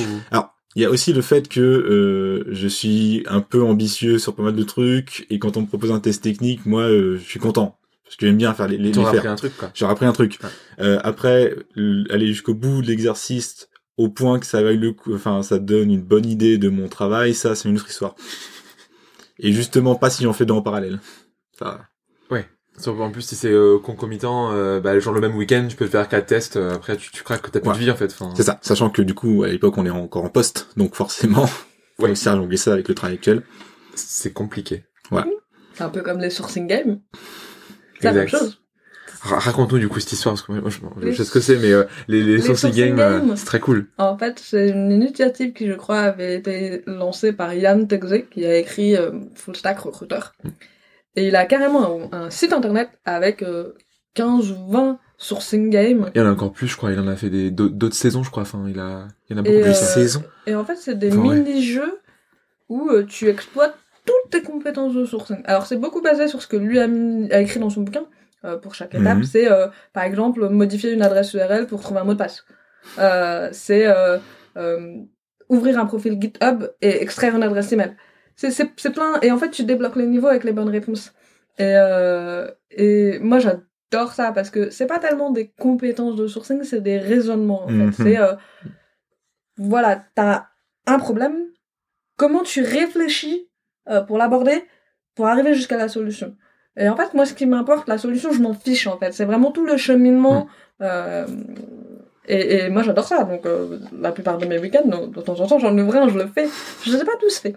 Il 0.77 0.83
y 0.83 0.85
a 0.85 0.91
aussi 0.91 1.14
le 1.14 1.22
fait 1.22 1.49
que 1.49 1.61
euh, 1.61 2.45
je 2.53 2.68
suis 2.68 3.24
un 3.27 3.41
peu 3.41 3.62
ambitieux 3.62 4.18
sur 4.18 4.35
pas 4.35 4.43
mal 4.43 4.55
de 4.55 4.62
trucs, 4.62 5.27
et 5.31 5.39
quand 5.39 5.57
on 5.57 5.62
me 5.62 5.66
propose 5.66 5.91
un 5.91 6.01
test 6.01 6.22
technique, 6.22 6.66
moi, 6.66 6.83
euh, 6.83 7.16
je 7.16 7.24
suis 7.24 7.41
content. 7.41 7.79
Parce 8.05 8.16
que 8.16 8.27
j'aime 8.27 8.37
bien 8.37 8.53
faire 8.53 8.68
les, 8.68 8.77
les, 8.77 8.93
les 8.93 8.93
faire. 8.93 9.09
appris 9.09 9.27
un 9.27 9.37
truc 9.37 9.57
quoi. 9.57 9.70
J'aurais 9.74 9.93
appris 9.93 10.07
un 10.07 10.12
truc. 10.12 10.39
Ouais. 10.43 10.51
Euh, 10.85 11.01
après, 11.03 11.57
aller 12.11 12.27
jusqu'au 12.27 12.53
bout 12.55 12.83
de 12.83 12.87
l'exercice, 12.89 13.70
au 13.97 14.11
point 14.11 14.39
que 14.39 14.45
ça 14.45 14.62
vaille 14.62 14.77
le 14.77 14.93
coup, 14.93 15.14
enfin, 15.14 15.43
ça 15.43 15.59
donne 15.59 15.91
une 15.91 16.03
bonne 16.03 16.27
idée 16.27 16.59
de 16.59 16.68
mon 16.68 16.89
travail, 16.89 17.35
ça, 17.35 17.55
c'est 17.55 17.70
une 17.70 17.77
autre 17.77 17.89
histoire. 17.89 18.14
Et 19.39 19.53
justement, 19.53 19.95
pas 19.95 20.11
si 20.11 20.24
j'en 20.24 20.35
fais 20.35 20.45
deux 20.45 20.55
en 20.55 20.62
parallèle. 20.62 21.01
Ça, 21.59 21.87
en 22.87 23.11
plus 23.11 23.22
si 23.22 23.35
c'est 23.37 23.51
euh, 23.53 23.79
concomitant, 23.79 24.53
euh, 24.53 24.81
bah, 24.81 24.99
genre 24.99 25.14
le 25.14 25.20
même 25.20 25.37
week-end, 25.37 25.66
tu 25.68 25.77
peux 25.77 25.87
te 25.87 25.91
faire 25.91 26.09
quatre 26.09 26.27
tests. 26.27 26.57
euh, 26.57 26.74
après 26.74 26.97
tu, 26.97 27.11
tu 27.11 27.22
craques 27.22 27.43
que 27.43 27.51
t'as 27.51 27.61
plus 27.61 27.68
Ouais. 27.70 27.74
de 27.74 27.81
vie 27.81 27.91
en 27.91 27.97
fait. 27.97 28.07
Enfin, 28.12 28.33
c'est 28.37 28.43
ça. 28.45 28.59
Sachant 28.62 28.91
que 28.91 29.03
du 29.03 29.14
coup, 29.14 29.43
à 29.45 29.49
l'époque, 29.49 29.77
on 29.79 29.87
est 29.87 29.91
encore 29.91 30.24
en 30.24 30.29
poste, 30.31 30.68
donc 30.77 30.95
forcément, 30.95 31.47
Ouais. 31.99 32.11
aussi 32.11 32.29
allonger 32.29 32.57
ça 32.59 32.72
avec 32.74 32.89
le 32.89 32.95
travail 32.95 33.14
actuel. 33.16 33.43
c'est 33.95 34.33
compliqué. 34.33 34.85
C'est 35.74 35.83
un 35.85 35.89
peu 35.91 36.03
comme 36.03 36.18
les 36.20 36.31
sourcing 36.31 36.66
games. 36.66 37.01
C'est 38.01 38.05
la 38.09 38.12
même 38.12 38.22
Exact. 38.24 38.39
chose. 38.41 38.61
Ra- 39.22 39.39
Raconte-nous 39.39 39.79
du 39.79 39.89
coup 39.89 39.99
cette 40.01 40.12
histoire 40.12 40.35
parce 40.35 40.47
que 40.47 40.53
moi, 40.53 40.70
je, 40.70 41.12
sais 41.12 41.24
ce 41.24 41.31
que 41.31 41.41
c'est, 41.41 41.57
mais 41.57 41.72
euh, 41.72 41.85
les, 42.09 42.22
les, 42.22 42.37
les 42.37 42.43
sourcing 42.43 42.70
sourcing 42.72 42.95
games, 42.97 43.31
euh, 43.31 43.37
c'est 43.37 43.45
très 43.47 43.61
cool. 43.61 43.87
En 43.99 44.16
fait, 44.16 44.39
c'est 44.39 44.68
une 44.68 44.93
initiative 44.93 45.53
qui, 45.53 45.66
je 45.66 45.72
crois, 45.72 46.01
avait 46.01 46.35
été 46.37 46.83
lancée 46.87 47.33
par 47.33 47.53
Yann 47.55 47.89
Tegze, 47.89 48.24
qui 48.31 48.45
a 48.45 48.57
écrit 48.57 48.97
euh, 48.97 49.12
Full 49.35 49.57
Stack 49.57 49.79
Recruiter. 49.81 50.20
Et 51.17 51.29
il 51.29 51.37
a 51.37 51.47
carrément 51.47 52.09
un, 52.12 52.27
un 52.27 52.31
site 52.31 52.53
internet 52.53 52.91
avec 53.05 53.43
euh, 53.43 53.75
15 54.14 54.51
ou 54.53 54.71
20 54.71 54.99
sourcing 55.19 55.71
game. 55.71 56.11
Il 56.14 56.19
y 56.19 56.21
en 56.23 56.27
a 56.27 56.33
encore 56.33 56.53
plus, 56.53 56.69
je 56.69 56.77
crois. 56.77 56.93
Il 56.93 57.01
en 57.01 57.09
a 57.09 57.17
fait 57.17 57.31
des 57.31 57.51
d'autres 57.51 57.95
saisons, 57.97 58.23
je 58.23 58.31
crois. 58.31 58.43
Enfin, 58.43 58.64
il 58.69 58.79
a, 58.79 59.09
il 59.29 59.37
y 59.37 59.39
en 59.39 59.41
a 59.41 59.43
beaucoup 59.43 59.57
Et, 59.59 59.62
plus. 59.62 59.71
euh, 59.71 59.73
saisons. 59.75 60.23
Et 60.47 60.55
en 60.55 60.64
fait, 60.64 60.77
c'est 60.77 60.99
des 60.99 61.09
Enfin, 61.17 61.29
ouais. 61.29 61.41
mini-jeux 61.41 62.01
où 62.69 62.91
euh, 62.91 63.05
tu 63.05 63.29
exploites 63.29 63.75
toutes 64.05 64.31
tes 64.31 64.43
compétences 64.43 64.95
de 64.95 65.05
sourcing. 65.05 65.39
Alors, 65.47 65.67
c'est 65.67 65.77
beaucoup 65.79 66.03
basé 66.03 66.29
sur 66.29 66.43
ce 66.43 66.47
que 66.47 66.57
lui 66.57 66.79
a, 66.79 66.87
mis- 66.87 67.31
a 67.33 67.41
écrit 67.41 67.61
dans 67.61 67.71
son 67.71 67.83
bouquin. 67.83 68.05
euh, 68.45 68.59
pour 68.59 68.75
chaque 68.77 68.95
étape, 68.95 69.19
Mhm. 69.19 69.25
c'est 69.25 69.51
euh, 69.51 69.67
par 69.95 70.05
exemple 70.05 70.47
modifier 70.51 70.93
une 70.93 71.03
adresse 71.03 71.33
URL 71.35 71.67
pour 71.67 71.81
trouver 71.81 72.01
un 72.01 72.05
mot 72.05 72.12
de 72.12 72.19
passe. 72.19 72.45
Euh, 72.99 73.49
c'est 73.51 73.87
euh, 73.87 74.19
euh, 74.57 74.99
ouvrir 75.49 75.81
un 75.81 75.87
profil 75.87 76.19
GitHub 76.21 76.64
et 76.81 77.03
extraire 77.03 77.35
une 77.35 77.43
adresse 77.43 77.73
email. 77.73 77.97
C'est 78.37 78.91
plein 78.93 79.18
et 79.22 79.30
en 79.30 79.39
fait 79.39 79.51
tu 79.51 79.64
débloques 79.64 79.97
les 79.97 80.07
niveaux 80.07 80.28
avec 80.28 80.45
les 80.45 80.53
bonnes 80.53 80.68
réponses. 80.68 81.12
Et 81.59 81.72
euh, 81.74 82.47
et 82.70 83.18
moi 83.20 83.39
j'adore 83.39 84.12
ça 84.12 84.30
parce 84.32 84.51
que 84.51 84.68
c'est 84.70 84.87
pas 84.87 84.99
tellement 84.99 85.30
des 85.30 85.49
compétences 85.59 86.16
de 86.16 86.26
sourcing, 86.26 86.62
c'est 86.62 86.82
des 86.82 86.99
raisonnements 86.99 87.64
en 87.64 87.70
Mhm. 87.70 87.93
fait. 87.93 88.03
C'est 88.03 88.18
euh, 88.18 88.34
voilà, 89.57 90.05
t'as 90.14 90.47
un 90.87 90.99
problème, 90.99 91.37
comment 92.16 92.43
tu 92.43 92.62
réfléchis 92.62 93.49
euh, 93.89 94.03
pour 94.03 94.18
l'aborder, 94.18 94.64
pour 95.14 95.26
arriver 95.28 95.55
jusqu'à 95.55 95.76
la 95.78 95.89
solution? 95.89 96.37
Et 96.78 96.89
en 96.91 96.97
fait, 96.97 97.14
moi, 97.14 97.24
ce 97.24 97.32
qui 97.32 97.47
m'importe, 97.47 97.89
la 97.89 97.97
solution, 97.97 98.32
je 98.32 98.43
m'en 98.43 98.53
fiche, 98.53 98.87
en 98.87 98.99
fait. 98.99 99.12
C'est 99.12 99.24
vraiment 99.24 99.51
tout 99.51 99.64
le 99.64 99.78
cheminement. 99.78 100.47
euh, 100.82 101.26
et, 102.28 102.57
et 102.57 102.68
moi, 102.68 102.82
j'adore 102.82 103.07
ça. 103.09 103.24
Donc, 103.24 103.47
la 103.99 104.12
plupart 104.12 104.37
de 104.37 104.45
mes 104.45 104.59
week-ends, 104.59 104.87
de, 104.87 105.07
de 105.07 105.20
temps 105.22 105.41
en 105.41 105.47
temps, 105.47 105.59
j'en 105.59 105.76
ouvre 105.78 105.97
un, 105.97 106.09
je 106.11 106.18
le 106.18 106.26
fais. 106.26 106.47
Je 106.84 106.93
ne 106.93 106.99
sais 106.99 107.05
pas 107.07 107.16
tous 107.18 107.39
fait. 107.39 107.55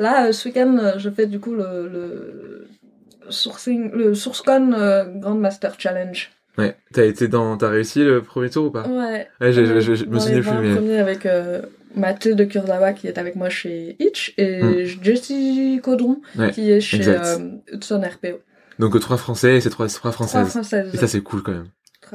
Là, 0.00 0.26
euh, 0.26 0.32
ce 0.32 0.48
week-end, 0.48 0.76
euh, 0.78 0.92
je 0.98 1.10
fais 1.10 1.26
du 1.26 1.38
coup 1.38 1.54
le, 1.54 1.88
le 1.88 2.66
sourcing, 3.28 3.92
le 3.92 4.14
SourceCon 4.14 4.72
euh, 4.72 5.04
Grandmaster 5.16 5.74
Challenge. 5.78 6.30
Ouais. 6.58 6.76
T'as 6.92 7.04
été 7.04 7.28
dans, 7.28 7.56
t'as 7.56 7.68
réussi 7.68 8.02
le 8.02 8.22
premier 8.22 8.50
tour 8.50 8.66
ou 8.66 8.70
pas? 8.70 8.86
Ouais. 8.88 9.28
Ouais, 9.40 9.52
j'ai- 9.52 9.66
j'ai- 9.66 9.80
j'ai- 9.80 9.96
je 9.96 10.04
me 10.06 10.18
20 10.18 10.60
mais. 10.60 10.74
premiers 10.74 10.98
avec 10.98 11.26
euh, 11.26 11.62
Mathilde 11.94 12.36
de 12.36 12.44
Kurzawa 12.44 12.92
qui 12.92 13.06
est 13.06 13.18
avec 13.18 13.36
moi 13.36 13.48
chez 13.50 13.96
Itch 14.00 14.34
et 14.36 14.62
Hmm. 14.62 15.02
Jessie 15.02 15.80
Caudron 15.82 16.20
Ouais, 16.36 16.50
qui 16.50 16.70
est 16.70 16.80
chez 16.80 17.06
euh, 17.06 17.36
Hudson 17.72 18.00
RPO. 18.02 18.40
Donc 18.78 18.98
trois 19.00 19.16
français 19.18 19.56
et 19.56 19.60
c'est 19.60 19.70
trois, 19.70 19.86
trois 19.88 20.10
Trois 20.10 20.26
françaises. 20.26 20.48
françaises. 20.50 20.90
Et 20.94 20.96
ça 20.96 21.06
c'est 21.06 21.20
cool 21.20 21.42
quand 21.42 21.52
même. 21.52 21.68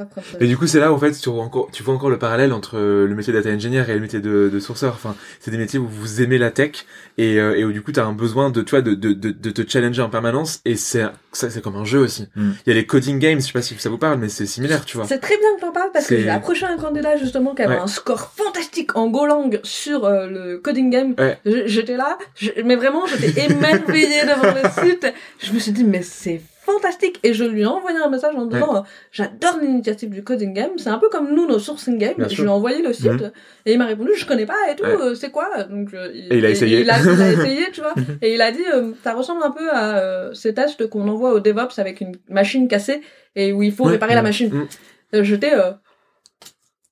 Françaises. 0.04 0.36
Et 0.40 0.46
du 0.46 0.56
coup 0.58 0.66
c'est 0.66 0.80
là 0.80 0.92
en 0.92 0.98
fait 0.98 1.12
tu 1.12 1.30
vois 1.30 1.42
encore, 1.42 1.68
tu 1.72 1.82
vois 1.82 1.94
encore 1.94 2.10
le 2.10 2.18
parallèle 2.18 2.52
entre 2.52 2.76
euh, 2.76 3.06
le 3.06 3.14
métier 3.14 3.32
de 3.32 3.38
data 3.40 3.54
engineer 3.54 3.84
et 3.88 3.94
le 3.94 4.00
métier 4.00 4.20
de, 4.20 4.50
de 4.52 4.60
sourceur. 4.60 4.92
Enfin 4.94 5.14
c'est 5.40 5.50
des 5.50 5.58
métiers 5.58 5.78
où 5.78 5.86
vous 5.88 6.20
aimez 6.22 6.38
la 6.38 6.50
tech 6.50 6.84
et, 7.18 7.40
euh, 7.40 7.56
et 7.56 7.64
où 7.64 7.72
du 7.72 7.80
coup 7.82 7.92
t'as 7.92 8.04
un 8.04 8.12
besoin 8.12 8.50
de 8.50 8.60
toi 8.62 8.82
de, 8.82 8.94
de, 8.94 9.12
de, 9.12 9.30
de 9.30 9.50
te 9.50 9.68
challenger 9.70 10.02
en 10.02 10.10
permanence 10.10 10.60
et 10.64 10.76
c'est 10.76 11.04
ça 11.32 11.48
c'est 11.50 11.62
comme 11.62 11.76
un 11.76 11.84
jeu 11.84 11.98
aussi. 12.00 12.28
Mm. 12.36 12.50
Il 12.66 12.70
y 12.70 12.72
a 12.72 12.74
les 12.74 12.86
coding 12.86 13.18
games, 13.18 13.40
je 13.40 13.46
sais 13.46 13.52
pas 13.52 13.62
si 13.62 13.74
ça 13.78 13.88
vous 13.88 13.98
parle 13.98 14.18
mais 14.18 14.28
c'est 14.28 14.46
similaire 14.46 14.84
tu 14.84 14.96
vois. 14.96 15.06
C'est 15.06 15.18
très 15.20 15.38
bien 15.38 15.48
que 15.56 15.60
t'en 15.62 15.72
parles 15.72 15.90
parce 15.92 16.06
que 16.06 16.18
j'ai 16.18 16.28
approché 16.28 16.66
un 16.66 16.76
candidat 16.76 17.16
justement 17.16 17.54
qui 17.54 17.62
avait 17.62 17.74
Ouais. 17.76 17.80
un 17.80 17.86
score 17.86 18.32
fantastique 18.36 18.96
en 18.96 19.08
Golang 19.08 19.58
sur 19.62 20.04
euh, 20.04 20.26
le 20.26 20.58
coding 20.58 20.90
game. 20.90 21.14
Ouais. 21.18 21.38
J'étais 21.66 21.96
là, 21.96 22.16
je- 22.36 22.50
mais 22.64 22.76
vraiment 22.76 23.06
j'étais 23.06 23.46
émerveillée 23.46 24.22
devant 24.22 24.52
le 24.54 24.88
site. 24.90 25.06
Je 25.42 25.52
me 25.52 25.58
suis 25.58 25.72
dit 25.72 25.84
mais 25.84 26.02
c'est 26.02 26.40
fantastique 26.66 27.18
et 27.22 27.32
je 27.32 27.44
lui 27.44 27.62
ai 27.62 27.66
envoyé 27.66 27.96
un 27.98 28.10
message 28.10 28.34
en 28.34 28.44
disant 28.46 28.76
euh, 28.76 28.80
j'adore 29.12 29.58
l'initiative 29.62 30.10
du 30.10 30.22
coding 30.22 30.52
game. 30.52 30.72
C'est 30.76 30.90
un 30.90 30.98
peu 30.98 31.08
comme 31.08 31.32
nous 31.34 31.46
nos 31.46 31.58
sourcing 31.58 31.96
games. 31.96 32.16
Bien 32.18 32.28
Je 32.28 32.34
sûr. 32.34 32.42
lui 32.44 32.50
ai 32.50 32.52
envoyé 32.52 32.82
le 32.82 32.92
site 32.92 33.24
et 33.64 33.72
il 33.72 33.78
m'a 33.78 33.86
répondu 33.86 34.10
je 34.16 34.26
connais 34.26 34.44
pas 34.46 34.58
et 34.70 34.76
tout. 34.76 34.84
Ouais. 34.84 34.96
euh, 35.00 35.14
c'est 35.14 35.30
quoi? 35.30 35.62
Donc 35.64 35.94
euh, 35.94 36.10
Et 36.12 36.36
il 36.38 36.44
a 36.44 36.50
essayé. 36.50 36.80
Il 36.80 36.90
a, 36.90 37.00
il 37.00 37.22
a 37.22 37.32
essayé 37.32 37.70
tu 37.72 37.80
vois. 37.80 37.94
Et 38.20 38.34
il 38.34 38.42
a 38.42 38.50
dit 38.52 38.64
ça 39.02 39.14
ressemble 39.14 39.42
un 39.44 39.50
peu 39.52 39.70
à 39.72 40.30
ces 40.34 40.52
tests 40.52 40.86
qu'on 40.88 41.08
envoie 41.08 41.32
au 41.32 41.40
DevOps 41.40 41.78
avec 41.78 42.00
une 42.02 42.12
machine 42.28 42.68
cassée 42.68 43.00
et 43.34 43.52
où 43.52 43.62
il 43.62 43.72
faut 43.72 43.84
Ouais. 43.86 43.92
réparer 43.92 44.14
la 44.14 44.20
Mm. 44.22 44.24
machine. 44.24 44.66
Mm. 45.12 45.22
J'étais 45.22 45.52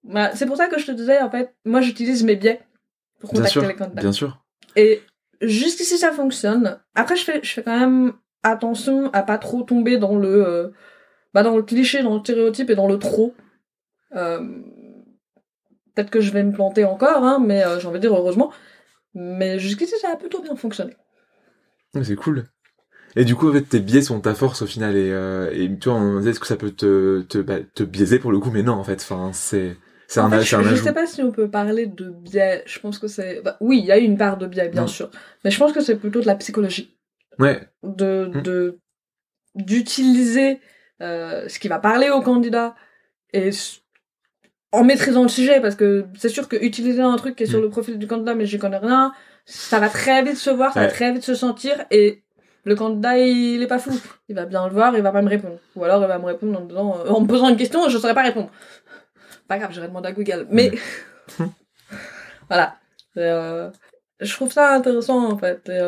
bah, 0.04 0.30
c'est 0.34 0.46
pour 0.46 0.56
ça 0.56 0.68
que 0.68 0.78
je 0.78 0.86
te 0.86 0.92
disais 0.92 1.20
en 1.20 1.30
fait 1.30 1.54
moi 1.64 1.80
j'utilise 1.80 2.22
mes 2.24 2.36
biais 2.36 2.60
pour 3.20 3.30
Bien 3.32 3.40
contacter 3.40 3.60
sûr, 3.60 3.68
les 3.68 3.74
candidats 3.74 4.00
bien 4.02 4.12
sûr. 4.12 4.44
et 4.76 5.02
jusqu'ici 5.40 5.96
ça 5.98 6.12
fonctionne 6.12 6.78
après 6.94 7.16
je 7.16 7.24
fais 7.24 7.40
je 7.42 7.50
fais 7.50 7.62
quand 7.62 7.78
même 7.78 8.12
attention 8.44 9.10
à 9.12 9.22
pas 9.24 9.38
trop 9.38 9.62
tomber 9.64 9.98
dans 9.98 10.16
le 10.16 10.46
euh, 10.46 10.68
bah 11.34 11.42
dans 11.42 11.56
le 11.56 11.62
cliché 11.64 12.02
dans 12.02 12.14
le 12.14 12.20
stéréotype 12.20 12.70
et 12.70 12.76
dans 12.76 12.88
le 12.88 12.98
trop 12.98 13.34
Euh, 14.16 14.40
peut-être 15.94 16.10
que 16.10 16.20
je 16.20 16.30
vais 16.30 16.42
me 16.42 16.52
planter 16.52 16.84
encore 16.84 17.24
hein, 17.24 17.38
mais 17.44 17.64
euh, 17.64 17.78
j'ai 17.78 17.88
envie 17.88 17.98
de 17.98 18.02
dire 18.08 18.14
heureusement 18.14 18.52
mais 19.14 19.58
jusqu'ici 19.58 19.94
ça 20.00 20.10
a 20.12 20.16
plutôt 20.16 20.42
bien 20.42 20.56
fonctionné 20.56 20.96
C'est 22.02 22.16
cool. 22.16 22.44
Et 23.16 23.24
du 23.24 23.36
coup, 23.36 23.50
en 23.50 23.52
fait, 23.52 23.62
tes 23.62 23.80
biais 23.80 24.02
sont 24.02 24.20
ta 24.20 24.34
force 24.34 24.62
au 24.62 24.66
final. 24.66 24.96
Et, 24.96 25.10
euh, 25.12 25.50
et 25.52 25.68
tu 25.78 25.88
vois, 25.88 25.98
on 25.98 26.18
disait, 26.18 26.30
est-ce 26.30 26.40
que 26.40 26.46
ça 26.46 26.56
peut 26.56 26.72
te, 26.72 27.22
te, 27.22 27.38
bah, 27.38 27.60
te 27.74 27.82
biaiser 27.84 28.18
pour 28.18 28.32
le 28.32 28.38
coup 28.40 28.50
Mais 28.50 28.62
non, 28.62 28.74
en 28.74 28.84
fait. 28.84 29.00
Enfin, 29.02 29.30
c'est, 29.32 29.76
c'est 30.08 30.20
En 30.20 30.26
un, 30.26 30.30
fait, 30.30 30.42
je, 30.42 30.56
un 30.56 30.62
je 30.62 30.74
sais 30.76 30.92
pas 30.92 31.06
si 31.06 31.22
on 31.22 31.30
peut 31.32 31.48
parler 31.50 31.86
de 31.86 32.10
biais. 32.10 32.62
Je 32.66 32.78
pense 32.80 32.98
que 32.98 33.06
c'est. 33.08 33.40
bah, 33.42 33.56
oui, 33.60 33.78
il 33.78 33.84
y 33.86 33.92
a 33.92 33.98
une 33.98 34.16
part 34.16 34.36
de 34.38 34.46
biais, 34.46 34.68
bien 34.68 34.82
Non. 34.82 34.86
sûr. 34.86 35.10
Mais 35.44 35.50
je 35.50 35.58
pense 35.58 35.72
que 35.72 35.80
c'est 35.80 35.96
plutôt 35.96 36.20
de 36.20 36.26
la 36.26 36.34
psychologie. 36.36 36.93
Ouais, 37.38 37.68
De, 37.82 38.30
de, 38.42 38.78
d'utiliser 39.54 40.60
euh, 41.02 41.48
ce 41.48 41.58
qui 41.58 41.68
va 41.68 41.78
parler 41.78 42.10
au 42.10 42.20
candidat 42.20 42.74
et 43.32 43.50
en 44.72 44.84
maîtrisant 44.84 45.22
le 45.22 45.28
sujet, 45.28 45.60
parce 45.60 45.74
que 45.74 46.06
c'est 46.16 46.28
sûr 46.28 46.48
que 46.48 46.56
utiliser 46.56 47.00
un 47.02 47.16
truc 47.16 47.36
qui 47.36 47.44
est 47.44 47.46
sur 47.46 47.60
Hmm. 47.60 47.62
le 47.62 47.70
profil 47.70 47.98
du 47.98 48.06
candidat, 48.06 48.34
mais 48.34 48.46
j'y 48.46 48.58
connais 48.58 48.78
rien, 48.78 49.12
ça 49.44 49.78
va 49.78 49.88
très 49.88 50.22
vite 50.22 50.36
se 50.36 50.50
voir, 50.50 50.72
ça 50.72 50.80
va 50.80 50.88
très 50.88 51.12
vite 51.12 51.22
se 51.22 51.34
sentir 51.34 51.84
et 51.90 52.22
le 52.64 52.74
candidat, 52.74 53.18
il 53.18 53.62
est 53.62 53.66
pas 53.66 53.78
fou. 53.78 53.92
Il 54.28 54.34
va 54.34 54.46
bien 54.46 54.66
le 54.66 54.72
voir, 54.72 54.96
il 54.96 55.02
va 55.02 55.12
pas 55.12 55.20
me 55.22 55.28
répondre. 55.28 55.58
Ou 55.76 55.84
alors 55.84 56.02
il 56.02 56.08
va 56.08 56.18
me 56.18 56.24
répondre 56.24 56.58
en, 56.58 56.64
disant, 56.64 56.98
euh, 56.98 57.10
en 57.10 57.20
me 57.20 57.26
posant 57.26 57.48
une 57.50 57.56
question, 57.56 57.88
je 57.88 57.98
saurais 57.98 58.14
pas 58.14 58.22
répondre. 58.22 58.50
Pas 59.48 59.58
grave, 59.58 59.70
j'irai 59.72 59.88
demander 59.88 60.08
à 60.08 60.12
Google. 60.12 60.46
Mais 60.50 60.72
voilà. 62.48 62.76
Euh, 63.16 63.70
je 64.20 64.32
trouve 64.32 64.50
ça 64.50 64.74
intéressant 64.74 65.30
en 65.30 65.36
fait. 65.36 65.68
Et, 65.68 65.80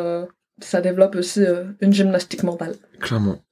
ça 0.61 0.81
développe 0.81 1.15
aussi 1.17 1.45
euh, 1.45 1.65
une 1.81 1.93
gymnastique 1.93 2.43
mentale. 2.43 2.75
clairement. 3.01 3.43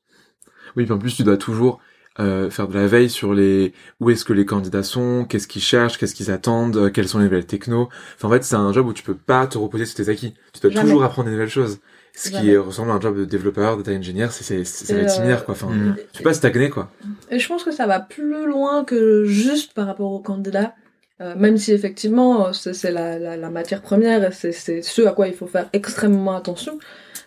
Oui, 0.76 0.84
puis 0.84 0.92
en 0.92 0.98
plus, 0.98 1.14
tu 1.14 1.22
dois 1.22 1.36
toujours 1.36 1.80
euh, 2.18 2.50
faire 2.50 2.66
de 2.68 2.74
la 2.74 2.86
veille 2.86 3.10
sur 3.10 3.32
les 3.34 3.72
où 4.00 4.10
est-ce 4.10 4.24
que 4.24 4.32
les 4.32 4.44
candidats 4.46 4.82
sont, 4.82 5.24
qu'est-ce 5.28 5.46
qu'ils 5.48 5.62
cherchent, 5.62 5.98
qu'est-ce 5.98 6.14
qu'ils 6.14 6.30
attendent, 6.30 6.76
euh, 6.76 6.90
quelles 6.90 7.08
sont 7.08 7.18
les 7.18 7.24
nouvelles 7.24 7.46
technos. 7.46 7.88
Enfin, 8.16 8.28
en 8.28 8.30
fait, 8.32 8.44
c'est 8.44 8.56
un 8.56 8.72
job 8.72 8.86
où 8.88 8.92
tu 8.92 9.02
peux 9.02 9.14
pas 9.16 9.46
te 9.46 9.56
reposer 9.58 9.84
sur 9.86 9.96
tes 9.96 10.08
acquis. 10.08 10.34
Tu 10.52 10.60
dois 10.60 10.70
Jamais. 10.70 10.84
toujours 10.88 11.04
apprendre 11.04 11.26
des 11.28 11.32
nouvelles 11.34 11.48
choses. 11.50 11.78
Ce 12.16 12.30
qui 12.30 12.56
ressemble 12.56 12.92
à 12.92 12.94
un 12.94 13.00
job 13.00 13.16
de 13.18 13.24
développeur, 13.24 13.76
data 13.76 13.90
engineer, 13.90 14.28
c'est, 14.30 14.44
c'est, 14.44 14.64
c'est- 14.64 14.84
ça 14.86 14.94
va 14.94 15.00
être 15.00 15.06
euh, 15.10 15.14
similaire, 15.14 15.44
quoi. 15.44 15.54
Enfin, 15.54 15.66
Mm. 15.68 15.96
tu 16.12 16.18
peux 16.18 16.24
pas 16.30 16.34
stagner, 16.34 16.70
quoi. 16.70 16.90
Et 17.30 17.40
je 17.40 17.48
pense 17.48 17.64
que 17.64 17.72
ça 17.72 17.86
va 17.88 17.98
plus 17.98 18.46
loin 18.46 18.84
que 18.84 19.24
juste 19.24 19.74
par 19.74 19.86
rapport 19.86 20.12
aux 20.12 20.20
candidats. 20.20 20.74
Euh, 21.20 21.34
même 21.36 21.56
si 21.56 21.72
effectivement 21.72 22.48
euh, 22.48 22.52
c'est 22.52 22.90
la, 22.90 23.18
la, 23.18 23.36
la 23.36 23.50
matière 23.50 23.82
première, 23.82 24.32
c'est 24.32 24.52
ce 24.52 25.06
à 25.06 25.12
quoi 25.12 25.28
il 25.28 25.34
faut 25.34 25.46
faire 25.46 25.68
extrêmement 25.72 26.34
attention, 26.34 26.78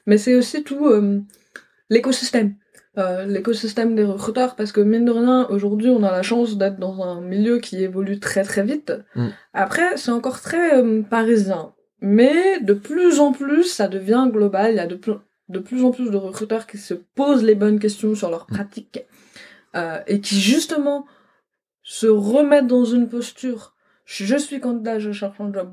mais 0.06 0.18
c'est 0.18 0.36
aussi 0.36 0.64
tout 0.64 0.88
euh, 0.88 1.22
l'écosystème. 1.90 2.56
Euh, 2.98 3.26
l'écosystème 3.26 3.94
des 3.94 4.04
recruteurs, 4.04 4.56
parce 4.56 4.72
que 4.72 4.82
mine 4.82 5.06
de 5.06 5.12
rien, 5.12 5.46
aujourd'hui 5.50 5.90
on 5.90 6.02
a 6.02 6.12
la 6.12 6.24
chance 6.24 6.58
d'être 6.58 6.80
dans 6.80 7.04
un 7.04 7.22
milieu 7.22 7.60
qui 7.60 7.84
évolue 7.84 8.20
très 8.20 8.44
très 8.44 8.64
vite. 8.64 8.92
Mm. 9.14 9.28
Après, 9.54 9.98
c'est 9.98 10.10
encore 10.10 10.42
très 10.42 10.82
euh, 10.82 11.04
parisien. 11.04 11.74
Mais 12.02 12.60
de 12.62 12.74
plus 12.74 13.20
en 13.20 13.34
plus, 13.34 13.66
ça 13.66 13.88
devient 13.88 14.28
global. 14.32 14.72
Il 14.72 14.78
y 14.78 14.80
a 14.80 14.88
de, 14.88 14.96
plus 14.96 15.14
de 15.50 15.60
plus 15.60 15.84
en 15.84 15.92
plus 15.92 16.10
de 16.10 16.18
recruteurs 16.18 16.66
qui 16.66 16.80
se 16.80 16.96
posent 16.96 17.44
les 17.44 17.54
bonnes 17.54 17.80
questions 17.80 18.16
sur 18.16 18.32
leur 18.32 18.48
pratique 18.48 19.06
euh, 19.76 20.00
et 20.08 20.20
qui 20.20 20.40
justement 20.40 21.06
se 21.84 22.08
remettent 22.08 22.68
dans 22.68 22.86
une 22.86 23.10
posture 23.10 23.76
je 24.08 24.38
suis 24.38 24.60
candidat, 24.62 25.00
je 25.00 25.12
cherche 25.12 25.40
un 25.42 25.54
job, 25.54 25.70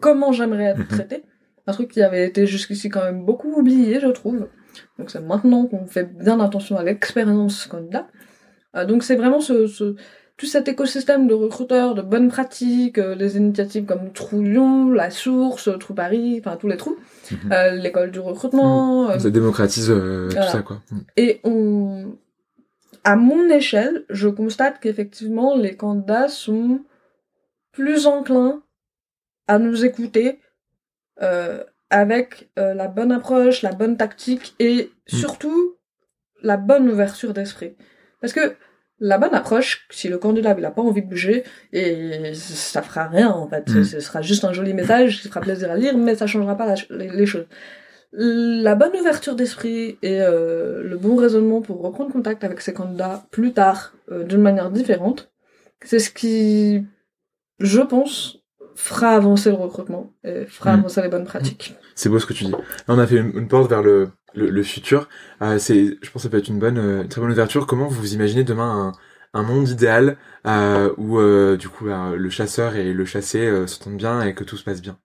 comment 0.00 0.32
j'aimerais 0.32 0.64
être 0.64 0.78
Mhm. 0.78 0.88
traité? 0.88 1.22
Un 1.66 1.72
truc 1.72 1.90
qui 1.92 2.02
avait 2.02 2.26
été 2.26 2.46
jusqu'ici 2.46 2.88
quand 2.88 3.04
même 3.04 3.24
beaucoup 3.24 3.52
oublié, 3.52 4.00
je 4.00 4.08
trouve. 4.08 4.48
Donc 4.98 5.10
c'est 5.10 5.20
maintenant 5.20 5.66
qu'on 5.66 5.86
fait 5.86 6.04
bien 6.18 6.40
attention 6.40 6.76
à 6.76 6.82
l'expérience 6.82 7.66
candidat. 7.66 8.06
Euh, 8.76 8.84
donc 8.86 9.02
c'est 9.04 9.16
vraiment 9.16 9.40
ce, 9.40 9.66
ce, 9.66 9.94
tout 10.36 10.46
cet 10.46 10.66
écosystème 10.68 11.26
de 11.28 11.34
recruteurs, 11.34 11.94
de 11.94 12.02
bonnes 12.02 12.28
pratiques, 12.28 12.98
euh, 12.98 13.14
les 13.14 13.36
initiatives 13.36 13.84
comme 13.84 14.12
Trou 14.12 14.42
Lyon, 14.42 14.90
La 14.90 15.10
Source, 15.10 15.68
Trou 15.78 15.94
Paris, 15.94 16.40
enfin 16.44 16.56
tous 16.56 16.68
les 16.68 16.76
trous, 16.76 16.96
Mhm. 17.30 17.52
euh, 17.52 17.70
l'école 17.72 18.10
du 18.10 18.18
recrutement, 18.18 19.10
euh, 19.10 19.18
Ça 19.18 19.30
démocratise 19.30 19.90
voilà. 19.90 20.28
tout 20.46 20.52
ça, 20.52 20.62
quoi. 20.62 20.80
Mm. 20.90 20.98
et 21.18 21.40
on, 21.44 22.16
à 23.04 23.16
mon 23.16 23.48
échelle, 23.48 24.04
je 24.10 24.28
constate 24.28 24.80
qu'effectivement, 24.80 25.54
les 25.56 25.76
candidats 25.76 26.28
sont 26.28 26.80
plus 27.74 28.06
enclins 28.06 28.62
à 29.46 29.58
nous 29.58 29.84
écouter 29.84 30.40
euh, 31.22 31.62
avec 31.90 32.50
euh, 32.58 32.72
la 32.74 32.88
bonne 32.88 33.12
approche, 33.12 33.62
la 33.62 33.72
bonne 33.72 33.96
tactique 33.96 34.54
et 34.58 34.90
Mm. 35.12 35.16
surtout 35.16 35.76
la 36.42 36.56
bonne 36.56 36.88
ouverture 36.88 37.34
d'esprit. 37.34 37.76
Parce 38.22 38.32
que 38.32 38.54
la 39.00 39.18
bonne 39.18 39.34
approche, 39.34 39.86
si 39.90 40.08
le 40.08 40.16
candidat 40.18 40.54
il 40.56 40.64
a 40.64 40.70
pas 40.70 40.80
envie 40.82 41.02
de 41.02 41.08
bouger, 41.08 41.44
et 41.72 42.32
ça 42.34 42.80
fera 42.80 43.06
rien 43.08 43.28
en 43.30 43.46
fait, 43.48 43.68
Mm. 43.68 43.84
ce 43.84 44.00
sera 44.00 44.22
juste 44.22 44.44
un 44.44 44.52
joli 44.54 44.72
message 44.72 45.20
qui 45.20 45.28
fera 45.28 45.40
plaisir 45.42 45.70
à 45.70 45.76
lire, 45.76 45.96
mais 45.98 46.14
ça 46.14 46.26
changera 46.26 46.56
pas 46.56 46.64
la 46.66 46.76
ch- 46.76 46.88
les, 46.90 47.10
les 47.10 47.26
choses. 47.26 47.46
La 48.12 48.76
bonne 48.76 48.94
ouverture 48.96 49.34
d'esprit 49.34 49.98
et 50.02 50.20
euh, 50.22 50.82
le 50.84 50.96
bon 50.96 51.16
raisonnement 51.16 51.60
pour 51.60 51.82
reprendre 51.82 52.12
contact 52.12 52.44
avec 52.44 52.60
ses 52.60 52.72
candidats 52.72 53.26
plus 53.30 53.52
tard, 53.52 53.92
euh, 54.12 54.22
d'une 54.24 54.40
manière 54.40 54.70
différente, 54.70 55.32
c'est 55.84 55.98
ce 55.98 56.10
qui, 56.10 56.84
je 57.58 57.80
pense, 57.80 58.38
fera 58.74 59.10
avancer 59.10 59.50
le 59.50 59.56
recrutement 59.56 60.12
et 60.24 60.46
fera 60.46 60.76
Mm. 60.76 60.80
avancer 60.80 61.02
les 61.02 61.08
bonnes 61.08 61.24
pratiques. 61.24 61.74
C'est 61.94 62.08
beau 62.08 62.18
ce 62.18 62.26
que 62.26 62.32
tu 62.32 62.44
dis. 62.44 62.50
Là, 62.50 62.58
on 62.88 62.98
a 62.98 63.06
fait 63.06 63.16
une, 63.16 63.36
une 63.38 63.48
porte 63.48 63.68
vers 63.70 63.82
le, 63.82 64.10
le, 64.34 64.50
le 64.50 64.62
futur. 64.62 65.08
Euh, 65.42 65.58
c'est, 65.58 65.98
je 66.02 66.10
pense 66.10 66.14
que 66.14 66.18
ça 66.20 66.28
peut 66.28 66.38
être 66.38 66.48
une 66.48 66.58
bonne, 66.58 66.78
euh, 66.78 67.02
une 67.02 67.08
très 67.08 67.20
bonne 67.20 67.30
ouverture. 67.30 67.66
Comment 67.66 67.86
vous 67.88 68.14
imaginez 68.14 68.42
demain 68.44 68.92
un, 69.34 69.40
un 69.40 69.42
monde 69.42 69.68
idéal 69.68 70.16
euh, 70.46 70.92
où 70.96 71.18
euh, 71.18 71.56
du 71.56 71.68
coup 71.68 71.88
euh, 71.88 72.16
le 72.16 72.30
chasseur 72.30 72.74
et 72.76 72.92
le 72.92 73.04
chassé 73.04 73.46
euh, 73.46 73.66
s'entendent 73.66 73.96
bien 73.96 74.22
et 74.22 74.34
que 74.34 74.44
tout 74.44 74.56
se 74.56 74.64
passe 74.64 74.82
bien? 74.82 74.98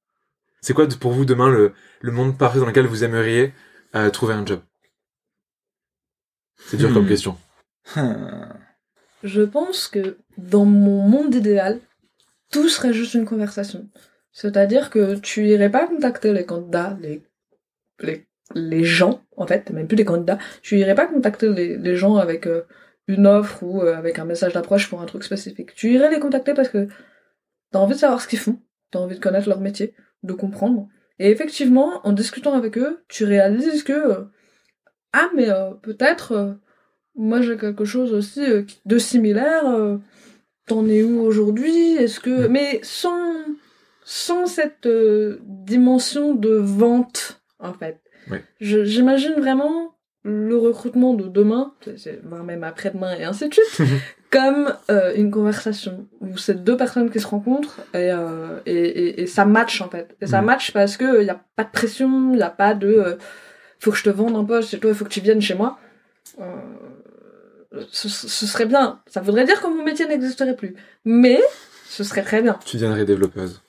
C'est 0.62 0.74
quoi 0.74 0.88
pour 0.88 1.12
vous 1.12 1.26
demain 1.26 1.50
le, 1.50 1.74
le 2.02 2.12
monde 2.12 2.38
parfait 2.38 2.60
dans 2.60 2.66
lequel 2.66 2.86
vous 2.88 3.04
aimeriez 3.04 3.54
euh, 3.96 4.10
trouver 4.10 4.34
un 4.34 4.46
job? 4.46 4.62
C'est 6.58 6.78
dur 6.78 6.90
Hmm. 6.90 6.94
comme 6.94 7.08
question. 7.08 7.38
Je 9.24 9.42
pense 9.42 9.88
que 9.88 10.18
dans 10.38 10.66
mon 10.66 11.08
monde 11.08 11.36
idéal, 11.36 11.80
tout 12.52 12.70
serait 12.70 12.94
juste 12.94 13.14
une 13.14 13.26
conversation. 13.26 13.90
C'est-à-dire 14.32 14.90
que 14.90 15.16
tu 15.16 15.48
irais 15.48 15.70
pas 15.70 15.88
contacter 15.88 16.34
les 16.34 16.46
candidats, 16.46 16.98
les, 17.02 17.24
les, 18.02 18.28
les 18.56 18.84
gens, 18.84 19.22
en 19.38 19.48
fait, 19.48 19.70
même 19.72 19.88
plus 19.88 19.98
les 19.98 20.06
candidats, 20.06 20.38
tu 20.62 20.78
irais 20.78 20.96
pas 20.96 21.08
contacter 21.08 21.50
les, 21.50 21.78
les 21.78 21.96
gens 21.96 22.16
avec 22.16 22.48
euh, 22.48 22.64
une 23.08 23.28
offre 23.28 23.64
ou 23.64 23.82
euh, 23.82 23.96
avec 23.96 24.20
un 24.20 24.26
message 24.26 24.54
d'approche 24.54 24.90
pour 24.90 25.02
un 25.02 25.06
truc 25.06 25.24
spécifique. 25.24 25.74
Tu 25.74 25.92
irais 25.92 26.12
les 26.12 26.20
contacter 26.20 26.54
parce 26.54 26.70
que 26.70 26.88
t'as 27.72 27.80
envie 27.80 27.96
de 27.96 28.00
savoir 28.00 28.22
ce 28.22 28.28
qu'ils 28.28 28.40
font, 28.40 28.60
t'as 28.92 29.00
envie 29.00 29.16
de 29.16 29.22
connaître 29.22 29.50
leur 29.50 29.60
métier, 29.60 29.94
de 30.24 30.34
comprendre. 30.34 30.88
Et 31.18 31.30
effectivement, 31.30 32.06
en 32.06 32.14
discutant 32.14 32.54
avec 32.54 32.78
eux, 32.78 33.04
tu 33.08 33.26
réalises 33.26 33.84
que 33.84 34.28
ah 35.12 35.30
mais 35.36 35.50
euh, 35.50 35.72
peut-être 35.72 36.58
moi 37.16 37.42
j'ai 37.42 37.58
quelque 37.58 37.84
chose 37.84 38.14
aussi 38.14 38.42
de 38.86 38.98
similaire. 38.98 40.00
T'en 40.70 40.88
es 40.88 41.04
où 41.04 41.20
aujourd'hui? 41.22 41.96
Est-ce 41.96 42.20
que 42.22 42.48
Mm. 42.48 42.52
mais 42.52 42.80
sans 42.84 43.34
sans 44.06 44.46
cette 44.48 44.86
euh, 44.88 45.40
dimension 45.44 46.34
de 46.34 46.50
vente 46.56 47.42
en 47.60 47.74
fait. 47.74 48.00
J'imagine 48.60 49.34
vraiment 49.38 49.96
le 50.24 50.58
recrutement 50.58 51.14
de 51.14 51.28
demain, 51.28 51.74
même 52.46 52.64
après-demain 52.64 53.14
et 53.20 53.24
ainsi 53.24 53.50
de 53.50 53.54
suite, 53.54 53.82
comme 54.32 54.74
euh, 54.92 55.14
une 55.16 55.30
conversation 55.32 56.08
où 56.22 56.38
c'est 56.38 56.64
deux 56.64 56.76
personnes 56.78 57.10
qui 57.10 57.20
se 57.20 57.28
rencontrent 57.28 57.80
et, 57.94 58.12
euh, 58.12 58.60
et, 58.66 58.74
et, 58.74 59.22
et 59.22 59.28
ça 59.28 59.46
match 59.46 59.82
en 59.82 59.90
fait. 59.90 60.16
Et 60.22 60.28
ça 60.28 60.42
Mm. 60.42 60.46
match 60.46 60.72
parce 60.72 60.98
que 60.98 61.24
y 61.24 61.30
a 61.30 61.40
pas 61.56 61.64
de 61.66 61.72
pression, 61.72 62.34
il 62.34 62.40
y 62.40 62.44
a 62.44 62.50
pas 62.50 62.74
de 62.74 63.18
faut 63.80 63.92
que 63.92 63.98
je 63.98 64.04
te 64.04 64.10
vende 64.10 64.36
un 64.36 64.44
poste 64.46 64.74
et 64.74 64.80
toi 64.80 64.90
il 64.92 64.96
faut 64.96 65.06
que 65.06 65.10
tu 65.18 65.22
viennes 65.22 65.42
chez 65.42 65.56
moi. 65.56 65.78
Euh, 67.74 67.84
ce, 67.92 68.10
ce 68.10 68.46
serait 68.48 68.66
bien. 68.66 69.00
Ça 69.08 69.22
voudrait 69.22 69.46
dire 69.46 69.62
que 69.62 69.68
mon 69.68 69.84
métier 69.84 70.08
n'existerait 70.08 70.56
plus. 70.56 70.76
Mais 71.06 71.40
ce 71.88 72.04
serait 72.04 72.24
très 72.24 72.42
bien. 72.42 72.58
Tu 72.66 72.78
deviendrais 72.78 73.06
développeuse. 73.06 73.62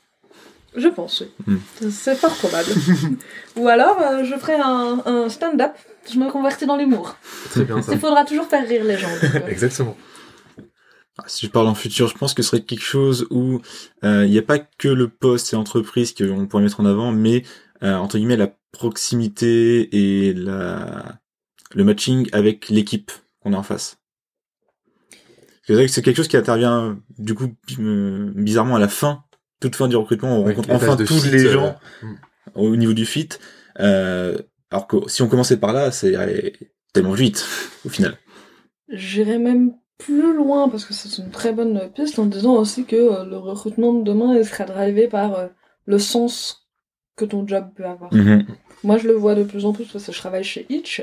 Je 0.77 0.89
pense, 0.89 1.21
oui. 1.23 1.29
Hmm. 1.47 1.91
C'est 1.91 2.15
fort 2.15 2.35
probable. 2.37 2.69
Ou 3.57 3.67
alors, 3.69 4.01
euh, 4.01 4.25
je 4.25 4.37
ferai 4.37 4.55
un, 4.55 5.03
un 5.05 5.29
stand-up. 5.29 5.73
Je 6.11 6.19
me 6.19 6.31
convertis 6.31 6.65
dans 6.67 6.77
l'humour. 6.77 7.17
Très 7.51 7.65
bien 7.65 7.83
ça. 7.83 7.93
Il 7.93 7.99
faudra 7.99 8.25
toujours 8.25 8.47
faire 8.47 8.67
rire 8.67 8.85
les 8.85 8.97
gens. 8.97 9.11
donc, 9.11 9.35
euh, 9.35 9.47
Exactement. 9.49 9.97
Ah, 11.19 11.25
Si 11.27 11.47
je 11.47 11.51
parle 11.51 11.67
en 11.67 11.75
futur, 11.75 12.07
je 12.07 12.17
pense 12.17 12.35
que 12.35 12.43
ce 12.43 12.51
serait 12.51 12.63
quelque 12.63 12.85
chose 12.85 13.27
où 13.31 13.61
euh, 14.05 14.25
il 14.25 14.31
n'y 14.31 14.39
a 14.39 14.43
pas 14.43 14.59
que 14.61 14.89
le 14.89 15.09
poste 15.09 15.53
et 15.53 15.57
l'entreprise 15.57 16.15
qu'on 16.15 16.47
pourrait 16.47 16.63
mettre 16.63 16.81
en 16.81 16.87
avant, 16.87 17.11
mais 17.11 17.43
euh, 17.83 17.97
entre 17.97 18.17
guillemets 18.19 18.37
la 18.37 18.53
proximité 18.73 19.89
et 19.93 20.33
la 20.35 21.19
le 21.73 21.85
matching 21.85 22.29
avec 22.33 22.69
l'équipe 22.69 23.11
qu'on 23.43 23.53
a 23.53 23.57
en 23.57 23.63
face. 23.63 23.99
C'est 25.67 25.75
vrai 25.75 25.87
que 25.87 25.93
c'est 25.93 26.03
quelque 26.03 26.17
chose 26.17 26.29
qui 26.29 26.37
intervient 26.37 26.99
du 27.19 27.35
coup 27.35 27.55
bizarrement 28.35 28.77
à 28.77 28.81
la 28.81 28.89
fin, 28.89 29.25
toute 29.61 29.77
fin 29.77 29.89
du 29.89 29.97
recrutement, 29.97 30.39
on 30.39 30.45
Oui, 30.45 30.55
rencontre 30.55 30.75
enfin 30.75 30.97
tous 30.97 31.23
fit, 31.23 31.31
les 31.31 31.47
euh, 31.47 31.53
gens 31.53 31.77
hmm. 32.03 32.15
au 32.55 32.77
niveau 32.77 32.93
du 32.93 33.07
fit. 33.07 33.29
Euh, 33.79 34.37
alors 34.71 34.87
que 34.87 34.97
si 35.09 35.23
on 35.23 35.29
commençait 35.29 35.59
par 35.59 35.73
là, 35.73 35.91
c'est 35.91 36.15
tellement 36.93 37.13
vite 37.13 37.47
au 37.85 37.89
final. 37.89 38.17
J'irai 38.89 39.39
même 39.39 39.75
plus 39.99 40.35
loin 40.35 40.69
parce 40.69 40.85
que 40.85 40.95
c'est 40.95 41.23
une 41.23 41.31
très 41.31 41.53
bonne 41.53 41.91
piste 41.95 42.19
en 42.19 42.27
disant 42.27 42.55
aussi 42.55 42.85
que 42.85 42.97
euh, 42.97 43.25
le 43.25 43.37
recrutement 43.37 43.93
de 43.93 44.03
demain 44.03 44.35
il 44.35 44.45
sera 44.45 44.65
drivé 44.65 45.07
par 45.07 45.35
euh, 45.35 45.47
le 45.85 45.99
sens 45.99 46.67
que 47.17 47.25
ton 47.25 47.47
job 47.47 47.67
peut 47.77 47.85
avoir. 47.85 48.13
Mhm. 48.13 48.47
Moi, 48.83 48.97
je 48.97 49.09
le 49.09 49.15
vois 49.15 49.35
de 49.35 49.45
plus 49.45 49.67
en 49.67 49.73
plus 49.73 49.85
parce 49.85 50.07
que 50.07 50.13
je 50.13 50.19
travaille 50.19 50.45
chez 50.45 50.67
Itch. 50.71 51.03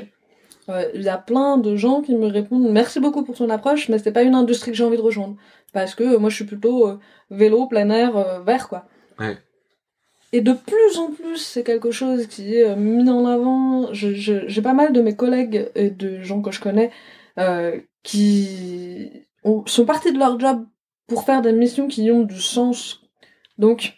Euh, 0.68 0.90
Il 0.94 1.02
y 1.02 1.08
a 1.08 1.18
plein 1.18 1.56
de 1.56 1.76
gens 1.76 2.02
qui 2.02 2.14
me 2.14 2.26
répondent 2.26 2.68
merci 2.70 3.00
beaucoup 3.00 3.22
pour 3.24 3.36
ton 3.36 3.48
approche, 3.50 3.88
mais 3.88 3.98
c'est 3.98 4.12
pas 4.12 4.22
une 4.22 4.34
industrie 4.34 4.70
que 4.70 4.76
j'ai 4.76 4.84
envie 4.84 4.96
de 4.96 5.02
rejoindre 5.02 5.36
parce 5.72 5.94
que 5.94 6.04
euh, 6.04 6.18
moi 6.18 6.28
je 6.30 6.36
suis 6.36 6.44
plutôt 6.44 6.88
euh, 6.88 6.98
vélo, 7.30 7.66
plein 7.66 7.88
air, 7.90 8.16
euh, 8.16 8.40
vert 8.42 8.68
quoi. 8.68 8.84
Ouais. 9.18 9.36
Et 10.32 10.42
de 10.42 10.52
plus 10.52 10.98
en 10.98 11.10
plus, 11.10 11.38
c'est 11.38 11.62
quelque 11.62 11.90
chose 11.90 12.26
qui 12.26 12.54
est 12.54 12.64
euh, 12.68 12.76
mis 12.76 13.08
en 13.08 13.24
avant. 13.24 13.92
Je- 13.94 14.12
je- 14.12 14.46
J'ai 14.46 14.60
pas 14.62 14.74
mal 14.74 14.92
de 14.92 15.00
mes 15.00 15.16
collègues 15.16 15.70
et 15.74 15.88
de 15.90 16.20
gens 16.22 16.42
que 16.42 16.50
je 16.50 16.60
connais 16.60 16.90
euh, 17.38 17.78
qui 18.02 19.10
ont- 19.44 19.64
sont 19.66 19.84
partis 19.86 20.12
de 20.12 20.18
leur 20.18 20.38
job 20.38 20.66
pour 21.06 21.22
faire 21.24 21.40
des 21.40 21.52
missions 21.52 21.88
qui 21.88 22.10
ont 22.10 22.22
du 22.24 22.40
sens. 22.40 23.00
Donc, 23.56 23.94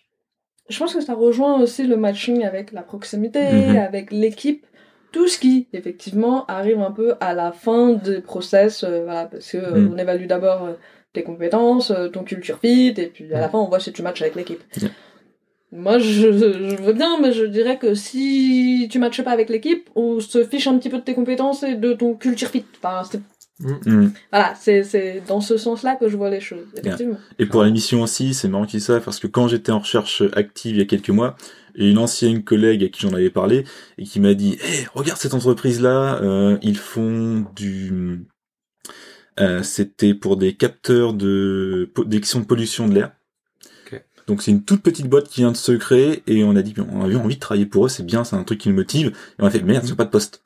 je 0.69 0.79
pense 0.79 0.95
que 0.95 1.01
ça 1.01 1.15
rejoint 1.15 1.61
aussi 1.61 1.83
le 1.85 1.97
matching 1.97 2.45
avec 2.45 2.71
la 2.71 2.83
proximité, 2.83 3.43
Mhm. 3.53 3.77
avec 3.79 4.13
l'équipe, 4.13 4.65
tout 5.13 5.29
ce 5.29 5.39
qui, 5.39 5.67
effectivement, 5.73 6.45
arrive 6.47 6.81
un 6.81 6.91
peu 6.93 7.15
à 7.21 7.35
la 7.35 7.53
fin 7.53 7.93
des 7.93 8.21
process, 8.21 8.85
euh, 8.85 9.05
voilà, 9.05 9.27
parce 9.27 9.51
que 9.53 9.57
euh, 9.59 9.81
Mhm. 9.81 9.93
on 9.95 9.99
évalue 9.99 10.27
d'abord 10.27 10.65
euh, 10.65 10.73
tes 11.13 11.23
compétences, 11.23 11.93
ton 12.13 12.23
culture 12.25 12.59
fit, 12.61 12.95
et 12.97 13.07
puis 13.07 13.33
à 13.35 13.41
la 13.41 13.47
Mhm. 13.47 13.53
fin, 13.53 13.59
on 13.59 13.69
voit 13.69 13.81
si 13.81 13.93
tu 13.93 14.03
matches 14.03 14.23
avec 14.23 14.35
l'équipe. 14.37 14.61
Ouais. 14.83 14.89
Moi, 15.73 15.99
je, 16.01 16.33
je 16.33 16.83
veux 16.83 16.93
bien, 16.93 17.21
mais 17.21 17.33
je 17.33 17.45
dirais 17.45 17.79
que 17.79 17.95
si 17.95 18.89
tu 18.91 18.99
matches 18.99 19.23
pas 19.23 19.31
avec 19.31 19.49
l'équipe, 19.51 19.89
on 19.95 20.19
se 20.19 20.43
fiche 20.45 20.67
un 20.67 20.77
petit 20.79 20.89
peu 20.89 20.99
de 20.99 21.03
tes 21.05 21.15
compétences 21.15 21.63
et 21.63 21.75
de 21.77 21.93
ton 21.93 22.15
culture 22.15 22.49
fit. 22.49 22.65
Enfin, 22.83 23.03
c'est- 23.09 23.21
voilà, 24.33 24.55
c'est 24.59 24.83
c'est 24.85 25.23
dans 25.29 25.41
ce 25.41 25.57
sens-là 25.59 25.95
que 25.97 26.09
je 26.09 26.17
vois 26.17 26.31
les 26.31 26.41
choses, 26.41 26.67
effectivement. 26.77 27.19
Et 27.39 27.47
pour 27.47 27.63
la 27.63 27.71
mission 27.71 28.03
aussi, 28.03 28.35
c'est 28.35 28.49
marrant 28.49 28.65
qu'ils 28.65 28.81
savent 28.81 29.05
parce 29.05 29.21
que 29.21 29.27
quand 29.27 29.49
j'étais 29.49 29.71
en 29.71 29.81
recherche 29.81 30.23
active 30.35 30.77
il 30.77 30.79
y 30.79 30.83
a 30.83 30.87
quelques 30.87 31.11
mois, 31.11 31.37
une 31.75 31.99
ancienne 31.99 32.45
collègue 32.45 32.85
à 32.85 32.89
qui 32.89 33.01
j'en 33.01 33.13
avais 33.13 33.31
parlé 33.31 33.65
et 33.99 34.05
qui 34.05 34.21
m'a 34.21 34.35
dit 34.35 34.59
hey, 34.63 34.87
regarde 34.95 35.19
cette 35.19 35.35
entreprise 35.35 35.81
là, 35.81 36.21
ils 36.63 36.79
font 36.79 37.47
du 37.55 38.27
euh, 39.41 39.63
c'était 39.63 40.15
pour 40.15 40.37
des 40.37 40.55
capteurs 40.55 41.15
de 41.15 41.91
d'émission 42.05 42.41
de 42.41 42.45
pollution 42.45 42.89
de 42.89 42.95
l'air. 42.95 43.13
Ok. 43.87 44.03
Donc 44.27 44.43
c'est 44.43 44.51
une 44.51 44.65
toute 44.65 44.83
petite 44.83 45.09
boîte 45.09 45.29
qui 45.29 45.41
vient 45.41 45.53
de 45.53 45.57
se 45.57 45.73
créer 45.73 46.23
et 46.27 46.45
on 46.45 46.57
a 46.57 46.63
dit 46.63 46.75
on 46.79 47.05
a 47.05 47.09
eu 47.09 47.17
envie 47.17 47.37
de 47.37 47.41
travailler 47.41 47.67
pour 47.67 47.87
eux, 47.87 47.89
c'est 47.89 48.05
bien, 48.05 48.25
c'est 48.25 48.37
un 48.37 48.45
truc 48.45 48.61
qui 48.61 48.69
nous 48.69 48.75
motive 48.75 49.09
et 49.09 49.43
on 49.43 49.47
a 49.47 49.51
fait 49.51 49.63
merde, 49.63 49.85
ils 49.87 49.93
ont 49.93 49.97
pas 49.97 50.05
de 50.05 50.11
poste. 50.11 50.43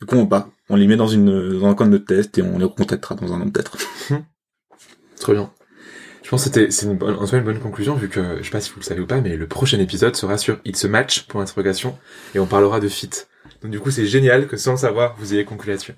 Du 0.00 0.06
coup 0.06 0.16
on 0.16 0.26
part, 0.26 0.50
on 0.68 0.76
les 0.76 0.86
met 0.86 0.96
dans 0.96 1.08
une 1.08 1.58
dans 1.58 1.66
un 1.66 1.74
coin 1.74 1.86
de 1.86 1.92
notre 1.92 2.04
test 2.04 2.36
et 2.38 2.42
on 2.42 2.58
les 2.58 2.64
recontactera 2.64 3.14
dans 3.14 3.32
un 3.32 3.40
an 3.40 3.50
peut-être. 3.50 3.78
Trop 5.20 5.32
bien. 5.32 5.50
Je 6.28 6.30
pense 6.30 6.44
que 6.44 6.50
c'était 6.50 6.70
c'est 6.70 6.84
une 6.84 6.98
bonne, 6.98 7.14
en 7.14 7.24
une 7.24 7.40
bonne 7.40 7.58
conclusion 7.58 7.94
vu 7.94 8.10
que 8.10 8.36
je 8.36 8.42
sais 8.42 8.50
pas 8.50 8.60
si 8.60 8.68
vous 8.68 8.80
le 8.80 8.84
savez 8.84 9.00
ou 9.00 9.06
pas, 9.06 9.22
mais 9.22 9.34
le 9.34 9.46
prochain 9.46 9.80
épisode 9.80 10.14
sera 10.14 10.36
sur 10.36 10.58
It's 10.66 10.84
a 10.84 10.88
Match 10.88 11.22
pour 11.22 11.40
interrogation 11.40 11.96
et 12.34 12.38
on 12.38 12.44
parlera 12.44 12.80
de 12.80 12.88
fit. 12.88 13.08
Donc 13.62 13.70
du 13.70 13.80
coup 13.80 13.90
c'est 13.90 14.04
génial 14.04 14.46
que 14.46 14.58
sans 14.58 14.72
le 14.72 14.76
savoir 14.76 15.16
vous 15.18 15.32
ayez 15.32 15.46
conclu 15.46 15.70
là-dessus. 15.70 15.94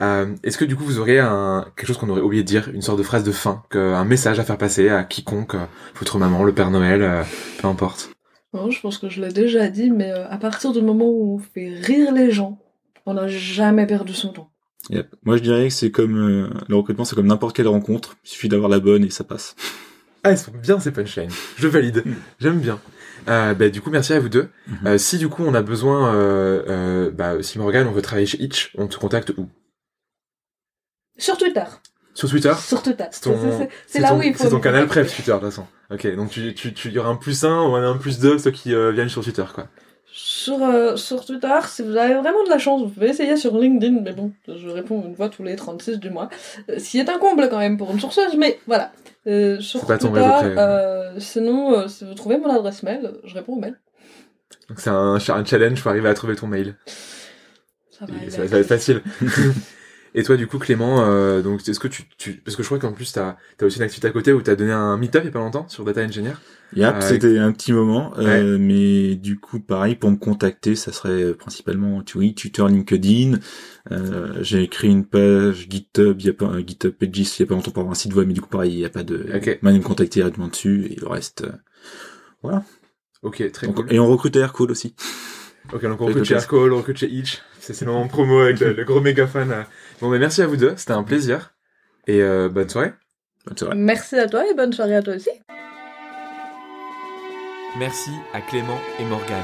Euh, 0.00 0.34
Est-ce 0.42 0.56
que 0.56 0.64
du 0.64 0.74
coup 0.74 0.84
vous 0.84 1.00
auriez 1.00 1.18
un 1.18 1.66
quelque 1.76 1.86
chose 1.86 1.98
qu'on 1.98 2.08
aurait 2.08 2.22
oublié 2.22 2.42
de 2.42 2.48
dire, 2.48 2.70
une 2.72 2.80
sorte 2.80 2.96
de 2.96 3.02
phrase 3.02 3.24
de 3.24 3.30
fin, 3.30 3.62
que, 3.68 3.92
un 3.92 4.06
message 4.06 4.40
à 4.40 4.44
faire 4.44 4.56
passer 4.56 4.88
à 4.88 5.04
quiconque, 5.04 5.54
euh, 5.54 5.66
votre 5.96 6.16
maman, 6.16 6.44
le 6.44 6.54
Père 6.54 6.70
Noël, 6.70 7.02
euh, 7.02 7.22
peu 7.60 7.68
importe? 7.68 8.10
Non, 8.54 8.70
je 8.70 8.80
pense 8.80 8.96
que 8.96 9.10
je 9.10 9.20
l'ai 9.20 9.34
déjà 9.34 9.68
dit, 9.68 9.90
mais 9.90 10.12
à 10.12 10.38
partir 10.38 10.72
du 10.72 10.80
moment 10.80 11.10
où 11.10 11.34
on 11.34 11.38
fait 11.38 11.68
rire 11.68 12.10
les 12.10 12.30
gens, 12.30 12.58
on 13.04 13.12
n'a 13.12 13.28
jamais 13.28 13.86
perdu 13.86 14.14
son 14.14 14.32
temps. 14.32 14.48
Yep. 14.90 15.14
Moi, 15.24 15.36
je 15.38 15.42
dirais 15.42 15.68
que 15.68 15.74
c'est 15.74 15.90
comme 15.90 16.16
euh, 16.18 16.48
le 16.68 16.76
recrutement, 16.76 17.04
c'est 17.04 17.14
comme 17.16 17.26
n'importe 17.26 17.56
quelle 17.56 17.68
rencontre. 17.68 18.16
Il 18.24 18.28
suffit 18.30 18.48
d'avoir 18.48 18.68
la 18.68 18.80
bonne 18.80 19.04
et 19.04 19.10
ça 19.10 19.24
passe. 19.24 19.56
Ah, 20.22 20.32
ils 20.32 20.38
sont 20.38 20.52
bien 20.52 20.78
ces 20.80 20.90
punchlines. 20.90 21.30
Je 21.56 21.68
valide. 21.68 22.02
Mm. 22.04 22.14
J'aime 22.40 22.58
bien. 22.60 22.80
Euh, 23.28 23.54
bah, 23.54 23.68
du 23.70 23.80
coup, 23.80 23.90
merci 23.90 24.12
à 24.12 24.20
vous 24.20 24.28
deux. 24.28 24.48
Mhm. 24.66 24.76
Euh, 24.86 24.98
si 24.98 25.18
du 25.18 25.28
coup 25.28 25.42
on 25.44 25.54
a 25.54 25.62
besoin, 25.62 26.14
euh, 26.14 26.62
euh, 26.68 27.10
bah, 27.10 27.42
si 27.42 27.58
Morgan, 27.58 27.86
on 27.86 27.92
veut 27.92 28.02
travailler 28.02 28.26
chez 28.26 28.42
Itch, 28.42 28.72
on 28.76 28.86
te 28.86 28.96
contacte 28.98 29.32
où? 29.38 29.48
Sur 31.16 31.36
Twitter. 31.38 31.64
Sur 32.14 32.28
Twitter? 32.28 32.52
Sur 32.60 32.82
Twitter. 32.82 33.04
C'est 33.10 33.22
ton- 33.22 33.32
là 34.00 34.08
ton, 34.10 34.18
où 34.18 34.22
il 34.22 34.34
faut. 34.34 34.44
C'est 34.44 34.50
ton 34.50 34.60
canal 34.60 34.86
préf 34.86 35.14
Twitter 35.14 35.32
de 35.32 35.36
toute 35.38 35.48
façon. 35.48 35.66
Ok, 35.90 36.14
donc 36.16 36.30
tu, 36.30 36.54
tu, 36.54 36.72
tu, 36.72 36.88
il 36.88 36.94
y 36.94 36.98
aura 36.98 37.08
un 37.08 37.16
plus 37.16 37.44
un 37.44 37.62
ou 37.62 37.74
un 37.74 37.96
plus 37.96 38.18
deux 38.18 38.38
ceux 38.38 38.50
qui 38.50 38.74
euh, 38.74 38.92
viennent 38.92 39.08
sur 39.08 39.22
Twitter 39.24 39.44
quoi. 39.54 39.68
Sur, 40.16 40.62
euh, 40.62 40.94
sur 40.94 41.24
Twitter, 41.24 41.48
si 41.66 41.82
vous 41.82 41.96
avez 41.96 42.14
vraiment 42.14 42.44
de 42.44 42.48
la 42.48 42.58
chance, 42.58 42.80
vous 42.82 42.88
pouvez 42.88 43.08
essayer 43.08 43.36
sur 43.36 43.58
LinkedIn, 43.58 44.00
mais 44.00 44.12
bon, 44.12 44.30
je 44.46 44.68
réponds 44.68 45.02
une 45.04 45.16
fois 45.16 45.28
tous 45.28 45.42
les 45.42 45.56
36 45.56 45.98
du 45.98 46.08
mois. 46.08 46.28
Euh, 46.70 46.78
Ce 46.78 46.88
qui 46.90 47.00
est 47.00 47.08
un 47.08 47.18
comble 47.18 47.48
quand 47.48 47.58
même 47.58 47.76
pour 47.76 47.90
une 47.90 47.98
sourceuse, 47.98 48.36
mais 48.36 48.60
voilà. 48.68 48.92
Euh, 49.26 49.58
sur 49.58 49.80
Twitter, 50.12 50.20
préféré. 50.38 50.54
euh, 50.56 51.18
sinon, 51.18 51.72
euh, 51.76 51.88
si 51.88 52.04
vous 52.04 52.14
trouvez 52.14 52.38
mon 52.38 52.48
adresse 52.48 52.84
mail, 52.84 53.10
je 53.24 53.34
réponds 53.34 53.54
au 53.54 53.60
mail. 53.60 53.76
Donc 54.68 54.78
c'est 54.78 54.90
un, 54.90 55.14
un 55.16 55.44
challenge 55.44 55.82
pour 55.82 55.90
arriver 55.90 56.08
à 56.08 56.14
trouver 56.14 56.36
ton 56.36 56.46
mail. 56.46 56.76
Va 58.00 58.06
Et 58.24 58.30
ça 58.30 58.44
va 58.44 58.58
être 58.58 58.66
facile. 58.68 59.02
Et 60.16 60.22
toi, 60.22 60.36
du 60.36 60.46
coup, 60.46 60.58
Clément, 60.58 61.00
euh, 61.00 61.42
donc 61.42 61.68
est-ce 61.68 61.80
que 61.80 61.88
tu, 61.88 62.04
tu, 62.18 62.34
parce 62.34 62.56
que 62.56 62.62
je 62.62 62.68
crois 62.68 62.78
qu'en 62.78 62.92
plus 62.92 63.12
t'as 63.12 63.36
as 63.60 63.64
aussi 63.64 63.78
une 63.78 63.82
activité 63.82 64.06
à 64.06 64.10
côté 64.12 64.32
où 64.32 64.42
t'as 64.42 64.54
donné 64.54 64.70
un 64.72 64.96
meet-up 64.96 65.22
il 65.24 65.26
y 65.26 65.28
a 65.28 65.32
pas 65.32 65.40
longtemps 65.40 65.68
sur 65.68 65.84
data 65.84 66.04
engineer. 66.04 66.34
Yep, 66.76 66.94
Euh, 66.96 67.00
c'était 67.00 67.38
un 67.38 67.52
petit 67.52 67.72
moment, 67.72 68.12
euh, 68.18 68.56
mais 68.58 69.16
du 69.16 69.38
coup, 69.38 69.60
pareil, 69.60 69.94
pour 69.96 70.10
me 70.10 70.16
contacter, 70.16 70.74
ça 70.76 70.92
serait 70.92 71.34
principalement, 71.34 72.02
tu 72.02 72.18
oui, 72.18 72.34
tuteur 72.34 72.68
LinkedIn. 72.68 73.38
Euh, 73.92 74.38
j'ai 74.42 74.66
créé 74.68 74.90
une 74.90 75.04
page 75.04 75.66
GitHub, 75.68 76.20
il 76.20 76.26
y 76.26 76.30
a 76.30 76.32
pas 76.32 76.46
un 76.46 76.64
GitHub 76.66 76.92
Pages, 76.92 77.38
il 77.38 77.40
y 77.40 77.42
a 77.42 77.46
pas 77.46 77.54
longtemps 77.54 77.70
pour 77.70 77.80
avoir 77.80 77.92
un 77.92 77.94
site 77.94 78.14
web, 78.14 78.26
mais 78.26 78.34
du 78.34 78.40
coup, 78.40 78.48
pareil, 78.48 78.72
il 78.72 78.78
y 78.78 78.84
a 78.84 78.90
pas 78.90 79.02
de 79.04 79.26
Ok. 79.36 79.58
moyen 79.62 79.78
de 79.78 79.82
me 79.82 79.86
contacter 79.86 80.20
directement 80.20 80.48
dessus, 80.48 80.86
et 80.90 80.96
le 80.96 81.06
reste, 81.08 81.42
euh, 81.44 81.52
voilà. 82.42 82.64
Ok, 83.22 83.50
très 83.52 83.66
Donc, 83.66 83.76
cool. 83.76 83.92
Et 83.92 83.98
on 83.98 84.06
recrute 84.08 84.36
Aircode 84.36 84.70
aussi. 84.70 84.94
Ok, 85.72 85.82
donc 85.82 86.00
on 86.00 86.06
recrute 86.06 86.24
chez 86.24 86.36
on 86.52 86.76
recrute 86.76 86.98
chez 86.98 87.08
Itch. 87.08 87.42
C'est 87.58 87.72
c'est 87.72 87.84
le 87.84 87.92
moment 87.92 88.06
promo 88.06 88.40
avec 88.40 88.60
le, 88.60 88.72
le 88.74 88.84
gros 88.84 89.00
mégaphone. 89.00 89.50
euh. 89.50 89.62
Bon, 90.00 90.10
mais 90.10 90.18
merci 90.18 90.42
à 90.42 90.46
vous 90.46 90.56
deux, 90.56 90.74
c'était 90.76 90.92
un 90.92 91.02
plaisir. 91.02 91.54
Et 92.06 92.20
euh, 92.22 92.48
bonne 92.48 92.68
soirée. 92.68 92.92
Bonne 93.46 93.56
soirée. 93.56 93.76
Merci 93.76 94.18
à 94.18 94.28
toi 94.28 94.44
et 94.48 94.54
bonne 94.54 94.72
soirée 94.72 94.96
à 94.96 95.02
toi 95.02 95.14
aussi. 95.14 95.30
Merci 97.78 98.10
à 98.32 98.40
Clément 98.40 98.78
et 99.00 99.04
Morgane. 99.04 99.42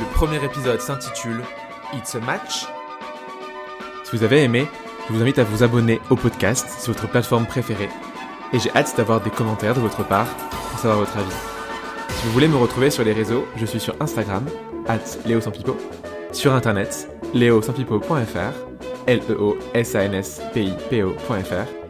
Le 0.00 0.12
premier 0.14 0.42
épisode 0.44 0.80
s'intitule 0.80 1.40
It's 1.92 2.14
a 2.14 2.20
Match. 2.20 2.66
Si 4.04 4.16
vous 4.16 4.24
avez 4.24 4.42
aimé, 4.42 4.66
je 5.06 5.12
vous 5.12 5.20
invite 5.22 5.38
à 5.38 5.44
vous 5.44 5.62
abonner 5.62 6.00
au 6.10 6.16
podcast 6.16 6.68
sur 6.80 6.92
votre 6.94 7.08
plateforme 7.08 7.46
préférée. 7.46 7.90
Et 8.52 8.58
j'ai 8.58 8.70
hâte 8.74 8.94
d'avoir 8.96 9.20
des 9.20 9.30
commentaires 9.30 9.74
de 9.74 9.80
votre 9.80 10.04
part 10.06 10.26
pour 10.70 10.78
savoir 10.80 10.98
votre 10.98 11.16
avis. 11.16 11.30
Si 12.08 12.26
vous 12.26 12.32
voulez 12.32 12.48
me 12.48 12.56
retrouver 12.56 12.90
sur 12.90 13.04
les 13.04 13.12
réseaux, 13.12 13.46
je 13.56 13.66
suis 13.66 13.80
sur 13.80 13.94
Instagram, 14.00 14.44
at 14.86 15.18
léosanpipo, 15.26 15.76
sur 16.32 16.52
internet, 16.52 17.08
leosanpipo.fr, 17.34 18.52
l 19.06 19.20
e 19.30 19.54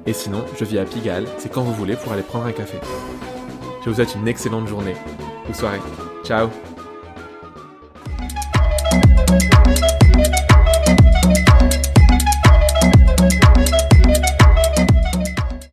et 0.07 0.13
sinon, 0.13 0.45
je 0.59 0.65
vis 0.65 0.79
à 0.79 0.85
Pigalle, 0.85 1.27
c'est 1.39 1.51
quand 1.51 1.63
vous 1.63 1.73
voulez 1.73 1.97
pour 1.97 2.13
aller 2.13 2.23
prendre 2.23 2.47
un 2.47 2.53
café. 2.53 2.79
Je 3.83 3.91
vous 3.91 3.97
souhaite 3.97 4.15
une 4.15 4.29
excellente 4.29 4.69
journée 4.69 4.97
ou 5.49 5.55
soirée. 5.55 5.81
Ciao 6.25 6.49